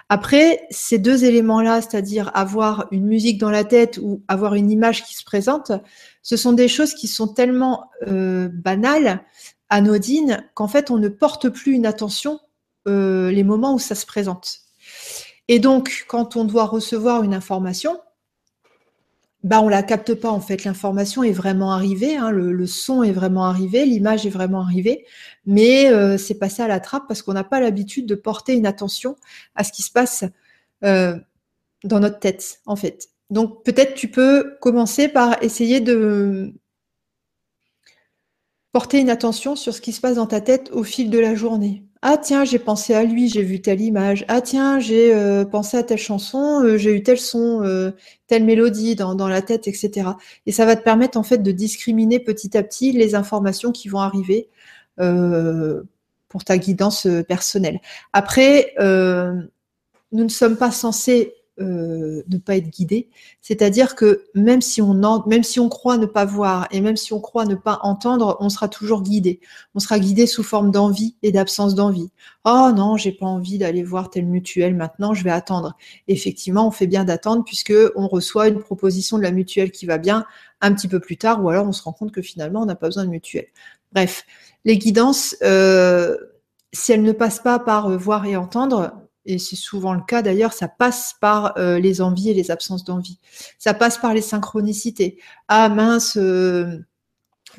Après, 0.09 0.62
ces 0.70 0.97
deux 0.97 1.27
éléments-là, 1.27 1.82
c'est-à-dire 1.82 2.31
avoir 2.32 2.89
une 2.90 3.05
musique 3.05 3.36
dans 3.36 3.51
la 3.51 3.65
tête 3.65 3.98
ou 4.02 4.23
avoir 4.28 4.55
une 4.55 4.70
image 4.70 5.05
qui 5.05 5.15
se 5.15 5.23
présente, 5.23 5.73
ce 6.23 6.39
sont 6.39 6.55
des 6.55 6.69
choses 6.69 6.94
qui 6.94 7.06
sont 7.06 7.28
tellement 7.28 7.90
euh, 8.06 8.48
banales 8.48 9.23
anodine 9.74 10.44
qu'en 10.55 10.68
fait 10.68 10.90
on 10.90 10.98
ne 10.98 11.09
porte 11.09 11.48
plus 11.48 11.72
une 11.72 11.86
attention 11.86 12.40
euh, 12.86 13.30
les 13.30 13.44
moments 13.44 13.74
où 13.74 13.78
ça 13.78 13.94
se 13.94 14.06
présente. 14.06 14.60
Et 15.48 15.59
donc 15.59 16.05
quand 16.09 16.36
on 16.36 16.44
doit 16.44 16.66
recevoir 16.66 17.22
une 17.22 17.34
information, 17.34 18.01
bah 19.42 19.60
on 19.60 19.68
la 19.68 19.82
capte 19.82 20.14
pas 20.14 20.30
en 20.30 20.40
fait. 20.40 20.64
L'information 20.64 21.22
est 21.22 21.32
vraiment 21.32 21.72
arrivée, 21.72 22.16
hein, 22.16 22.30
le, 22.30 22.66
son 22.66 23.02
est 23.02 23.12
vraiment 23.12 23.44
arrivé, 23.44 23.84
l'image 23.84 24.24
est 24.26 24.30
vraiment 24.30 24.62
arrivée, 24.62 25.05
mais 25.44 25.90
euh, 25.90 26.16
c'est 26.16 26.38
passé 26.38 26.62
à 26.62 26.68
la 26.68 26.80
trappe 26.80 27.05
parce 27.09 27.22
qu'on 27.22 27.34
n'a 27.34 27.44
pas 27.44 27.60
l'habitude 27.60 28.06
de 28.06 28.14
porter 28.14 28.55
une 28.55 28.66
attention 28.66 29.16
à 29.55 29.64
ce 29.64 29.72
qui 29.72 29.82
se 29.82 29.90
passe 29.90 30.24
euh, 30.84 31.18
dans 31.82 32.01
notre 32.01 32.20
tête 32.20 32.60
en 32.64 32.76
fait. 32.76 33.09
Donc 33.30 33.64
peut-être 33.64 33.94
tu 33.94 34.09
peux 34.09 34.56
commencer 34.60 35.09
par 35.09 35.42
essayer 35.42 35.80
de 35.80 36.55
porter 38.74 38.98
une 38.98 39.09
attention 39.09 39.55
sur 39.55 39.72
ce 39.72 39.80
qui 39.80 39.92
se 39.92 40.01
passe 40.01 40.16
dans 40.16 40.26
ta 40.26 40.40
tête 40.40 40.68
au 40.72 40.82
fil 40.82 41.09
de 41.09 41.18
la 41.20 41.36
journée. 41.36 41.84
Ah 42.02 42.18
tiens, 42.18 42.44
j'ai 42.44 42.59
pensé 42.59 42.92
à 42.92 43.05
lui, 43.05 43.28
j'ai 43.28 43.42
vu 43.42 43.62
telle 43.62 43.80
image. 43.80 44.24
Ah 44.26 44.40
tiens, 44.40 44.80
j'ai 44.80 45.14
euh, 45.14 45.44
pensé 45.44 45.76
à 45.76 45.84
telle 45.84 45.96
chanson, 45.98 46.60
euh, 46.64 46.76
j'ai 46.76 46.92
eu 46.92 47.05
tel 47.05 47.16
son, 47.16 47.62
euh, 47.62 47.92
telle 48.26 48.42
mélodie 48.42 48.96
dans, 48.96 49.14
dans, 49.14 49.28
la 49.28 49.42
tête, 49.42 49.68
etc. 49.68 50.10
Et 50.46 50.51
ça 50.51 50.66
va 50.66 50.74
te 50.74 50.82
permettre 50.82 51.16
en 51.16 51.22
fait 51.22 51.38
de 51.38 51.52
discriminer 51.52 52.18
petit 52.18 52.59
à 52.59 52.64
petit 52.64 52.90
les 52.90 53.14
informations 53.14 53.70
qui 53.70 53.88
vont 53.88 54.01
arriver 54.01 54.48
pour 54.96 56.44
ta 56.44 56.59
guidance 56.59 57.06
personnelle. 57.28 57.80
Après, 58.12 58.74
nous 58.80 60.24
ne 60.24 60.28
sommes 60.28 60.56
pas 60.56 60.72
censés 60.72 61.32
euh, 61.60 62.22
ne 62.28 62.39
pas 62.39 62.56
être 62.56 62.68
guidé. 62.68 63.09
C'est-à-dire 63.40 63.94
que 63.94 64.24
même 64.35 64.60
si 64.60 64.82
on 64.82 64.94
même 65.26 65.44
si 65.44 65.60
on 65.60 65.68
croit 65.68 65.98
ne 65.98 66.06
pas 66.06 66.24
voir 66.24 66.66
et 66.72 66.81
même 66.81 66.97
si 66.97 67.12
on 67.12 67.20
croit 67.20 67.44
ne 67.44 67.55
pas 67.55 67.78
entendre, 67.82 68.36
on 68.40 68.48
sera 68.48 68.68
toujours 68.68 69.02
guidé. 69.02 69.40
On 69.74 69.78
sera 69.78 69.98
guidé 69.98 70.26
sous 70.26 70.43
forme 70.43 70.72
d'envie 70.72 71.14
et 71.22 71.31
d'absence 71.31 71.74
d'envie. 71.74 72.10
Oh 72.44 72.70
non, 72.74 72.97
j'ai 72.97 73.12
pas 73.12 73.26
envie 73.26 73.59
d'aller 73.59 73.85
voir 73.85 74.10
tel 74.10 74.26
mutuelle 74.26 74.74
maintenant, 74.74 75.14
je 75.14 75.22
vais 75.22 75.31
attendre. 75.31 75.76
Effectivement, 76.09 76.66
on 76.66 76.70
fait 76.72 76.89
bien 76.89 77.05
d'attendre 77.05 77.44
puisque 77.44 77.74
on 77.94 78.09
reçoit 78.09 78.48
une 78.48 78.59
proposition 78.59 79.16
de 79.16 79.22
la 79.22 79.31
mutuelle 79.31 79.70
qui 79.70 79.86
va 79.86 79.98
bien 79.98 80.26
un 80.60 80.74
petit 80.74 80.89
peu 80.89 80.98
plus 80.98 81.16
tard, 81.18 81.44
ou 81.44 81.51
alors 81.51 81.66
on 81.66 81.72
se 81.72 81.82
rend 81.82 81.93
compte 81.93 82.10
que 82.10 82.22
finalement 82.22 82.62
on 82.62 82.66
n'a 82.66 82.74
pas 82.74 82.89
besoin 82.89 83.05
de 83.05 83.10
mutuelle. 83.10 83.48
Bref, 83.93 84.24
les 84.64 84.76
guidances, 84.76 85.36
euh, 85.43 86.16
si 86.72 86.93
elles 86.93 87.02
ne 87.02 87.12
passent 87.12 87.39
pas 87.40 87.60
par 87.60 87.97
voir 87.97 88.26
et 88.26 88.36
entendre, 88.36 88.93
et 89.26 89.38
c'est 89.38 89.56
souvent 89.56 89.94
le 89.94 90.02
cas 90.02 90.22
d'ailleurs, 90.22 90.52
ça 90.52 90.68
passe 90.68 91.14
par 91.20 91.56
euh, 91.59 91.78
les 91.78 92.01
envies 92.01 92.30
et 92.30 92.34
les 92.34 92.51
absences 92.51 92.84
d'envie. 92.84 93.18
Ça 93.59 93.74
passe 93.74 93.98
par 93.98 94.14
les 94.14 94.22
synchronicités. 94.22 95.18
Ah 95.48 95.68
mince, 95.68 96.18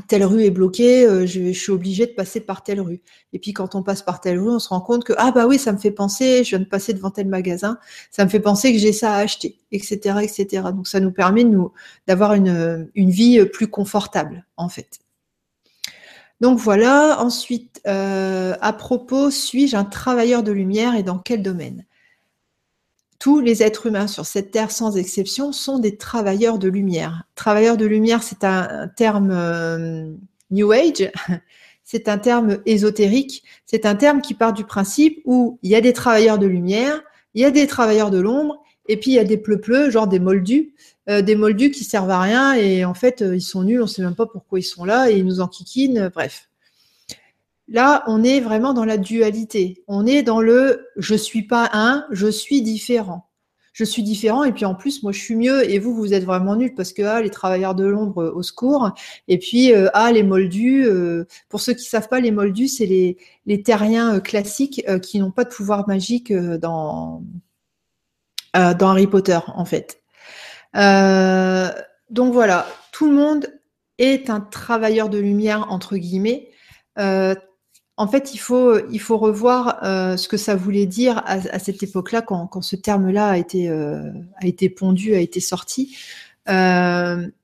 telle 0.07 0.25
rue 0.25 0.43
est 0.43 0.51
bloquée, 0.51 1.07
je, 1.25 1.51
je, 1.51 1.59
suis 1.59 1.71
obligée 1.71 2.05
de 2.05 2.11
passer 2.11 2.41
par 2.41 2.63
telle 2.63 2.81
rue. 2.81 3.01
Et 3.33 3.39
puis 3.39 3.53
quand 3.53 3.75
on 3.75 3.83
passe 3.83 4.01
par 4.01 4.19
telle 4.19 4.39
rue, 4.39 4.49
on 4.49 4.59
se 4.59 4.69
rend 4.69 4.81
compte 4.81 5.03
que 5.03 5.13
ah 5.17 5.31
bah 5.31 5.47
oui, 5.47 5.57
ça 5.57 5.71
me 5.71 5.77
fait 5.77 5.91
penser, 5.91 6.43
je 6.43 6.49
viens 6.49 6.59
de 6.59 6.65
passer 6.65 6.93
devant 6.93 7.11
tel 7.11 7.27
magasin, 7.27 7.77
ça 8.11 8.25
me 8.25 8.29
fait 8.29 8.39
penser 8.39 8.73
que 8.73 8.79
j'ai 8.79 8.93
ça 8.93 9.13
à 9.13 9.17
acheter, 9.19 9.57
etc., 9.71 10.19
etc. 10.21 10.63
Donc 10.73 10.87
ça 10.87 10.99
nous 10.99 11.11
permet 11.11 11.45
d'avoir 12.07 12.33
une, 12.33 12.89
une 12.95 13.09
vie 13.09 13.45
plus 13.45 13.67
confortable 13.67 14.45
en 14.57 14.69
fait. 14.69 14.99
Donc 16.41 16.59
voilà, 16.59 17.21
ensuite, 17.21 17.81
euh, 17.87 18.55
à 18.59 18.73
propos, 18.73 19.31
suis-je 19.31 19.77
un 19.77 19.85
travailleur 19.85 20.43
de 20.43 20.51
lumière 20.51 20.95
et 20.95 21.03
dans 21.03 21.17
quel 21.17 21.41
domaine? 21.41 21.85
Tous 23.19 23.39
les 23.39 23.63
êtres 23.63 23.87
humains 23.87 24.07
sur 24.07 24.25
cette 24.25 24.51
terre, 24.51 24.71
sans 24.71 24.97
exception, 24.97 25.53
sont 25.53 25.79
des 25.79 25.97
travailleurs 25.97 26.59
de 26.59 26.67
lumière. 26.67 27.23
Travailleurs 27.35 27.77
de 27.77 27.85
lumière, 27.85 28.21
c'est 28.21 28.43
un, 28.43 28.89
terme 28.89 29.31
euh, 29.31 30.11
New 30.51 30.71
Age, 30.71 31.09
c'est 31.83 32.09
un 32.09 32.17
terme 32.17 32.57
ésotérique, 32.65 33.43
c'est 33.65 33.85
un 33.85 33.95
terme 33.95 34.21
qui 34.21 34.33
part 34.33 34.53
du 34.53 34.65
principe 34.65 35.21
où 35.23 35.57
il 35.63 35.71
y 35.71 35.75
a 35.75 35.81
des 35.81 35.93
travailleurs 35.93 36.37
de 36.37 36.47
lumière, 36.47 37.01
il 37.33 37.41
y 37.41 37.45
a 37.45 37.51
des 37.51 37.67
travailleurs 37.67 38.11
de 38.11 38.19
l'ombre, 38.19 38.61
et 38.87 38.97
puis 38.97 39.11
il 39.11 39.13
y 39.15 39.19
a 39.19 39.23
des 39.23 39.37
pleu-pleu, 39.37 39.89
genre 39.89 40.07
des 40.07 40.19
moldus, 40.19 40.73
euh, 41.07 41.21
des 41.21 41.35
moldus 41.35 41.69
qui 41.69 41.83
servent 41.83 42.09
à 42.09 42.19
rien 42.19 42.53
et 42.55 42.83
en 42.83 42.95
fait 42.95 43.21
euh, 43.21 43.35
ils 43.35 43.41
sont 43.41 43.63
nuls, 43.63 43.81
on 43.81 43.85
sait 43.87 44.01
même 44.01 44.15
pas 44.15 44.25
pourquoi 44.25 44.57
ils 44.59 44.63
sont 44.63 44.85
là 44.85 45.11
et 45.11 45.17
ils 45.17 45.25
nous 45.25 45.39
enquiquinent, 45.39 45.99
euh, 45.99 46.09
bref. 46.09 46.49
Là, 47.67 48.03
on 48.07 48.23
est 48.23 48.39
vraiment 48.39 48.73
dans 48.73 48.85
la 48.85 48.97
dualité. 48.97 49.83
On 49.87 50.05
est 50.05 50.23
dans 50.23 50.41
le 50.41 50.87
je 50.97 51.15
suis 51.15 51.43
pas 51.43 51.69
un, 51.73 52.05
je 52.11 52.27
suis 52.27 52.61
différent. 52.63 53.29
Je 53.73 53.83
suis 53.83 54.03
différent 54.03 54.43
et 54.45 54.51
puis 54.53 54.65
en 54.65 54.73
plus 54.73 55.03
moi 55.03 55.11
je 55.11 55.19
suis 55.19 55.35
mieux 55.35 55.69
et 55.69 55.79
vous 55.79 55.93
vous 55.93 56.13
êtes 56.13 56.23
vraiment 56.23 56.55
nuls 56.55 56.73
parce 56.75 56.93
que 56.93 57.01
ah, 57.03 57.21
les 57.21 57.29
travailleurs 57.29 57.75
de 57.75 57.83
l'ombre 57.85 58.31
au 58.33 58.41
secours 58.41 58.91
et 59.27 59.37
puis 59.37 59.73
ah 59.93 60.11
les 60.13 60.23
moldus 60.23 60.87
pour 61.49 61.59
ceux 61.59 61.73
qui 61.73 61.83
savent 61.83 62.07
pas 62.07 62.21
les 62.21 62.31
moldus 62.31 62.69
c'est 62.69 62.85
les 62.85 63.17
les 63.45 63.63
terriens 63.63 64.21
classiques 64.21 64.85
qui 65.01 65.19
n'ont 65.19 65.31
pas 65.31 65.43
de 65.43 65.49
pouvoir 65.49 65.89
magique 65.89 66.31
dans 66.31 67.21
dans 68.53 68.87
Harry 68.87 69.07
Potter 69.07 69.39
en 69.47 69.65
fait. 69.65 70.04
Euh, 70.75 71.69
donc 72.09 72.33
voilà, 72.33 72.67
tout 72.91 73.09
le 73.09 73.15
monde 73.15 73.47
est 73.97 74.29
un 74.29 74.41
travailleur 74.41 75.09
de 75.09 75.17
lumière, 75.17 75.71
entre 75.71 75.97
guillemets. 75.97 76.49
Euh, 76.99 77.35
en 77.97 78.07
fait, 78.07 78.33
il 78.33 78.39
faut, 78.39 78.77
il 78.91 78.99
faut 78.99 79.17
revoir 79.17 79.79
euh, 79.83 80.17
ce 80.17 80.27
que 80.27 80.37
ça 80.37 80.55
voulait 80.55 80.85
dire 80.85 81.23
à, 81.25 81.59
cette 81.59 81.81
époque-là, 81.81 82.21
quand, 82.21 82.47
quand, 82.47 82.61
ce 82.61 82.75
terme-là 82.75 83.29
a, 83.29 83.37
été 83.37 83.69
a 83.69 84.45
été 84.45 84.69
pondu, 84.69 85.15
a 85.15 85.19
été 85.19 85.39
sorti. 85.39 85.95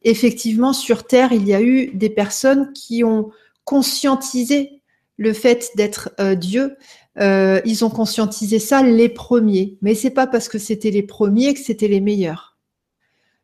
effectivement, 0.04 0.74
sur 0.74 1.08
Terre, 1.08 1.32
il 1.32 1.48
y 1.48 1.54
a 1.54 1.62
eu 1.62 1.92
des 1.94 2.10
personnes 2.10 2.74
qui 2.74 3.04
ont 3.04 3.32
conscientisé 3.64 4.82
le 5.18 5.32
fait 5.32 5.72
d'être 5.78 6.12
Dieu. 6.36 6.76
ils 7.18 7.86
ont 7.86 7.90
conscientisé 7.90 8.60
ça 8.60 8.84
les 8.84 9.08
premiers, 9.08 9.78
mais 9.82 9.96
c'est 9.96 10.12
pas 10.12 10.28
parce 10.28 10.50
que 10.50 10.60
c'était 10.60 10.92
les 10.92 11.04
premiers 11.04 11.54
que 11.54 11.62
c'était 11.62 11.88
les 11.88 12.02
meilleurs. 12.02 12.51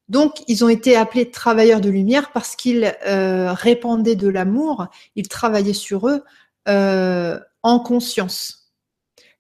Donc, 0.09 0.43
ils 0.47 0.63
ont 0.63 0.69
été 0.69 0.95
appelés 0.95 1.31
travailleurs 1.31 1.81
de 1.81 1.89
lumière 1.89 2.31
parce 2.31 2.55
qu'ils 2.55 2.95
euh, 3.05 3.51
répandaient 3.53 4.15
de 4.15 4.29
l'amour, 4.29 4.87
ils 5.15 5.27
travaillaient 5.27 5.73
sur 5.73 6.07
eux 6.07 6.23
euh, 6.69 7.39
en 7.63 7.79
conscience. 7.79 8.71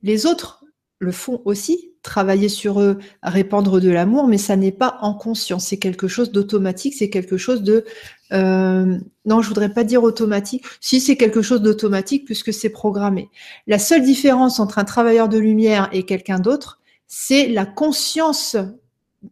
Les 0.01 0.25
autres 0.25 0.63
le 0.99 1.11
font 1.11 1.41
aussi, 1.45 1.91
travailler 2.01 2.49
sur 2.49 2.81
eux, 2.81 2.97
répandre 3.21 3.79
de 3.79 3.89
l'amour, 3.89 4.27
mais 4.27 4.37
ça 4.37 4.55
n'est 4.55 4.71
pas 4.71 4.97
en 5.01 5.13
conscience. 5.13 5.67
C'est 5.67 5.77
quelque 5.77 6.07
chose 6.07 6.31
d'automatique, 6.31 6.95
c'est 6.95 7.09
quelque 7.09 7.37
chose 7.37 7.61
de... 7.61 7.85
Euh, 8.33 8.97
non, 9.25 9.41
je 9.41 9.47
voudrais 9.47 9.73
pas 9.73 9.83
dire 9.83 10.03
automatique. 10.03 10.65
Si 10.81 10.99
c'est 10.99 11.17
quelque 11.17 11.41
chose 11.41 11.61
d'automatique 11.61 12.25
puisque 12.25 12.51
c'est 12.51 12.69
programmé. 12.69 13.29
La 13.67 13.77
seule 13.77 14.01
différence 14.01 14.59
entre 14.59 14.79
un 14.79 14.85
travailleur 14.85 15.29
de 15.29 15.37
lumière 15.37 15.89
et 15.91 16.03
quelqu'un 16.03 16.39
d'autre, 16.39 16.81
c'est 17.07 17.47
la 17.47 17.65
conscience 17.65 18.57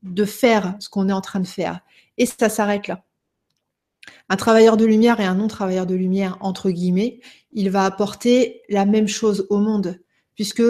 de 0.04 0.26
faire 0.26 0.76
ce 0.80 0.90
qu'on 0.90 1.10
est 1.10 1.14
en 1.14 1.22
train 1.22 1.40
de 1.40 1.48
faire. 1.48 1.82
Et 2.18 2.26
ça 2.26 2.50
s'arrête 2.50 2.88
là. 2.88 3.04
Un 4.30 4.36
travailleur 4.36 4.78
de 4.78 4.86
lumière 4.86 5.20
et 5.20 5.26
un 5.26 5.36
non-travailleur 5.36 5.86
de 5.86 5.96
lumière, 5.96 6.38
entre 6.42 6.70
guillemets, 6.70 7.20
il 7.52 7.70
va 7.70 7.86
apporter 7.86 8.62
la 8.70 8.86
même 8.86 9.08
chose 9.08 9.48
au 9.50 9.58
monde, 9.58 10.00
puisque 10.36 10.64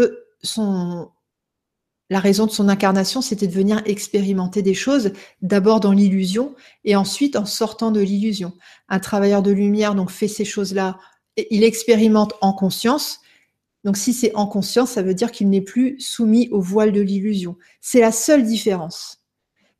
la 2.10 2.20
raison 2.20 2.46
de 2.46 2.52
son 2.52 2.70
incarnation, 2.70 3.22
c'était 3.22 3.48
de 3.48 3.54
venir 3.54 3.82
expérimenter 3.86 4.62
des 4.62 4.74
choses, 4.74 5.12
d'abord 5.42 5.80
dans 5.80 5.92
l'illusion 5.92 6.56
et 6.84 6.96
ensuite 6.96 7.36
en 7.36 7.46
sortant 7.46 7.92
de 7.92 8.02
l'illusion. 8.02 8.54
Un 8.90 9.00
travailleur 9.00 9.42
de 9.42 9.52
lumière 9.52 9.96
donc 9.96 10.12
fait 10.12 10.28
ces 10.28 10.46
choses-là, 10.46 11.00
il 11.50 11.64
expérimente 11.64 12.34
en 12.42 12.54
conscience, 12.54 13.20
donc 13.86 13.98
si 13.98 14.14
c'est 14.14 14.36
en 14.36 14.48
conscience, 14.48 14.92
ça 14.92 15.04
veut 15.04 15.14
dire 15.14 15.32
qu'il 15.32 15.48
n'est 15.48 15.62
plus 15.62 15.96
soumis 16.00 16.50
au 16.52 16.60
voile 16.60 16.92
de 16.92 17.02
l'illusion. 17.02 17.56
C'est 17.82 18.02
la 18.02 18.12
seule 18.12 18.44
différence. 18.44 19.22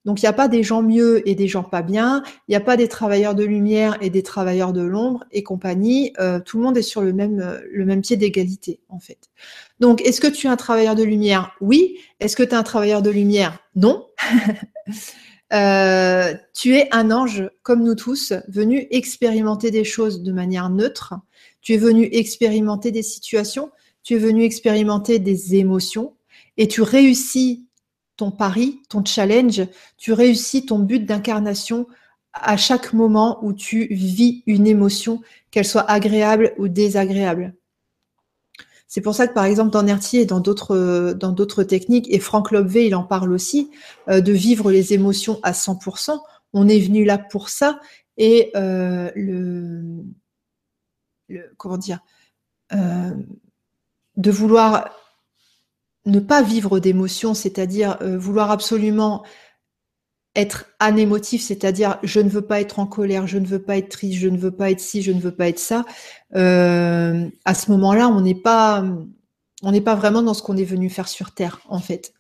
Donc 0.06 0.22
il 0.22 0.26
n'y 0.26 0.30
a 0.30 0.34
pas 0.34 0.48
des 0.48 0.62
gens 0.62 0.84
mieux 0.84 1.28
et 1.28 1.34
des 1.34 1.48
gens 1.48 1.64
pas 1.64 1.82
bien, 1.82 2.22
il 2.48 2.52
n'y 2.52 2.56
a 2.56 2.62
pas 2.62 2.78
des 2.78 2.88
travailleurs 2.88 3.34
de 3.34 3.44
lumière 3.44 3.98
et 4.02 4.12
des 4.12 4.22
travailleurs 4.22 4.74
de 4.74 4.84
l'ombre 4.84 5.24
et 5.32 5.42
compagnie. 5.42 6.14
Euh, 6.20 6.40
tout 6.40 6.60
le 6.60 6.64
monde 6.64 6.78
est 6.78 6.84
sur 6.84 7.02
le 7.02 7.12
même, 7.12 7.60
le 7.72 7.86
même 7.86 8.02
pied 8.02 8.16
d'égalité 8.16 8.80
en 8.90 9.00
fait. 9.00 9.32
Donc 9.80 10.04
est-ce 10.04 10.22
que 10.22 10.28
tu 10.28 10.46
es 10.46 10.50
un 10.52 10.56
travailleur 10.56 10.94
de 10.94 11.02
lumière? 11.02 11.56
Oui. 11.60 11.98
Est-ce 12.20 12.36
que 12.36 12.44
tu 12.44 12.52
es 12.52 12.54
un 12.54 12.62
travailleur 12.62 13.02
de 13.02 13.10
lumière? 13.10 13.58
Non. 13.76 14.06
Euh, 15.54 16.34
tu 16.56 16.76
es 16.76 16.88
un 16.92 17.12
ange 17.12 17.48
comme 17.62 17.84
nous 17.84 17.94
tous, 17.94 18.34
venu 18.48 18.88
expérimenter 18.90 19.70
des 19.70 19.84
choses 19.84 20.24
de 20.24 20.32
manière 20.32 20.72
neutre. 20.72 21.14
Tu 21.62 21.74
es 21.76 21.78
venu 21.78 22.10
expérimenter 22.12 22.92
des 22.92 23.04
situations 23.04 23.70
tu 24.06 24.14
es 24.14 24.18
venu 24.18 24.44
expérimenter 24.44 25.20
des 25.20 25.56
émotions 25.56 26.16
et 26.56 26.70
tu 26.70 26.82
réussis 26.82 27.68
ton 28.16 28.32
pari, 28.32 28.80
ton 28.88 29.04
challenge, 29.04 29.64
tu 29.98 30.14
réussis 30.14 30.66
ton 30.66 30.80
but 30.80 31.06
d'incarnation 31.06 31.88
à 32.32 32.56
chaque 32.56 32.94
moment 32.94 33.40
où 33.44 33.52
tu 33.52 33.88
vis 33.92 34.44
une 34.46 34.68
émotion, 34.68 35.22
qu'elle 35.52 35.66
soit 35.66 35.90
agréable 35.90 36.54
ou 36.58 36.68
désagréable. 36.68 37.56
C'est 38.88 39.02
pour 39.02 39.16
ça 39.16 39.28
que, 39.28 39.34
par 39.34 39.46
exemple, 39.46 39.72
dans 39.72 39.84
Nertier 39.84 40.22
et 40.22 40.26
dans 40.26 40.40
d'autres, 40.40 41.14
d'autres 41.14 41.64
techniques, 41.64 42.08
et 42.10 42.20
Franck 42.20 42.52
Lobvé, 42.52 42.86
il 42.86 42.96
en 42.96 43.04
parle 43.04 43.32
aussi, 43.34 43.72
euh, 44.10 44.22
de 44.22 44.32
vivre 44.32 44.72
les 44.72 44.94
émotions 44.94 45.40
à 45.44 45.54
100%. 45.54 46.20
On 46.54 46.68
est 46.68 46.80
venu 46.80 47.04
là 47.04 47.18
pour 47.18 47.50
ça. 47.50 47.80
Et 48.18 48.52
euh, 48.56 49.12
le, 49.16 50.04
comment 51.58 51.78
dire, 51.78 52.00
euh, 52.74 53.12
de 54.18 54.32
vouloir 54.32 54.90
ne 56.06 56.20
pas 56.20 56.42
vivre 56.42 56.80
d'émotions, 56.80 57.34
c'est-à-dire 57.34 57.98
euh, 58.02 58.18
vouloir 58.18 58.52
absolument 58.52 59.24
être 60.36 60.66
anémotif, 60.80 61.42
c'est-à-dire 61.42 61.98
je 62.04 62.20
ne 62.20 62.30
veux 62.30 62.42
pas 62.42 62.60
être 62.60 62.80
en 62.80 62.86
colère, 62.86 63.26
je 63.26 63.38
ne 63.38 63.46
veux 63.46 63.62
pas 63.62 63.78
être 63.78 63.90
triste, 63.90 64.20
je 64.20 64.28
ne 64.28 64.38
veux 64.38 64.52
pas 64.52 64.70
être 64.70 64.82
ci, 64.82 65.02
je 65.02 65.12
ne 65.12 65.20
veux 65.20 65.34
pas 65.34 65.48
être 65.48 65.60
ça. 65.60 65.86
Euh, 66.36 67.28
à 67.46 67.54
ce 67.56 67.72
moment-là, 67.72 68.10
on 68.10 68.22
n'est 68.22 68.36
pas 68.36 68.84
vraiment 69.96 70.22
dans 70.22 70.34
ce 70.34 70.44
qu'on 70.44 70.58
est 70.58 70.66
venu 70.66 70.90
faire 70.90 71.08
sur 71.08 71.34
Terre, 71.34 71.62
en 71.70 71.80
fait. 71.80 72.14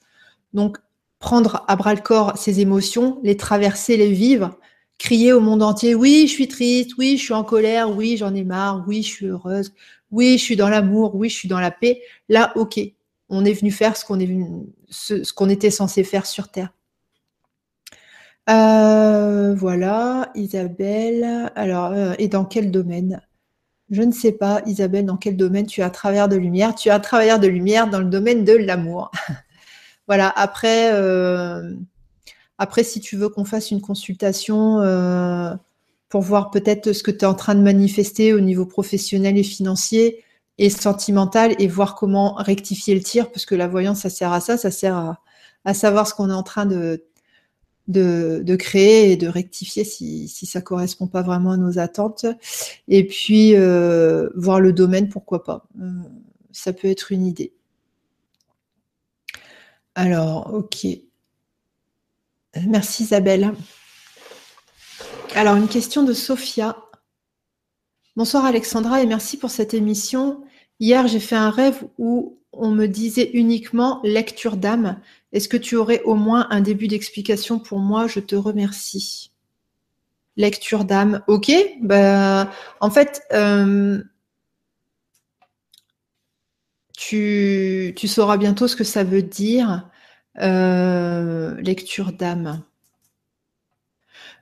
Donc, 0.54 0.78
prendre 1.20 1.66
à 1.68 1.76
bras 1.76 1.94
le 1.94 2.02
corps 2.02 2.38
ces 2.38 2.62
émotions, 2.62 3.20
les 3.24 3.36
traverser, 3.36 3.98
les 3.98 4.12
vivre, 4.12 4.58
crier 4.98 5.34
au 5.34 5.42
monde 5.42 5.62
entier, 5.62 5.96
oui, 5.96 6.26
je 6.28 6.32
suis 6.32 6.48
triste, 6.48 6.92
oui, 6.98 7.18
je 7.18 7.24
suis 7.24 7.34
en 7.34 7.44
colère, 7.44 7.96
oui, 7.96 8.16
j'en 8.16 8.34
ai 8.34 8.44
marre, 8.46 8.86
oui, 8.88 9.04
je 9.04 9.10
suis 9.10 9.26
heureuse, 9.26 9.74
oui, 10.16 10.38
je 10.38 10.44
suis 10.44 10.56
dans 10.56 10.70
l'amour, 10.70 11.14
oui, 11.16 11.28
je 11.28 11.36
suis 11.36 11.50
dans 11.50 11.60
la 11.60 11.72
paix. 11.72 12.02
Là, 12.30 12.54
ok, 12.56 12.80
on 13.28 13.44
est 13.44 13.52
venu 13.52 13.70
faire 13.70 13.98
ce 13.98 14.06
qu'on 14.06 15.50
était 15.50 15.72
censé 15.72 16.06
faire 16.06 16.26
sur 16.26 16.48
Terre. 16.48 16.72
Euh, 18.50 19.54
voilà, 19.56 20.32
Isabelle. 20.34 21.52
Alors, 21.56 21.92
euh, 21.92 22.14
et 22.18 22.30
dans 22.30 22.46
quel 22.46 22.72
domaine? 22.72 23.22
Je 23.90 24.04
ne 24.04 24.14
sais 24.14 24.32
pas, 24.32 24.62
Isabelle, 24.66 25.06
dans 25.06 25.18
quel 25.18 25.36
domaine 25.36 25.66
tu 25.66 25.82
as 25.82 25.88
à 25.88 25.90
travers 25.90 26.30
de 26.30 26.38
lumière? 26.38 26.76
Tu 26.76 26.90
as 26.90 26.96
à 26.96 27.00
travers 27.02 27.38
de 27.38 27.48
lumière 27.48 27.90
dans 27.90 28.00
le 28.00 28.06
domaine 28.06 28.46
de 28.46 28.54
l'amour. 28.54 29.12
voilà, 30.08 30.32
après, 30.34 30.92
après, 32.58 32.84
si 32.86 33.02
tu 33.02 33.18
veux 33.18 33.28
qu'on 33.28 33.44
fasse 33.44 33.70
une 33.70 33.82
consultation 33.82 34.80
pour 36.10 36.22
voir 36.22 36.52
peut-être 36.52 36.94
ce 36.94 37.04
que 37.04 37.12
tu 37.12 37.20
es 37.20 37.26
en 37.26 37.34
train 37.34 37.56
de 37.56 37.62
manifester 37.62 38.34
au 38.34 38.40
niveau 38.40 38.66
professionnel 38.66 39.38
et 39.38 39.44
financier 39.44 40.24
et 40.58 40.70
sentimental 40.70 41.56
et 41.60 41.68
voir 41.68 41.96
comment 41.96 42.36
rectifier 42.36 42.96
le 42.96 43.02
tir, 43.02 43.32
parce 43.32 43.46
que 43.46 43.56
la 43.56 43.68
voyance, 43.68 44.02
ça 44.02 44.10
sert 44.10 44.32
à 44.32 44.40
ça, 44.40 44.58
ça 44.58 44.72
sert 44.72 45.18
à, 45.66 45.74
savoir 45.74 46.08
ce 46.08 46.14
qu'on 46.14 46.30
est 46.30 46.34
en 46.34 46.44
train 46.44 46.66
de, 46.66 47.04
de, 47.88 48.56
créer 48.56 49.12
et 49.12 49.18
de 49.18 49.28
rectifier 49.28 49.84
si, 49.84 50.28
si 50.28 50.46
ça 50.46 50.62
correspond 50.62 51.08
pas 51.08 51.24
vraiment 51.24 51.52
à 51.52 51.58
nos 51.58 51.80
attentes. 51.80 52.26
Et 52.88 53.06
puis, 53.06 53.56
euh, 53.56 54.30
voir 54.36 54.60
le 54.60 54.74
domaine, 54.74 55.10
pourquoi 55.10 55.44
pas. 55.44 55.68
Euh, 55.82 55.90
ça 56.52 56.72
peut 56.72 56.88
être 56.88 57.12
une 57.12 57.26
idée. 57.26 57.54
Alors, 59.96 60.54
ok. 60.54 60.88
Merci 62.68 63.04
Isabelle. 63.04 63.54
Alors, 65.36 65.58
une 65.58 65.68
question 65.68 66.04
de 66.04 66.14
Sophia. 66.14 66.78
Bonsoir 68.16 68.46
Alexandra 68.46 69.02
et 69.02 69.06
merci 69.06 69.36
pour 69.36 69.50
cette 69.50 69.74
émission. 69.74 70.46
Hier, 70.80 71.10
j'ai 71.10 71.20
fait 71.20 71.36
un 71.36 71.50
rêve 71.50 71.84
où 71.98 72.40
on 72.54 72.72
me 72.72 72.86
disait 72.86 73.32
uniquement 73.34 74.00
lecture 74.06 74.56
d'âme. 74.56 74.98
Est-ce 75.34 75.50
que 75.50 75.58
tu 75.58 75.76
aurais 75.76 76.02
au 76.04 76.16
moins 76.16 76.48
un 76.52 76.62
début 76.62 76.88
d'explication 76.88 77.60
pour 77.60 77.80
moi? 77.80 78.08
Je 78.08 78.22
te 78.22 78.34
remercie. 78.34 79.34
Lecture 80.38 80.86
d'âme. 80.86 81.22
Ok. 81.28 81.52
Bah, 81.82 82.50
en 82.80 82.90
fait, 82.90 83.22
euh, 83.34 84.02
tu, 86.98 87.94
sauras 88.08 88.38
bientôt 88.38 88.70
ce 88.70 88.78
que 88.78 88.86
ça 88.86 89.04
veut 89.04 89.22
dire. 89.22 89.90
Euh, 90.40 91.60
lecture 91.60 92.14
d'âme. 92.14 92.64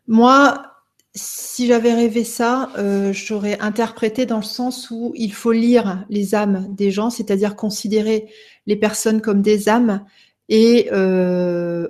Moi, 0.08 0.70
si 1.16 1.68
j'avais 1.68 1.94
rêvé 1.94 2.24
ça, 2.24 2.72
euh, 2.78 3.14
j'aurais 3.14 3.60
interprété 3.60 4.26
dans 4.26 4.38
le 4.38 4.44
sens 4.44 4.90
où 4.90 5.12
il 5.16 5.32
faut 5.32 5.52
lire 5.52 6.06
les 6.10 6.34
âmes 6.34 6.68
des 6.74 6.90
gens, 6.90 7.12
c'est-à-dire 7.12 7.56
considérer 7.56 8.32
les 8.66 8.76
personnes 8.76 9.22
comme 9.22 9.42
des 9.42 9.70
âmes 9.70 10.04
et 10.50 10.90
euh, 10.92 11.88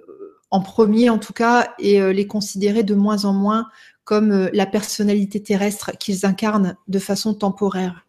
en 0.51 0.59
premier 0.61 1.09
en 1.09 1.19
tout 1.19 1.31
cas, 1.31 1.73
et 1.79 2.01
euh, 2.01 2.11
les 2.11 2.27
considérer 2.27 2.83
de 2.83 2.95
moins 2.95 3.23
en 3.23 3.33
moins 3.33 3.67
comme 4.03 4.49
la 4.51 4.65
personnalité 4.65 5.41
terrestre 5.41 5.91
qu'ils 5.97 6.25
incarnent 6.25 6.75
de 6.89 6.99
façon 6.99 7.33
temporaire. 7.33 8.05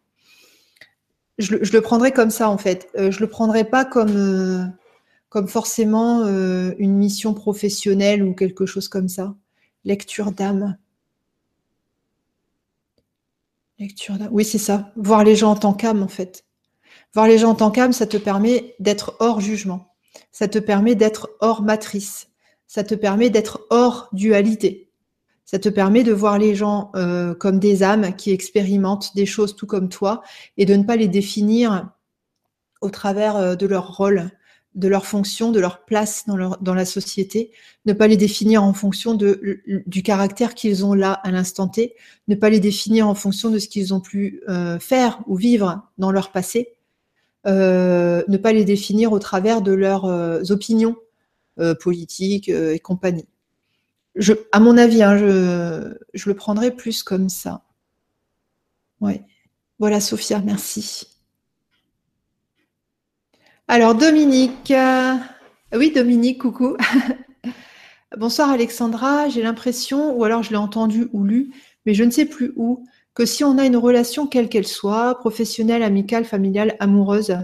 Je, 1.37 1.55
le 1.55 1.81
prendrais 1.81 2.11
comme 2.11 2.29
ça 2.29 2.49
en 2.49 2.57
fait. 2.57 2.89
je 2.97 3.19
le 3.21 3.27
prendrais 3.27 3.63
pas 3.63 3.85
comme 3.85 4.73
comme 5.29 5.47
forcément 5.47 6.25
une 6.25 6.97
mission 6.97 7.33
professionnelle 7.33 8.23
ou 8.23 8.33
quelque 8.33 8.65
chose 8.65 8.89
comme 8.89 9.07
ça. 9.07 9.35
Lecture 9.85 10.33
d'âme. 10.33 10.77
Oui, 14.31 14.45
c'est 14.45 14.57
ça. 14.57 14.91
Voir 14.95 15.23
les 15.23 15.35
gens 15.35 15.51
en 15.51 15.55
tant 15.55 15.73
qu'âme, 15.73 16.03
en 16.03 16.07
fait. 16.07 16.45
Voir 17.13 17.27
les 17.27 17.37
gens 17.37 17.51
en 17.51 17.55
tant 17.55 17.71
qu'âme, 17.71 17.93
ça 17.93 18.05
te 18.05 18.17
permet 18.17 18.75
d'être 18.79 19.15
hors 19.19 19.41
jugement. 19.41 19.93
Ça 20.31 20.47
te 20.47 20.59
permet 20.59 20.95
d'être 20.95 21.29
hors 21.39 21.61
matrice. 21.61 22.27
Ça 22.67 22.83
te 22.83 22.95
permet 22.95 23.29
d'être 23.29 23.65
hors 23.69 24.09
dualité. 24.11 24.91
Ça 25.45 25.59
te 25.59 25.69
permet 25.69 26.03
de 26.03 26.11
voir 26.11 26.39
les 26.39 26.55
gens 26.55 26.91
euh, 26.95 27.35
comme 27.35 27.59
des 27.59 27.83
âmes 27.83 28.15
qui 28.15 28.31
expérimentent 28.31 29.15
des 29.15 29.27
choses 29.27 29.55
tout 29.55 29.67
comme 29.67 29.89
toi 29.89 30.23
et 30.57 30.65
de 30.65 30.75
ne 30.75 30.83
pas 30.83 30.95
les 30.95 31.07
définir 31.07 31.91
au 32.81 32.89
travers 32.89 33.35
euh, 33.35 33.55
de 33.55 33.67
leur 33.67 33.95
rôle, 33.95 34.31
de 34.75 34.87
leur 34.87 35.05
fonction, 35.05 35.51
de 35.51 35.59
leur 35.59 35.85
place 35.85 36.25
dans, 36.27 36.73
la 36.73 36.85
société, 36.85 37.51
ne 37.85 37.93
pas 37.93 38.07
les 38.07 38.17
définir 38.17 38.63
en 38.63 38.73
fonction 38.73 39.15
du 39.15 40.03
caractère 40.03 40.53
qu'ils 40.53 40.85
ont 40.85 40.93
là 40.93 41.13
à 41.13 41.31
l'instant 41.31 41.67
T, 41.67 41.95
ne 42.27 42.35
pas 42.35 42.49
les 42.49 42.59
définir 42.59 43.07
en 43.07 43.15
fonction 43.15 43.49
de 43.49 43.57
ce 43.57 43.69
qu'ils 43.69 43.93
ont 43.93 44.01
pu 44.01 44.41
euh, 44.49 44.77
faire 44.79 45.21
ou 45.27 45.35
vivre 45.35 45.87
dans 45.97 46.11
leur 46.11 46.31
passé, 46.31 46.73
euh, 47.47 48.23
ne 48.27 48.37
pas 48.37 48.51
les 48.51 48.65
définir 48.65 49.13
au 49.13 49.19
travers 49.19 49.61
de 49.61 49.71
leurs 49.71 50.05
euh, 50.05 50.41
opinions 50.49 50.95
politiques 51.79 52.49
et 52.49 52.79
compagnie. 52.79 53.29
À 54.51 54.59
mon 54.59 54.77
avis, 54.77 55.01
hein, 55.01 55.15
je, 55.15 56.29
le 56.29 56.33
prendrais 56.33 56.71
plus 56.71 57.01
comme 57.01 57.29
ça. 57.29 57.63
Voilà, 59.79 60.01
Sophia, 60.01 60.39
merci. 60.39 61.14
Alors, 63.67 63.95
Dominique. 63.95 64.69
Euh, 64.69 65.15
oui, 65.73 65.91
Dominique, 65.91 66.41
coucou. 66.41 66.77
Bonsoir 68.17 68.51
Alexandra, 68.51 69.27
j'ai 69.27 69.41
l'impression, 69.41 70.15
ou 70.15 70.23
alors 70.23 70.43
je 70.43 70.51
l'ai 70.51 70.55
entendu 70.55 71.07
ou 71.13 71.23
lu, 71.23 71.51
mais 71.85 71.95
je 71.95 72.03
ne 72.03 72.11
sais 72.11 72.27
plus 72.27 72.53
où, 72.57 72.85
que 73.15 73.25
si 73.25 73.43
on 73.43 73.57
a 73.57 73.65
une 73.65 73.75
relation 73.75 74.27
quelle 74.27 74.49
qu'elle 74.49 74.67
soit, 74.67 75.17
professionnelle, 75.17 75.81
amicale, 75.81 76.25
familiale, 76.25 76.75
amoureuse, 76.79 77.35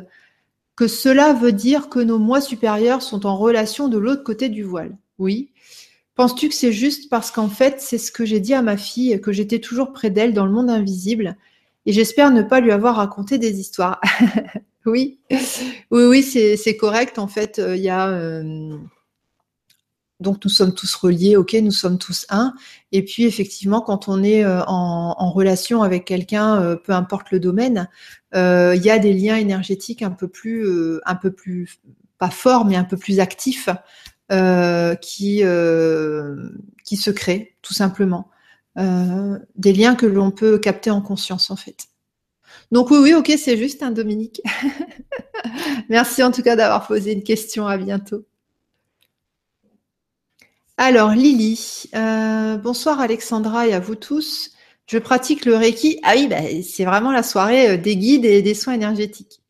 que 0.75 0.87
cela 0.87 1.33
veut 1.33 1.51
dire 1.53 1.89
que 1.89 1.99
nos 1.99 2.19
moi 2.19 2.39
supérieurs 2.39 3.01
sont 3.01 3.25
en 3.25 3.35
relation 3.35 3.87
de 3.87 3.97
l'autre 3.97 4.23
côté 4.23 4.47
du 4.47 4.63
voile. 4.63 4.95
Oui. 5.17 5.51
Penses-tu 6.13 6.49
que 6.49 6.55
c'est 6.55 6.71
juste 6.71 7.09
parce 7.09 7.31
qu'en 7.31 7.49
fait, 7.49 7.81
c'est 7.81 7.97
ce 7.97 8.11
que 8.11 8.25
j'ai 8.25 8.39
dit 8.39 8.53
à 8.53 8.61
ma 8.61 8.77
fille, 8.77 9.19
que 9.21 9.31
j'étais 9.31 9.59
toujours 9.59 9.91
près 9.91 10.11
d'elle 10.11 10.33
dans 10.33 10.45
le 10.45 10.51
monde 10.51 10.69
invisible, 10.69 11.35
et 11.87 11.93
j'espère 11.93 12.29
ne 12.29 12.43
pas 12.43 12.59
lui 12.59 12.71
avoir 12.71 12.97
raconté 12.97 13.39
des 13.39 13.59
histoires. 13.59 13.99
Oui, 14.85 15.19
oui, 15.91 16.03
oui, 16.05 16.23
c'est 16.23 16.77
correct. 16.77 17.19
En 17.19 17.27
fait, 17.27 17.59
euh, 17.59 17.75
il 17.75 17.83
y 17.83 17.89
a. 17.89 18.09
Euh, 18.09 18.77
donc, 20.19 20.43
nous 20.43 20.51
sommes 20.51 20.73
tous 20.73 20.93
reliés, 20.95 21.35
ok, 21.35 21.53
nous 21.61 21.71
sommes 21.71 21.97
tous 21.97 22.25
un. 22.29 22.53
Et 22.91 23.03
puis, 23.03 23.25
effectivement, 23.25 23.81
quand 23.81 24.07
on 24.07 24.23
est 24.23 24.43
euh, 24.43 24.61
en, 24.67 25.31
relation 25.31 25.81
avec 25.81 26.05
quelqu'un, 26.05 26.77
peu 26.83 26.93
importe 26.93 27.31
le 27.31 27.39
domaine, 27.39 27.89
il 28.33 28.81
y 28.83 28.89
a 28.89 28.99
des 28.99 29.13
liens 29.13 29.37
énergétiques 29.37 30.03
un 30.03 30.11
peu 30.11 30.27
plus, 30.27 30.99
un 31.05 31.15
peu 31.15 31.31
plus, 31.31 31.79
pas 32.17 32.29
forts, 32.29 32.65
mais 32.65 32.75
un 32.75 32.83
peu 32.83 32.97
plus 32.97 33.19
actifs 33.19 33.69
qui, 35.01 35.43
qui 36.85 36.97
se 36.97 37.11
créent, 37.11 37.55
tout 37.61 37.73
simplement. 37.73 38.29
des 38.75 39.73
liens 39.73 39.95
que 39.95 40.05
l'on 40.05 40.31
peut 40.31 40.59
capter 40.59 40.91
en 40.91 41.01
conscience, 41.01 41.49
en 41.49 41.55
fait. 41.55 41.87
Donc 42.71 42.89
oui, 42.89 42.99
oui, 42.99 43.13
ok, 43.13 43.31
c'est 43.37 43.57
juste 43.57 43.83
un 43.83 43.91
Dominique. 43.91 44.41
Merci 45.89 46.23
en 46.23 46.31
tout 46.31 46.41
cas 46.41 46.55
d'avoir 46.55 46.87
posé 46.87 47.11
une 47.11 47.23
question. 47.23 47.67
À 47.67 47.77
bientôt. 47.77 48.25
Alors 50.77 51.11
Lily, 51.11 51.89
euh, 51.95 52.57
bonsoir 52.57 52.99
Alexandra 52.99 53.67
et 53.67 53.73
à 53.73 53.79
vous 53.79 53.95
tous. 53.95 54.51
Je 54.87 54.97
pratique 54.97 55.45
le 55.45 55.55
Reiki. 55.55 55.99
Ah 56.03 56.13
oui, 56.15 56.27
bah, 56.27 56.37
c'est 56.63 56.85
vraiment 56.85 57.11
la 57.11 57.23
soirée 57.23 57.71
euh, 57.71 57.77
des 57.77 57.95
guides 57.95 58.25
et 58.25 58.41
des 58.41 58.53
soins 58.53 58.73
énergétiques. 58.73 59.41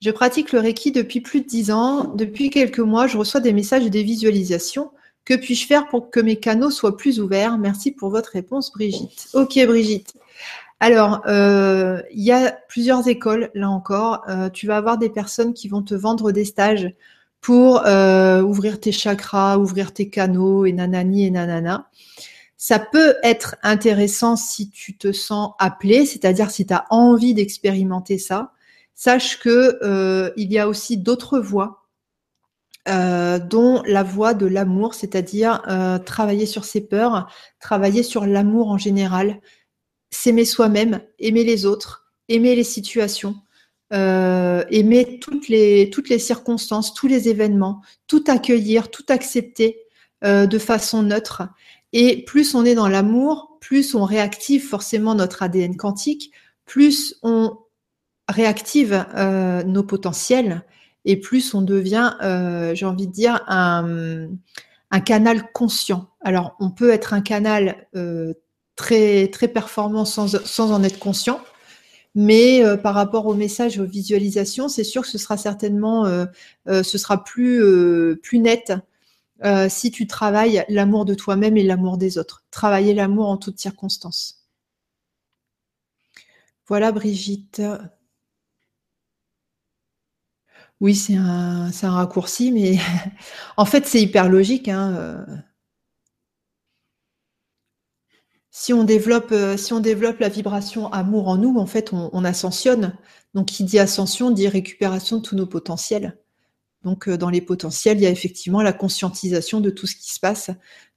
Je 0.00 0.10
pratique 0.10 0.52
le 0.52 0.58
Reiki 0.58 0.90
depuis 0.90 1.20
plus 1.20 1.42
de 1.42 1.46
dix 1.46 1.70
ans. 1.70 2.12
Depuis 2.14 2.50
quelques 2.50 2.80
mois, 2.80 3.06
je 3.06 3.16
reçois 3.16 3.40
des 3.40 3.52
messages 3.52 3.84
et 3.86 3.90
des 3.90 4.02
visualisations. 4.02 4.90
Que 5.24 5.34
puis-je 5.34 5.66
faire 5.66 5.88
pour 5.88 6.10
que 6.10 6.18
mes 6.18 6.36
canaux 6.36 6.70
soient 6.70 6.96
plus 6.96 7.20
ouverts? 7.20 7.56
Merci 7.56 7.92
pour 7.92 8.10
votre 8.10 8.30
réponse, 8.30 8.72
Brigitte. 8.72 9.28
Ok, 9.34 9.58
Brigitte. 9.64 10.12
Alors, 10.82 11.22
euh, 11.28 12.02
il 12.10 12.24
y 12.24 12.32
a 12.32 12.58
plusieurs 12.66 13.06
écoles, 13.06 13.52
là 13.54 13.70
encore. 13.70 14.24
Euh, 14.28 14.50
tu 14.50 14.66
vas 14.66 14.76
avoir 14.76 14.98
des 14.98 15.10
personnes 15.10 15.54
qui 15.54 15.68
vont 15.68 15.82
te 15.82 15.94
vendre 15.94 16.32
des 16.32 16.44
stages 16.44 16.92
pour 17.40 17.86
euh, 17.86 18.42
ouvrir 18.42 18.80
tes 18.80 18.90
chakras, 18.90 19.58
ouvrir 19.58 19.94
tes 19.94 20.10
canaux 20.10 20.66
et 20.66 20.72
nanani 20.72 21.24
et 21.24 21.30
nanana. 21.30 21.88
Ça 22.56 22.80
peut 22.80 23.14
être 23.22 23.54
intéressant 23.62 24.34
si 24.34 24.70
tu 24.70 24.98
te 24.98 25.12
sens 25.12 25.52
appelé, 25.60 26.04
c'est-à-dire 26.04 26.50
si 26.50 26.66
tu 26.66 26.74
as 26.74 26.84
envie 26.90 27.32
d'expérimenter 27.32 28.18
ça. 28.18 28.50
Sache 28.96 29.38
que 29.38 30.32
il 30.36 30.52
y 30.52 30.58
a 30.58 30.66
aussi 30.66 30.96
d'autres 30.96 31.38
voies, 31.38 31.86
dont 32.86 33.82
la 33.86 34.02
voie 34.02 34.34
de 34.34 34.46
l'amour, 34.46 34.94
c'est-à-dire 34.94 35.62
travailler 36.04 36.46
sur 36.46 36.64
ses 36.64 36.80
peurs, 36.80 37.30
travailler 37.60 38.02
sur 38.02 38.26
l'amour 38.26 38.70
en 38.70 38.78
général, 38.78 39.40
s'aimer 40.12 40.44
soi-même, 40.44 41.00
aimer 41.18 41.42
les 41.42 41.66
autres, 41.66 42.12
aimer 42.28 42.54
les 42.54 42.64
situations, 42.64 43.36
euh, 43.92 44.64
aimer 44.70 45.18
toutes 45.20 45.48
les, 45.48 46.18
circonstances, 46.18 46.94
tous 46.94 47.08
les 47.08 47.28
événements, 47.28 47.82
tout 48.06 48.24
accueillir, 48.28 48.90
tout 48.90 49.04
accepter 49.08 49.80
euh, 50.24 50.46
de 50.46 50.58
façon 50.58 51.02
neutre. 51.02 51.42
Et 51.92 52.24
plus 52.24 52.54
on 52.54 52.64
est 52.64 52.74
dans 52.74 52.88
l'amour, 52.88 53.58
plus 53.60 53.94
on 53.94 54.04
réactive 54.04 54.66
forcément 54.66 55.14
notre 55.14 55.42
ADN 55.42 55.76
quantique, 55.76 56.32
plus 56.64 57.16
on 57.22 57.58
réactive 58.28 59.04
euh, 59.14 59.62
nos 59.64 59.82
potentiels 59.82 60.62
et 61.04 61.16
plus 61.16 61.52
on 61.52 61.62
devient, 61.62 62.12
j'ai 62.74 62.86
envie 62.86 63.08
de 63.08 63.12
dire, 63.12 63.42
un, 63.48 64.28
canal 65.04 65.50
conscient. 65.52 66.08
Alors, 66.20 66.54
on 66.60 66.70
peut 66.70 66.90
être 66.90 67.12
un 67.12 67.20
canal 67.20 67.88
très, 68.76 69.28
très 69.28 69.48
performant 69.48 70.04
sans, 70.04 70.34
en 70.72 70.82
être 70.82 70.98
conscient. 70.98 71.40
mais 72.14 72.62
par 72.82 72.94
rapport 72.94 73.26
au 73.26 73.34
message 73.34 73.76
et 73.78 73.80
aux 73.80 73.86
visualisations, 73.86 74.68
c'est 74.68 74.84
sûr 74.84 75.02
que 75.02 75.08
ce 75.08 75.18
sera 75.18 75.36
certainement, 75.36 76.06
ce 76.66 76.98
sera 76.98 77.24
plus, 77.24 77.62
plus 78.22 78.38
net 78.38 78.72
si 79.68 79.90
tu 79.90 80.06
travailles 80.06 80.64
l'amour 80.68 81.04
de 81.04 81.14
toi-même 81.14 81.56
et 81.56 81.62
l'amour 81.62 81.98
des 81.98 82.18
autres. 82.18 82.44
Travailler 82.50 82.94
l'amour 82.94 83.28
en 83.28 83.36
toutes 83.36 83.58
circonstances. 83.58 84.42
Voilà 86.66 86.90
Brigitte. 86.92 87.62
Oui, 90.80 90.94
c'est 90.96 91.14
un, 91.16 91.70
un, 91.82 91.90
raccourci, 91.90 92.50
mais 92.52 92.78
en 93.56 93.64
fait, 93.64 93.86
c'est 93.86 94.02
hyper 94.02 94.28
logique. 94.28 94.68
Hein, 94.68 94.94
euh. 94.96 95.24
Si 98.52 98.72
on, 98.72 98.84
développe, 98.84 99.32
euh, 99.32 99.56
si 99.56 99.72
on 99.72 99.80
développe 99.80 100.20
la 100.20 100.28
vibration 100.28 100.92
amour 100.92 101.28
en 101.28 101.38
nous, 101.38 101.58
en 101.58 101.66
fait, 101.66 101.92
on, 101.92 102.24
ascensionne. 102.24 102.94
Donc, 103.34 103.46
qui 103.46 103.64
dit 103.64 103.78
ascension 103.78 104.30
dit 104.30 104.46
récupération 104.46 105.16
de 105.16 105.22
tous 105.22 105.36
nos 105.36 105.46
potentiels. 105.46 106.18
Donc, 106.84 107.08
euh, 107.08 107.16
dans 107.16 107.30
les 107.30 107.40
potentiels, 107.40 107.96
il 107.98 108.02
y 108.02 108.06
a 108.06 108.10
effectivement 108.10 108.62
la 108.62 108.74
conscientisation 108.74 109.60
de 109.60 109.70
tout 109.70 109.86
ce 109.86 109.96
qui 109.96 110.12
se 110.12 110.20
passe 110.20 110.50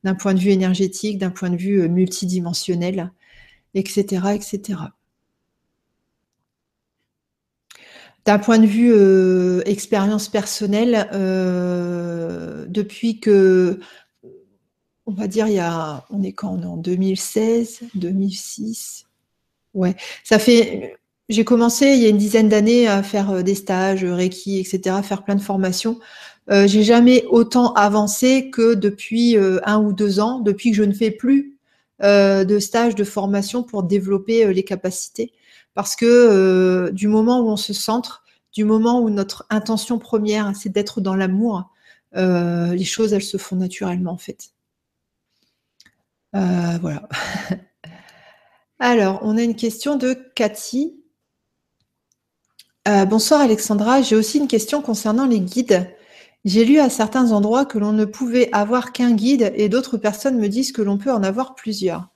d'un 0.04 0.16
point 0.16 0.34
de 0.34 0.40
vue 0.40 0.52
énergétique, 0.52 1.18
d'un 1.18 1.32
point 1.32 1.50
de 1.50 1.56
vue 1.56 1.88
multidimensionnel, 1.90 3.12
etc., 3.74 4.34
etc. 4.36 4.80
D'un 8.26 8.40
point 8.40 8.58
de 8.58 8.66
vue 8.66 8.92
euh, 8.92 9.62
expérience 9.66 10.30
personnelle, 10.30 11.08
euh, 11.14 12.66
depuis 12.68 13.20
que, 13.20 13.80
on 15.06 15.12
va 15.12 15.28
dire, 15.28 15.48
il 15.48 15.54
y 15.54 15.60
a, 15.60 16.06
on 16.10 16.24
est 16.24 16.32
quand 16.32 16.50
on 16.50 16.62
est 16.62 16.66
en 16.66 16.78
2016, 16.78 17.82
2006, 17.96 19.06
ouais, 19.74 19.96
ça 20.24 20.40
fait, 20.40 20.98
j'ai 21.30 21.44
commencé 21.44 21.88
il 21.88 22.02
y 22.02 22.06
a 22.06 22.10
une 22.10 22.18
dizaine 22.18 22.50
d'années 22.50 22.88
à 22.88 23.04
faire 23.04 23.32
euh, 23.32 23.42
des 23.42 23.56
stages, 23.56 24.04
Reiki, 24.04 24.60
etc., 24.60 24.98
faire 25.04 25.24
plein 25.24 25.36
de 25.36 25.42
formations. 25.42 26.00
Euh, 26.52 26.68
j'ai 26.68 26.84
jamais 26.84 27.26
autant 27.30 27.74
avancé 27.74 28.50
que 28.52 28.76
depuis 28.76 29.36
un 29.38 29.80
ou 29.80 29.94
deux 29.94 30.20
ans, 30.20 30.40
depuis 30.40 30.72
que 30.72 30.78
je 30.78 30.84
ne 30.84 30.94
fais 30.94 31.12
plus 31.12 31.54
de 32.02 32.60
stages 32.60 32.94
de 32.94 33.06
formation 33.06 33.64
pour 33.64 33.82
développer 33.84 34.54
les 34.54 34.64
capacités 34.64 35.32
parce 35.76 35.96
que 35.96 36.06
euh, 36.06 36.92
du 36.92 37.08
moment 37.08 37.42
où 37.42 37.50
on 37.50 37.58
se 37.58 37.74
centre, 37.74 38.24
du 38.54 38.64
moment 38.64 39.02
où 39.02 39.12
notre 39.12 39.46
intention 39.52 40.00
première, 40.00 40.56
c'est 40.56 40.70
d'être 40.70 41.02
dans 41.02 41.16
l'amour, 41.16 41.70
euh, 42.16 42.74
les 42.74 42.86
choses, 42.86 43.14
elles 43.14 43.22
se 43.22 43.38
font 43.38 43.58
naturellement 43.58 44.14
en 44.14 44.18
fait. 44.18 44.52
Euh, 46.36 46.78
voilà. 46.82 47.08
Alors, 48.80 49.20
on 49.24 49.38
a 49.38 49.42
une 49.42 49.56
question 49.56 49.96
de 49.96 50.14
Cathy. 50.36 50.96
bonsoir 52.86 53.42
Alexandra, 53.42 54.02
j'ai 54.02 54.16
aussi 54.16 54.38
une 54.38 54.48
question 54.48 54.82
concernant 54.82 55.26
les 55.26 55.40
guides. 55.40 55.90
J'ai 56.44 56.66
lu 56.66 56.80
à 56.80 56.90
certains 56.90 57.32
endroits 57.32 57.66
que 57.66 57.80
l'on 57.80 57.94
ne 57.94 58.06
pouvait 58.06 58.50
avoir 58.52 58.92
qu'un 58.92 59.14
guide 59.14 59.52
et 59.56 59.70
d'autres 59.70 59.98
personnes 59.98 60.38
me 60.38 60.48
disent 60.48 60.72
que 60.72 60.84
l'on 60.84 61.00
peut 61.00 61.12
en 61.12 61.24
avoir 61.24 61.56
plusieurs. 61.56 62.10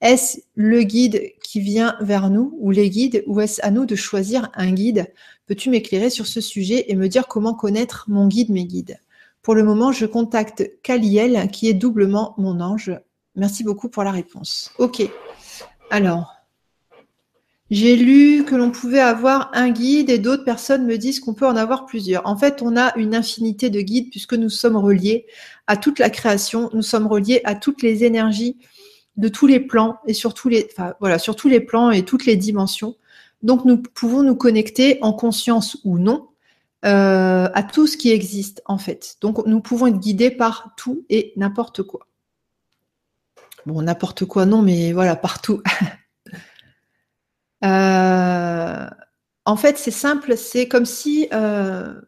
Est-ce 0.00 0.38
le 0.54 0.82
guide 0.82 1.32
qui 1.42 1.60
vient 1.60 1.96
vers 2.00 2.30
nous 2.30 2.56
ou 2.58 2.70
les 2.70 2.88
guides 2.88 3.22
ou 3.26 3.40
est-ce 3.40 3.64
à 3.64 3.70
nous 3.70 3.84
de 3.84 3.94
choisir 3.94 4.50
un 4.54 4.72
guide? 4.72 5.12
Peux-tu 5.46 5.70
m'éclairer 5.70 6.10
sur 6.10 6.26
ce 6.26 6.40
sujet 6.40 6.86
et 6.88 6.94
me 6.94 7.08
dire 7.08 7.28
comment 7.28 7.54
connaître 7.54 8.06
mon 8.08 8.28
guide, 8.28 8.50
mes 8.50 8.64
guides? 8.64 8.98
Pour 9.42 9.54
le 9.54 9.62
moment, 9.62 9.92
je 9.92 10.06
contacte 10.06 10.70
Kaliel 10.82 11.50
qui 11.50 11.68
est 11.68 11.74
doublement 11.74 12.34
mon 12.38 12.60
ange. 12.60 12.92
Merci 13.36 13.64
beaucoup 13.64 13.88
pour 13.88 14.02
la 14.02 14.10
réponse. 14.10 14.72
Ok. 14.78 15.08
Alors, 15.90 16.36
j'ai 17.70 17.96
lu 17.96 18.44
que 18.44 18.54
l'on 18.54 18.70
pouvait 18.70 19.00
avoir 19.00 19.50
un 19.52 19.70
guide 19.70 20.08
et 20.08 20.18
d'autres 20.18 20.44
personnes 20.44 20.86
me 20.86 20.96
disent 20.96 21.20
qu'on 21.20 21.34
peut 21.34 21.46
en 21.46 21.56
avoir 21.56 21.84
plusieurs. 21.84 22.26
En 22.26 22.36
fait, 22.36 22.62
on 22.62 22.76
a 22.76 22.96
une 22.96 23.14
infinité 23.14 23.70
de 23.70 23.80
guides 23.80 24.10
puisque 24.10 24.34
nous 24.34 24.48
sommes 24.48 24.76
reliés 24.76 25.26
à 25.66 25.76
toute 25.76 25.98
la 25.98 26.08
création, 26.08 26.70
nous 26.72 26.82
sommes 26.82 27.06
reliés 27.06 27.40
à 27.44 27.56
toutes 27.56 27.82
les 27.82 28.04
énergies 28.04 28.56
de 29.16 29.28
tous 29.28 29.46
les 29.46 29.60
plans 29.60 29.98
et 30.06 30.14
sur 30.14 30.32
tous 30.32 30.48
les, 30.48 30.68
plans 31.60 31.90
et 31.90 32.04
toutes 32.04 32.26
les 32.26 32.36
dimensions. 32.36 32.96
Donc 33.42 33.64
nous 33.64 33.78
pouvons 33.78 34.22
nous 34.22 34.36
connecter 34.36 34.98
en 35.02 35.12
conscience 35.12 35.78
ou 35.84 35.98
non 35.98 36.28
euh, 36.84 37.48
à 37.52 37.62
tout 37.62 37.86
ce 37.86 37.96
qui 37.96 38.12
existe 38.12 38.62
en 38.66 38.78
fait. 38.78 39.16
Donc 39.20 39.44
nous 39.44 39.60
pouvons 39.60 39.88
être 39.88 39.98
guidés 39.98 40.30
par 40.30 40.72
tout 40.76 41.04
et 41.10 41.32
n'importe 41.36 41.82
quoi. 41.82 42.06
Bon, 43.66 43.82
n'importe 43.82 44.24
quoi 44.24 44.46
non, 44.46 44.62
mais 44.62 44.92
voilà, 44.92 45.16
partout. 45.16 45.60
euh, 47.64 48.86
en 49.44 49.56
fait, 49.56 49.76
c'est 49.76 49.90
simple, 49.90 50.36
c'est 50.36 50.68
comme 50.68 50.86
si 50.86 51.28
euh, 51.32 52.00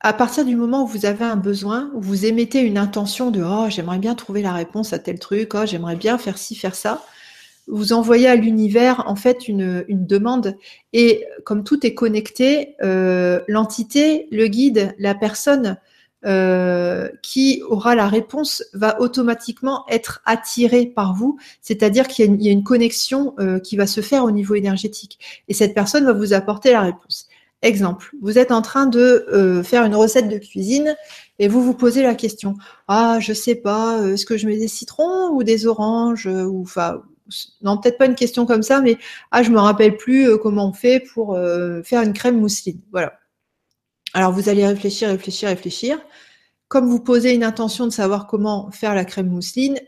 à 0.00 0.12
partir 0.12 0.44
du 0.44 0.56
moment 0.56 0.84
où 0.84 0.86
vous 0.86 1.06
avez 1.06 1.24
un 1.24 1.36
besoin, 1.36 1.90
où 1.94 2.00
vous 2.00 2.24
émettez 2.24 2.60
une 2.60 2.78
intention 2.78 3.30
de 3.30 3.42
oh 3.42 3.66
j'aimerais 3.68 3.98
bien 3.98 4.14
trouver 4.14 4.42
la 4.42 4.52
réponse 4.52 4.92
à 4.92 4.98
tel 4.98 5.18
truc, 5.18 5.54
oh 5.54 5.66
j'aimerais 5.66 5.96
bien 5.96 6.16
faire 6.16 6.38
ci, 6.38 6.54
faire 6.54 6.74
ça, 6.74 7.04
vous 7.66 7.92
envoyez 7.92 8.28
à 8.28 8.36
l'univers 8.36 9.04
en 9.06 9.16
fait 9.16 9.48
une, 9.48 9.84
demande 9.88 10.56
et 10.92 11.26
comme 11.44 11.64
tout 11.64 11.84
est 11.86 11.94
connecté, 11.94 12.76
euh, 12.82 13.40
l'entité, 13.48 14.28
le 14.30 14.46
guide, 14.46 14.94
la 14.98 15.14
personne 15.14 15.78
euh, 16.26 17.08
qui 17.22 17.62
aura 17.68 17.94
la 17.94 18.08
réponse 18.08 18.62
va 18.74 19.00
automatiquement 19.00 19.84
être 19.88 20.20
attirée 20.26 20.86
par 20.86 21.14
vous, 21.14 21.38
c'est-à-dire 21.62 22.08
qu'il 22.08 22.42
y, 22.42 22.48
a 22.48 22.52
une 22.52 22.64
connexion 22.64 23.34
euh, 23.38 23.58
qui 23.58 23.76
va 23.76 23.86
se 23.86 24.00
faire 24.00 24.24
au 24.24 24.30
niveau 24.30 24.54
énergétique 24.54 25.18
et 25.48 25.54
cette 25.54 25.74
personne 25.74 26.04
va 26.04 26.12
vous 26.12 26.32
apporter 26.32 26.72
la 26.72 26.82
réponse. 26.82 27.28
Exemple, 27.62 28.14
vous 28.22 28.38
êtes 28.38 28.52
en 28.52 28.62
train 28.62 28.86
de 28.86 29.26
euh, 29.30 29.62
faire 29.62 29.84
une 29.84 29.94
recette 29.94 30.30
de 30.30 30.38
cuisine 30.38 30.96
et 31.38 31.46
vous 31.46 31.62
vous 31.62 31.74
posez 31.74 32.02
la 32.02 32.14
question 32.14 32.54
Ah, 32.88 33.18
je 33.20 33.34
sais 33.34 33.54
pas, 33.54 33.98
euh, 33.98 34.14
est-ce 34.14 34.24
que 34.24 34.38
je 34.38 34.46
mets 34.46 34.56
des 34.56 34.68
citrons 34.68 35.28
ou 35.28 35.42
des 35.44 35.66
oranges 35.66 36.26
euh, 36.26 36.44
ou 36.44 36.62
enfin 36.62 37.02
non 37.62 37.76
peut-être 37.78 37.98
pas 37.98 38.06
une 38.06 38.14
question 38.14 38.46
comme 38.46 38.62
ça, 38.62 38.80
mais 38.80 38.96
ah 39.30 39.42
je 39.42 39.50
me 39.50 39.58
rappelle 39.60 39.96
plus 39.96 40.36
comment 40.38 40.70
on 40.70 40.72
fait 40.72 41.00
pour 41.14 41.38
faire 41.84 42.02
une 42.02 42.12
crème 42.12 42.40
mousseline. 42.40 42.80
Voilà. 42.90 43.19
Alors 44.14 44.32
vous 44.32 44.48
allez 44.48 44.66
réfléchir, 44.66 45.08
réfléchir, 45.08 45.48
réfléchir. 45.48 45.98
Comme 46.68 46.88
vous 46.88 47.00
posez 47.00 47.34
une 47.34 47.44
intention 47.44 47.86
de 47.86 47.92
savoir 47.92 48.26
comment 48.26 48.70
faire 48.70 48.94
la 48.94 49.04
crème 49.04 49.28
mousseline, 49.28 49.78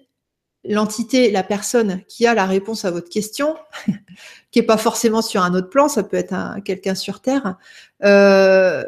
l'entité, 0.65 1.31
la 1.31 1.43
personne 1.43 2.03
qui 2.07 2.27
a 2.27 2.35
la 2.35 2.47
réponse 2.47 2.85
à 2.85 2.91
votre 2.91 3.09
question, 3.09 3.57
qui 4.51 4.61
est 4.61 4.65
pas 4.65 4.77
forcément 4.77 5.23
sur 5.23 5.43
un 5.43 5.55
autre 5.55 5.71
plan, 5.71 5.89
ça 5.89 6.03
peut 6.03 6.17
être 6.17 6.35
quelqu'un 6.65 6.95
sur 6.95 7.21
Terre, 7.21 7.57
euh, 8.05 8.85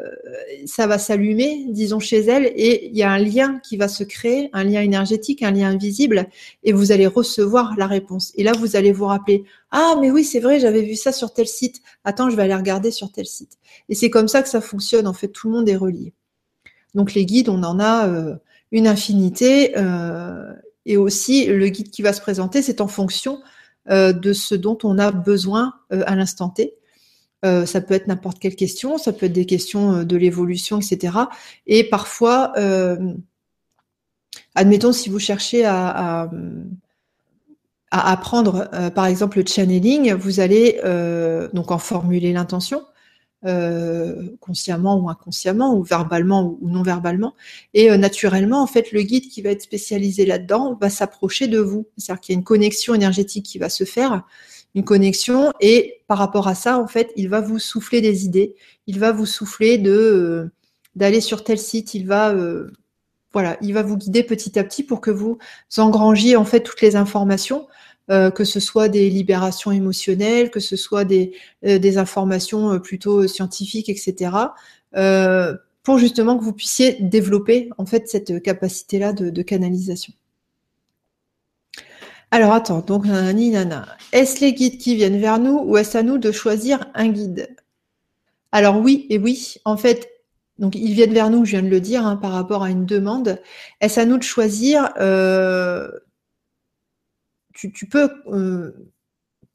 ça 0.65 0.87
va 0.87 0.97
s'allumer, 0.97 1.65
disons 1.69 1.99
chez 1.99 2.19
elle, 2.19 2.45
et 2.55 2.87
il 2.87 2.97
y 2.97 3.03
a 3.03 3.11
un 3.11 3.17
lien 3.17 3.59
qui 3.59 3.75
va 3.75 3.87
se 3.87 4.03
créer, 4.03 4.49
un 4.53 4.63
lien 4.63 4.81
énergétique, 4.81 5.43
un 5.43 5.51
lien 5.51 5.69
invisible, 5.69 6.27
et 6.63 6.71
vous 6.71 6.91
allez 6.91 7.07
recevoir 7.07 7.75
la 7.77 7.87
réponse. 7.87 8.31
Et 8.35 8.43
là, 8.43 8.53
vous 8.53 8.75
allez 8.75 8.93
vous 8.93 9.05
rappeler, 9.05 9.43
ah 9.71 9.95
mais 9.99 10.11
oui, 10.11 10.23
c'est 10.23 10.39
vrai, 10.39 10.59
j'avais 10.59 10.81
vu 10.81 10.95
ça 10.95 11.11
sur 11.11 11.33
tel 11.33 11.47
site. 11.47 11.81
Attends, 12.05 12.29
je 12.29 12.35
vais 12.35 12.43
aller 12.43 12.55
regarder 12.55 12.91
sur 12.91 13.11
tel 13.11 13.25
site. 13.25 13.57
Et 13.89 13.95
c'est 13.95 14.09
comme 14.09 14.29
ça 14.29 14.41
que 14.41 14.49
ça 14.49 14.61
fonctionne. 14.61 15.07
En 15.07 15.13
fait, 15.13 15.27
tout 15.27 15.49
le 15.49 15.55
monde 15.55 15.67
est 15.67 15.75
relié. 15.75 16.13
Donc 16.93 17.13
les 17.13 17.25
guides, 17.25 17.49
on 17.49 17.61
en 17.63 17.79
a 17.79 18.07
euh, 18.07 18.35
une 18.71 18.87
infinité. 18.87 19.73
Euh, 19.77 20.53
et 20.85 20.97
aussi, 20.97 21.45
le 21.47 21.67
guide 21.69 21.89
qui 21.89 22.01
va 22.01 22.13
se 22.13 22.21
présenter, 22.21 22.61
c'est 22.61 22.81
en 22.81 22.87
fonction 22.87 23.41
euh, 23.89 24.13
de 24.13 24.33
ce 24.33 24.55
dont 24.55 24.77
on 24.83 24.97
a 24.97 25.11
besoin 25.11 25.73
euh, 25.91 26.03
à 26.07 26.15
l'instant 26.15 26.49
T. 26.49 26.75
Euh, 27.43 27.65
ça 27.65 27.81
peut 27.81 27.93
être 27.93 28.07
n'importe 28.07 28.39
quelle 28.39 28.55
question, 28.55 28.97
ça 28.97 29.13
peut 29.13 29.27
être 29.27 29.33
des 29.33 29.45
questions 29.45 30.03
de 30.03 30.17
l'évolution, 30.17 30.79
etc. 30.79 31.17
Et 31.67 31.83
parfois, 31.83 32.53
admettons, 34.55 34.91
si 34.91 35.09
vous 35.09 35.19
cherchez 35.19 35.65
à, 35.65 36.29
à 37.91 38.11
apprendre, 38.11 38.69
par 38.95 39.05
exemple, 39.05 39.39
le 39.39 39.45
channeling, 39.45 40.13
vous 40.13 40.39
allez 40.39 40.79
donc 41.53 41.71
en 41.71 41.77
formuler 41.77 42.33
l'intention. 42.33 42.81
Euh, 43.43 44.29
consciemment 44.39 44.97
ou 44.97 45.07
inconsciemment, 45.07 45.75
ou 45.75 45.83
verbalement 45.83 46.57
ou, 46.61 46.67
non 46.67 46.81
verbalement. 46.81 47.35
Et 47.75 47.91
euh, 47.91 47.97
naturellement, 47.97 48.63
en 48.63 48.65
fait, 48.65 48.91
le 48.91 49.03
guide 49.03 49.27
qui 49.27 49.43
va 49.43 49.51
être 49.51 49.61
spécialisé 49.61 50.25
là-dedans 50.25 50.75
va 50.81 50.89
s'approcher 50.89 51.47
de 51.47 51.59
vous. 51.59 51.85
C'est-à-dire 51.95 52.21
qu'il 52.21 52.33
y 52.33 52.37
a 52.37 52.39
une 52.39 52.43
connexion 52.43 52.95
énergétique 52.95 53.45
qui 53.45 53.59
va 53.59 53.69
se 53.69 53.83
faire, 53.83 54.23
une 54.73 54.83
connexion, 54.83 55.51
et 55.59 56.01
par 56.07 56.17
rapport 56.17 56.47
à 56.47 56.55
ça, 56.55 56.79
en 56.79 56.87
fait, 56.87 57.11
il 57.17 57.29
va 57.29 57.39
vous 57.39 57.59
souffler 57.59 58.01
des 58.01 58.25
idées. 58.25 58.55
Il 58.87 58.97
va 58.99 59.11
vous 59.11 59.27
souffler 59.27 59.77
de 59.77 59.91
euh, 59.91 60.51
d'aller 60.95 61.21
sur 61.21 61.43
tel 61.43 61.59
site. 61.59 61.93
Il 61.93 62.07
va 62.07 62.33
voilà, 63.31 63.57
il 63.61 63.73
va 63.73 63.83
vous 63.83 63.97
guider 63.97 64.23
petit 64.23 64.57
à 64.57 64.63
petit 64.63 64.81
pour 64.81 65.01
que 65.01 65.11
vous 65.11 65.37
engrangiez 65.77 66.35
en 66.35 66.45
fait 66.45 66.61
toutes 66.61 66.81
les 66.81 66.95
informations 66.95 67.67
euh, 68.11 68.29
que 68.29 68.43
ce 68.43 68.59
soit 68.59 68.87
des 68.87 69.09
libérations 69.09 69.71
émotionnelles, 69.71 70.51
que 70.51 70.59
ce 70.59 70.75
soit 70.75 71.05
des, 71.05 71.33
euh, 71.65 71.79
des 71.79 71.97
informations 71.97 72.73
euh, 72.73 72.77
plutôt 72.77 73.27
scientifiques, 73.27 73.89
etc., 73.89 74.31
pour 75.83 75.97
justement 75.99 76.37
que 76.37 76.43
vous 76.43 76.53
puissiez 76.53 76.97
développer 76.99 77.69
en 77.77 77.85
fait 77.85 78.07
cette 78.07 78.41
capacité-là 78.41 79.11
de, 79.13 79.41
canalisation. 79.41 80.13
Alors 82.31 82.53
attends, 82.53 82.79
donc 82.79 83.05
nani 83.05 83.51
nana. 83.51 83.85
Est-ce 84.11 84.41
les 84.41 84.53
guides 84.53 84.77
qui 84.77 84.95
viennent 84.95 85.19
vers 85.19 85.37
nous 85.37 85.61
ou 85.65 85.77
est-ce 85.77 85.97
à 85.97 86.03
nous 86.03 86.17
de 86.17 86.31
choisir 86.31 86.89
un 86.95 87.09
guide? 87.09 87.55
Alors 88.51 88.77
oui 88.79 89.05
et 89.09 89.19
oui. 89.19 89.55
En 89.65 89.77
fait, 89.77 90.09
donc 90.57 90.75
ils 90.75 90.93
viennent 90.93 91.13
vers 91.13 91.29
nous, 91.29 91.43
je 91.45 91.51
viens 91.51 91.63
de 91.63 91.69
le 91.69 91.81
dire, 91.81 92.05
hein, 92.05 92.15
par 92.15 92.31
rapport 92.31 92.63
à 92.63 92.69
une 92.69 92.85
demande. 92.85 93.41
Est-ce 93.81 93.99
à 93.99 94.05
nous 94.05 94.17
de 94.17 94.23
choisir 94.23 94.93
tu, 97.55 97.87
peux 97.87 98.09
euh, 98.27 98.71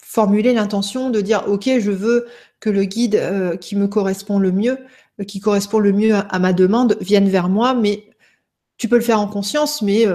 formuler 0.02 0.52
l'intention 0.52 1.10
de 1.10 1.20
dire 1.20 1.44
ok, 1.46 1.64
je 1.78 1.90
veux 1.90 2.26
que 2.58 2.70
le 2.70 2.84
guide 2.84 3.14
euh, 3.16 3.56
qui 3.56 3.76
me 3.76 3.86
correspond 3.86 4.38
le 4.38 4.50
mieux, 4.52 4.78
qui 5.26 5.38
correspond 5.38 5.78
le 5.78 5.92
mieux 5.92 6.14
à, 6.14 6.38
ma 6.38 6.52
demande, 6.52 6.96
vienne 7.00 7.28
vers 7.28 7.48
moi, 7.48 7.74
mais 7.74 8.06
tu 8.78 8.88
peux 8.88 8.96
le 8.96 9.02
faire 9.02 9.20
en 9.20 9.28
conscience, 9.28 9.82
mais 9.82 10.06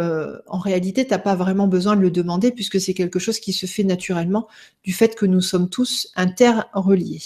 en 0.47 0.57
réalité, 0.57 1.05
tu 1.05 1.11
n'as 1.11 1.19
pas 1.19 1.35
vraiment 1.35 1.67
besoin 1.67 1.95
de 1.95 2.01
le 2.01 2.09
demander 2.09 2.51
puisque 2.51 2.81
c'est 2.81 2.95
quelque 2.95 3.19
chose 3.19 3.39
qui 3.39 3.53
se 3.53 3.67
fait 3.67 3.83
naturellement 3.83 4.47
du 4.83 4.91
fait 4.91 5.13
que 5.13 5.27
nous 5.27 5.41
sommes 5.41 5.69
tous 5.69 6.11
interreliés. 6.15 7.21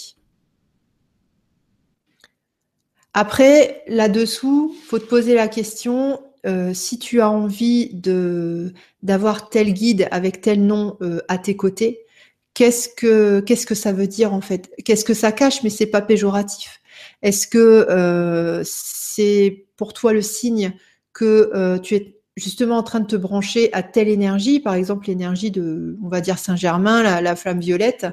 Après, 3.13 3.83
là-dessous, 3.87 4.75
faut 4.87 4.99
te 4.99 5.05
poser 5.05 5.33
la 5.33 5.47
question 5.47 6.21
euh, 6.45 6.73
si 6.73 6.99
tu 6.99 7.21
as 7.21 7.29
envie 7.29 7.89
de 7.93 8.73
d'avoir 9.03 9.49
tel 9.49 9.73
guide 9.73 10.07
avec 10.11 10.41
tel 10.41 10.65
nom 10.65 10.97
euh, 11.01 11.19
à 11.27 11.37
tes 11.37 11.55
côtés, 11.55 12.05
qu'est-ce 12.53 12.89
que 12.89 13.41
qu'est-ce 13.41 13.65
que 13.65 13.75
ça 13.75 13.91
veut 13.91 14.07
dire 14.07 14.33
en 14.33 14.41
fait? 14.41 14.71
Qu'est-ce 14.85 15.05
que 15.05 15.13
ça 15.13 15.31
cache 15.31 15.63
Mais 15.63 15.69
c'est 15.69 15.87
pas 15.87 16.01
péjoratif? 16.01 16.81
Est-ce 17.21 17.47
que 17.47 17.87
euh, 17.89 18.61
c'est 18.65 19.65
pour 19.77 19.93
toi 19.93 20.13
le 20.13 20.21
signe 20.21 20.73
que 21.13 21.77
tu 21.83 21.95
es 21.95 22.15
justement 22.37 22.77
en 22.77 22.83
train 22.83 23.01
de 23.01 23.07
te 23.07 23.17
brancher 23.17 23.69
à 23.73 23.83
telle 23.83 24.07
énergie, 24.07 24.61
par 24.61 24.73
exemple 24.75 25.07
l'énergie 25.07 25.51
de, 25.51 25.97
on 26.01 26.07
va 26.07 26.21
dire 26.21 26.37
Saint-Germain, 26.37 27.03
la, 27.03 27.19
la, 27.19 27.35
flamme 27.35 27.59
violette, 27.59 28.07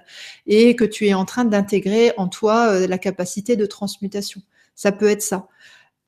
et 0.47 0.75
que 0.75 0.85
tu 0.85 1.07
es 1.07 1.15
en 1.15 1.25
train 1.25 1.45
d'intégrer 1.45 2.13
en 2.17 2.27
toi 2.27 2.87
la 2.87 2.99
capacité 2.99 3.55
de 3.55 3.67
transmutation? 3.67 4.41
Ça 4.75 4.91
peut 4.91 5.09
être 5.09 5.23
ça. 5.23 5.49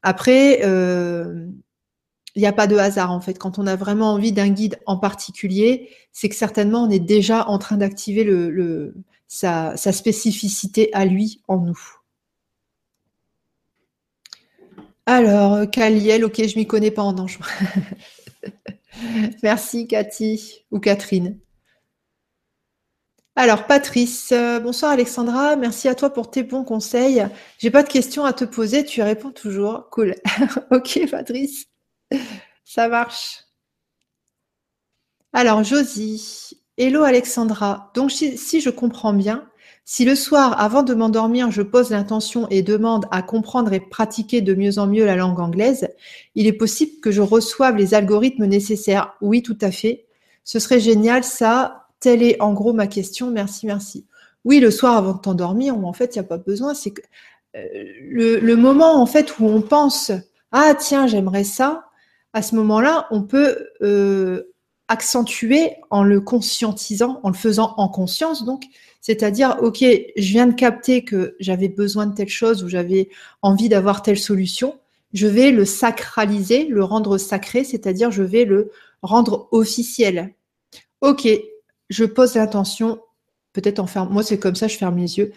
Après, 0.02 0.60
il 2.38 2.42
n'y 2.42 2.46
a 2.46 2.52
pas 2.52 2.68
de 2.68 2.76
hasard 2.76 3.10
en 3.10 3.20
fait. 3.20 3.36
Quand 3.36 3.58
on 3.58 3.66
a 3.66 3.74
vraiment 3.74 4.12
envie 4.12 4.30
d'un 4.30 4.48
guide 4.48 4.78
en 4.86 4.96
particulier, 4.96 5.90
c'est 6.12 6.28
que 6.28 6.36
certainement 6.36 6.84
on 6.84 6.90
est 6.90 7.00
déjà 7.00 7.48
en 7.48 7.58
train 7.58 7.76
d'activer 7.76 8.24
sa, 9.26 9.76
spécificité 9.76 10.88
à 10.94 11.04
lui 11.04 11.42
en 11.48 11.56
nous. 11.58 11.80
Alors, 15.04 15.68
Kaliel, 15.68 16.24
ok, 16.24 16.46
je 16.46 16.56
m'y 16.56 16.64
connais 16.64 16.92
pas 16.92 17.02
en 17.02 17.18
ange. 17.18 17.40
Merci 19.42 19.88
Cathy 19.88 20.64
ou 20.70 20.78
Catherine. 20.78 21.40
Alors, 23.34 23.66
Patrice, 23.66 24.30
euh, 24.30 24.60
bonsoir 24.60 24.92
Alexandra, 24.92 25.56
merci 25.56 25.86
à 25.88 25.94
toi 25.94 26.10
pour 26.10 26.30
tes 26.30 26.42
bons 26.42 26.64
conseils. 26.64 27.24
J'ai 27.58 27.70
pas 27.70 27.84
de 27.84 27.88
questions 27.88 28.24
à 28.24 28.32
te 28.32 28.44
poser, 28.44 28.84
tu 28.84 29.00
réponds 29.00 29.30
toujours. 29.30 29.88
Cool. 29.90 30.16
ok, 30.72 31.08
Patrice, 31.08 31.66
ça 32.64 32.88
marche. 32.88 33.44
Alors, 35.32 35.62
Josie, 35.62 36.58
hello 36.76 37.02
Alexandra. 37.02 37.90
Donc, 37.94 38.10
si 38.10 38.60
je 38.60 38.70
comprends 38.70 39.12
bien, 39.12 39.48
si 39.84 40.04
le 40.04 40.14
soir, 40.14 40.60
avant 40.60 40.82
de 40.82 40.92
m'endormir, 40.94 41.50
je 41.50 41.62
pose 41.62 41.90
l'intention 41.90 42.46
et 42.50 42.62
demande 42.62 43.06
à 43.10 43.22
comprendre 43.22 43.72
et 43.72 43.80
pratiquer 43.80 44.42
de 44.42 44.54
mieux 44.54 44.78
en 44.78 44.86
mieux 44.86 45.06
la 45.06 45.16
langue 45.16 45.40
anglaise, 45.40 45.88
il 46.34 46.46
est 46.46 46.52
possible 46.52 47.00
que 47.00 47.10
je 47.10 47.22
reçoive 47.22 47.76
les 47.76 47.94
algorithmes 47.94 48.44
nécessaires. 48.44 49.14
Oui, 49.22 49.42
tout 49.42 49.56
à 49.62 49.70
fait. 49.70 50.06
Ce 50.44 50.58
serait 50.58 50.80
génial, 50.80 51.24
ça. 51.24 51.86
Telle 52.00 52.22
est 52.22 52.40
en 52.40 52.52
gros 52.52 52.72
ma 52.74 52.86
question. 52.86 53.30
Merci, 53.30 53.66
merci. 53.66 54.06
Oui, 54.44 54.60
le 54.60 54.70
soir 54.70 54.96
avant 54.96 55.14
de 55.14 55.20
t'endormir, 55.20 55.76
en 55.76 55.92
fait, 55.92 56.14
il 56.14 56.18
n'y 56.18 56.24
a 56.24 56.28
pas 56.28 56.38
besoin. 56.38 56.74
C'est 56.74 56.90
que 56.90 57.02
euh, 57.56 57.60
le, 58.02 58.54
moment 58.56 59.00
en 59.00 59.06
fait 59.06 59.38
où 59.38 59.46
on 59.46 59.62
pense 59.62 60.12
ah 60.52 60.74
tiens 60.78 61.06
j'aimerais 61.06 61.44
ça, 61.44 61.87
à 62.38 62.42
ce 62.42 62.54
moment-là, 62.54 63.08
on 63.10 63.22
peut 63.22 63.66
euh, 63.82 64.52
accentuer 64.86 65.72
en 65.90 66.04
le 66.04 66.20
conscientisant, 66.20 67.18
en 67.24 67.30
le 67.30 67.34
faisant 67.34 67.74
en 67.78 67.88
conscience 67.88 68.44
donc, 68.44 68.62
c'est-à-dire 69.00 69.56
ok, 69.60 69.78
je 69.80 70.30
viens 70.32 70.46
de 70.46 70.54
capter 70.54 71.02
que 71.02 71.34
j'avais 71.40 71.68
besoin 71.68 72.06
de 72.06 72.14
telle 72.14 72.28
chose 72.28 72.62
ou 72.62 72.68
j'avais 72.68 73.08
envie 73.42 73.68
d'avoir 73.68 74.02
telle 74.02 74.20
solution, 74.20 74.78
je 75.12 75.26
vais 75.26 75.50
le 75.50 75.64
sacraliser, 75.64 76.66
le 76.66 76.84
rendre 76.84 77.18
sacré, 77.18 77.64
c'est-à-dire 77.64 78.12
je 78.12 78.22
vais 78.22 78.44
le 78.44 78.70
rendre 79.02 79.48
officiel. 79.50 80.32
Ok, 81.00 81.28
je 81.90 82.04
pose 82.04 82.36
l'intention, 82.36 83.00
peut-être 83.52 83.80
en 83.80 83.88
ferme. 83.88 84.12
Moi, 84.12 84.22
c'est 84.22 84.38
comme 84.38 84.54
ça, 84.54 84.68
je 84.68 84.76
ferme 84.76 84.98
les 84.98 85.18
yeux 85.18 85.32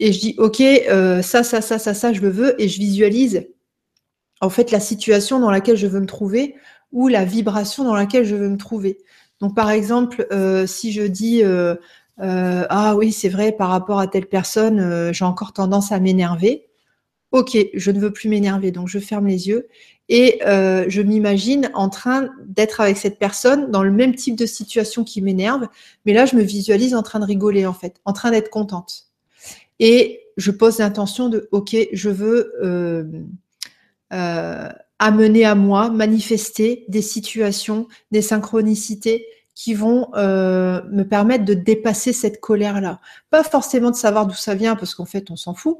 et 0.00 0.14
je 0.14 0.18
dis 0.18 0.34
ok, 0.38 0.62
euh, 0.62 1.20
ça, 1.20 1.42
ça, 1.42 1.60
ça, 1.60 1.78
ça, 1.78 1.92
ça, 1.92 2.14
je 2.14 2.22
le 2.22 2.30
veux 2.30 2.58
et 2.58 2.70
je 2.70 2.78
visualise 2.78 3.46
en 4.42 4.50
fait 4.50 4.70
la 4.70 4.80
situation 4.80 5.40
dans 5.40 5.50
laquelle 5.50 5.76
je 5.76 5.86
veux 5.86 6.00
me 6.00 6.06
trouver 6.06 6.56
ou 6.92 7.08
la 7.08 7.24
vibration 7.24 7.84
dans 7.84 7.94
laquelle 7.94 8.26
je 8.26 8.36
veux 8.36 8.50
me 8.50 8.58
trouver. 8.58 8.98
Donc, 9.40 9.56
par 9.56 9.70
exemple, 9.70 10.26
euh, 10.30 10.66
si 10.66 10.92
je 10.92 11.02
dis 11.02 11.42
euh, 11.42 11.76
ah 12.18 12.94
oui, 12.96 13.10
c'est 13.12 13.30
vrai, 13.30 13.52
par 13.52 13.70
rapport 13.70 13.98
à 13.98 14.06
telle 14.06 14.26
personne, 14.26 15.10
j'ai 15.12 15.24
encore 15.24 15.54
tendance 15.54 15.90
à 15.90 15.98
m'énerver. 15.98 16.66
Ok, 17.30 17.56
je 17.72 17.90
ne 17.90 17.98
veux 17.98 18.12
plus 18.12 18.28
m'énerver, 18.28 18.70
donc 18.72 18.88
je 18.88 18.98
ferme 18.98 19.26
les 19.26 19.48
yeux 19.48 19.68
et 20.08 20.40
euh, 20.46 20.84
je 20.88 21.00
m'imagine 21.00 21.70
en 21.72 21.88
train 21.88 22.28
d'être 22.46 22.82
avec 22.82 22.98
cette 22.98 23.18
personne 23.18 23.70
dans 23.70 23.82
le 23.82 23.90
même 23.90 24.14
type 24.14 24.36
de 24.36 24.44
situation 24.44 25.04
qui 25.04 25.22
m'énerve, 25.22 25.68
mais 26.04 26.12
là 26.12 26.26
je 26.26 26.36
me 26.36 26.42
visualise 26.42 26.94
en 26.94 27.02
train 27.02 27.18
de 27.18 27.24
rigoler 27.24 27.64
en 27.64 27.72
fait, 27.72 27.96
en 28.04 28.12
train 28.12 28.30
d'être 28.30 28.50
contente. 28.50 29.06
Et 29.78 30.20
je 30.36 30.50
pose 30.50 30.78
l'intention 30.78 31.30
de 31.30 31.48
ok, 31.52 31.74
je 31.92 32.10
veux 32.10 32.52
euh, 32.62 33.04
euh, 33.04 33.22
amener 34.12 35.44
à 35.44 35.54
moi, 35.54 35.90
manifester 35.90 36.84
des 36.88 37.02
situations, 37.02 37.88
des 38.10 38.22
synchronicités 38.22 39.26
qui 39.54 39.74
vont 39.74 40.08
me 40.14 41.02
permettre 41.02 41.44
de 41.44 41.54
dépasser 41.54 42.12
cette 42.12 42.40
colère-là. 42.40 43.00
Pas 43.30 43.42
forcément 43.42 43.90
de 43.90 43.96
savoir 43.96 44.26
d'où 44.26 44.34
ça 44.34 44.54
vient, 44.54 44.76
parce 44.76 44.94
qu'en 44.94 45.06
fait, 45.06 45.30
on 45.30 45.36
s'en 45.36 45.54
fout, 45.54 45.78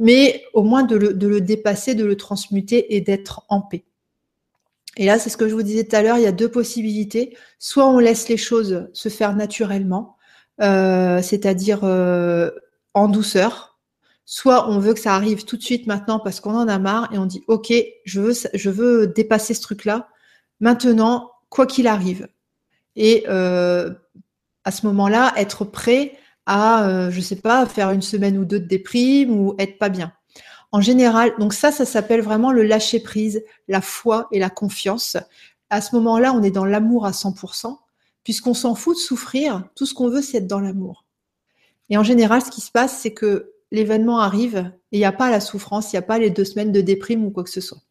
mais 0.00 0.44
au 0.54 0.62
moins 0.62 0.82
de 0.82 0.96
le, 0.96 1.40
dépasser, 1.40 1.94
de 1.94 2.04
le 2.04 2.16
transmuter 2.16 2.96
et 2.96 3.00
d'être 3.02 3.44
en 3.48 3.60
paix. 3.60 3.84
Et 4.96 5.04
là, 5.04 5.18
c'est 5.18 5.30
ce 5.30 5.36
que 5.36 5.48
je 5.48 5.54
vous 5.54 5.62
disais 5.62 5.84
tout 5.84 5.94
à 5.94 6.02
l'heure, 6.02 6.16
il 6.16 6.22
y 6.22 6.26
a 6.26 6.32
deux 6.32 6.50
possibilités. 6.50 7.36
Soit 7.58 7.86
on 7.86 7.98
laisse 7.98 8.28
les 8.28 8.38
choses 8.38 8.88
se 8.94 9.08
faire 9.10 9.36
naturellement, 9.36 10.16
euh, 10.62 11.22
c'est-à-dire 11.22 11.80
euh, 11.84 12.50
en 12.94 13.08
douceur, 13.08 13.69
soit 14.30 14.70
on 14.70 14.78
veut 14.78 14.94
que 14.94 15.00
ça 15.00 15.16
arrive 15.16 15.44
tout 15.44 15.56
de 15.56 15.62
suite 15.62 15.88
maintenant 15.88 16.20
parce 16.20 16.38
qu'on 16.38 16.54
en 16.54 16.68
a 16.68 16.78
marre 16.78 17.12
et 17.12 17.18
on 17.18 17.26
dit 17.26 17.42
ok, 17.48 17.72
je 18.04 18.70
veux, 18.70 19.08
dépasser 19.08 19.54
ce 19.54 19.60
truc-là 19.60 20.08
maintenant, 20.60 21.32
quoi 21.48 21.66
qu'il 21.66 21.88
arrive. 21.88 22.28
Et 22.94 23.24
euh, 23.28 23.92
à 24.62 24.70
ce 24.70 24.86
moment-là, 24.86 25.32
être 25.36 25.64
prêt 25.64 26.16
à, 26.46 26.86
euh, 26.86 27.10
je 27.10 27.20
sais 27.20 27.40
pas, 27.40 27.66
faire 27.66 27.90
une 27.90 28.02
semaine 28.02 28.38
ou 28.38 28.44
deux 28.44 28.60
de 28.60 28.68
déprime 28.68 29.32
ou 29.32 29.56
être 29.58 29.78
pas 29.78 29.88
bien. 29.88 30.12
En 30.70 30.80
général, 30.80 31.32
donc 31.40 31.52
ça, 31.52 31.72
ça 31.72 31.84
s'appelle 31.84 32.20
vraiment 32.20 32.52
le 32.52 32.62
lâcher 32.62 33.00
prise, 33.00 33.42
la 33.66 33.80
foi 33.80 34.28
et 34.30 34.38
la 34.38 34.48
confiance. 34.48 35.16
À 35.70 35.80
ce 35.80 35.96
moment-là, 35.96 36.32
on 36.34 36.42
est 36.44 36.52
dans 36.52 36.64
l'amour 36.64 37.04
à 37.04 37.10
100%, 37.10 37.78
puisqu'on 38.22 38.54
s'en 38.54 38.76
fout 38.76 38.96
de 38.96 39.00
souffrir. 39.00 39.64
Tout 39.74 39.86
ce 39.86 39.94
qu'on 39.94 40.08
veut, 40.08 40.22
c'est 40.22 40.38
être 40.38 40.46
dans 40.46 40.60
l'amour. 40.60 41.04
Et 41.88 41.98
en 41.98 42.04
général, 42.04 42.42
ce 42.42 42.52
qui 42.52 42.60
se 42.60 42.70
passe, 42.70 42.96
c'est 43.00 43.12
que 43.12 43.54
l'événement 43.70 44.20
arrive 44.20 44.72
et 44.92 44.96
il 44.96 44.98
n'y 44.98 45.04
a 45.04 45.12
pas 45.12 45.30
la 45.30 45.40
souffrance, 45.40 45.92
il 45.92 45.96
n'y 45.96 46.00
a 46.00 46.02
pas 46.02 46.18
les 46.18 46.30
deux 46.30 46.44
semaines 46.44 46.72
de 46.72 46.80
déprime 46.80 47.24
ou 47.24 47.30
quoi 47.30 47.44
que 47.44 47.50
ce 47.50 47.60
soit. 47.60 47.82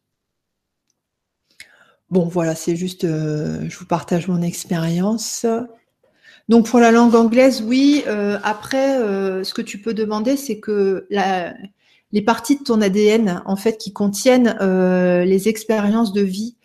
Bon, 2.10 2.24
voilà, 2.24 2.56
c'est 2.56 2.74
juste, 2.74 3.04
euh, 3.04 3.60
je 3.68 3.78
vous 3.78 3.86
partage 3.86 4.26
mon 4.26 4.42
expérience. 4.42 5.46
Donc 6.48 6.68
pour 6.68 6.80
la 6.80 6.90
langue 6.90 7.14
anglaise, 7.14 7.62
oui. 7.62 8.02
Euh, 8.08 8.38
après, 8.42 8.98
euh, 8.98 9.44
ce 9.44 9.54
que 9.54 9.62
tu 9.62 9.80
peux 9.80 9.94
demander, 9.94 10.36
c'est 10.36 10.58
que 10.58 11.06
les 12.12 12.22
parties 12.22 12.58
de 12.58 12.64
ton 12.64 12.80
ADN, 12.80 13.42
en 13.46 13.54
fait, 13.54 13.78
qui 13.78 13.92
contiennent 13.92 14.56
les 14.60 15.48
expériences 15.48 16.12
de 16.12 16.22
vie 16.22 16.56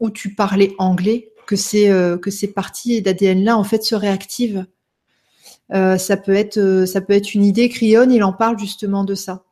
où 0.00 0.10
tu 0.10 0.34
parlais 0.34 0.74
anglais, 0.78 1.32
que 1.46 1.56
ces 1.56 1.88
que 2.22 2.30
ces 2.30 2.48
parties 2.48 3.02
d'ADN 3.02 3.44
là, 3.44 3.58
en 3.58 3.64
fait, 3.64 3.82
se 3.82 3.94
réactivent. 3.94 4.64
Ça 5.72 6.16
peut 6.16 6.34
être 6.34 6.84
ça 6.86 7.00
peut 7.00 7.14
être 7.14 7.34
une 7.34 7.44
idée. 7.44 7.68
Crion, 7.68 8.08
il 8.10 8.22
en 8.22 8.32
parle 8.32 8.58
justement 8.58 9.04
de 9.04 9.14
ça. 9.14 9.44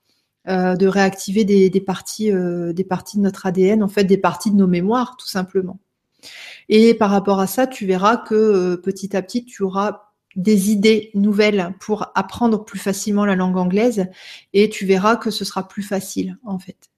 de 0.47 0.87
réactiver 0.87 1.45
des, 1.45 1.81
parties, 1.81 2.31
de 2.31 3.21
notre 3.21 3.47
ADN, 3.47 3.83
en 3.83 3.89
fait 3.89 4.05
des 4.05 4.19
parties 4.19 4.51
de 4.51 4.57
nos 4.57 4.67
mémoires, 4.67 5.17
tout 5.17 5.29
simplement. 5.29 5.79
Et 6.69 6.95
par 6.95 7.11
rapport 7.11 7.41
à 7.41 7.47
ça, 7.47 7.67
tu 7.67 7.87
verras 7.87 8.17
que 8.17 8.35
euh, 8.35 8.77
petit 8.77 9.17
à 9.17 9.23
petit, 9.23 9.45
tu 9.45 9.63
auras 9.63 10.11
des 10.37 10.71
idées 10.71 11.11
nouvelles 11.15 11.75
pour 11.81 12.13
apprendre 12.15 12.65
plus 12.65 12.79
facilement 12.79 13.27
la 13.27 13.35
langue 13.35 13.57
anglaise 13.57 14.07
et 14.53 14.69
tu 14.69 14.87
verras 14.87 15.17
que 15.17 15.31
ce 15.31 15.45
sera 15.45 15.67
plus 15.67 15.83
facile 15.83 16.39
en 16.45 16.59
fait. 16.61 16.91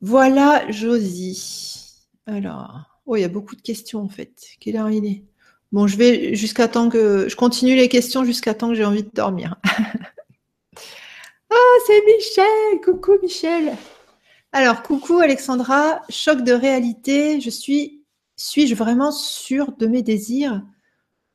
Voilà 0.00 0.68
Josie. 0.70 2.08
Alors, 2.26 2.96
Oh, 3.06 3.14
il 3.14 3.20
y 3.20 3.24
a 3.24 3.28
beaucoup 3.28 3.54
de 3.54 3.62
questions 3.62 4.02
en 4.02 4.08
fait. 4.08 4.48
Quelle 4.58 4.76
heure 4.76 4.90
il 4.90 5.06
est? 5.06 5.22
Bon, 5.76 5.86
je 5.86 5.98
vais 5.98 6.34
jusqu'à 6.34 6.68
temps 6.68 6.88
que. 6.88 7.28
Je 7.28 7.36
continue 7.36 7.76
les 7.76 7.90
questions 7.90 8.24
jusqu'à 8.24 8.54
temps 8.54 8.68
que 8.68 8.74
j'ai 8.74 8.86
envie 8.86 9.02
de 9.02 9.10
dormir. 9.12 9.56
ah, 11.50 11.76
c'est 11.86 12.02
Michel 12.06 12.80
Coucou 12.82 13.18
Michel 13.22 13.76
Alors, 14.52 14.82
coucou 14.82 15.18
Alexandra, 15.18 16.00
choc 16.08 16.40
de 16.40 16.52
réalité. 16.52 17.42
Je 17.42 17.50
suis. 17.50 18.02
Suis-je 18.36 18.74
vraiment 18.74 19.12
sûre 19.12 19.72
de 19.76 19.86
mes 19.86 20.00
désirs 20.00 20.62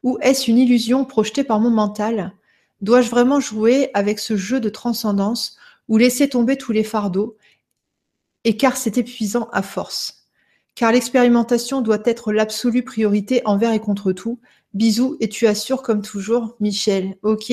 Ou 0.01 0.17
est-ce 0.21 0.49
une 0.49 0.57
illusion 0.57 1.05
projetée 1.05 1.43
par 1.43 1.59
mon 1.59 1.69
mental? 1.69 2.33
Dois-je 2.81 3.11
vraiment 3.11 3.39
jouer 3.39 3.91
avec 3.93 4.17
ce 4.17 4.37
jeu 4.37 4.59
de 4.59 4.69
transcendance 4.69 5.55
ou 5.87 5.97
laisser 5.97 6.27
tomber 6.27 6.57
tous 6.57 6.71
les 6.71 6.83
fardeaux? 6.83 7.37
Et 8.43 8.57
car 8.57 8.75
c'est 8.75 8.97
épuisant 8.97 9.49
à 9.51 9.61
force 9.61 10.20
car 10.75 10.91
l'expérimentation 10.91 11.81
doit 11.81 12.01
être 12.05 12.31
l'absolue 12.31 12.83
priorité 12.83 13.41
envers 13.45 13.73
et 13.73 13.79
contre 13.79 14.13
tout. 14.13 14.39
Bisous 14.73 15.17
et 15.19 15.29
tu 15.29 15.47
assures 15.47 15.81
comme 15.81 16.01
toujours, 16.01 16.55
Michel. 16.59 17.17
Ok. 17.23 17.51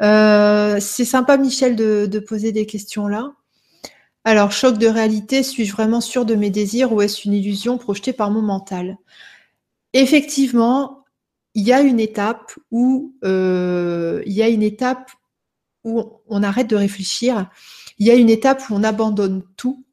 Euh, 0.00 0.78
c'est 0.80 1.04
sympa, 1.04 1.36
Michel, 1.36 1.76
de, 1.76 2.18
poser 2.20 2.52
des 2.52 2.66
questions 2.66 3.06
là. 3.06 3.32
Alors, 4.24 4.52
choc 4.52 4.78
de 4.78 4.86
réalité, 4.86 5.42
suis-je 5.42 5.72
vraiment 5.72 6.00
sûr 6.00 6.24
de 6.24 6.34
mes 6.34 6.50
désirs 6.50 6.92
ou 6.92 7.00
est-ce 7.02 7.26
une 7.26 7.34
illusion 7.34 7.78
projetée 7.78 8.12
par 8.12 8.30
mon 8.30 8.42
mental? 8.42 8.98
Effectivement, 9.94 11.04
il 11.54 11.64
y 11.64 11.72
a 11.72 11.80
une 11.80 12.00
étape 12.00 12.52
où 12.70 13.14
euh, 13.24 14.22
il 14.26 14.32
y 14.32 14.42
a 14.42 14.48
une 14.48 14.62
étape 14.62 15.10
où 15.84 16.20
on 16.26 16.42
arrête 16.42 16.68
de 16.68 16.76
réfléchir. 16.76 17.48
Il 17.98 18.06
y 18.06 18.10
a 18.10 18.14
une 18.14 18.30
étape 18.30 18.68
où 18.68 18.74
on 18.74 18.84
abandonne 18.84 19.42
tout 19.56 19.84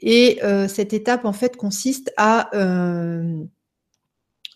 et 0.00 0.40
euh, 0.44 0.68
cette 0.68 0.92
étape, 0.92 1.24
en 1.24 1.32
fait, 1.32 1.56
consiste 1.56 2.12
à 2.16 2.54
euh, 2.56 3.42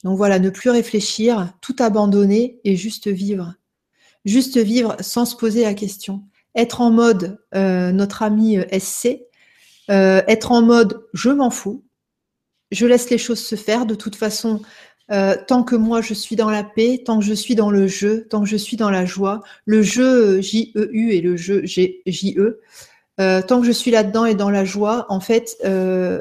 voilà, 0.04 0.38
ne 0.38 0.50
plus 0.50 0.70
réfléchir, 0.70 1.52
tout 1.60 1.76
abandonner 1.80 2.60
et 2.64 2.76
juste 2.76 3.08
vivre. 3.08 3.54
Juste 4.24 4.58
vivre 4.58 4.96
sans 5.00 5.24
se 5.24 5.34
poser 5.34 5.62
la 5.62 5.74
question. 5.74 6.22
Être 6.54 6.80
en 6.80 6.90
mode 6.90 7.40
euh, 7.54 7.92
notre 7.92 8.22
ami 8.22 8.58
SC, 8.78 9.22
être 9.88 10.52
en 10.52 10.62
mode 10.62 11.06
je 11.12 11.28
m'en 11.28 11.50
fous, 11.50 11.84
je 12.70 12.86
laisse 12.86 13.10
les 13.10 13.18
choses 13.18 13.44
se 13.44 13.56
faire. 13.56 13.84
De 13.84 13.94
toute 13.94 14.16
façon, 14.16 14.62
tant 15.08 15.64
que 15.64 15.74
moi 15.74 16.00
je 16.00 16.14
suis 16.14 16.36
dans 16.36 16.48
la 16.48 16.62
paix, 16.62 17.02
tant 17.04 17.18
que 17.18 17.24
je 17.24 17.34
suis 17.34 17.54
dans 17.54 17.70
le 17.70 17.88
jeu, 17.88 18.26
tant 18.30 18.40
que 18.40 18.48
je 18.48 18.56
suis 18.56 18.76
dans 18.76 18.90
la 18.90 19.04
joie, 19.04 19.42
le 19.66 19.82
jeu 19.82 20.40
J-E-U 20.40 21.12
et 21.12 21.20
le 21.20 21.36
jeu 21.36 21.62
J-E, 21.64 22.60
euh, 23.20 23.42
tant 23.42 23.60
que 23.60 23.66
je 23.66 23.72
suis 23.72 23.90
là-dedans 23.90 24.24
et 24.24 24.34
dans 24.34 24.50
la 24.50 24.64
joie, 24.64 25.06
en 25.08 25.20
fait, 25.20 25.56
euh, 25.64 26.20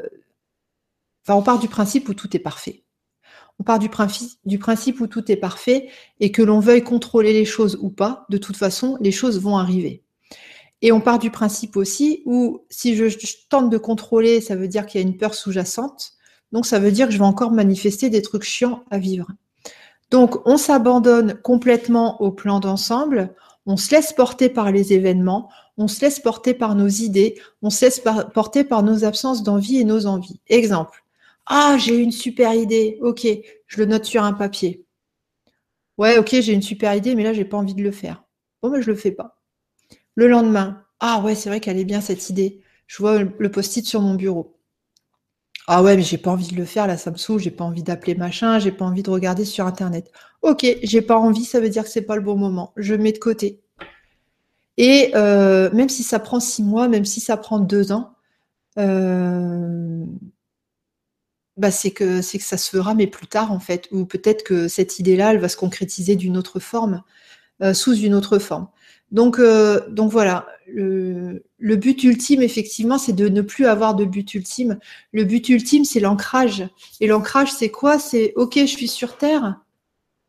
on 1.28 1.42
part 1.42 1.58
du 1.58 1.68
principe 1.68 2.08
où 2.08 2.14
tout 2.14 2.36
est 2.36 2.40
parfait. 2.40 2.84
On 3.58 3.64
part 3.64 3.78
du, 3.78 3.88
du 4.44 4.58
principe 4.58 5.00
où 5.00 5.06
tout 5.06 5.30
est 5.30 5.36
parfait 5.36 5.88
et 6.20 6.32
que 6.32 6.42
l'on 6.42 6.60
veuille 6.60 6.82
contrôler 6.82 7.32
les 7.32 7.44
choses 7.44 7.78
ou 7.80 7.90
pas, 7.90 8.26
de 8.28 8.38
toute 8.38 8.56
façon, 8.56 8.96
les 9.00 9.12
choses 9.12 9.40
vont 9.40 9.56
arriver. 9.56 10.02
Et 10.82 10.90
on 10.90 11.00
part 11.00 11.20
du 11.20 11.30
principe 11.30 11.76
aussi 11.76 12.22
où 12.26 12.64
si 12.68 12.96
je, 12.96 13.06
tente 13.48 13.70
de 13.70 13.78
contrôler, 13.78 14.40
ça 14.40 14.56
veut 14.56 14.68
dire 14.68 14.84
qu'il 14.84 15.00
y 15.00 15.04
a 15.04 15.06
une 15.06 15.16
peur 15.16 15.34
sous-jacente. 15.34 16.14
Donc 16.50 16.66
ça 16.66 16.80
veut 16.80 16.90
dire 16.90 17.06
que 17.06 17.12
je 17.12 17.18
vais 17.18 17.24
encore 17.24 17.52
manifester 17.52 18.10
des 18.10 18.20
trucs 18.20 18.42
chiants 18.42 18.84
à 18.90 18.98
vivre. 18.98 19.28
Donc 20.10 20.46
on 20.46 20.56
s'abandonne 20.56 21.34
complètement 21.40 22.20
au 22.20 22.32
plan 22.32 22.58
d'ensemble, 22.58 23.32
on 23.64 23.76
se 23.76 23.92
laisse 23.92 24.12
porter 24.12 24.48
par 24.48 24.72
les 24.72 24.92
événements, 24.92 25.48
on 25.78 25.88
se 25.88 26.00
laisse 26.00 26.20
porter 26.20 26.54
par 26.54 26.74
nos 26.74 26.88
idées, 26.88 27.40
on 27.62 27.70
se 27.70 27.84
laisse 27.84 28.02
porter 28.34 28.64
par 28.64 28.82
nos 28.82 29.04
absences 29.04 29.42
d'envie 29.42 29.78
et 29.78 29.84
nos 29.84 30.06
envies. 30.06 30.40
Exemple. 30.48 31.04
Ah, 31.46 31.76
j'ai 31.78 31.96
une 31.96 32.12
super 32.12 32.54
idée. 32.54 32.98
Ok, 33.02 33.26
je 33.66 33.78
le 33.78 33.86
note 33.86 34.04
sur 34.04 34.22
un 34.22 34.32
papier. 34.32 34.84
Ouais, 35.98 36.18
ok, 36.18 36.28
j'ai 36.40 36.52
une 36.52 36.62
super 36.62 36.94
idée, 36.94 37.14
mais 37.14 37.22
là, 37.24 37.32
j'ai 37.32 37.44
pas 37.44 37.56
envie 37.56 37.74
de 37.74 37.82
le 37.82 37.90
faire. 37.92 38.24
Bon, 38.62 38.70
mais 38.70 38.82
je 38.82 38.90
le 38.90 38.96
fais 38.96 39.12
pas. 39.12 39.40
Le 40.14 40.28
lendemain. 40.28 40.84
Ah 41.00 41.20
ouais, 41.22 41.34
c'est 41.34 41.48
vrai 41.50 41.60
qu'elle 41.60 41.78
est 41.78 41.84
bien 41.84 42.00
cette 42.00 42.30
idée. 42.30 42.62
Je 42.86 42.98
vois 42.98 43.22
le 43.22 43.50
post-it 43.50 43.86
sur 43.86 44.00
mon 44.02 44.14
bureau. 44.14 44.56
Ah 45.66 45.82
ouais, 45.82 45.96
mais 45.96 46.02
j'ai 46.02 46.18
pas 46.18 46.30
envie 46.30 46.48
de 46.48 46.56
le 46.56 46.64
faire, 46.64 46.86
là, 46.86 46.96
ça 46.96 47.10
me 47.10 47.16
saoule, 47.16 47.40
j'ai 47.40 47.50
pas 47.52 47.64
envie 47.64 47.82
d'appeler 47.84 48.14
machin, 48.16 48.58
j'ai 48.58 48.72
pas 48.72 48.84
envie 48.84 49.02
de 49.02 49.10
regarder 49.10 49.44
sur 49.44 49.66
internet. 49.66 50.10
Ok, 50.42 50.66
j'ai 50.82 51.02
pas 51.02 51.16
envie, 51.16 51.44
ça 51.44 51.60
veut 51.60 51.68
dire 51.68 51.84
que 51.84 51.90
c'est 51.90 52.02
pas 52.02 52.16
le 52.16 52.22
bon 52.22 52.36
moment. 52.36 52.72
Je 52.76 52.94
mets 52.94 53.12
de 53.12 53.18
côté. 53.18 53.61
Et 54.76 55.12
euh, 55.14 55.70
même 55.72 55.88
si 55.88 56.02
ça 56.02 56.18
prend 56.18 56.40
six 56.40 56.62
mois, 56.62 56.88
même 56.88 57.04
si 57.04 57.20
ça 57.20 57.36
prend 57.36 57.58
deux 57.60 57.92
ans, 57.92 58.14
euh, 58.78 60.04
bah 61.56 61.70
c'est 61.70 61.90
que 61.90 62.22
c'est 62.22 62.38
que 62.38 62.44
ça 62.44 62.56
se 62.56 62.70
fera, 62.70 62.94
mais 62.94 63.06
plus 63.06 63.26
tard 63.26 63.52
en 63.52 63.60
fait, 63.60 63.88
ou 63.92 64.06
peut-être 64.06 64.44
que 64.44 64.68
cette 64.68 64.98
idée-là, 64.98 65.32
elle 65.32 65.40
va 65.40 65.48
se 65.48 65.56
concrétiser 65.56 66.16
d'une 66.16 66.36
autre 66.38 66.58
forme, 66.60 67.02
euh, 67.62 67.74
sous 67.74 67.94
une 67.94 68.14
autre 68.14 68.38
forme. 68.38 68.68
Donc, 69.10 69.38
donc 69.90 70.10
voilà, 70.10 70.46
le, 70.66 71.44
le, 71.58 71.76
but 71.76 72.02
ultime, 72.02 72.40
effectivement, 72.40 72.96
c'est 72.96 73.12
de 73.12 73.28
ne 73.28 73.42
plus 73.42 73.66
avoir 73.66 73.94
de 73.94 74.06
but 74.06 74.32
ultime. 74.32 74.78
Le 75.12 75.24
but 75.24 75.50
ultime, 75.50 75.84
c'est 75.84 76.00
l'ancrage. 76.00 76.66
Et 76.98 77.06
l'ancrage, 77.06 77.52
c'est 77.52 77.70
quoi? 77.70 77.98
C'est 77.98 78.32
OK, 78.36 78.54
je 78.56 78.64
suis 78.64 78.88
sur 78.88 79.18
Terre, 79.18 79.61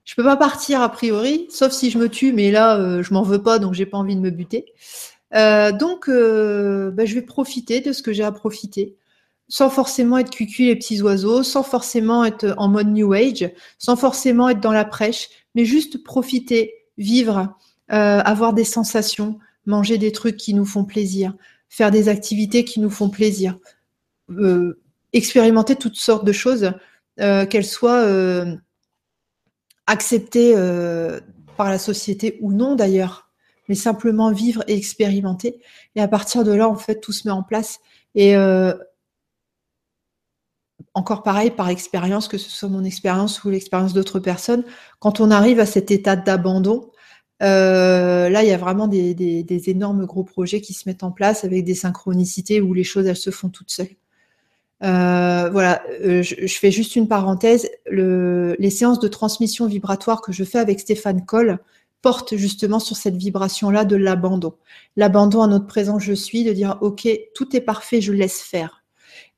je 0.05 0.15
peux 0.15 0.23
pas 0.23 0.35
partir 0.35 0.81
a 0.81 0.89
priori, 0.89 1.47
sauf 1.49 1.71
si 1.71 1.89
je 1.89 1.97
me 1.97 2.09
tue, 2.09 2.33
mais 2.33 2.51
là, 2.51 2.77
euh, 2.77 3.03
je 3.03 3.13
m'en 3.13 3.23
veux 3.23 3.41
pas, 3.41 3.59
donc 3.59 3.73
j'ai 3.73 3.85
pas 3.85 3.97
envie 3.97 4.15
de 4.15 4.21
me 4.21 4.31
buter. 4.31 4.65
Euh, 5.33 5.71
donc, 5.71 6.09
euh, 6.09 6.91
bah, 6.91 7.05
je 7.05 7.15
vais 7.15 7.21
profiter 7.21 7.79
de 7.79 7.93
ce 7.93 8.03
que 8.03 8.11
j'ai 8.11 8.23
à 8.23 8.31
profiter, 8.31 8.97
sans 9.47 9.69
forcément 9.69 10.17
être 10.17 10.29
cucu 10.29 10.65
les 10.65 10.75
petits 10.75 11.01
oiseaux, 11.01 11.41
sans 11.43 11.63
forcément 11.63 12.25
être 12.25 12.53
en 12.57 12.67
mode 12.67 12.89
New 12.89 13.13
Age, 13.13 13.49
sans 13.77 13.95
forcément 13.95 14.49
être 14.49 14.59
dans 14.59 14.73
la 14.73 14.85
prêche, 14.85 15.29
mais 15.55 15.65
juste 15.65 16.03
profiter, 16.03 16.73
vivre, 16.97 17.55
avoir 17.89 18.53
des 18.53 18.63
sensations, 18.63 19.37
manger 19.65 19.97
des 19.97 20.11
trucs 20.11 20.37
qui 20.37 20.53
nous 20.53 20.65
font 20.65 20.83
plaisir, 20.83 21.33
faire 21.69 21.91
des 21.91 22.09
activités 22.09 22.65
qui 22.65 22.79
nous 22.79 22.89
font 22.89 23.09
plaisir, 23.09 23.57
expérimenter 25.11 25.75
toutes 25.75 25.95
sortes 25.95 26.25
de 26.25 26.31
choses, 26.31 26.71
qu'elles 27.17 27.65
soient 27.65 28.05
accepté 29.87 30.53
euh, 30.55 31.19
par 31.57 31.69
la 31.69 31.77
société 31.77 32.37
ou 32.41 32.51
non 32.51 32.75
d'ailleurs, 32.75 33.29
mais 33.69 33.75
simplement 33.75 34.31
vivre 34.31 34.63
et 34.67 34.75
expérimenter. 34.75 35.61
Et 35.95 36.01
à 36.01 36.07
partir 36.07 36.43
de 36.43 36.51
là, 36.51 36.69
en 36.69 36.75
fait, 36.75 36.99
tout 36.99 37.11
se 37.11 37.27
met 37.27 37.33
en 37.33 37.43
place. 37.43 37.79
Et 38.15 38.35
euh, 38.35 38.73
encore 40.93 41.23
pareil, 41.23 41.51
par 41.51 41.69
expérience, 41.69 42.27
que 42.27 42.37
ce 42.37 42.49
soit 42.49 42.69
mon 42.69 42.83
expérience 42.83 43.43
ou 43.43 43.49
l'expérience 43.49 43.93
d'autres 43.93 44.19
personnes, 44.19 44.63
quand 44.99 45.19
on 45.19 45.31
arrive 45.31 45.59
à 45.59 45.65
cet 45.65 45.91
état 45.91 46.15
d'abandon, 46.15 46.91
euh, 47.41 48.29
là, 48.29 48.43
il 48.43 48.49
y 48.49 48.53
a 48.53 48.57
vraiment 48.57 48.87
des, 48.87 49.13
des, 49.13 49.69
énormes 49.69 50.05
gros 50.05 50.23
projets 50.23 50.61
qui 50.61 50.73
se 50.73 50.87
mettent 50.87 51.03
en 51.03 51.11
place 51.11 51.43
avec 51.43 51.65
des 51.65 51.75
synchronicités 51.75 52.61
où 52.61 52.73
les 52.73 52.83
choses, 52.83 53.05
elles 53.07 53.17
se 53.17 53.31
font 53.31 53.49
toutes 53.49 53.71
seules. 53.71 53.95
Euh, 54.83 55.49
voilà, 55.49 55.81
euh, 56.03 56.21
je, 56.23 56.57
fais 56.57 56.71
juste 56.71 56.95
une 56.95 57.07
parenthèse. 57.07 57.69
les 57.89 58.69
séances 58.69 58.99
de 58.99 59.07
transmission 59.07 59.65
vibratoire 59.65 60.21
que 60.21 60.31
je 60.31 60.43
fais 60.43 60.59
avec 60.59 60.79
Stéphane 60.79 61.25
Coll 61.25 61.59
portent 62.01 62.35
justement 62.35 62.79
sur 62.79 62.97
cette 62.97 63.15
vibration-là 63.15 63.85
de 63.85 63.95
l'abandon. 63.95 64.55
L'abandon 64.97 65.41
à 65.41 65.47
notre 65.47 65.67
présent 65.67 65.99
je 65.99 66.13
suis, 66.13 66.43
de 66.43 66.51
dire 66.51 66.77
ok, 66.81 67.07
tout 67.33 67.55
est 67.55 67.61
parfait, 67.61 68.01
je 68.01 68.11
laisse 68.11 68.41
faire. 68.41 68.83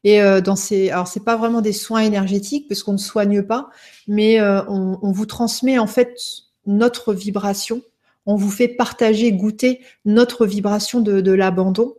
Et 0.04 0.22
euh, 0.22 0.42
dans 0.42 0.56
ces, 0.56 0.90
alors 0.90 1.08
c'est 1.08 1.24
pas 1.24 1.36
vraiment 1.36 1.62
des 1.62 1.74
soins 1.74 2.02
énergétiques 2.02 2.68
parce 2.68 2.82
qu'on 2.82 2.94
ne 2.94 2.98
soigne 2.98 3.44
pas, 3.44 3.70
mais 4.08 4.42
on, 4.42 5.12
vous 5.12 5.26
transmet 5.28 5.78
en 5.78 5.88
fait 5.88 6.18
notre 6.66 7.14
vibration. 7.14 7.84
On 8.26 8.36
vous 8.36 8.50
fait 8.50 8.68
partager, 8.68 9.32
goûter 9.32 9.82
notre 10.06 10.48
vibration 10.48 11.02
de, 11.02 11.32
l'abandon. 11.32 11.94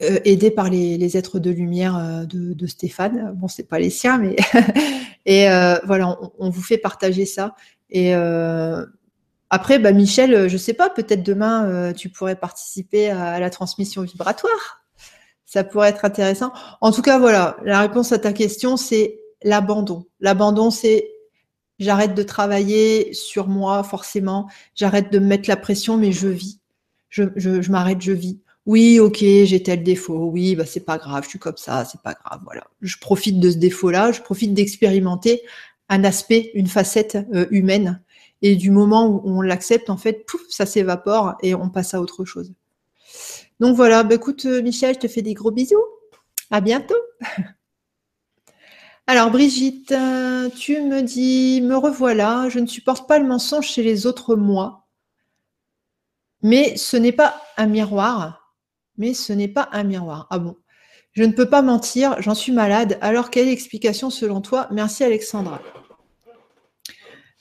Euh, 0.00 0.20
aidé 0.24 0.52
par 0.52 0.70
les, 0.70 1.16
êtres 1.16 1.40
de 1.40 1.50
lumière 1.50 1.96
euh, 1.96 2.24
de, 2.24 2.66
Stéphane. 2.68 3.32
Bon, 3.34 3.48
c'est 3.48 3.66
pas 3.66 3.80
les 3.80 3.90
siens, 3.90 4.16
mais 4.18 4.36
et 5.26 5.50
euh, 5.50 5.76
voilà, 5.86 6.16
on, 6.38 6.50
vous 6.50 6.62
fait 6.62 6.78
partager 6.78 7.26
ça. 7.26 7.56
Et 7.90 8.14
après, 9.50 9.78
bah, 9.80 9.92
Michel, 9.92 10.48
je 10.48 10.56
sais 10.56 10.74
pas, 10.74 10.88
peut-être 10.88 11.24
demain 11.24 11.92
tu 11.94 12.10
pourrais 12.10 12.36
participer 12.36 13.10
à, 13.10 13.40
la 13.40 13.50
transmission 13.50 14.02
vibratoire. 14.02 14.84
Ça 15.46 15.64
pourrait 15.64 15.88
être 15.88 16.04
intéressant. 16.04 16.52
En 16.80 16.92
tout 16.92 17.02
cas, 17.02 17.18
voilà, 17.18 17.56
la 17.64 17.80
réponse 17.80 18.12
à 18.12 18.18
ta 18.18 18.32
question, 18.32 18.76
c'est 18.76 19.18
l'abandon. 19.42 20.04
L'abandon, 20.20 20.70
c'est 20.70 21.10
j'arrête 21.80 22.14
de 22.14 22.22
travailler 22.22 23.12
sur 23.14 23.48
moi, 23.48 23.82
forcément. 23.82 24.48
J'arrête 24.76 25.10
de 25.10 25.18
me 25.18 25.26
mettre 25.26 25.48
la 25.48 25.56
pression, 25.56 25.96
mais 25.96 26.12
je 26.12 26.28
vis. 26.28 26.60
Je 27.08 27.70
m'arrête, 27.70 28.02
je 28.02 28.12
vis 28.12 28.38
oui, 28.68 29.00
ok, 29.00 29.16
j'ai 29.20 29.62
tel 29.62 29.82
défaut, 29.82 30.28
oui, 30.30 30.54
bah 30.54 30.66
c'est 30.66 30.84
pas 30.84 30.98
grave, 30.98 31.24
je 31.24 31.30
suis 31.30 31.38
comme 31.38 31.56
ça, 31.56 31.86
c'est 31.86 32.02
pas 32.02 32.12
grave, 32.12 32.40
voilà. 32.44 32.66
Je 32.82 32.98
profite 32.98 33.40
de 33.40 33.50
ce 33.50 33.56
défaut-là, 33.56 34.12
je 34.12 34.20
profite 34.20 34.52
d'expérimenter 34.52 35.40
un 35.88 36.04
aspect, 36.04 36.50
une 36.52 36.66
facette 36.66 37.16
euh, 37.32 37.46
humaine. 37.50 38.02
Et 38.42 38.56
du 38.56 38.70
moment 38.70 39.06
où 39.06 39.22
on 39.24 39.40
l'accepte, 39.40 39.88
en 39.88 39.96
fait, 39.96 40.26
ça 40.50 40.66
s'évapore 40.66 41.36
et 41.42 41.54
on 41.54 41.70
passe 41.70 41.94
à 41.94 42.00
autre 42.02 42.26
chose. 42.26 42.52
Donc 43.58 43.74
voilà, 43.74 44.02
bah 44.02 44.16
écoute, 44.16 44.44
euh, 44.44 44.60
Michel, 44.60 44.96
je 44.96 45.00
te 45.00 45.08
fais 45.08 45.22
des 45.22 45.32
gros 45.32 45.50
bisous. 45.50 45.82
À 46.50 46.60
bientôt. 46.60 47.00
Alors 49.06 49.30
Brigitte, 49.30 49.94
tu 50.58 50.82
me 50.82 51.00
dis, 51.00 51.62
me 51.62 51.76
revoilà, 51.76 52.50
je 52.50 52.58
ne 52.58 52.66
supporte 52.66 53.08
pas 53.08 53.18
le 53.18 53.26
mensonge 53.26 53.66
chez 53.66 53.82
les 53.82 54.06
autres 54.06 54.36
moi. 54.36 54.86
Mais 56.42 56.76
ce 56.76 56.98
n'est 56.98 57.12
pas 57.12 57.40
un 57.56 57.66
miroir. 57.66 58.47
Mais 58.98 59.14
ce 59.14 59.32
n'est 59.32 59.48
pas 59.48 59.68
un 59.72 59.84
miroir. 59.84 60.26
Ah 60.30 60.38
bon 60.38 60.56
Je 61.12 61.22
ne 61.22 61.32
peux 61.32 61.48
pas 61.48 61.62
mentir, 61.62 62.20
j'en 62.20 62.34
suis 62.34 62.52
malade. 62.52 62.98
Alors 63.00 63.30
quelle 63.30 63.48
est 63.48 63.52
l'explication 63.52 64.10
selon 64.10 64.40
toi? 64.40 64.68
Merci 64.70 65.04
Alexandra. 65.04 65.62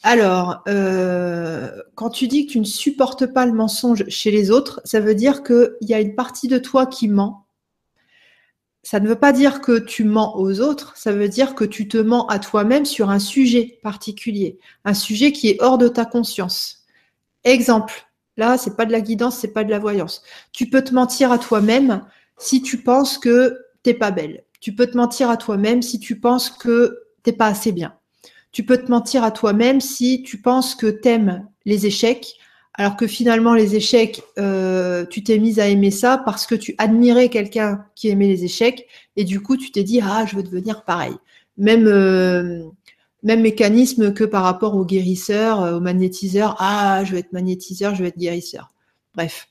Alors, 0.03 0.63
euh, 0.69 1.71
quand 1.95 2.11
tu 2.11 2.27
dis 2.27 2.45
que 2.45 2.53
tu 2.53 2.59
ne 2.59 2.65
supportes 2.65 3.25
pas 3.25 3.45
le 3.45 3.51
mensonge 3.51 4.07
chez 4.07 4.31
les 4.31 4.51
autres, 4.51 4.79
ça 4.85 4.99
veut 4.99 5.15
dire 5.15 5.43
qu'il 5.43 5.75
y 5.81 5.93
a 5.93 5.99
une 5.99 6.15
partie 6.15 6.47
de 6.47 6.59
toi 6.59 6.85
qui 6.85 7.09
ment 7.09 7.47
ça 8.87 9.01
ne 9.01 9.07
veut 9.09 9.19
pas 9.19 9.33
dire 9.33 9.59
que 9.59 9.79
tu 9.79 10.05
mens 10.05 10.37
aux 10.37 10.61
autres, 10.61 10.95
ça 10.95 11.11
veut 11.11 11.27
dire 11.27 11.55
que 11.55 11.65
tu 11.65 11.89
te 11.89 11.97
mens 11.97 12.25
à 12.27 12.39
toi-même 12.39 12.85
sur 12.85 13.09
un 13.09 13.19
sujet 13.19 13.79
particulier, 13.83 14.59
un 14.85 14.93
sujet 14.93 15.33
qui 15.33 15.49
est 15.49 15.61
hors 15.61 15.77
de 15.77 15.89
ta 15.89 16.05
conscience. 16.05 16.85
Exemple, 17.43 18.06
là, 18.37 18.57
c'est 18.57 18.75
pas 18.77 18.85
de 18.85 18.91
la 18.91 19.01
guidance, 19.01 19.37
c'est 19.37 19.53
pas 19.53 19.63
de 19.63 19.71
la 19.71 19.79
voyance. 19.79 20.21
Tu 20.53 20.69
peux 20.69 20.83
te 20.83 20.93
mentir 20.93 21.31
à 21.31 21.39
toi-même 21.39 22.03
si 22.37 22.61
tu 22.61 22.77
penses 22.77 23.17
que 23.17 23.57
t'es 23.83 23.93
pas 23.93 24.11
belle. 24.11 24.43
Tu 24.59 24.73
peux 24.73 24.87
te 24.87 24.97
mentir 24.97 25.29
à 25.29 25.37
toi-même 25.37 25.81
si 25.81 25.99
tu 25.99 26.19
penses 26.19 26.49
que 26.49 26.99
t'es 27.23 27.33
pas 27.33 27.47
assez 27.47 27.71
bien. 27.71 27.95
Tu 28.51 28.63
peux 28.63 28.77
te 28.77 28.89
mentir 28.89 29.23
à 29.23 29.31
toi-même 29.31 29.81
si 29.81 30.23
tu 30.23 30.41
penses 30.41 30.75
que 30.75 30.87
t'aimes 30.87 31.47
les 31.65 31.85
échecs, 31.85 32.37
alors 32.73 32.95
que 32.95 33.07
finalement 33.07 33.53
les 33.53 33.75
échecs, 33.75 34.21
euh, 34.37 35.05
tu 35.05 35.23
t'es 35.23 35.39
mise 35.39 35.59
à 35.59 35.67
aimer 35.67 35.91
ça 35.91 36.17
parce 36.17 36.45
que 36.45 36.55
tu 36.55 36.75
admirais 36.77 37.29
quelqu'un 37.29 37.85
qui 37.95 38.09
aimait 38.09 38.27
les 38.27 38.45
échecs 38.45 38.87
et 39.15 39.23
du 39.23 39.41
coup 39.41 39.57
tu 39.57 39.71
t'es 39.71 39.83
dit 39.83 39.99
ah 40.01 40.25
je 40.25 40.35
veux 40.35 40.43
devenir 40.43 40.83
pareil. 40.83 41.15
Même 41.57 41.87
euh, 41.87 42.63
même 43.27 43.41
mécanisme 43.41 44.13
que 44.13 44.23
par 44.23 44.43
rapport 44.43 44.75
aux 44.75 44.85
guérisseurs, 44.85 45.61
euh, 45.61 45.77
aux 45.77 45.79
magnétiseurs. 45.79 46.55
Ah 46.59 47.03
je 47.05 47.11
veux 47.11 47.19
être 47.19 47.33
magnétiseur, 47.33 47.93
je 47.93 48.01
veux 48.01 48.07
être 48.07 48.17
guérisseur. 48.17 48.71
Bref. 49.15 49.47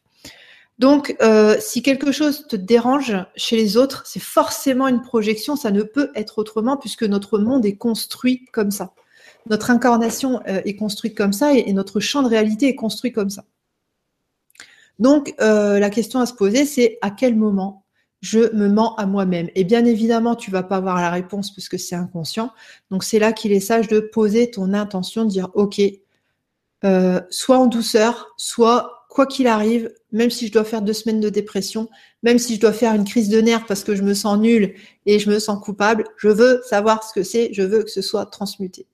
Donc 0.78 1.16
si 1.58 1.82
quelque 1.82 2.12
chose 2.12 2.46
te 2.48 2.56
dérange 2.56 3.16
chez 3.34 3.56
les 3.56 3.78
autres, 3.78 4.02
c'est 4.04 4.20
forcément 4.20 4.88
une 4.88 5.00
projection. 5.00 5.56
Ça 5.56 5.70
ne 5.70 5.82
peut 5.82 6.10
être 6.14 6.38
autrement 6.38 6.76
puisque 6.76 7.02
notre 7.02 7.38
monde 7.38 7.64
est 7.64 7.76
construit 7.76 8.44
comme 8.52 8.70
ça 8.70 8.92
notre 9.48 9.70
incarnation 9.70 10.40
euh, 10.48 10.60
est 10.64 10.76
construite 10.76 11.16
comme 11.16 11.32
ça 11.32 11.54
et, 11.54 11.72
notre 11.72 12.00
champ 12.00 12.22
de 12.22 12.28
réalité 12.28 12.68
est 12.68 12.74
construit 12.74 13.12
comme 13.12 13.30
ça. 13.30 13.44
Donc, 14.98 15.34
euh, 15.40 15.78
la 15.78 15.90
question 15.90 16.20
à 16.20 16.26
se 16.26 16.34
poser, 16.34 16.64
c'est 16.64 16.98
à 17.02 17.10
quel 17.10 17.36
moment 17.36 17.84
je 18.26 18.52
me 18.54 18.68
mens 18.68 18.96
à 18.96 19.06
moi-même 19.06 19.48
Et 19.54 19.62
bien 19.62 19.84
évidemment, 19.84 20.34
tu 20.34 20.50
vas 20.50 20.64
pas 20.64 20.76
avoir 20.76 20.96
la 20.96 21.10
réponse 21.10 21.52
puisque 21.52 21.78
c'est 21.78 21.94
inconscient. 21.94 22.52
Donc, 22.90 23.04
c'est 23.04 23.20
là 23.20 23.32
qu'il 23.32 23.52
est 23.52 23.60
sage 23.60 23.86
de 23.86 24.00
poser 24.00 24.50
ton 24.50 24.74
intention, 24.74 25.24
de 25.24 25.30
dire, 25.30 25.48
OK, 25.54 25.80
euh, 26.84 27.20
soit 27.30 27.58
en 27.58 27.66
douceur, 27.66 28.34
soit 28.36 29.06
quoi 29.08 29.26
qu'il 29.26 29.46
arrive, 29.46 29.92
même 30.10 30.30
si 30.30 30.48
je 30.48 30.52
dois 30.52 30.64
faire 30.64 30.82
deux 30.82 30.92
semaines 30.92 31.20
de 31.20 31.28
dépression, 31.28 31.88
même 32.24 32.38
si 32.38 32.56
je 32.56 32.60
dois 32.60 32.72
faire 32.72 32.94
une 32.94 33.04
crise 33.04 33.28
de 33.28 33.40
nerfs 33.40 33.64
parce 33.66 33.84
que 33.84 33.94
je 33.94 34.02
me 34.02 34.12
sens 34.12 34.38
nulle 34.38 34.74
et 35.06 35.20
je 35.20 35.30
me 35.30 35.38
sens 35.38 35.62
coupable, 35.62 36.04
je 36.16 36.28
veux 36.28 36.60
savoir 36.68 37.04
ce 37.04 37.14
que 37.14 37.22
c'est, 37.22 37.52
je 37.52 37.62
veux 37.62 37.84
que 37.84 37.90
ce 37.90 38.02
soit 38.02 38.26
transmuté. 38.26 38.86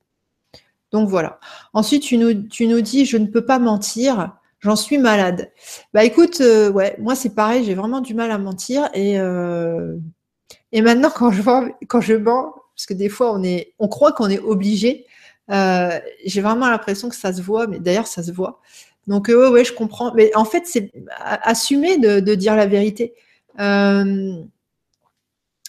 Donc 0.91 1.09
voilà. 1.09 1.39
Ensuite, 1.73 2.03
tu 2.03 2.17
nous 2.17 2.81
dis, 2.81 3.05
je 3.05 3.17
ne 3.17 3.25
peux 3.25 3.45
pas 3.45 3.57
mentir, 3.57 4.37
j'en 4.63 4.75
suis 4.75 4.97
malade. 4.97 5.51
Bah 5.93 6.03
écoute, 6.03 6.41
euh, 6.41 6.71
ouais, 6.71 6.95
moi 6.99 7.15
c'est 7.15 7.35
pareil, 7.35 7.63
j'ai 7.65 7.75
vraiment 7.75 8.01
du 8.01 8.13
mal 8.13 8.31
à 8.31 8.37
mentir. 8.37 8.89
Et, 8.93 9.19
euh, 9.19 9.97
et 10.71 10.81
maintenant, 10.81 11.11
quand 11.13 11.31
je, 11.31 11.41
vois, 11.41 11.67
quand 11.87 12.01
je 12.01 12.13
mens, 12.15 12.55
parce 12.75 12.85
que 12.87 12.93
des 12.93 13.09
fois 13.09 13.33
on, 13.33 13.43
est, 13.43 13.73
on 13.79 13.87
croit 13.87 14.13
qu'on 14.13 14.29
est 14.29 14.39
obligé, 14.39 15.05
euh, 15.51 15.99
j'ai 16.25 16.41
vraiment 16.41 16.69
l'impression 16.69 17.09
que 17.09 17.15
ça 17.15 17.33
se 17.33 17.41
voit, 17.41 17.67
mais 17.67 17.79
d'ailleurs 17.79 18.07
ça 18.07 18.23
se 18.23 18.31
voit. 18.31 18.61
Donc 19.07 19.27
ouais, 19.27 19.35
ouais, 19.49 19.65
je 19.65 19.73
comprends. 19.73 20.13
Mais 20.13 20.33
en 20.35 20.45
fait, 20.45 20.63
c'est 20.65 20.91
assumer 21.19 21.97
de, 21.97 22.35
dire 22.35 22.55
la 22.55 22.65
vérité. 22.65 23.13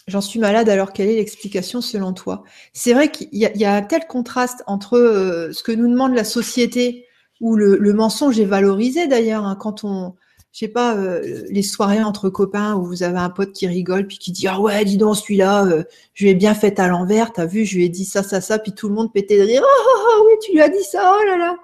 J'en 0.06 0.20
suis 0.20 0.38
malade, 0.38 0.68
alors 0.68 0.92
quelle 0.92 1.08
est 1.08 1.16
l'explication 1.16 1.80
selon 1.80 2.12
toi? 2.12 2.44
C'est 2.74 2.92
vrai 2.92 3.10
qu'il 3.10 3.28
y, 3.32 3.64
a 3.64 3.74
un 3.74 3.82
tel 3.82 4.06
contraste 4.06 4.62
entre 4.66 5.48
ce 5.50 5.62
que 5.62 5.72
nous 5.72 5.88
demande 5.88 6.14
la 6.14 6.24
société, 6.24 7.06
où 7.44 7.56
le, 7.56 7.92
mensonge 7.92 8.40
est 8.40 8.44
valorisé 8.46 9.06
d'ailleurs, 9.06 9.44
hein, 9.44 9.56
quand 9.58 9.84
on, 9.84 10.14
je 10.52 10.60
sais 10.60 10.68
pas, 10.68 10.96
euh, 10.96 11.44
les 11.50 11.62
soirées 11.62 12.02
entre 12.02 12.30
copains 12.30 12.74
où 12.74 12.86
vous 12.86 13.02
avez 13.02 13.18
un 13.18 13.28
pote 13.28 13.52
qui 13.52 13.66
rigole 13.66 14.06
puis 14.06 14.18
qui 14.18 14.32
dit 14.32 14.48
ah 14.48 14.60
ouais 14.60 14.84
dis 14.84 14.96
donc 14.96 15.16
celui-là 15.16 15.66
euh, 15.66 15.84
je 16.14 16.24
lui 16.24 16.30
ai 16.30 16.34
bien 16.34 16.54
fait 16.54 16.78
à 16.78 16.88
l'envers 16.88 17.32
t'as 17.32 17.46
vu 17.46 17.64
je 17.64 17.76
lui 17.76 17.84
ai 17.84 17.88
dit 17.88 18.04
ça 18.04 18.22
ça 18.22 18.40
ça 18.40 18.58
puis 18.58 18.72
tout 18.72 18.88
le 18.88 18.94
monde 18.94 19.12
pétait 19.12 19.38
de 19.38 19.42
rire 19.42 19.62
oh, 19.64 19.84
oh, 19.86 20.00
oh, 20.08 20.26
oui 20.26 20.32
tu 20.42 20.52
lui 20.52 20.60
as 20.60 20.68
dit 20.68 20.84
ça 20.84 21.16
oh 21.18 21.24
là 21.26 21.36
là 21.36 21.56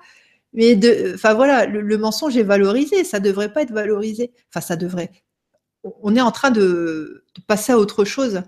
mais 0.52 0.74
de 0.74 1.12
enfin 1.14 1.34
voilà 1.34 1.66
le, 1.66 1.98
mensonge 1.98 2.36
est 2.36 2.42
valorisé 2.42 3.04
ça 3.04 3.20
devrait 3.20 3.52
pas 3.52 3.62
être 3.62 3.72
valorisé 3.72 4.32
enfin 4.50 4.60
ça 4.60 4.76
devrait 4.76 5.10
on 5.84 6.16
est 6.16 6.20
en 6.20 6.30
train 6.30 6.50
de, 6.50 7.24
passer 7.46 7.72
à 7.72 7.78
autre 7.78 8.04
chose. 8.04 8.42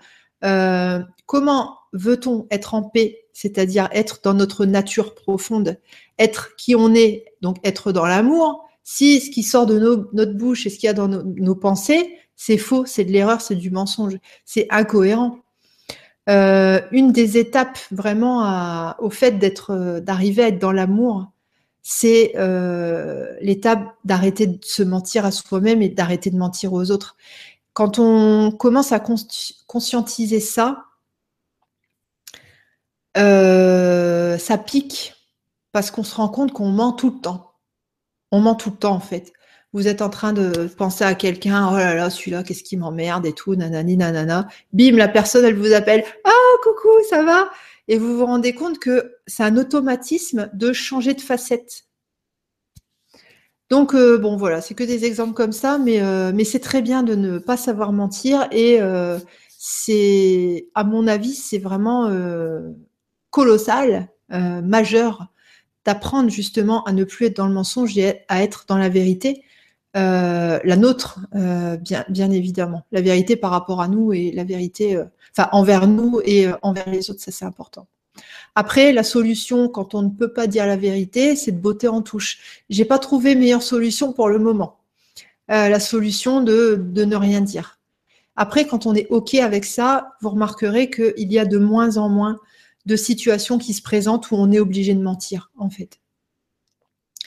Euh, 0.44 1.00
comment 1.26 1.78
veut-on 1.92 2.46
être 2.50 2.74
en 2.74 2.82
paix, 2.82 3.21
c'est-à-dire 3.32 3.88
être 3.92 4.20
dans 4.22 4.34
notre 4.34 4.64
nature 4.64 5.14
profonde, 5.14 5.78
être 6.18 6.56
qui 6.56 6.74
on 6.74 6.94
est, 6.94 7.24
donc 7.40 7.56
être 7.64 7.92
dans 7.92 8.06
l'amour, 8.06 8.64
si 8.84 9.20
ce 9.20 9.30
qui 9.30 9.42
sort 9.42 9.66
de 9.66 9.78
notre 10.12 10.34
bouche 10.34 10.66
et 10.66 10.70
ce 10.70 10.78
qu'il 10.78 10.86
y 10.86 10.90
a 10.90 10.94
dans 10.94 11.08
nos, 11.08 11.54
pensées, 11.54 12.18
c'est 12.36 12.58
faux, 12.58 12.84
c'est 12.86 13.04
de 13.04 13.12
l'erreur, 13.12 13.40
c'est 13.40 13.54
du 13.54 13.70
mensonge, 13.70 14.18
c'est 14.44 14.66
incohérent. 14.70 15.38
Euh, 16.28 16.80
une 16.92 17.12
des 17.12 17.38
étapes 17.38 17.78
vraiment 17.90 18.94
au 18.98 19.10
fait 19.10 19.38
d'être, 19.38 20.00
d'arriver 20.00 20.44
à 20.44 20.48
être 20.48 20.58
dans 20.58 20.72
l'amour, 20.72 21.32
c'est 21.82 22.32
euh, 22.36 23.26
l'étape 23.40 23.94
d'arrêter 24.04 24.46
de 24.46 24.58
se 24.62 24.82
mentir 24.82 25.24
à 25.24 25.32
soi-même 25.32 25.82
et 25.82 25.88
d'arrêter 25.88 26.30
de 26.30 26.36
mentir 26.36 26.72
aux 26.72 26.90
autres. 26.90 27.16
Quand 27.72 27.98
on 27.98 28.52
commence 28.52 28.92
à 28.92 29.00
conscientiser 29.66 30.40
ça, 30.40 30.84
euh, 33.16 34.38
ça 34.38 34.58
pique 34.58 35.14
parce 35.72 35.90
qu'on 35.90 36.04
se 36.04 36.14
rend 36.14 36.28
compte 36.28 36.52
qu'on 36.52 36.68
ment 36.68 36.92
tout 36.92 37.10
le 37.10 37.20
temps. 37.20 37.52
On 38.30 38.40
ment 38.40 38.54
tout 38.54 38.70
le 38.70 38.76
temps 38.76 38.94
en 38.94 39.00
fait. 39.00 39.32
Vous 39.74 39.88
êtes 39.88 40.02
en 40.02 40.10
train 40.10 40.34
de 40.34 40.66
penser 40.76 41.04
à 41.04 41.14
quelqu'un, 41.14 41.70
oh 41.72 41.76
là 41.76 41.94
là, 41.94 42.10
celui-là, 42.10 42.42
qu'est-ce 42.42 42.62
qui 42.62 42.76
m'emmerde? 42.76 43.24
et 43.24 43.32
tout, 43.32 43.54
nanani, 43.54 43.96
nanana. 43.96 44.48
Bim, 44.74 44.96
la 44.96 45.08
personne, 45.08 45.46
elle 45.46 45.56
vous 45.56 45.72
appelle, 45.72 46.04
ah, 46.24 46.56
coucou, 46.62 46.90
ça 47.08 47.24
va? 47.24 47.50
Et 47.88 47.96
vous 47.96 48.18
vous 48.18 48.26
rendez 48.26 48.54
compte 48.54 48.78
que 48.78 49.16
c'est 49.26 49.42
un 49.42 49.56
automatisme 49.56 50.50
de 50.52 50.74
changer 50.74 51.14
de 51.14 51.22
facette. 51.22 51.84
Donc, 53.70 53.94
euh, 53.94 54.18
bon, 54.18 54.36
voilà, 54.36 54.60
c'est 54.60 54.74
que 54.74 54.84
des 54.84 55.06
exemples 55.06 55.32
comme 55.32 55.52
ça, 55.52 55.78
mais, 55.78 56.02
euh, 56.02 56.32
mais 56.34 56.44
c'est 56.44 56.60
très 56.60 56.82
bien 56.82 57.02
de 57.02 57.14
ne 57.14 57.38
pas 57.38 57.56
savoir 57.56 57.92
mentir 57.92 58.48
et 58.52 58.78
c'est, 59.58 60.68
à 60.74 60.84
mon 60.84 61.06
avis, 61.06 61.34
c'est 61.34 61.58
vraiment 61.58 62.10
colossal, 63.32 64.08
majeur, 64.30 65.26
d'apprendre 65.84 66.30
justement 66.30 66.84
à 66.84 66.92
ne 66.92 67.02
plus 67.02 67.26
être 67.26 67.36
dans 67.36 67.48
le 67.48 67.52
mensonge 67.52 67.98
et 67.98 68.20
à 68.28 68.42
être 68.44 68.66
dans 68.68 68.78
la 68.78 68.88
vérité. 68.88 69.42
la 69.94 70.76
nôtre, 70.76 71.18
bien, 71.32 72.04
bien 72.08 72.30
évidemment. 72.30 72.84
La 72.92 73.00
vérité 73.00 73.34
par 73.34 73.50
rapport 73.50 73.80
à 73.80 73.88
nous 73.88 74.12
et 74.12 74.30
la 74.30 74.44
vérité 74.44 75.02
enfin 75.32 75.48
envers 75.52 75.86
nous 75.86 76.20
et 76.24 76.46
euh, 76.46 76.54
envers 76.62 76.88
les 76.88 77.10
autres, 77.10 77.20
ça 77.20 77.32
c'est 77.32 77.44
important. 77.44 77.86
Après, 78.54 78.92
la 78.92 79.02
solution, 79.02 79.68
quand 79.68 79.94
on 79.94 80.02
ne 80.02 80.10
peut 80.10 80.32
pas 80.32 80.46
dire 80.46 80.66
la 80.66 80.76
vérité, 80.76 81.36
c'est 81.36 81.52
de 81.52 81.58
botter 81.58 81.88
en 81.88 82.02
touche. 82.02 82.62
J'ai 82.68 82.84
pas 82.84 82.98
trouvé 82.98 83.34
meilleure 83.34 83.62
solution 83.62 84.12
pour 84.12 84.28
le 84.28 84.38
moment. 84.38 84.78
Euh, 85.50 85.68
la 85.68 85.80
solution 85.80 86.42
de, 86.42 86.76
de 86.78 87.04
ne 87.04 87.16
rien 87.16 87.40
dire. 87.40 87.80
Après, 88.36 88.66
quand 88.66 88.86
on 88.86 88.94
est 88.94 89.06
OK 89.08 89.34
avec 89.34 89.64
ça, 89.64 90.12
vous 90.20 90.30
remarquerez 90.30 90.90
qu'il 90.90 91.32
y 91.32 91.38
a 91.38 91.44
de 91.44 91.58
moins 91.58 91.96
en 91.96 92.08
moins 92.08 92.38
de 92.86 92.96
situations 92.96 93.58
qui 93.58 93.74
se 93.74 93.82
présentent 93.82 94.30
où 94.30 94.34
on 94.34 94.50
est 94.50 94.58
obligé 94.58 94.94
de 94.94 95.02
mentir, 95.02 95.50
en 95.56 95.70
fait. 95.70 96.00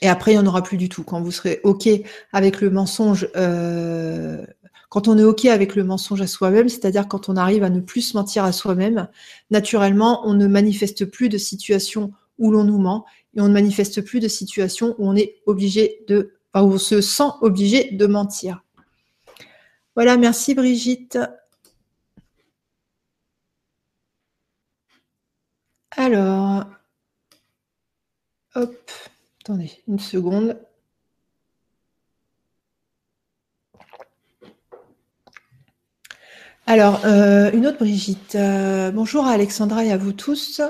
Et 0.02 0.10
après, 0.10 0.32
il 0.32 0.36
n'y 0.36 0.42
en 0.42 0.48
aura 0.48 0.62
plus 0.62 0.78
du 0.78 0.90
tout. 0.90 1.04
Quand 1.04 1.22
vous 1.22 1.32
serez 1.32 1.62
OK 1.64 1.88
avec 2.34 2.60
le 2.60 2.70
mensonge 2.70 3.30
euh, 3.38 4.46
quand 4.96 5.10
on 5.10 5.18
est 5.18 5.24
OK 5.24 5.44
avec 5.44 5.76
le 5.76 5.84
mensonge 5.84 6.22
à 6.22 6.28
soi-même, 6.28 6.70
c'est-à-dire 6.70 7.10
quand 7.10 7.28
on 7.28 7.36
arrive 7.36 7.64
à 7.64 7.70
ne 7.70 7.82
plus 7.82 8.00
se 8.00 8.18
mentir 8.18 8.46
à 8.46 8.54
soi-même, 8.54 9.10
naturellement, 9.52 10.26
on 10.26 10.34
ne 10.34 10.48
manifeste 10.48 11.04
plus 11.04 11.28
de 11.28 11.38
situations 11.38 12.14
où 12.38 12.50
l'on 12.50 12.64
nous 12.64 12.78
ment 12.78 13.06
et 13.36 13.42
on 13.42 13.50
ne 13.50 13.54
manifeste 13.54 14.02
plus 14.02 14.22
de 14.22 14.30
situations 14.30 14.96
où 14.98 15.10
on 15.10 15.16
est 15.18 15.36
obligé 15.48 16.02
de, 16.08 16.36
où 16.56 16.60
on 16.60 16.78
se 16.78 17.02
sent 17.02 17.30
obligé 17.42 17.92
de 17.92 18.08
mentir. 18.08 18.64
Voilà, 19.96 20.16
merci 20.16 20.56
Brigitte. 20.56 21.20
Alors, 25.98 26.66
hop, 28.56 28.92
attendez 29.42 29.72
une 29.88 30.00
seconde. 30.00 30.58
Alors, 36.68 37.06
une 37.06 37.66
autre 37.68 37.78
Brigitte. 37.78 38.38
bonjour 38.94 39.26
à 39.26 39.32
Alexandra 39.32 39.86
et 39.86 39.92
à 39.92 39.98
vous 39.98 40.14
tous. 40.14 40.62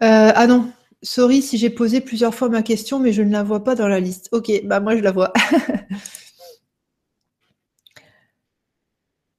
ah 0.00 0.46
non, 0.46 0.72
sorry 1.02 1.42
si 1.42 1.58
j'ai 1.58 1.70
posé 1.70 2.00
plusieurs 2.00 2.34
fois 2.34 2.48
ma 2.48 2.62
question, 2.62 2.98
mais 2.98 3.12
je 3.12 3.22
ne 3.22 3.30
la 3.32 3.42
vois 3.42 3.62
pas 3.64 3.74
dans 3.74 3.88
la 3.88 4.00
liste. 4.00 4.28
Ok, 4.32 4.50
bah 4.64 4.80
moi 4.80 4.96
je 4.96 5.02
la 5.02 5.12
vois. 5.12 5.32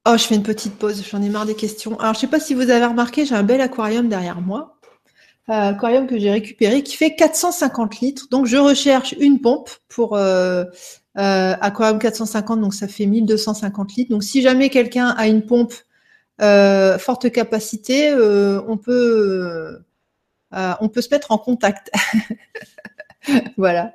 oh, 0.05 0.17
je 0.17 0.23
fais 0.23 0.35
une 0.35 0.43
petite 0.43 0.75
pause, 0.77 1.03
j'en 1.09 1.21
ai 1.21 1.29
marre 1.29 1.45
des 1.45 1.55
questions. 1.55 1.99
Alors, 1.99 2.13
je 2.13 2.19
ne 2.19 2.21
sais 2.21 2.27
pas 2.27 2.39
si 2.39 2.53
vous 2.53 2.69
avez 2.69 2.85
remarqué, 2.85 3.25
j'ai 3.25 3.35
un 3.35 3.43
bel 3.43 3.61
aquarium 3.61 4.09
derrière 4.09 4.41
moi. 4.41 4.77
Euh, 5.49 5.71
aquarium 5.71 6.07
que 6.07 6.19
j'ai 6.19 6.31
récupéré 6.31 6.83
qui 6.83 6.95
fait 6.95 7.15
450 7.15 7.99
litres. 7.99 8.27
Donc, 8.29 8.45
je 8.45 8.57
recherche 8.57 9.13
une 9.19 9.41
pompe 9.41 9.69
pour 9.89 10.15
euh, 10.15 10.63
euh, 11.17 11.55
aquarium 11.59 11.99
450, 11.99 12.61
donc 12.61 12.73
ça 12.73 12.87
fait 12.87 13.05
1250 13.05 13.95
litres. 13.95 14.11
Donc, 14.11 14.23
si 14.23 14.41
jamais 14.41 14.69
quelqu'un 14.69 15.09
a 15.09 15.27
une 15.27 15.45
pompe 15.45 15.73
forte 16.39 17.31
capacité, 17.31 18.13
on 18.15 18.77
peut 18.77 19.79
on 20.51 20.89
peut 20.89 21.01
se 21.01 21.09
mettre 21.11 21.31
en 21.31 21.37
contact. 21.37 21.91
voilà. 23.57 23.93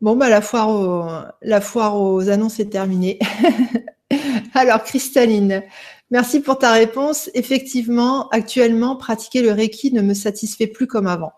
Bon, 0.00 0.16
bah, 0.16 0.28
la 0.28 0.42
foire, 0.42 1.32
la 1.40 1.60
foire 1.60 1.96
aux 1.96 2.28
annonces 2.28 2.60
est 2.60 2.70
terminée. 2.70 3.18
Alors, 4.54 4.82
Cristaline, 4.84 5.62
merci 6.10 6.40
pour 6.40 6.58
ta 6.58 6.72
réponse. 6.72 7.30
Effectivement, 7.34 8.28
actuellement, 8.28 8.96
pratiquer 8.96 9.42
le 9.42 9.52
Reiki 9.52 9.92
ne 9.92 10.02
me 10.02 10.14
satisfait 10.14 10.66
plus 10.66 10.86
comme 10.86 11.06
avant. 11.06 11.32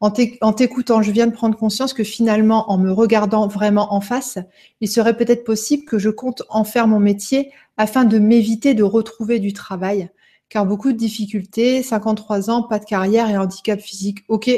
En 0.00 0.10
t'écoutant, 0.10 1.00
je 1.00 1.10
viens 1.10 1.26
de 1.26 1.32
prendre 1.32 1.56
conscience 1.56 1.94
que 1.94 2.04
finalement, 2.04 2.70
en 2.70 2.76
me 2.76 2.92
regardant 2.92 3.46
vraiment 3.46 3.94
en 3.94 4.02
face, 4.02 4.38
il 4.80 4.88
serait 4.88 5.16
peut-être 5.16 5.44
possible 5.44 5.84
que 5.84 5.98
je 5.98 6.10
compte 6.10 6.42
en 6.50 6.64
faire 6.64 6.86
mon 6.86 7.00
métier 7.00 7.52
afin 7.78 8.04
de 8.04 8.18
m'éviter 8.18 8.74
de 8.74 8.82
retrouver 8.82 9.38
du 9.38 9.54
travail 9.54 10.10
car 10.48 10.66
beaucoup 10.66 10.92
de 10.92 10.96
difficultés, 10.96 11.82
53 11.82 12.50
ans, 12.50 12.62
pas 12.62 12.78
de 12.78 12.84
carrière 12.84 13.28
et 13.28 13.36
handicap 13.36 13.80
physique. 13.80 14.24
Ok, 14.28 14.50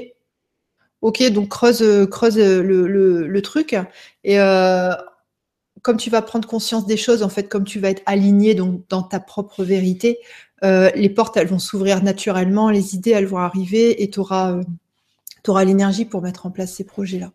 ok, 1.01 1.23
donc 1.31 1.49
creuse, 1.49 1.81
le, 1.81 3.41
truc. 3.41 3.75
Et 4.25 4.39
euh, 4.41 4.93
comme 5.83 5.97
tu 5.97 6.11
vas 6.11 6.23
prendre 6.23 6.49
conscience 6.49 6.87
des 6.87 6.97
choses, 6.97 7.23
en 7.23 7.29
fait, 7.29 7.49
comme 7.49 7.65
tu 7.65 7.79
vas 7.79 7.91
être 7.91 8.03
aligné 8.07 8.55
dans 8.55 9.03
ta 9.03 9.21
propre 9.21 9.65
vérité, 9.65 10.19
euh, 10.65 10.91
les 10.95 11.11
portes, 11.11 11.37
elles 11.37 11.47
vont 11.47 11.59
s'ouvrir 11.59 12.03
naturellement, 12.03 12.71
les 12.71 12.95
idées, 12.95 13.11
elles 13.11 13.27
vont 13.27 13.39
arriver 13.39 14.03
et 14.03 14.11
tu 14.11 14.21
auras, 14.21 14.53
euh, 14.53 15.65
l'énergie 15.65 16.05
pour 16.05 16.23
mettre 16.23 16.47
en 16.47 16.51
place 16.51 16.75
ces 16.75 16.85
projets-là. 16.85 17.33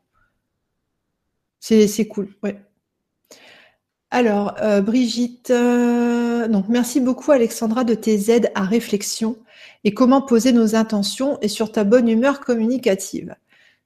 C'est 1.60 2.08
cool, 2.08 2.34
ouais. 2.44 2.60
Alors, 4.10 4.56
euh, 4.62 4.82
Brigitte, 4.82 5.50
donc 5.52 6.66
merci 6.68 7.00
beaucoup 7.00 7.32
Alexandra 7.32 7.86
de 7.86 7.94
tes 7.94 8.30
aides 8.32 8.52
à 8.56 8.64
réflexion 8.64 9.38
et 9.86 9.94
comment 9.94 10.22
poser 10.22 10.52
nos 10.52 10.76
intentions 10.76 11.40
et 11.42 11.48
sur 11.48 11.72
ta 11.72 11.86
bonne 11.86 12.10
humeur 12.10 12.42
communicative. 12.42 13.36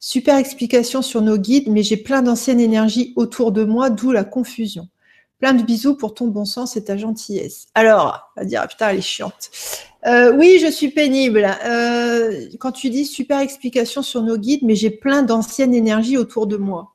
Super 0.07 0.37
explication 0.37 1.01
sur 1.01 1.23
nos 1.23 1.39
guides, 1.39 1.67
mais 1.67 1.81
j'ai 1.81 1.97
plein 1.97 2.21
d'anciennes 2.21 2.59
énergies 2.59 3.11
autour 3.15 3.51
de 3.51 3.63
moi, 3.63 3.89
d'où 3.89 4.11
la 4.11 4.23
confusion. 4.23 4.87
Plein 5.39 5.55
de 5.55 5.63
bisous 5.63 5.95
pour 5.95 6.13
ton 6.13 6.27
bon 6.27 6.45
sens 6.45 6.77
et 6.77 6.83
ta 6.83 6.95
gentillesse. 6.95 7.69
Alors, 7.73 8.31
on 8.37 8.41
va 8.41 8.45
dire, 8.45 8.61
ah, 8.63 8.67
putain, 8.67 8.89
elle 8.89 8.99
est 8.99 9.01
chiante. 9.01 9.49
Euh, 10.05 10.31
oui, 10.37 10.59
je 10.61 10.69
suis 10.69 10.89
pénible. 10.89 11.47
quand 12.59 12.71
tu 12.71 12.91
dis 12.91 13.07
super 13.07 13.39
explication 13.39 14.03
sur 14.03 14.21
nos 14.21 14.37
guides, 14.37 14.61
mais 14.61 14.75
j'ai 14.75 14.91
plein 14.91 15.23
d'anciennes 15.23 15.73
énergies 15.73 16.17
autour 16.17 16.45
de 16.45 16.57
moi. 16.57 16.93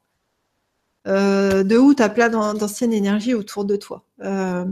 Euh, 1.09 1.65
de 1.65 1.77
où 1.77 1.95
tu 1.95 2.05
as 2.05 2.11
plein 2.11 2.29
d'anciennes 2.29 2.93
énergies 2.93 3.35
autour 3.35 3.65
de 3.65 3.75
toi. 3.75 4.05
Euh, 4.23 4.67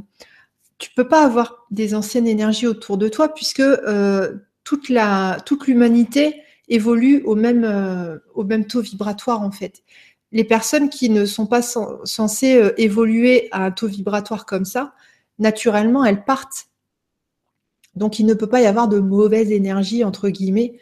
tu 0.78 0.90
peux 0.94 1.08
pas 1.08 1.24
avoir 1.24 1.66
des 1.72 1.92
anciennes 1.96 2.28
énergies 2.28 2.68
autour 2.68 2.98
de 2.98 3.08
toi 3.08 3.34
puisque 3.34 3.58
euh, 3.58 4.36
toute 4.62 4.88
l'humanité 4.88 6.40
évolue 6.68 7.22
au 7.24 7.34
même 7.34 7.64
euh, 7.64 8.18
au 8.34 8.44
même 8.44 8.66
taux 8.66 8.80
vibratoire 8.80 9.42
en 9.42 9.50
fait. 9.50 9.82
Les 10.32 10.44
personnes 10.44 10.90
qui 10.90 11.08
ne 11.10 11.24
sont 11.24 11.46
pas 11.46 11.62
censées 11.62 12.72
évoluer 12.76 13.48
à 13.50 13.64
un 13.64 13.70
taux 13.70 13.86
vibratoire 13.86 14.44
comme 14.44 14.66
ça, 14.66 14.92
naturellement, 15.38 16.04
elles 16.04 16.24
partent. 16.24 16.66
Donc, 17.94 18.18
il 18.18 18.26
ne 18.26 18.34
peut 18.34 18.46
pas 18.46 18.60
y 18.60 18.66
avoir 18.66 18.88
de 18.88 18.98
mauvaise 18.98 19.50
énergie 19.50 20.04
entre 20.04 20.28
guillemets 20.28 20.78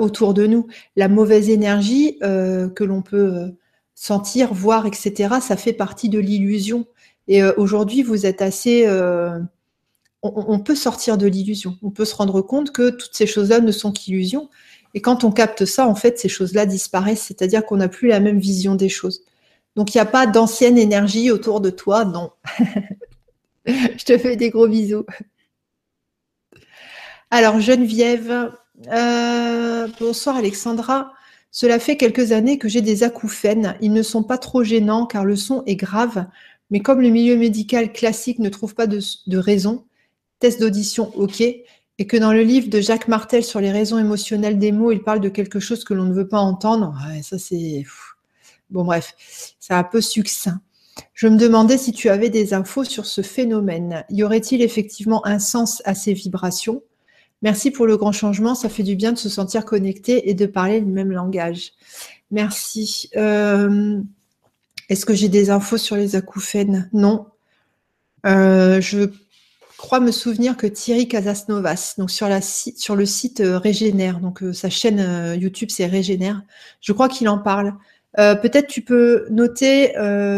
autour 0.00 0.34
de 0.34 0.48
nous. 0.48 0.66
La 0.96 1.06
mauvaise 1.06 1.50
énergie 1.50 2.18
que 2.18 2.82
l'on 2.82 3.00
peut 3.00 3.52
sentir, 4.00 4.54
voir, 4.54 4.86
etc., 4.86 5.36
ça 5.42 5.58
fait 5.58 5.74
partie 5.74 6.08
de 6.08 6.18
l'illusion. 6.18 6.86
Et 7.28 7.42
euh, 7.42 7.52
aujourd'hui, 7.58 8.02
vous 8.02 8.24
êtes 8.24 8.40
assez... 8.40 8.86
Euh, 8.86 9.38
on, 10.22 10.58
peut 10.58 10.74
sortir 10.74 11.18
de 11.18 11.26
l'illusion. 11.26 11.76
On 11.82 11.90
peut 11.90 12.06
se 12.06 12.14
rendre 12.14 12.40
compte 12.40 12.72
que 12.72 12.90
toutes 12.90 13.14
ces 13.14 13.26
choses-là 13.26 13.60
ne 13.60 13.72
sont 13.72 13.92
qu'illusions. 13.92 14.48
Et 14.94 15.00
quand 15.00 15.24
on 15.24 15.30
capte 15.30 15.64
ça, 15.64 15.86
en 15.86 15.94
fait, 15.94 16.18
ces 16.18 16.28
choses-là 16.28 16.66
disparaissent. 16.66 17.22
C'est-à-dire 17.22 17.64
qu'on 17.64 17.76
n'a 17.76 17.88
plus 17.88 18.08
la 18.08 18.20
même 18.20 18.38
vision 18.38 18.74
des 18.74 18.88
choses. 18.88 19.22
Donc, 19.76 19.94
il 19.94 19.98
n'y 19.98 20.02
a 20.02 20.06
pas 20.06 20.26
d'ancienne 20.26 20.78
énergie 20.78 21.30
autour 21.30 21.60
de 21.60 21.70
toi, 21.70 22.04
non. 22.04 22.30
Je 23.66 24.04
te 24.04 24.18
fais 24.18 24.36
des 24.36 24.50
gros 24.50 24.66
bisous. 24.66 25.04
Alors, 27.30 27.60
Geneviève, 27.60 28.50
euh, 28.88 29.88
bonsoir 30.00 30.36
Alexandra. 30.36 31.12
Cela 31.52 31.78
fait 31.78 31.96
quelques 31.96 32.32
années 32.32 32.58
que 32.58 32.68
j'ai 32.68 32.80
des 32.80 33.02
acouphènes. 33.02 33.76
Ils 33.80 33.92
ne 33.92 34.02
sont 34.02 34.22
pas 34.22 34.38
trop 34.38 34.62
gênants 34.62 35.06
car 35.06 35.24
le 35.24 35.36
son 35.36 35.62
est 35.66 35.76
grave, 35.76 36.26
mais 36.70 36.80
comme 36.80 37.00
le 37.00 37.10
milieu 37.10 37.36
médical 37.36 37.92
classique 37.92 38.38
ne 38.38 38.48
trouve 38.48 38.74
pas 38.74 38.86
de, 38.86 39.00
raison, 39.36 39.84
test 40.38 40.60
d'audition 40.60 41.12
ok, 41.16 41.42
et 42.00 42.06
que 42.06 42.16
dans 42.16 42.32
le 42.32 42.42
livre 42.42 42.70
de 42.70 42.80
Jacques 42.80 43.08
Martel 43.08 43.44
sur 43.44 43.60
les 43.60 43.70
raisons 43.70 43.98
émotionnelles 43.98 44.58
des 44.58 44.72
mots, 44.72 44.90
il 44.90 45.02
parle 45.02 45.20
de 45.20 45.28
quelque 45.28 45.60
chose 45.60 45.84
que 45.84 45.92
l'on 45.92 46.04
ne 46.04 46.14
veut 46.14 46.26
pas 46.26 46.38
entendre. 46.38 46.98
ça 47.22 47.38
c'est 47.38 47.84
bon 48.70 48.84
bref, 48.84 49.14
c'est 49.60 49.74
un 49.74 49.84
peu 49.84 50.00
succinct. 50.00 50.62
Je 51.12 51.28
me 51.28 51.36
demandais 51.36 51.76
si 51.76 51.92
tu 51.92 52.08
avais 52.08 52.30
des 52.30 52.54
infos 52.54 52.84
sur 52.84 53.04
ce 53.04 53.20
phénomène. 53.20 54.06
Y 54.08 54.22
aurait-il 54.22 54.62
effectivement 54.62 55.24
un 55.26 55.38
sens 55.38 55.82
à 55.84 55.94
ces 55.94 56.14
vibrations? 56.14 56.82
Merci 57.42 57.70
pour 57.70 57.86
le 57.86 57.98
grand 57.98 58.12
changement. 58.12 58.54
Ça 58.54 58.70
fait 58.70 58.82
du 58.82 58.96
bien 58.96 59.12
de 59.12 59.18
se 59.18 59.28
sentir 59.28 59.66
connecté 59.66 60.30
et 60.30 60.34
de 60.34 60.46
parler 60.46 60.80
le 60.80 60.86
même 60.86 61.12
langage. 61.12 61.72
Merci. 62.30 63.10
Euh, 63.16 64.00
est-ce 64.88 65.04
que 65.04 65.12
j'ai 65.12 65.28
des 65.28 65.50
infos 65.50 65.76
sur 65.76 65.96
les 65.96 66.16
acouphènes? 66.16 66.88
Non. 66.94 67.26
Euh, 68.24 68.80
je 68.80 69.10
crois 69.80 70.00
me 70.00 70.12
souvenir 70.12 70.56
que 70.56 70.66
Thierry 70.66 71.08
Casasnovas, 71.08 71.94
donc 71.98 72.10
sur, 72.10 72.28
le 72.28 73.06
site 73.06 73.40
euh, 73.40 73.58
Régénère, 73.58 74.20
donc 74.20 74.42
sa 74.52 74.70
chaîne 74.70 75.34
YouTube 75.40 75.70
c'est 75.70 75.86
Régénère, 75.86 76.42
je 76.80 76.92
crois 76.92 77.08
qu'il 77.08 77.28
en 77.28 77.38
parle. 77.38 77.74
Peut-être 78.16 78.66
tu 78.66 78.82
peux 78.82 79.26
noter 79.30 79.92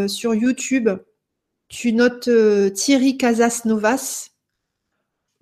sur 0.07 0.35
YouTube, 0.35 0.91
tu 1.69 1.93
notes 1.95 2.29
Thierry 2.75 3.17
Casasnovas 3.17 4.33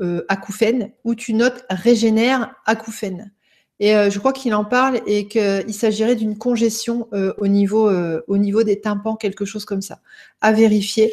euh, 0.03 0.25
acouphène, 0.29 0.93
où 1.05 1.15
tu 1.15 1.35
notes 1.35 1.63
régénère 1.69 2.55
acouphène. 2.65 3.33
Et 3.81 3.95
euh, 3.95 4.09
je 4.09 4.19
crois 4.19 4.33
qu'il 4.33 4.55
en 4.55 4.65
parle 4.65 5.03
et 5.07 5.29
qu'il 5.29 5.75
s'agirait 5.75 6.17
d'une 6.17 6.39
congestion 6.39 7.07
euh, 7.13 7.35
au 7.37 7.49
niveau 7.49 8.63
des 8.63 8.81
tympans, 8.81 9.17
quelque 9.17 9.45
chose 9.45 9.67
comme 9.67 9.83
ça. 9.83 10.01
À 10.41 10.53
vérifier. 10.53 11.13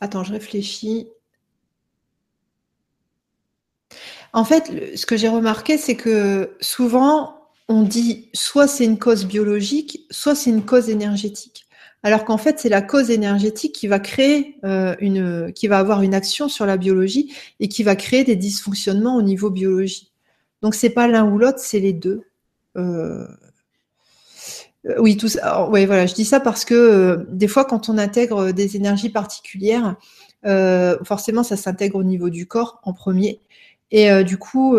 Attends, 0.00 0.24
je 0.24 0.32
réfléchis. 0.32 1.08
En 4.32 4.44
fait, 4.44 4.96
ce 4.96 5.06
que 5.06 5.16
j'ai 5.16 5.28
remarqué, 5.28 5.78
c'est 5.78 5.96
que 5.96 6.56
souvent, 6.60 7.48
on 7.68 7.82
dit 7.82 8.28
soit 8.34 8.68
c'est 8.68 8.84
une 8.84 8.98
cause 8.98 9.24
biologique, 9.24 10.06
soit 10.10 10.34
c'est 10.34 10.50
une 10.50 10.64
cause 10.64 10.90
énergétique 10.90 11.66
alors 12.06 12.24
qu'en 12.24 12.38
fait, 12.38 12.60
c'est 12.60 12.68
la 12.68 12.82
cause 12.82 13.10
énergétique 13.10 13.74
qui 13.74 13.88
va 13.88 13.98
créer 13.98 14.58
euh, 14.62 14.94
une, 15.00 15.52
qui 15.52 15.66
va 15.66 15.78
avoir 15.78 16.02
une 16.02 16.14
action 16.14 16.48
sur 16.48 16.64
la 16.64 16.76
biologie 16.76 17.34
et 17.58 17.66
qui 17.66 17.82
va 17.82 17.96
créer 17.96 18.22
des 18.22 18.36
dysfonctionnements 18.36 19.16
au 19.16 19.22
niveau 19.22 19.50
biologie. 19.50 20.12
Donc 20.62 20.76
c'est 20.76 20.90
pas 20.90 21.08
l'un 21.08 21.28
ou 21.28 21.36
l'autre, 21.36 21.58
c'est 21.58 21.80
les 21.80 21.92
deux. 21.92 22.22
Euh, 22.76 23.26
oui, 24.98 25.16
tout 25.16 25.28
ça. 25.28 25.66
voilà, 25.70 26.06
je 26.06 26.14
dis 26.14 26.24
ça 26.24 26.40
parce 26.40 26.64
que 26.64 27.26
des 27.30 27.48
fois, 27.48 27.64
quand 27.64 27.88
on 27.88 27.98
intègre 27.98 28.52
des 28.52 28.76
énergies 28.76 29.10
particulières, 29.10 29.96
forcément, 31.04 31.42
ça 31.42 31.56
s'intègre 31.56 31.96
au 31.96 32.04
niveau 32.04 32.30
du 32.30 32.46
corps 32.46 32.80
en 32.84 32.92
premier. 32.92 33.40
Et 33.90 34.24
du 34.24 34.38
coup, 34.38 34.76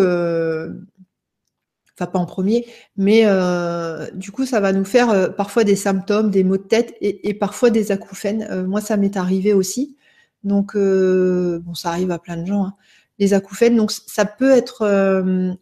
enfin 1.99 2.11
pas 2.11 2.19
en 2.19 2.25
premier, 2.25 2.65
mais 2.95 3.23
euh, 3.25 4.09
du 4.13 4.31
coup 4.31 4.45
ça 4.45 4.59
va 4.59 4.71
nous 4.71 4.85
faire 4.85 5.09
euh, 5.09 5.29
parfois 5.29 5.63
des 5.63 5.75
symptômes, 5.75 6.29
des 6.29 6.43
maux 6.43 6.57
de 6.57 6.63
tête 6.63 6.95
et, 7.01 7.33
parfois 7.33 7.69
des 7.69 7.91
acouphènes. 7.91 8.47
Euh, 8.51 8.65
moi 8.65 8.81
ça 8.81 8.97
m'est 8.97 9.17
arrivé 9.17 9.53
aussi, 9.53 9.97
donc 10.43 10.75
bon 10.75 11.73
ça 11.73 11.89
arrive 11.89 12.11
à 12.11 12.19
plein 12.19 12.37
de 12.37 12.45
gens. 12.45 12.65
Hein. 12.65 12.73
Les 13.19 13.33
acouphènes, 13.33 13.75
donc 13.75 13.91
ça 13.91 14.25
peut 14.25 14.51
être 14.51 14.85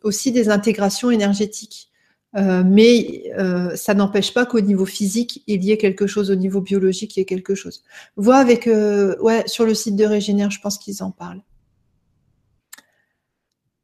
aussi 0.03 0.33
des 0.33 0.49
intégrations 0.49 1.09
énergétiques. 1.09 1.89
Euh, 2.35 2.63
mais 2.65 3.31
euh, 3.37 3.75
ça 3.75 3.93
n'empêche 3.93 4.33
pas 4.33 4.45
qu'au 4.45 4.59
niveau 4.59 4.85
physique, 4.85 5.43
il 5.47 5.63
y 5.63 5.71
ait 5.71 5.77
quelque 5.77 6.05
chose, 6.07 6.31
au 6.31 6.35
niveau 6.35 6.61
biologique, 6.61 7.15
il 7.15 7.19
y 7.19 7.21
ait 7.21 7.25
quelque 7.25 7.55
chose. 7.55 7.83
Vois 8.17 8.37
avec, 8.37 8.67
ouais, 8.67 9.43
sur 9.47 9.65
le 9.65 9.73
site 9.73 9.95
de 9.95 10.05
Régénère, 10.05 10.51
je 10.51 10.59
pense 10.59 10.77
qu'ils 10.77 11.01
en 11.03 11.11
parlent. 11.11 11.41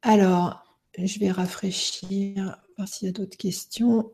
Alors, 0.02 0.64
je 0.98 1.18
vais 1.18 1.30
rafraîchir, 1.30 2.58
voir 2.76 2.88
s'il 2.88 3.06
y 3.06 3.08
a 3.08 3.12
d'autres 3.12 3.36
questions. 3.36 4.10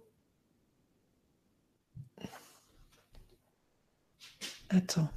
Attends. 4.70 5.08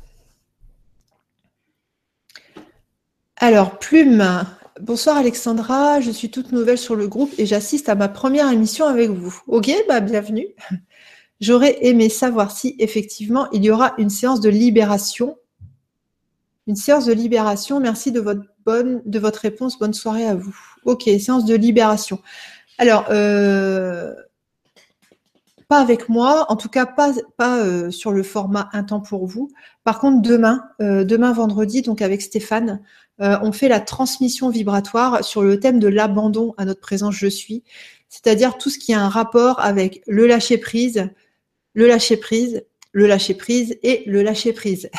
Alors, 3.36 3.80
Plume. 3.80 4.46
Bonsoir 4.80 5.18
Alexandra, 5.18 6.00
je 6.00 6.12
suis 6.12 6.32
toute 6.32 6.54
nouvelle 6.54 6.78
sur 6.78 6.96
le 6.96 7.08
groupe 7.08 7.34
et 7.38 7.46
j'assiste 7.46 7.90
à 7.90 7.96
ma 7.96 8.08
première 8.08 8.50
émission 8.50 8.86
avec 8.86 9.10
vous. 9.10 9.38
Ok, 9.48 9.70
bah 9.88 10.00
bienvenue. 10.00 10.48
J'aurais 11.42 11.86
aimé 11.86 12.08
savoir 12.08 12.52
si 12.52 12.76
effectivement 12.80 13.50
il 13.52 13.66
y 13.66 13.72
aura 13.72 13.94
une 13.98 14.10
séance 14.10 14.40
de 14.40 14.50
libération. 14.50 15.38
Une 16.68 16.78
séance 16.78 17.06
de 17.06 17.14
libération. 17.14 17.82
Merci 17.82 18.12
de 18.14 18.22
votre 18.22 19.40
réponse. 19.42 19.78
Bonne 19.78 19.94
soirée 19.94 20.26
à 20.26 20.36
vous. 20.36 20.56
Ok, 20.86 21.10
séance 21.20 21.44
de 21.44 21.56
libération. 21.56 22.20
Alors, 22.78 23.06
euh, 23.10 24.14
pas 25.68 25.80
avec 25.80 26.10
moi, 26.10 26.46
en 26.50 26.56
tout 26.56 26.68
cas 26.68 26.86
pas, 26.86 27.14
pas 27.38 27.60
euh, 27.60 27.92
sur 27.92 28.12
le 28.12 28.24
format 28.24 28.70
Un 28.74 28.84
temps 28.84 29.00
pour 29.00 29.26
vous. 29.26 29.50
Par 29.84 30.00
contre, 30.00 30.22
demain, 30.22 30.64
euh, 30.82 31.04
demain 31.04 31.32
vendredi, 31.34 31.82
donc 31.82 32.02
avec 32.02 32.22
Stéphane, 32.22 32.82
on 33.22 33.52
fait 33.52 33.68
la 33.68 33.80
transmission 33.80 34.50
vibratoire 34.50 35.24
sur 35.24 35.44
le 35.44 35.60
thème 35.60 35.80
de 35.80 35.88
l'abandon 35.88 36.56
à 36.58 36.66
notre 36.66 36.82
présence 36.82 37.14
je 37.14 37.28
suis, 37.28 37.64
c'est-à-dire 38.10 38.58
tout 38.58 38.70
ce 38.70 38.80
qui 38.80 38.94
a 38.94 39.00
un 39.00 39.10
rapport 39.10 39.60
avec 39.60 40.02
le 40.08 40.28
lâcher 40.28 40.58
prise, 40.58 41.10
le 41.74 41.88
lâcher 41.88 42.18
prise, 42.18 42.64
le 42.92 43.08
lâcher 43.08 43.36
prise 43.36 43.78
et 43.84 44.04
le 44.06 44.22
lâcher 44.22 44.54
prise. 44.54 44.90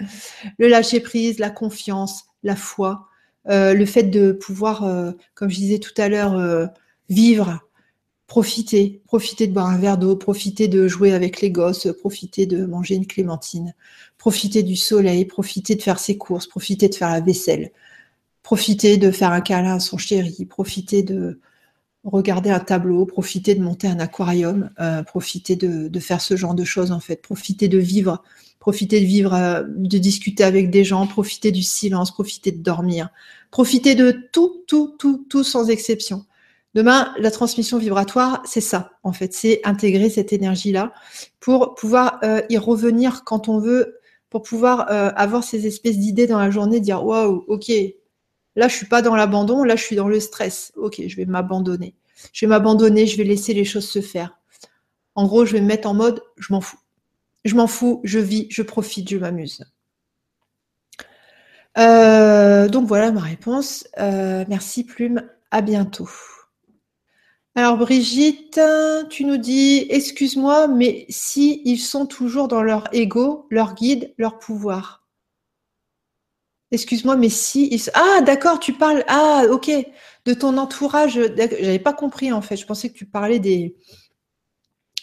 le 0.58 0.68
lâcher 0.68 1.00
prise, 1.00 1.38
la 1.38 1.50
confiance, 1.50 2.26
la 2.42 2.56
foi, 2.56 3.08
euh, 3.48 3.74
le 3.74 3.86
fait 3.86 4.04
de 4.04 4.32
pouvoir, 4.32 4.84
euh, 4.84 5.12
comme 5.34 5.50
je 5.50 5.56
disais 5.56 5.78
tout 5.78 5.94
à 5.96 6.08
l'heure, 6.08 6.34
euh, 6.34 6.66
vivre, 7.08 7.60
profiter, 8.26 9.02
profiter 9.06 9.46
de 9.46 9.52
boire 9.52 9.66
un 9.66 9.78
verre 9.78 9.98
d'eau, 9.98 10.14
profiter 10.16 10.68
de 10.68 10.86
jouer 10.86 11.12
avec 11.12 11.40
les 11.40 11.50
gosses, 11.50 11.88
profiter 11.98 12.46
de 12.46 12.64
manger 12.66 12.94
une 12.94 13.06
clémentine, 13.06 13.74
profiter 14.20 14.62
du 14.62 14.76
soleil, 14.76 15.24
profiter 15.24 15.74
de 15.74 15.82
faire 15.82 15.98
ses 15.98 16.16
courses, 16.16 16.46
profiter 16.46 16.88
de 16.88 16.94
faire 16.94 17.10
la 17.10 17.20
vaisselle, 17.20 17.72
profiter 18.44 18.98
de 18.98 19.10
faire 19.10 19.32
un 19.32 19.40
câlin 19.40 19.74
à 19.74 19.80
son 19.80 19.98
chéri, 19.98 20.44
profiter 20.44 21.02
de 21.02 21.40
regarder 22.04 22.50
un 22.50 22.60
tableau, 22.60 23.04
profiter 23.06 23.56
de 23.56 23.62
monter 23.62 23.88
un 23.88 23.98
aquarium, 23.98 24.70
profiter 25.06 25.56
de, 25.56 25.88
de, 25.88 26.00
faire 26.00 26.20
ce 26.20 26.36
genre 26.36 26.54
de 26.54 26.64
choses 26.64 26.92
en 26.92 27.00
fait, 27.00 27.16
profiter 27.16 27.66
de 27.68 27.78
vivre 27.78 28.22
profiter 28.60 29.00
de 29.00 29.06
vivre, 29.06 29.34
euh, 29.34 29.64
de 29.66 29.98
discuter 29.98 30.44
avec 30.44 30.70
des 30.70 30.84
gens, 30.84 31.06
profiter 31.06 31.50
du 31.50 31.62
silence, 31.62 32.12
profiter 32.12 32.52
de 32.52 32.62
dormir, 32.62 33.08
profiter 33.50 33.96
de 33.96 34.12
tout, 34.32 34.62
tout, 34.68 34.94
tout, 34.98 35.26
tout 35.28 35.42
sans 35.42 35.70
exception. 35.70 36.24
Demain, 36.74 37.12
la 37.18 37.32
transmission 37.32 37.78
vibratoire, 37.78 38.42
c'est 38.44 38.60
ça, 38.60 38.92
en 39.02 39.12
fait, 39.12 39.34
c'est 39.34 39.60
intégrer 39.64 40.08
cette 40.08 40.32
énergie-là 40.32 40.92
pour 41.40 41.74
pouvoir 41.74 42.20
euh, 42.22 42.42
y 42.48 42.58
revenir 42.58 43.24
quand 43.24 43.48
on 43.48 43.58
veut, 43.58 43.98
pour 44.30 44.42
pouvoir 44.42 44.90
euh, 44.90 45.10
avoir 45.16 45.44
ces 45.44 45.66
espèces 45.66 45.98
d'idées 45.98 46.26
dans 46.26 46.38
la 46.38 46.50
journée, 46.50 46.80
dire 46.80 47.04
waouh, 47.04 47.44
ok, 47.48 47.70
là 48.56 48.68
je 48.68 48.76
suis 48.76 48.86
pas 48.86 49.02
dans 49.02 49.16
l'abandon, 49.16 49.64
là 49.64 49.76
je 49.76 49.82
suis 49.82 49.96
dans 49.96 50.08
le 50.08 50.20
stress, 50.20 50.72
ok, 50.76 51.02
je 51.06 51.16
vais 51.16 51.26
m'abandonner, 51.26 51.94
je 52.32 52.46
vais 52.46 52.50
m'abandonner, 52.50 53.06
je 53.06 53.16
vais 53.16 53.24
laisser 53.24 53.52
les 53.54 53.64
choses 53.64 53.88
se 53.88 54.00
faire. 54.00 54.38
En 55.14 55.26
gros, 55.26 55.44
je 55.44 55.52
vais 55.52 55.60
me 55.60 55.66
mettre 55.66 55.88
en 55.88 55.94
mode, 55.94 56.22
je 56.38 56.52
m'en 56.52 56.60
fous. 56.60 56.78
Je 57.44 57.54
m'en 57.54 57.66
fous, 57.66 58.00
je 58.04 58.18
vis, 58.18 58.46
je 58.50 58.62
profite, 58.62 59.08
je 59.08 59.16
m'amuse. 59.16 59.64
Euh, 61.78 62.68
donc 62.68 62.86
voilà 62.86 63.10
ma 63.12 63.20
réponse. 63.20 63.86
Euh, 63.98 64.44
merci 64.48 64.84
Plume, 64.84 65.22
à 65.50 65.60
bientôt. 65.62 66.08
Alors 67.56 67.76
Brigitte, 67.76 68.60
tu 69.10 69.24
nous 69.24 69.36
dis, 69.36 69.86
excuse-moi, 69.90 70.68
mais 70.68 71.04
si 71.08 71.62
ils 71.64 71.78
sont 71.78 72.06
toujours 72.06 72.48
dans 72.48 72.62
leur 72.62 72.88
ego, 72.94 73.46
leur 73.50 73.74
guide, 73.74 74.14
leur 74.18 74.38
pouvoir. 74.38 75.04
Excuse-moi, 76.70 77.16
mais 77.16 77.28
si 77.28 77.66
ils... 77.72 77.90
ah 77.94 78.20
d'accord, 78.22 78.60
tu 78.60 78.72
parles 78.72 79.04
ah 79.08 79.44
ok 79.50 79.70
de 80.24 80.34
ton 80.34 80.56
entourage. 80.56 81.14
J'avais 81.14 81.80
pas 81.80 81.92
compris 81.92 82.32
en 82.32 82.42
fait. 82.42 82.56
Je 82.56 82.66
pensais 82.66 82.88
que 82.88 82.94
tu 82.94 83.06
parlais 83.06 83.40
des 83.40 83.74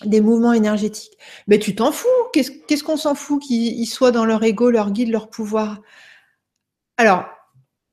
des 0.05 0.21
mouvements 0.21 0.53
énergétiques. 0.53 1.17
Mais 1.47 1.59
tu 1.59 1.75
t'en 1.75 1.91
fous. 1.91 2.07
Qu'est-ce 2.33 2.83
qu'on 2.83 2.97
s'en 2.97 3.15
fout 3.15 3.41
qu'ils 3.41 3.87
soient 3.87 4.11
dans 4.11 4.25
leur 4.25 4.43
ego, 4.43 4.69
leur 4.69 4.91
guide, 4.91 5.09
leur 5.09 5.29
pouvoir? 5.29 5.81
Alors, 6.97 7.25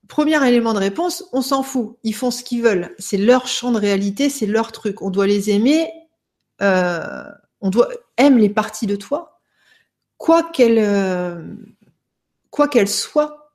premier 0.09 0.47
élément 0.47 0.74
de 0.74 0.78
réponse, 0.78 1.24
on 1.32 1.43
s'en 1.43 1.62
fout. 1.62 1.97
Ils 2.02 2.14
font 2.14 2.31
ce 2.31 2.43
qu'ils 2.43 2.62
veulent. 2.62 2.94
C'est 2.98 3.16
leur 3.16 3.47
champ 3.47 3.72
de 3.72 3.78
réalité, 3.78 4.31
c'est 4.31 4.47
leur 4.47 4.72
truc. 4.72 5.02
On 5.02 5.10
doit 5.10 5.26
les 5.26 5.51
aimer. 5.51 5.90
Euh, 6.62 7.24
on 7.60 7.70
doit 7.70 7.89
aimer 8.18 8.43
les 8.43 8.51
parties 8.51 8.86
de 8.86 8.94
toi, 8.94 9.40
quoi 10.18 10.43
qu'elles 10.43 10.78
euh, 10.78 11.43
quoi 12.51 12.68
soient, 12.86 13.55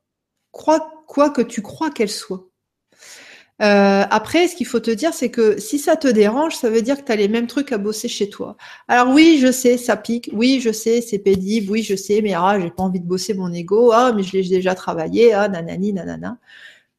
quoi, 0.51 0.91
quoi 1.07 1.30
que 1.30 1.41
tu 1.41 1.61
crois 1.61 1.91
qu'elles 1.91 2.09
soient. 2.09 2.48
Euh, 3.61 4.03
après, 4.10 4.48
ce 4.48 4.56
qu'il 4.56 4.65
faut 4.65 4.80
te 4.80 4.91
dire, 4.91 5.14
c'est 5.14 5.30
que 5.30 5.60
si 5.60 5.80
ça 5.80 5.98
te 5.98 6.07
dérange, 6.07 6.56
ça 6.56 6.69
veut 6.69 6.81
dire 6.81 6.98
que 6.98 7.03
tu 7.03 7.11
as 7.11 7.15
les 7.18 7.27
mêmes 7.27 7.48
trucs 7.48 7.72
à 7.72 7.77
bosser 7.77 8.07
chez 8.07 8.30
toi. 8.30 8.56
Alors 8.88 9.14
oui, 9.14 9.40
je 9.41 9.52
sais, 9.52 9.77
ça 9.77 9.98
pique. 9.98 10.30
Oui, 10.34 10.61
je 10.61 10.72
sais, 10.72 11.02
c'est 11.02 11.19
pénible. 11.19 11.72
Oui, 11.72 11.84
je 11.84 11.95
sais, 11.95 12.22
mais 12.22 12.34
ah, 12.34 12.57
j'ai 12.60 12.72
pas 12.72 12.84
envie 12.84 13.02
de 13.02 13.06
bosser 13.06 13.34
mon 13.34 13.52
ego. 13.53 13.91
Ah, 13.91 14.14
mais 14.15 14.23
je 14.23 14.34
l'ai 14.38 14.48
déjà 14.48 14.76
travaillé. 14.76 15.34
Ah, 15.34 15.49
nanani, 15.49 15.94
nanana. 15.94 16.38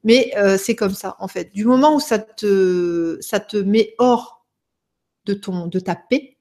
Mais 0.04 0.32
euh, 0.36 0.58
c'est 0.58 0.76
comme 0.76 0.94
ça, 0.94 1.16
en 1.18 1.28
fait. 1.28 1.52
Du 1.54 1.64
moment 1.64 1.94
où 1.94 2.00
ça 2.00 2.18
te, 2.18 3.18
ça 3.20 3.40
te 3.40 3.56
met 3.56 3.94
hors 3.98 4.44
de 5.26 5.34
ton, 5.34 5.66
de 5.66 5.80
ta 5.80 5.94
paix, 5.94 6.36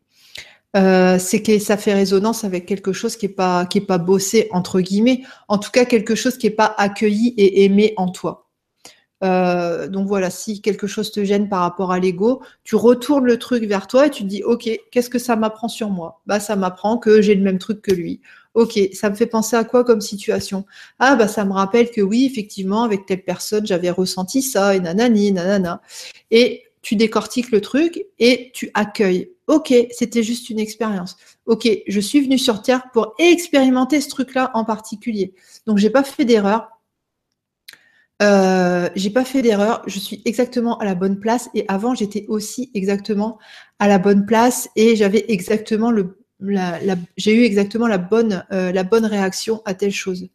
euh, 0.75 1.17
c'est 1.19 1.41
que 1.41 1.57
ça 1.59 1.77
fait 1.77 1.93
résonance 1.93 2.43
avec 2.43 2.65
quelque 2.65 2.93
chose 2.93 3.15
qui 3.15 3.25
est 3.25 3.29
pas, 3.29 3.65
qui 3.65 3.79
est 3.79 3.85
pas 3.85 3.97
bossé 3.97 4.47
entre 4.51 4.81
guillemets. 4.81 5.23
En 5.47 5.57
tout 5.57 5.71
cas, 5.71 5.85
quelque 5.85 6.15
chose 6.15 6.37
qui 6.37 6.47
est 6.47 6.51
pas 6.51 6.73
accueilli 6.77 7.33
et 7.37 7.63
aimé 7.65 7.93
en 7.97 8.09
toi. 8.11 8.48
Euh, 9.23 9.87
donc 9.87 10.07
voilà, 10.07 10.29
si 10.29 10.61
quelque 10.61 10.87
chose 10.87 11.11
te 11.11 11.23
gêne 11.23 11.49
par 11.49 11.61
rapport 11.61 11.91
à 11.91 11.99
l'ego, 11.99 12.41
tu 12.63 12.75
retournes 12.75 13.25
le 13.25 13.37
truc 13.37 13.63
vers 13.65 13.87
toi 13.87 14.07
et 14.07 14.09
tu 14.09 14.23
te 14.23 14.27
dis, 14.27 14.43
ok, 14.43 14.69
qu'est-ce 14.91 15.09
que 15.09 15.19
ça 15.19 15.35
m'apprend 15.35 15.67
sur 15.67 15.89
moi? 15.89 16.21
Bah 16.25 16.39
ça 16.39 16.55
m'apprend 16.55 16.97
que 16.97 17.21
j'ai 17.21 17.35
le 17.35 17.43
même 17.43 17.57
truc 17.59 17.81
que 17.81 17.91
lui. 17.91 18.21
Ok, 18.55 18.79
ça 18.93 19.09
me 19.09 19.15
fait 19.15 19.27
penser 19.27 19.55
à 19.55 19.63
quoi 19.63 19.83
comme 19.83 20.01
situation? 20.01 20.65
Ah 20.99 21.15
bah 21.15 21.27
ça 21.27 21.45
me 21.45 21.53
rappelle 21.53 21.91
que 21.91 22.01
oui, 22.01 22.25
effectivement, 22.25 22.83
avec 22.83 23.05
telle 23.05 23.23
personne, 23.23 23.65
j'avais 23.65 23.89
ressenti 23.91 24.41
ça 24.41 24.75
et 24.75 24.79
nanani, 24.79 25.31
nanana. 25.31 25.81
Et 26.31 26.63
tu 26.81 26.95
décortiques 26.95 27.51
le 27.51 27.61
truc 27.61 28.05
et 28.19 28.51
tu 28.53 28.71
accueilles. 28.73 29.31
Ok, 29.47 29.73
c'était 29.91 30.23
juste 30.23 30.49
une 30.49 30.59
expérience. 30.59 31.17
Ok, 31.45 31.67
je 31.87 31.99
suis 31.99 32.21
venu 32.21 32.37
sur 32.37 32.61
Terre 32.61 32.83
pour 32.93 33.15
expérimenter 33.17 33.99
ce 34.01 34.09
truc-là 34.09 34.51
en 34.53 34.63
particulier. 34.63 35.33
Donc 35.65 35.77
j'ai 35.77 35.89
pas 35.89 36.03
fait 36.03 36.25
d'erreur 36.25 36.69
euh, 38.21 38.89
j'ai 38.95 39.11
pas 39.11 39.23
fait 39.23 39.41
d'erreur, 39.41 39.81
je 39.87 39.97
suis 39.97 40.21
exactement 40.25 40.77
à 40.79 40.85
la 40.85 40.93
bonne 40.93 41.19
place 41.19 41.49
et 41.53 41.63
avant 41.69 41.95
j'étais 41.95 42.25
aussi 42.27 42.69
exactement 42.73 43.39
à 43.79 43.87
la 43.87 43.97
bonne 43.97 44.25
place 44.25 44.69
et 44.75 44.97
j'avais 44.97 45.23
exactement 45.29 45.89
le, 45.89 46.17
la, 46.41 46.79
j'ai 47.15 47.33
eu 47.33 47.43
exactement 47.43 47.87
la 47.87 47.97
bonne, 47.97 48.45
euh, 48.51 48.73
la 48.73 48.83
bonne 48.83 49.05
réaction 49.05 49.61
à 49.63 49.73
telle 49.73 49.93
chose. 49.93 50.27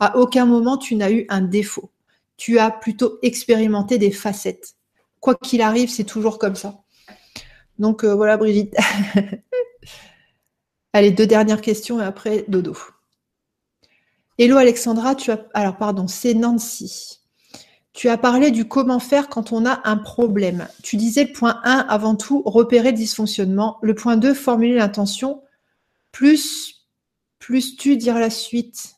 À 0.00 0.16
aucun 0.16 0.46
moment 0.46 0.78
tu 0.78 0.96
n'as 0.96 1.10
eu 1.10 1.26
un 1.28 1.42
défaut. 1.42 1.90
Tu 2.38 2.58
as 2.58 2.70
plutôt 2.70 3.18
expérimenté 3.22 3.98
des 3.98 4.12
facettes. 4.12 4.74
Quoi 5.20 5.34
qu'il 5.34 5.60
arrive, 5.60 5.90
c'est 5.90 6.04
toujours 6.04 6.38
comme 6.38 6.56
ça. 6.56 6.80
Donc 7.78 8.02
euh, 8.02 8.14
voilà 8.14 8.38
Brigitte. 8.38 8.74
Allez, 10.94 11.10
deux 11.10 11.26
dernières 11.26 11.60
questions 11.60 12.00
et 12.00 12.04
après 12.04 12.46
dodo. 12.48 12.74
Hello 14.38 14.56
Alexandra, 14.56 15.14
tu 15.14 15.30
as 15.30 15.46
alors 15.52 15.76
pardon, 15.76 16.08
c'est 16.08 16.32
Nancy. 16.32 17.20
Tu 17.96 18.10
as 18.10 18.18
parlé 18.18 18.50
du 18.50 18.68
comment 18.68 18.98
faire 18.98 19.30
quand 19.30 19.52
on 19.52 19.64
a 19.64 19.80
un 19.84 19.96
problème. 19.96 20.68
Tu 20.82 20.98
disais 20.98 21.24
le 21.24 21.32
point 21.32 21.60
1, 21.64 21.78
avant 21.88 22.14
tout, 22.14 22.42
repérer 22.44 22.90
le 22.90 22.96
dysfonctionnement. 22.98 23.78
Le 23.80 23.94
point 23.94 24.18
2, 24.18 24.34
formuler 24.34 24.74
l'intention. 24.74 25.40
Plus, 26.12 26.84
plus 27.38 27.74
tu 27.76 27.96
dire 27.96 28.18
la 28.18 28.28
suite. 28.28 28.96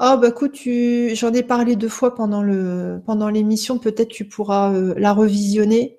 Oh, 0.00 0.16
bah 0.18 0.28
écoute, 0.28 0.56
j'en 0.56 1.34
ai 1.34 1.42
parlé 1.42 1.76
deux 1.76 1.90
fois 1.90 2.14
pendant, 2.14 2.40
l'émission. 3.28 3.78
Peut-être 3.78 4.08
tu 4.08 4.24
pourras 4.24 4.72
euh, 4.72 4.94
la 4.96 5.12
revisionner. 5.12 5.98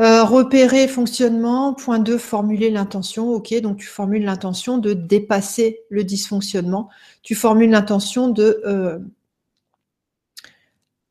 Euh, 0.00 0.24
repérer 0.24 0.88
fonctionnement. 0.88 1.74
Point 1.74 1.98
2, 1.98 2.16
formuler 2.16 2.70
l'intention. 2.70 3.30
Ok, 3.30 3.52
donc 3.60 3.76
tu 3.76 3.88
formules 3.88 4.24
l'intention 4.24 4.78
de 4.78 4.94
dépasser 4.94 5.80
le 5.90 6.02
dysfonctionnement. 6.02 6.88
Tu 7.22 7.34
formules 7.34 7.68
l'intention 7.68 8.30
de. 8.30 8.62
Euh, 8.64 8.98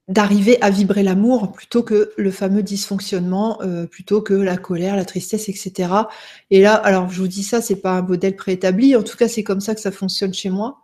d'arriver 0.09 0.61
à 0.61 0.69
vibrer 0.69 1.01
l'amour 1.01 1.53
plutôt 1.53 1.81
que 1.81 2.11
le 2.17 2.31
fameux 2.31 2.61
dysfonctionnement, 2.63 3.61
euh, 3.61 3.85
plutôt 3.85 4.21
que 4.21 4.33
la 4.33 4.57
colère, 4.57 4.95
la 4.95 5.05
tristesse, 5.05 5.47
etc. 5.47 5.89
Et 6.51 6.61
là, 6.61 6.75
alors 6.75 7.09
je 7.09 7.21
vous 7.21 7.27
dis 7.27 7.43
ça, 7.43 7.61
c'est 7.61 7.77
pas 7.77 7.93
un 7.93 8.01
modèle 8.01 8.35
préétabli, 8.35 8.95
en 8.95 9.03
tout 9.03 9.15
cas 9.15 9.27
c'est 9.27 9.43
comme 9.43 9.61
ça 9.61 9.75
que 9.75 9.81
ça 9.81 9.91
fonctionne 9.91 10.33
chez 10.33 10.49
moi. 10.49 10.79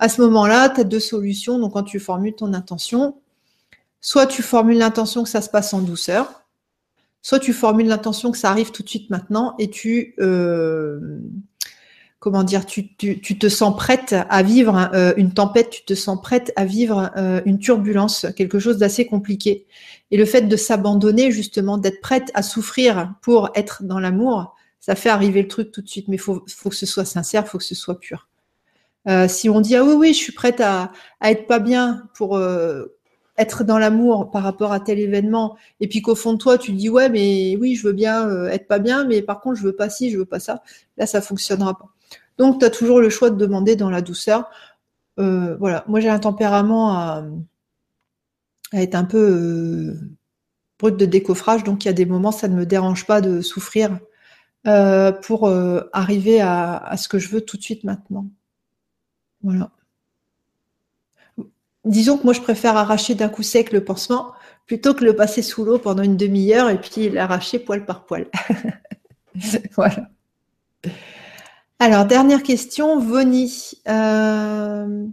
À 0.00 0.08
ce 0.08 0.20
moment-là, 0.22 0.70
tu 0.70 0.80
as 0.80 0.84
deux 0.84 1.00
solutions. 1.00 1.58
Donc 1.58 1.74
quand 1.74 1.84
tu 1.84 2.00
formules 2.00 2.34
ton 2.34 2.52
intention, 2.52 3.16
soit 4.00 4.26
tu 4.26 4.42
formules 4.42 4.78
l'intention 4.78 5.22
que 5.22 5.28
ça 5.28 5.40
se 5.40 5.48
passe 5.48 5.72
en 5.72 5.80
douceur, 5.80 6.44
soit 7.22 7.38
tu 7.38 7.52
formules 7.52 7.86
l'intention 7.86 8.32
que 8.32 8.38
ça 8.38 8.50
arrive 8.50 8.72
tout 8.72 8.82
de 8.82 8.88
suite 8.88 9.08
maintenant 9.08 9.54
et 9.58 9.70
tu 9.70 10.14
euh, 10.18 11.20
comment 12.24 12.42
dire, 12.42 12.64
tu, 12.64 12.88
te 12.96 13.48
sens 13.50 13.76
prête 13.76 14.14
à 14.30 14.42
vivre 14.42 14.88
euh, 14.94 15.12
une 15.18 15.34
tempête, 15.34 15.68
tu 15.68 15.84
te 15.84 15.92
sens 15.92 16.18
prête 16.22 16.54
à 16.56 16.64
vivre 16.64 17.10
euh, 17.18 17.42
une 17.44 17.58
turbulence, 17.58 18.24
quelque 18.34 18.58
chose 18.58 18.78
d'assez 18.78 19.04
compliqué. 19.04 19.66
Et 20.10 20.16
le 20.16 20.24
fait 20.24 20.40
de 20.40 20.56
s'abandonner, 20.56 21.30
justement, 21.30 21.76
d'être 21.76 22.00
prête 22.00 22.30
à 22.32 22.42
souffrir 22.42 23.12
pour 23.20 23.50
être 23.54 23.82
dans 23.82 24.00
l'amour, 24.00 24.56
ça 24.80 24.94
fait 24.94 25.10
arriver 25.10 25.42
le 25.42 25.48
truc 25.48 25.70
tout 25.70 25.82
de 25.82 25.86
suite. 25.86 26.08
Mais 26.08 26.16
il 26.16 26.18
faut, 26.18 26.40
que 26.40 26.74
ce 26.74 26.86
soit 26.86 27.04
sincère, 27.04 27.42
il 27.44 27.50
faut 27.50 27.58
que 27.58 27.64
ce 27.64 27.74
soit 27.74 28.00
pur. 28.00 28.26
Euh, 29.06 29.28
si 29.28 29.50
on 29.50 29.60
dit 29.60 29.76
ah 29.76 29.84
oui 29.84 29.92
oui 29.92 30.14
je 30.14 30.18
suis 30.18 30.32
prête 30.32 30.62
à, 30.62 30.92
à 31.20 31.30
être 31.30 31.46
pas 31.46 31.58
bien 31.58 32.08
pour 32.14 32.40
être 33.36 33.64
dans 33.64 33.78
l'amour 33.78 34.30
par 34.30 34.42
rapport 34.42 34.72
à 34.72 34.80
tel 34.80 34.98
événement 34.98 35.58
et 35.80 35.88
puis 35.88 36.00
qu'au 36.00 36.14
fond 36.14 36.32
de 36.32 36.38
toi 36.38 36.56
tu 36.56 36.72
dis 36.72 36.88
ouais 36.88 37.10
mais 37.10 37.54
oui 37.60 37.74
je 37.74 37.86
veux 37.86 37.92
bien 37.92 38.46
être 38.46 38.66
pas 38.66 38.78
bien 38.78 39.04
mais 39.04 39.20
par 39.20 39.42
contre 39.42 39.56
je 39.58 39.64
veux 39.64 39.76
pas 39.76 39.90
ci 39.90 40.10
je 40.10 40.16
veux 40.16 40.24
pas 40.24 40.40
ça 40.40 40.62
là 40.96 41.04
ça 41.04 41.20
fonctionnera 41.20 41.76
pas 41.76 41.93
donc, 42.38 42.60
tu 42.60 42.64
as 42.64 42.70
toujours 42.70 43.00
le 43.00 43.10
choix 43.10 43.30
de 43.30 43.36
demander 43.36 43.76
dans 43.76 43.90
la 43.90 44.02
douceur. 44.02 44.50
Euh, 45.20 45.56
voilà, 45.56 45.84
moi 45.86 46.00
j'ai 46.00 46.08
un 46.08 46.18
tempérament 46.18 46.92
à, 46.92 47.24
être 48.72 48.96
un 48.96 49.04
peu 49.04 49.18
euh, 49.18 50.16
brut 50.78 50.96
de 50.96 51.06
décoffrage, 51.06 51.62
donc 51.62 51.84
il 51.84 51.88
y 51.88 51.90
a 51.90 51.94
des 51.94 52.06
moments, 52.06 52.32
ça 52.32 52.48
ne 52.48 52.56
me 52.56 52.66
dérange 52.66 53.06
pas 53.06 53.20
de 53.20 53.40
souffrir 53.40 53.98
euh, 54.66 55.12
pour 55.12 55.48
arriver 55.92 56.40
à, 56.40 56.94
ce 56.96 57.08
que 57.08 57.18
je 57.18 57.28
veux 57.28 57.40
tout 57.42 57.56
de 57.56 57.62
suite 57.62 57.84
maintenant. 57.84 58.26
Voilà. 59.42 59.70
Disons 61.84 62.16
que 62.16 62.24
moi 62.24 62.32
je 62.32 62.40
préfère 62.40 62.76
arracher 62.76 63.14
d'un 63.14 63.28
coup 63.28 63.42
sec 63.42 63.70
le 63.70 63.84
pansement 63.84 64.32
plutôt 64.66 64.94
que 64.94 65.04
le 65.04 65.14
passer 65.14 65.42
sous 65.42 65.64
l'eau 65.64 65.78
pendant 65.78 66.02
une 66.02 66.16
demi-heure 66.16 66.70
et 66.70 66.80
puis 66.80 67.10
l'arracher 67.10 67.58
poil 67.58 67.84
par 67.84 68.06
poil. 68.06 68.26
voilà. 69.76 70.08
Alors, 71.80 72.06
dernière 72.06 72.42
question, 72.42 73.00
Voni. 73.00 73.72
Euh, 73.88 75.06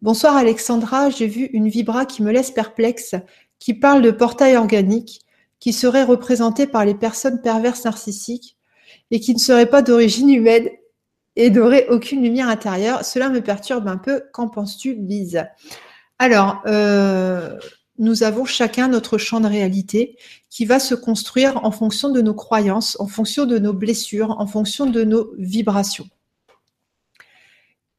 bonsoir 0.00 0.36
Alexandra, 0.36 1.10
j'ai 1.10 1.26
vu 1.26 1.46
une 1.52 1.68
vibra 1.68 2.06
qui 2.06 2.22
me 2.22 2.30
laisse 2.30 2.52
perplexe, 2.52 3.16
qui 3.58 3.74
parle 3.74 4.00
de 4.00 4.12
portail 4.12 4.56
organique, 4.56 5.20
qui 5.58 5.72
serait 5.72 6.04
représenté 6.04 6.66
par 6.68 6.84
les 6.84 6.94
personnes 6.94 7.40
perverses 7.42 7.84
narcissiques 7.84 8.56
et 9.10 9.18
qui 9.18 9.34
ne 9.34 9.40
serait 9.40 9.66
pas 9.66 9.82
d'origine 9.82 10.30
humaine 10.30 10.68
et 11.34 11.50
n'aurait 11.50 11.88
aucune 11.88 12.22
lumière 12.22 12.48
intérieure. 12.48 13.04
Cela 13.04 13.28
me 13.28 13.40
perturbe 13.40 13.88
un 13.88 13.96
peu. 13.98 14.22
Qu'en 14.32 14.48
penses-tu, 14.48 14.94
Lise? 14.94 15.44
Alors, 16.20 16.62
euh, 16.66 17.58
nous 17.98 18.22
avons 18.22 18.44
chacun 18.44 18.88
notre 18.88 19.18
champ 19.18 19.40
de 19.40 19.46
réalité 19.46 20.16
qui 20.50 20.64
va 20.64 20.78
se 20.78 20.94
construire 20.94 21.64
en 21.64 21.70
fonction 21.70 22.10
de 22.10 22.20
nos 22.20 22.34
croyances, 22.34 22.96
en 23.00 23.06
fonction 23.06 23.46
de 23.46 23.58
nos 23.58 23.72
blessures, 23.72 24.36
en 24.38 24.46
fonction 24.46 24.86
de 24.86 25.04
nos 25.04 25.32
vibrations. 25.38 26.08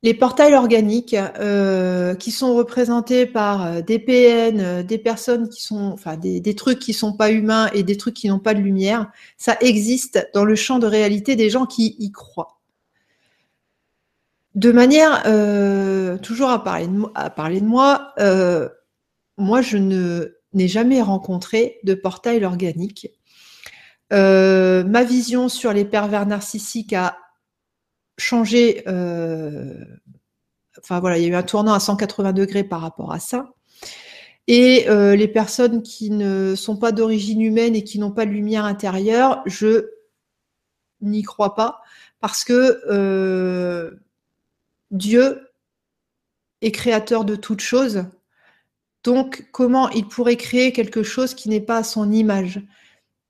Les 0.05 0.13
portails 0.13 0.53
organiques 0.53 1.15
euh, 1.15 2.13
qui 2.13 2.30
sont 2.30 2.53
représentés 2.53 3.26
par 3.26 3.65
euh, 3.65 3.81
des 3.81 3.97
PN, 3.97 4.59
euh, 4.59 4.84
des 4.84 4.99
personnes 4.99 5.49
qui 5.49 5.63
sont, 5.63 5.91
enfin 5.93 6.15
des, 6.15 6.55
trucs 6.55 6.77
qui 6.77 6.93
sont 6.93 7.13
pas 7.13 7.31
humains 7.31 7.72
et 7.73 7.81
des 7.81 7.97
trucs 7.97 8.13
qui 8.13 8.27
n'ont 8.27 8.38
pas 8.38 8.53
de 8.53 8.59
lumière, 8.59 9.11
ça 9.38 9.57
existe 9.61 10.30
dans 10.35 10.45
le 10.45 10.55
champ 10.55 10.77
de 10.77 10.85
réalité 10.85 11.35
des 11.35 11.49
gens 11.49 11.65
qui 11.65 11.95
y 11.97 12.11
croient. 12.11 12.59
De 14.53 14.72
manière, 14.72 15.23
toujours 16.22 16.51
à 16.51 16.63
parler 16.63 16.85
de, 16.85 17.03
à 17.15 17.31
parler 17.31 17.59
de 17.59 17.65
moi, 17.65 18.13
moi, 19.37 19.61
je 19.61 19.77
ne 19.77 20.35
n'ai 20.55 20.67
jamais 20.67 21.01
rencontré 21.01 21.79
de 21.83 21.93
portail 21.93 22.43
organique. 22.43 23.11
Euh, 24.13 24.83
ma 24.83 25.03
vision 25.03 25.49
sur 25.49 25.73
les 25.73 25.85
pervers 25.85 26.25
narcissiques 26.25 26.93
a 26.93 27.17
changé. 28.17 28.83
Euh, 28.87 29.83
enfin 30.79 30.99
voilà, 30.99 31.17
il 31.17 31.23
y 31.23 31.25
a 31.25 31.29
eu 31.29 31.35
un 31.35 31.43
tournant 31.43 31.73
à 31.73 31.79
180 31.79 32.33
degrés 32.33 32.63
par 32.63 32.81
rapport 32.81 33.11
à 33.11 33.19
ça. 33.19 33.51
Et 34.47 34.87
euh, 34.89 35.15
les 35.15 35.27
personnes 35.27 35.81
qui 35.81 36.11
ne 36.11 36.55
sont 36.55 36.77
pas 36.77 36.91
d'origine 36.91 37.41
humaine 37.41 37.75
et 37.75 37.83
qui 37.83 37.99
n'ont 37.99 38.11
pas 38.11 38.25
de 38.25 38.31
lumière 38.31 38.65
intérieure, 38.65 39.41
je 39.45 39.89
n'y 41.01 41.23
crois 41.23 41.55
pas 41.55 41.81
parce 42.21 42.43
que 42.43 43.99
Dieu 44.91 45.49
est 46.61 46.71
créateur 46.71 47.25
de 47.25 47.35
toutes 47.35 47.61
choses 47.61 48.05
donc, 49.06 49.48
comment 49.52 49.88
il 49.91 50.07
pourrait 50.07 50.36
créer 50.36 50.73
quelque 50.73 51.03
chose 51.03 51.36
qui 51.36 51.48
n'est 51.48 51.61
pas 51.61 51.77
à 51.77 51.84
son 51.84 52.11
image? 52.11 52.60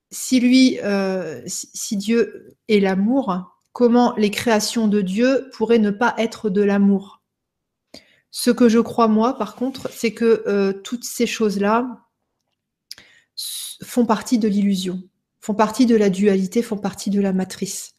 Si 0.10 0.40
lui, 0.40 0.80
euh, 0.82 1.42
si 1.46 1.98
Dieu 1.98 2.56
est 2.70 2.80
l'amour, 2.80 3.60
comment 3.74 4.14
les 4.16 4.32
créations 4.32 4.88
de 4.88 5.02
Dieu 5.02 5.50
pourraient 5.52 5.80
ne 5.80 5.92
pas 5.92 6.16
être 6.18 6.50
de 6.50 6.62
l'amour? 6.62 7.22
Ce 8.32 8.52
que 8.52 8.70
je 8.70 8.80
crois 8.80 9.10
moi, 9.10 9.38
par 9.38 9.56
contre, 9.56 9.90
c'est 9.92 10.14
que 10.14 10.44
euh, 10.48 10.72
toutes 10.72 11.04
ces 11.04 11.28
choses-là 11.28 12.06
font 13.84 14.06
partie 14.06 14.40
de 14.40 14.48
l'illusion, 14.48 15.04
font 15.42 15.56
partie 15.56 15.86
de 15.86 15.98
la 15.98 16.10
dualité, 16.10 16.62
font 16.62 16.78
partie 16.78 17.10
de 17.10 17.20
la 17.20 17.34
matrice. 17.34 17.96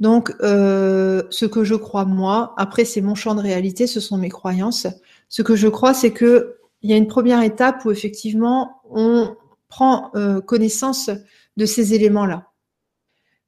Donc, 0.00 0.34
euh, 0.40 1.22
ce 1.30 1.46
que 1.46 1.62
je 1.62 1.76
crois 1.76 2.06
moi, 2.06 2.54
après 2.56 2.84
c'est 2.84 3.00
mon 3.00 3.14
champ 3.14 3.36
de 3.36 3.40
réalité, 3.40 3.86
ce 3.86 4.00
sont 4.00 4.18
mes 4.18 4.30
croyances. 4.30 4.88
Ce 5.28 5.42
que 5.42 5.54
je 5.54 5.68
crois, 5.68 5.94
c'est 5.94 6.12
que 6.12 6.58
il 6.84 6.90
y 6.90 6.92
a 6.92 6.98
une 6.98 7.08
première 7.08 7.42
étape 7.42 7.86
où 7.86 7.90
effectivement 7.90 8.82
on 8.90 9.34
prend 9.68 10.10
euh, 10.14 10.42
connaissance 10.42 11.10
de 11.56 11.64
ces 11.64 11.94
éléments-là 11.94 12.50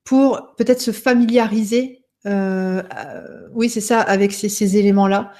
pour 0.05 0.55
peut-être 0.57 0.81
se 0.81 0.91
familiariser, 0.91 2.03
euh, 2.25 2.83
euh, 2.97 3.49
oui 3.53 3.69
c'est 3.69 3.83
ça, 3.83 4.01
avec 4.01 4.33
ces, 4.33 4.79
éléments-là. 4.79 5.33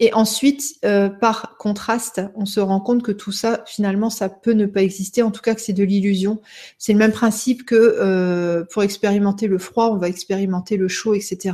Et 0.00 0.12
ensuite, 0.14 0.80
par 1.20 1.56
contraste, 1.58 2.22
on 2.34 2.44
se 2.44 2.58
rend 2.58 2.80
compte 2.80 3.04
que 3.04 3.12
tout 3.12 3.30
ça, 3.30 3.62
finalement, 3.66 4.10
ça 4.10 4.28
peut 4.28 4.52
ne 4.52 4.66
pas 4.66 4.82
exister, 4.82 5.22
en 5.22 5.30
tout 5.30 5.42
cas 5.42 5.54
que 5.54 5.60
c'est 5.60 5.72
de 5.72 5.84
l'illusion. 5.84 6.40
C'est 6.78 6.92
le 6.92 6.98
même 6.98 7.12
principe 7.12 7.64
que 7.64 8.64
pour 8.72 8.82
expérimenter 8.82 9.46
le 9.46 9.58
froid, 9.58 9.90
on 9.90 9.98
va 9.98 10.08
expérimenter 10.08 10.76
le 10.76 10.88
chaud, 10.88 11.14
etc. 11.14 11.52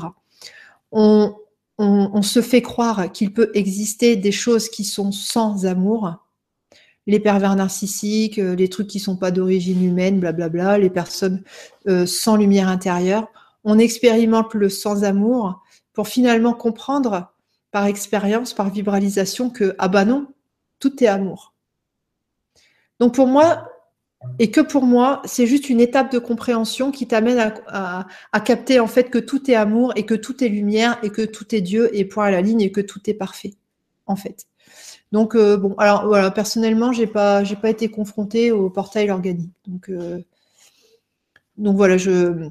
On, 0.93 1.35
on, 1.79 2.23
se 2.23 2.43
fait 2.43 2.63
croire 2.63 3.13
qu'il 3.13 3.33
peut 3.33 3.51
exister 3.55 4.17
des 4.17 4.33
choses 4.33 4.69
qui 4.69 4.85
sont 4.85 5.13
sans 5.13 5.65
amour, 5.65 6.17
les 7.07 7.21
pervers 7.21 7.55
narcissiques, 7.55 8.39
euh, 8.39 8.57
les 8.57 8.69
trucs 8.69 8.89
qui 8.89 8.99
sont 8.99 9.17
pas 9.17 9.31
d'origine 9.31 9.83
humaine, 9.83 10.19
blablabla, 10.21 10.79
les 10.79 10.91
personnes 10.91 11.43
euh, 11.87 12.05
sans 12.05 12.37
lumière 12.37 12.69
intérieure. 12.69 13.29
On 13.65 13.79
expérimente 13.79 14.55
le 14.55 14.69
sans 14.69 15.05
amour 15.05 15.63
pour 15.93 16.09
finalement 16.09 16.53
comprendre 16.53 17.33
par 17.71 17.87
expérience, 17.87 18.55
par 18.55 18.71
vibralisation 18.71 19.49
que 19.49 19.75
ah 19.79 19.89
bah 19.89 20.05
non, 20.05 20.27
tout 20.81 21.03
est 21.03 21.09
amour. 21.09 21.55
Donc 22.99 23.15
pour 23.15 23.27
moi, 23.27 23.69
et 24.39 24.51
que 24.51 24.61
pour 24.61 24.85
moi, 24.85 25.23
c'est 25.25 25.47
juste 25.47 25.69
une 25.69 25.81
étape 25.81 26.11
de 26.11 26.19
compréhension 26.19 26.91
qui 26.91 27.07
t'amène 27.07 27.53
à, 27.69 28.07
capter 28.45 28.81
en 28.81 28.89
fait 28.89 29.11
que 29.11 29.19
tout 29.19 29.51
est 29.51 29.55
amour 29.55 29.93
et 29.97 30.05
que 30.05 30.15
tout 30.15 30.43
est 30.43 30.49
lumière 30.49 30.99
et 31.03 31.11
que 31.11 31.23
tout 31.23 31.55
est 31.55 31.61
Dieu 31.61 31.91
et 31.97 32.05
point 32.05 32.27
à 32.27 32.31
la 32.31 32.41
ligne 32.41 32.61
et 32.61 32.73
que 32.73 32.81
tout 32.81 33.01
est 33.09 33.15
parfait, 33.15 33.55
en 34.07 34.17
fait. 34.17 34.47
Donc 35.13 35.35
euh, 35.35 35.57
bon, 35.57 35.77
personnellement, 36.35 36.93
j'ai 36.93 37.07
pas, 37.07 37.43
pas 37.45 37.71
été 37.71 37.89
confrontée 37.89 38.51
au 38.51 38.71
portail 38.71 39.11
organique. 39.11 39.53
Donc, 39.67 39.89
euh, 39.89 40.19
donc 41.57 41.77
voilà, 41.77 41.97
je, 41.97 42.49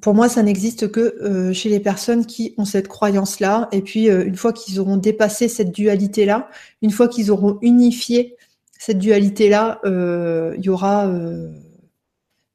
pour 0.00 0.14
moi, 0.14 0.28
ça 0.28 0.42
n'existe 0.42 0.90
que 0.90 1.00
euh, 1.22 1.52
chez 1.52 1.68
les 1.68 1.80
personnes 1.80 2.26
qui 2.26 2.54
ont 2.58 2.64
cette 2.64 2.88
croyance-là. 2.88 3.68
Et 3.70 3.82
puis, 3.82 4.08
une 4.08 4.36
fois 4.36 4.52
qu'ils 4.52 4.80
auront 4.80 4.96
dépassé 4.96 5.48
cette 5.48 5.70
dualité-là, 5.70 6.50
une 6.82 6.90
fois 6.90 7.06
qu'ils 7.06 7.30
auront 7.30 7.58
unifié 7.62 8.36
cette 8.78 8.98
dualité-là, 8.98 9.80
euh, 9.84 10.54
il 10.58 10.64
y 10.64 10.68
aura. 10.68 11.06
Euh, 11.06 11.52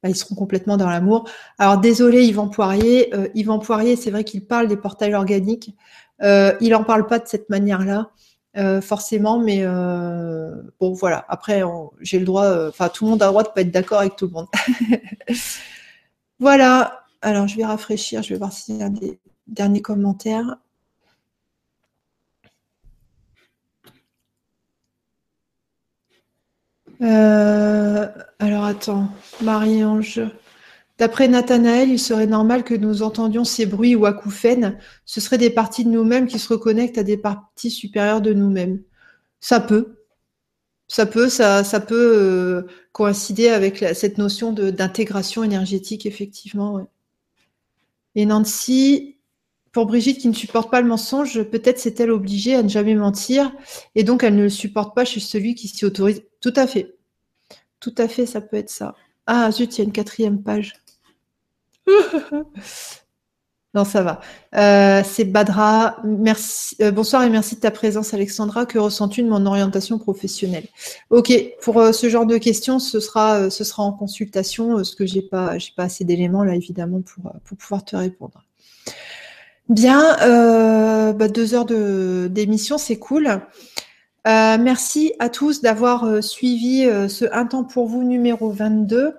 bah, 0.03 0.09
ils 0.09 0.15
seront 0.15 0.35
complètement 0.35 0.77
dans 0.77 0.89
l'amour. 0.89 1.29
Alors 1.59 1.77
désolé 1.77 2.23
Yvan 2.23 2.47
Poirier, 2.47 3.13
euh, 3.13 3.27
Yvan 3.35 3.59
Poirier, 3.59 3.95
c'est 3.95 4.09
vrai 4.09 4.23
qu'il 4.23 4.43
parle 4.43 4.67
des 4.67 4.77
portails 4.77 5.13
organiques. 5.13 5.75
il 6.21 6.69
n'en 6.71 6.83
parle 6.83 7.05
pas 7.05 7.19
de 7.19 7.27
cette 7.27 7.49
manière-là, 7.51 8.09
forcément, 8.81 9.39
mais 9.39 9.63
bon 10.79 10.93
voilà. 10.93 11.23
Après, 11.29 11.61
j'ai 11.99 12.17
le 12.17 12.25
droit, 12.25 12.67
enfin 12.67 12.89
tout 12.89 13.05
le 13.05 13.11
monde 13.11 13.21
a 13.21 13.27
le 13.27 13.31
droit 13.31 13.43
de 13.43 13.49
pas 13.49 13.61
être 13.61 13.71
d'accord 13.71 13.99
avec 13.99 14.15
tout 14.15 14.25
le 14.25 14.31
monde. 14.31 14.47
voilà. 16.39 17.03
Alors 17.21 17.47
je 17.47 17.55
vais 17.57 17.65
rafraîchir, 17.65 18.23
je 18.23 18.33
vais 18.33 18.39
voir 18.39 18.51
s'il 18.51 18.77
y 18.77 18.83
a 18.83 18.89
des 18.89 19.19
derniers 19.45 19.81
commentaires. 19.83 20.57
Euh, 27.01 28.07
alors 28.39 28.63
attends, 28.63 29.09
Marie-Ange. 29.41 30.21
D'après 30.97 31.27
Nathanaël, 31.27 31.89
il 31.89 31.99
serait 31.99 32.27
normal 32.27 32.63
que 32.63 32.75
nous 32.75 33.01
entendions 33.01 33.43
ces 33.43 33.65
bruits 33.65 33.95
ou 33.95 34.05
acouphènes. 34.05 34.77
Ce 35.05 35.19
seraient 35.19 35.39
des 35.39 35.49
parties 35.49 35.83
de 35.83 35.89
nous-mêmes 35.89 36.27
qui 36.27 36.37
se 36.37 36.47
reconnectent 36.49 36.99
à 36.99 37.03
des 37.03 37.17
parties 37.17 37.71
supérieures 37.71 38.21
de 38.21 38.33
nous-mêmes. 38.33 38.81
Ça 39.39 39.59
peut. 39.59 39.95
Ça 40.87 41.05
peut, 41.05 41.29
ça, 41.29 41.63
peut 41.79 42.13
euh, 42.19 42.63
coïncider 42.91 43.47
avec 43.47 43.77
cette 43.95 44.17
notion 44.17 44.51
d'intégration 44.51 45.43
énergétique, 45.43 46.05
effectivement. 46.05 46.85
Et 48.13 48.25
Nancy, 48.25 49.17
pour 49.71 49.85
Brigitte 49.85 50.19
qui 50.19 50.27
ne 50.27 50.33
supporte 50.33 50.69
pas 50.69 50.81
le 50.81 50.87
mensonge, 50.87 51.43
peut-être 51.43 51.79
s'est-elle 51.79 52.11
obligée 52.11 52.55
à 52.55 52.63
ne 52.63 52.69
jamais 52.69 52.93
mentir 52.93 53.53
et 53.95 54.03
donc 54.03 54.23
elle 54.23 54.35
ne 54.35 54.43
le 54.43 54.49
supporte 54.49 54.93
pas 54.93 55.05
chez 55.05 55.21
celui 55.21 55.55
qui 55.55 55.69
s'y 55.69 55.85
autorise. 55.85 56.23
Tout 56.41 56.53
à 56.55 56.67
fait. 56.67 56.95
Tout 57.79 57.95
à 57.97 58.07
fait, 58.07 58.25
ça 58.25 58.41
peut 58.41 58.57
être 58.57 58.69
ça. 58.69 58.95
Ah, 59.27 59.51
zut, 59.51 59.77
il 59.77 59.79
y 59.79 59.81
a 59.81 59.85
une 59.85 59.91
quatrième 59.91 60.41
page. 60.41 60.73
non, 63.73 63.85
ça 63.85 64.01
va. 64.01 64.21
Euh, 64.55 65.03
c'est 65.05 65.25
Badra. 65.25 65.97
Merci. 66.03 66.75
Euh, 66.81 66.91
bonsoir 66.91 67.23
et 67.23 67.29
merci 67.29 67.55
de 67.55 67.61
ta 67.61 67.71
présence, 67.71 68.13
Alexandra. 68.13 68.65
Que 68.65 68.79
ressens-tu 68.79 69.21
de 69.23 69.29
mon 69.29 69.45
orientation 69.45 69.99
professionnelle? 69.99 70.67
Ok, 71.11 71.31
pour 71.61 71.79
euh, 71.79 71.91
ce 71.91 72.09
genre 72.09 72.25
de 72.25 72.37
questions, 72.37 72.79
ce 72.79 72.99
sera, 72.99 73.47
en 73.77 73.91
consultation, 73.93 74.75
parce 74.75 74.95
que 74.95 75.05
j'ai 75.05 75.21
pas, 75.21 75.55
pas 75.75 75.83
assez 75.83 76.03
d'éléments 76.05 76.43
là, 76.43 76.55
évidemment, 76.55 77.01
pour, 77.01 77.57
pouvoir 77.57 77.85
te 77.85 77.95
répondre. 77.95 78.43
Bien, 79.69 80.17
bah, 81.13 81.27
deux 81.29 81.53
heures 81.53 81.65
d'émission, 81.65 82.77
c'est 82.77 82.97
cool. 82.97 83.41
Merci 84.25 85.13
à 85.19 85.29
tous 85.29 85.61
d'avoir 85.61 86.23
suivi 86.23 86.83
ce 87.09 87.25
Un 87.31 87.45
temps 87.45 87.63
pour 87.63 87.87
vous 87.87 88.03
numéro 88.03 88.51
22. 88.51 89.15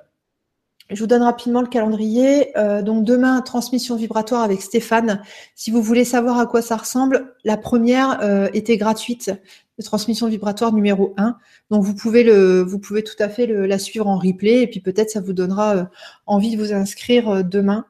Je 0.95 1.01
vous 1.01 1.07
donne 1.07 1.23
rapidement 1.23 1.63
le 1.63 1.69
calendrier. 1.69 2.57
Euh, 2.59 2.83
donc 2.83 3.05
demain, 3.05 3.41
transmission 3.41 3.97
vibratoire 3.97 4.43
avec 4.43 4.61
Stéphane. 4.61 5.23
Si 5.55 5.71
vous 5.71 5.83
voulez 5.83 6.05
savoir 6.05 6.39
à 6.39 6.47
quoi 6.47 6.61
ça 6.61 6.77
ressemble, 6.77 7.35
la 7.45 7.57
première 7.57 8.19
euh, 8.23 8.49
était 8.53 8.77
gratuite, 8.77 9.31
de 9.79 9.85
transmission 9.85 10.29
vibratoire 10.29 10.73
numéro 10.73 11.15
1. 11.17 11.37
Donc 11.71 11.83
vous 11.83 11.95
pouvez 11.95 12.25
le, 12.25 12.61
vous 12.61 12.79
pouvez 12.79 13.03
tout 13.03 13.21
à 13.21 13.29
fait 13.29 13.47
la 13.47 13.79
suivre 13.79 14.07
en 14.07 14.19
replay 14.19 14.63
et 14.63 14.67
puis 14.67 14.81
peut-être 14.81 15.11
ça 15.11 15.21
vous 15.21 15.33
donnera 15.33 15.77
euh, 15.77 15.85
envie 16.27 16.55
de 16.55 16.63
vous 16.63 16.73
inscrire 16.75 17.43
demain. 17.43 17.87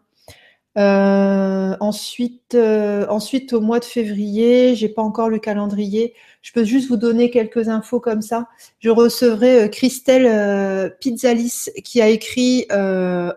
Euh, 0.78 1.76
ensuite, 1.80 2.54
euh, 2.54 3.06
ensuite, 3.08 3.52
au 3.52 3.60
mois 3.60 3.78
de 3.78 3.84
février, 3.84 4.74
j'ai 4.74 4.88
pas 4.88 5.02
encore 5.02 5.28
le 5.28 5.38
calendrier. 5.38 6.14
Je 6.40 6.52
peux 6.52 6.64
juste 6.64 6.88
vous 6.88 6.96
donner 6.96 7.30
quelques 7.30 7.68
infos 7.68 8.00
comme 8.00 8.22
ça. 8.22 8.48
Je 8.78 8.88
recevrai 8.88 9.64
euh, 9.64 9.68
Christelle 9.68 10.96
Pizzalis 11.00 11.68
qui 11.84 12.00
a 12.00 12.08
écrit 12.08 12.66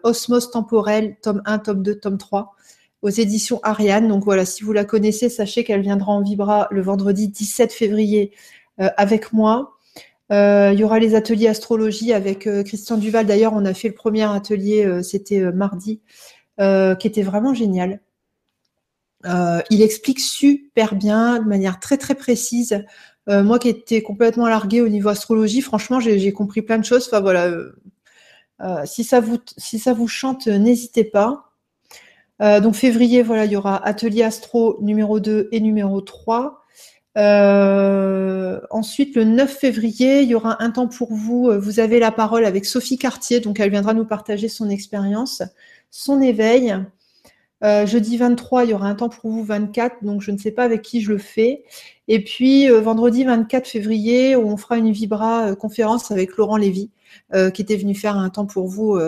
Osmos 0.04 0.52
temporel, 0.52 1.18
tome 1.22 1.42
1, 1.46 1.60
tome 1.60 1.84
2, 1.84 2.00
tome 2.00 2.18
3 2.18 2.56
aux 3.02 3.10
éditions 3.10 3.60
Ariane. 3.64 4.08
Donc 4.08 4.24
voilà, 4.24 4.46
si 4.46 4.64
vous 4.64 4.74
la 4.74 4.86
connaissez, 4.86 5.30
sachez 5.30 5.64
qu'elle 5.64 5.82
viendra 5.82 6.14
en 6.14 6.22
Vibra 6.22 6.68
le 6.72 6.82
vendredi 6.82 7.28
17 7.28 7.74
février 7.74 8.32
avec 8.78 9.34
moi. 9.34 9.74
il 10.32 10.76
y 10.78 10.84
aura 10.84 11.00
les 11.00 11.16
ateliers 11.16 11.48
astrologie 11.48 12.14
avec 12.14 12.50
Christian 12.66 12.98
Duval. 12.98 13.26
D'ailleurs, 13.26 13.54
on 13.54 13.66
a 13.66 13.74
fait 13.74 13.90
le 13.90 13.94
premier 13.94 14.24
atelier, 14.24 15.04
c'était 15.04 15.40
mardi. 15.52 16.02
Euh, 16.62 16.96
qui 16.96 17.08
était 17.08 17.22
vraiment 17.22 17.54
génial. 17.54 18.00
Euh, 19.26 19.60
il 19.70 19.82
explique 19.82 20.22
super 20.22 20.96
bien, 20.96 21.40
de 21.40 21.46
manière 21.46 21.82
très 21.82 21.98
très 21.98 22.16
précise. 22.16 22.86
Euh, 23.28 23.44
moi 23.44 23.60
qui 23.60 23.68
étais 23.68 24.02
complètement 24.02 24.48
larguée 24.48 24.80
au 24.80 24.88
niveau 24.88 25.10
astrologie, 25.10 25.60
franchement, 25.60 26.00
j'ai 26.00 26.32
compris 26.32 26.62
plein 26.62 26.78
de 26.78 26.86
choses. 26.86 27.10
Voilà, 27.12 27.52
si 28.86 29.04
ça 29.04 29.20
vous 29.20 29.38
si 29.58 29.80
ça 29.80 29.92
vous 29.92 30.08
chante, 30.08 30.48
n'hésitez 30.48 31.04
pas. 31.04 31.52
donc 32.40 32.76
février, 32.76 33.22
voilà, 33.22 33.46
il 33.46 33.52
y 33.52 33.58
aura 33.58 33.86
atelier 33.86 34.24
astro 34.24 34.78
numéro 34.82 35.20
2 35.20 35.50
et 35.52 35.60
numéro 35.60 36.00
3. 36.00 36.62
ensuite, 38.72 39.16
le 39.16 39.26
9 39.26 39.52
février, 39.52 40.22
il 40.22 40.30
y 40.30 40.36
aura 40.36 40.64
un 40.64 40.72
temps 40.72 40.88
pour 40.88 41.14
vous. 41.14 41.52
Vous 41.60 41.80
avez 41.82 42.00
la 42.00 42.12
parole 42.12 42.46
avec 42.46 42.66
Sophie 42.66 42.98
Cartier, 42.98 43.42
donc 43.42 43.60
elle 43.60 43.72
viendra 43.72 43.94
nous 43.94 44.06
partager 44.06 44.48
son 44.48 44.70
expérience 44.70 45.44
son 45.96 46.22
éveil. 46.22 46.76
Euh, 47.64 47.86
jeudi 47.86 48.18
23, 48.18 48.66
il 48.66 48.72
y 48.72 48.74
aura 48.74 48.88
un 48.90 48.96
temps 48.96 49.08
pour 49.08 49.32
vous 49.32 49.44
24, 49.44 50.04
donc 50.04 50.22
je 50.22 50.32
ne 50.32 50.38
sais 50.38 50.52
pas 50.52 50.66
avec 50.66 50.82
qui 50.82 51.00
je 51.00 51.14
le 51.14 51.18
fais. 51.18 51.64
Et 52.10 52.22
puis 52.22 52.70
euh, 52.70 52.82
vendredi 52.82 53.24
24 53.24 53.66
février, 53.66 54.36
on 54.36 54.58
fera 54.58 54.78
une 54.78 54.92
Vibra 54.92 55.48
euh, 55.48 55.56
conférence 55.56 56.12
avec 56.12 56.36
Laurent 56.36 56.58
Lévy, 56.58 56.92
qui 57.54 57.62
était 57.62 57.78
venu 57.78 57.96
faire 57.96 58.18
un 58.18 58.30
temps 58.30 58.46
pour 58.46 58.68
vous 58.68 59.00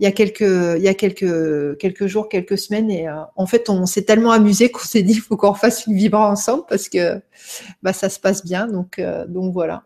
il 0.00 0.04
y 0.04 0.06
a 0.06 0.12
quelques, 0.12 0.40
il 0.40 0.82
y 0.82 0.88
a 0.88 0.94
quelques, 0.94 1.78
quelques 1.78 2.06
jours, 2.06 2.28
quelques 2.28 2.58
semaines. 2.58 2.90
Et 2.90 3.06
en 3.08 3.46
fait, 3.46 3.70
on 3.70 3.86
s'est 3.86 4.02
tellement 4.02 4.32
amusé 4.32 4.70
qu'on 4.70 4.84
s'est 4.84 5.02
dit 5.02 5.14
qu'il 5.14 5.22
faut 5.22 5.36
qu'on 5.36 5.54
fasse 5.54 5.86
une 5.86 5.94
Vibra 5.94 6.30
ensemble 6.30 6.64
parce 6.68 6.88
que 6.88 7.20
bah, 7.82 7.92
ça 7.92 8.08
se 8.08 8.18
passe 8.18 8.44
bien. 8.44 8.66
Donc, 8.66 9.00
donc 9.28 9.52
voilà. 9.52 9.84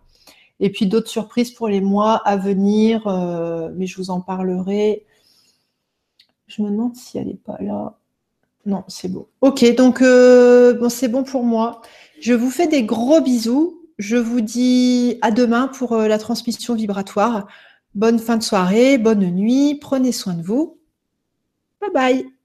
Et 0.60 0.70
puis 0.70 0.86
d'autres 0.86 1.08
surprises 1.08 1.50
pour 1.50 1.68
les 1.68 1.82
mois 1.82 2.16
à 2.24 2.36
venir, 2.36 3.06
mais 3.74 3.86
je 3.86 3.96
vous 3.98 4.10
en 4.10 4.20
parlerai 4.20 5.04
je 6.52 6.62
me 6.62 6.70
demande 6.70 6.96
si 6.96 7.18
elle 7.18 7.26
n'est 7.28 7.34
pas 7.34 7.56
là. 7.60 7.96
Non, 8.66 8.84
c'est 8.88 9.08
bon. 9.08 9.26
Ok, 9.40 9.64
donc 9.74 10.02
euh, 10.02 10.74
bon, 10.74 10.88
c'est 10.88 11.08
bon 11.08 11.24
pour 11.24 11.44
moi. 11.44 11.82
Je 12.20 12.32
vous 12.32 12.50
fais 12.50 12.68
des 12.68 12.84
gros 12.84 13.20
bisous. 13.20 13.80
Je 13.98 14.16
vous 14.16 14.40
dis 14.40 15.18
à 15.22 15.30
demain 15.30 15.68
pour 15.68 15.94
euh, 15.94 16.08
la 16.08 16.18
transmission 16.18 16.74
vibratoire. 16.74 17.46
Bonne 17.94 18.18
fin 18.18 18.36
de 18.36 18.42
soirée, 18.42 18.98
bonne 18.98 19.30
nuit, 19.30 19.78
prenez 19.80 20.12
soin 20.12 20.34
de 20.34 20.42
vous. 20.42 20.78
Bye 21.80 21.90
bye. 21.92 22.41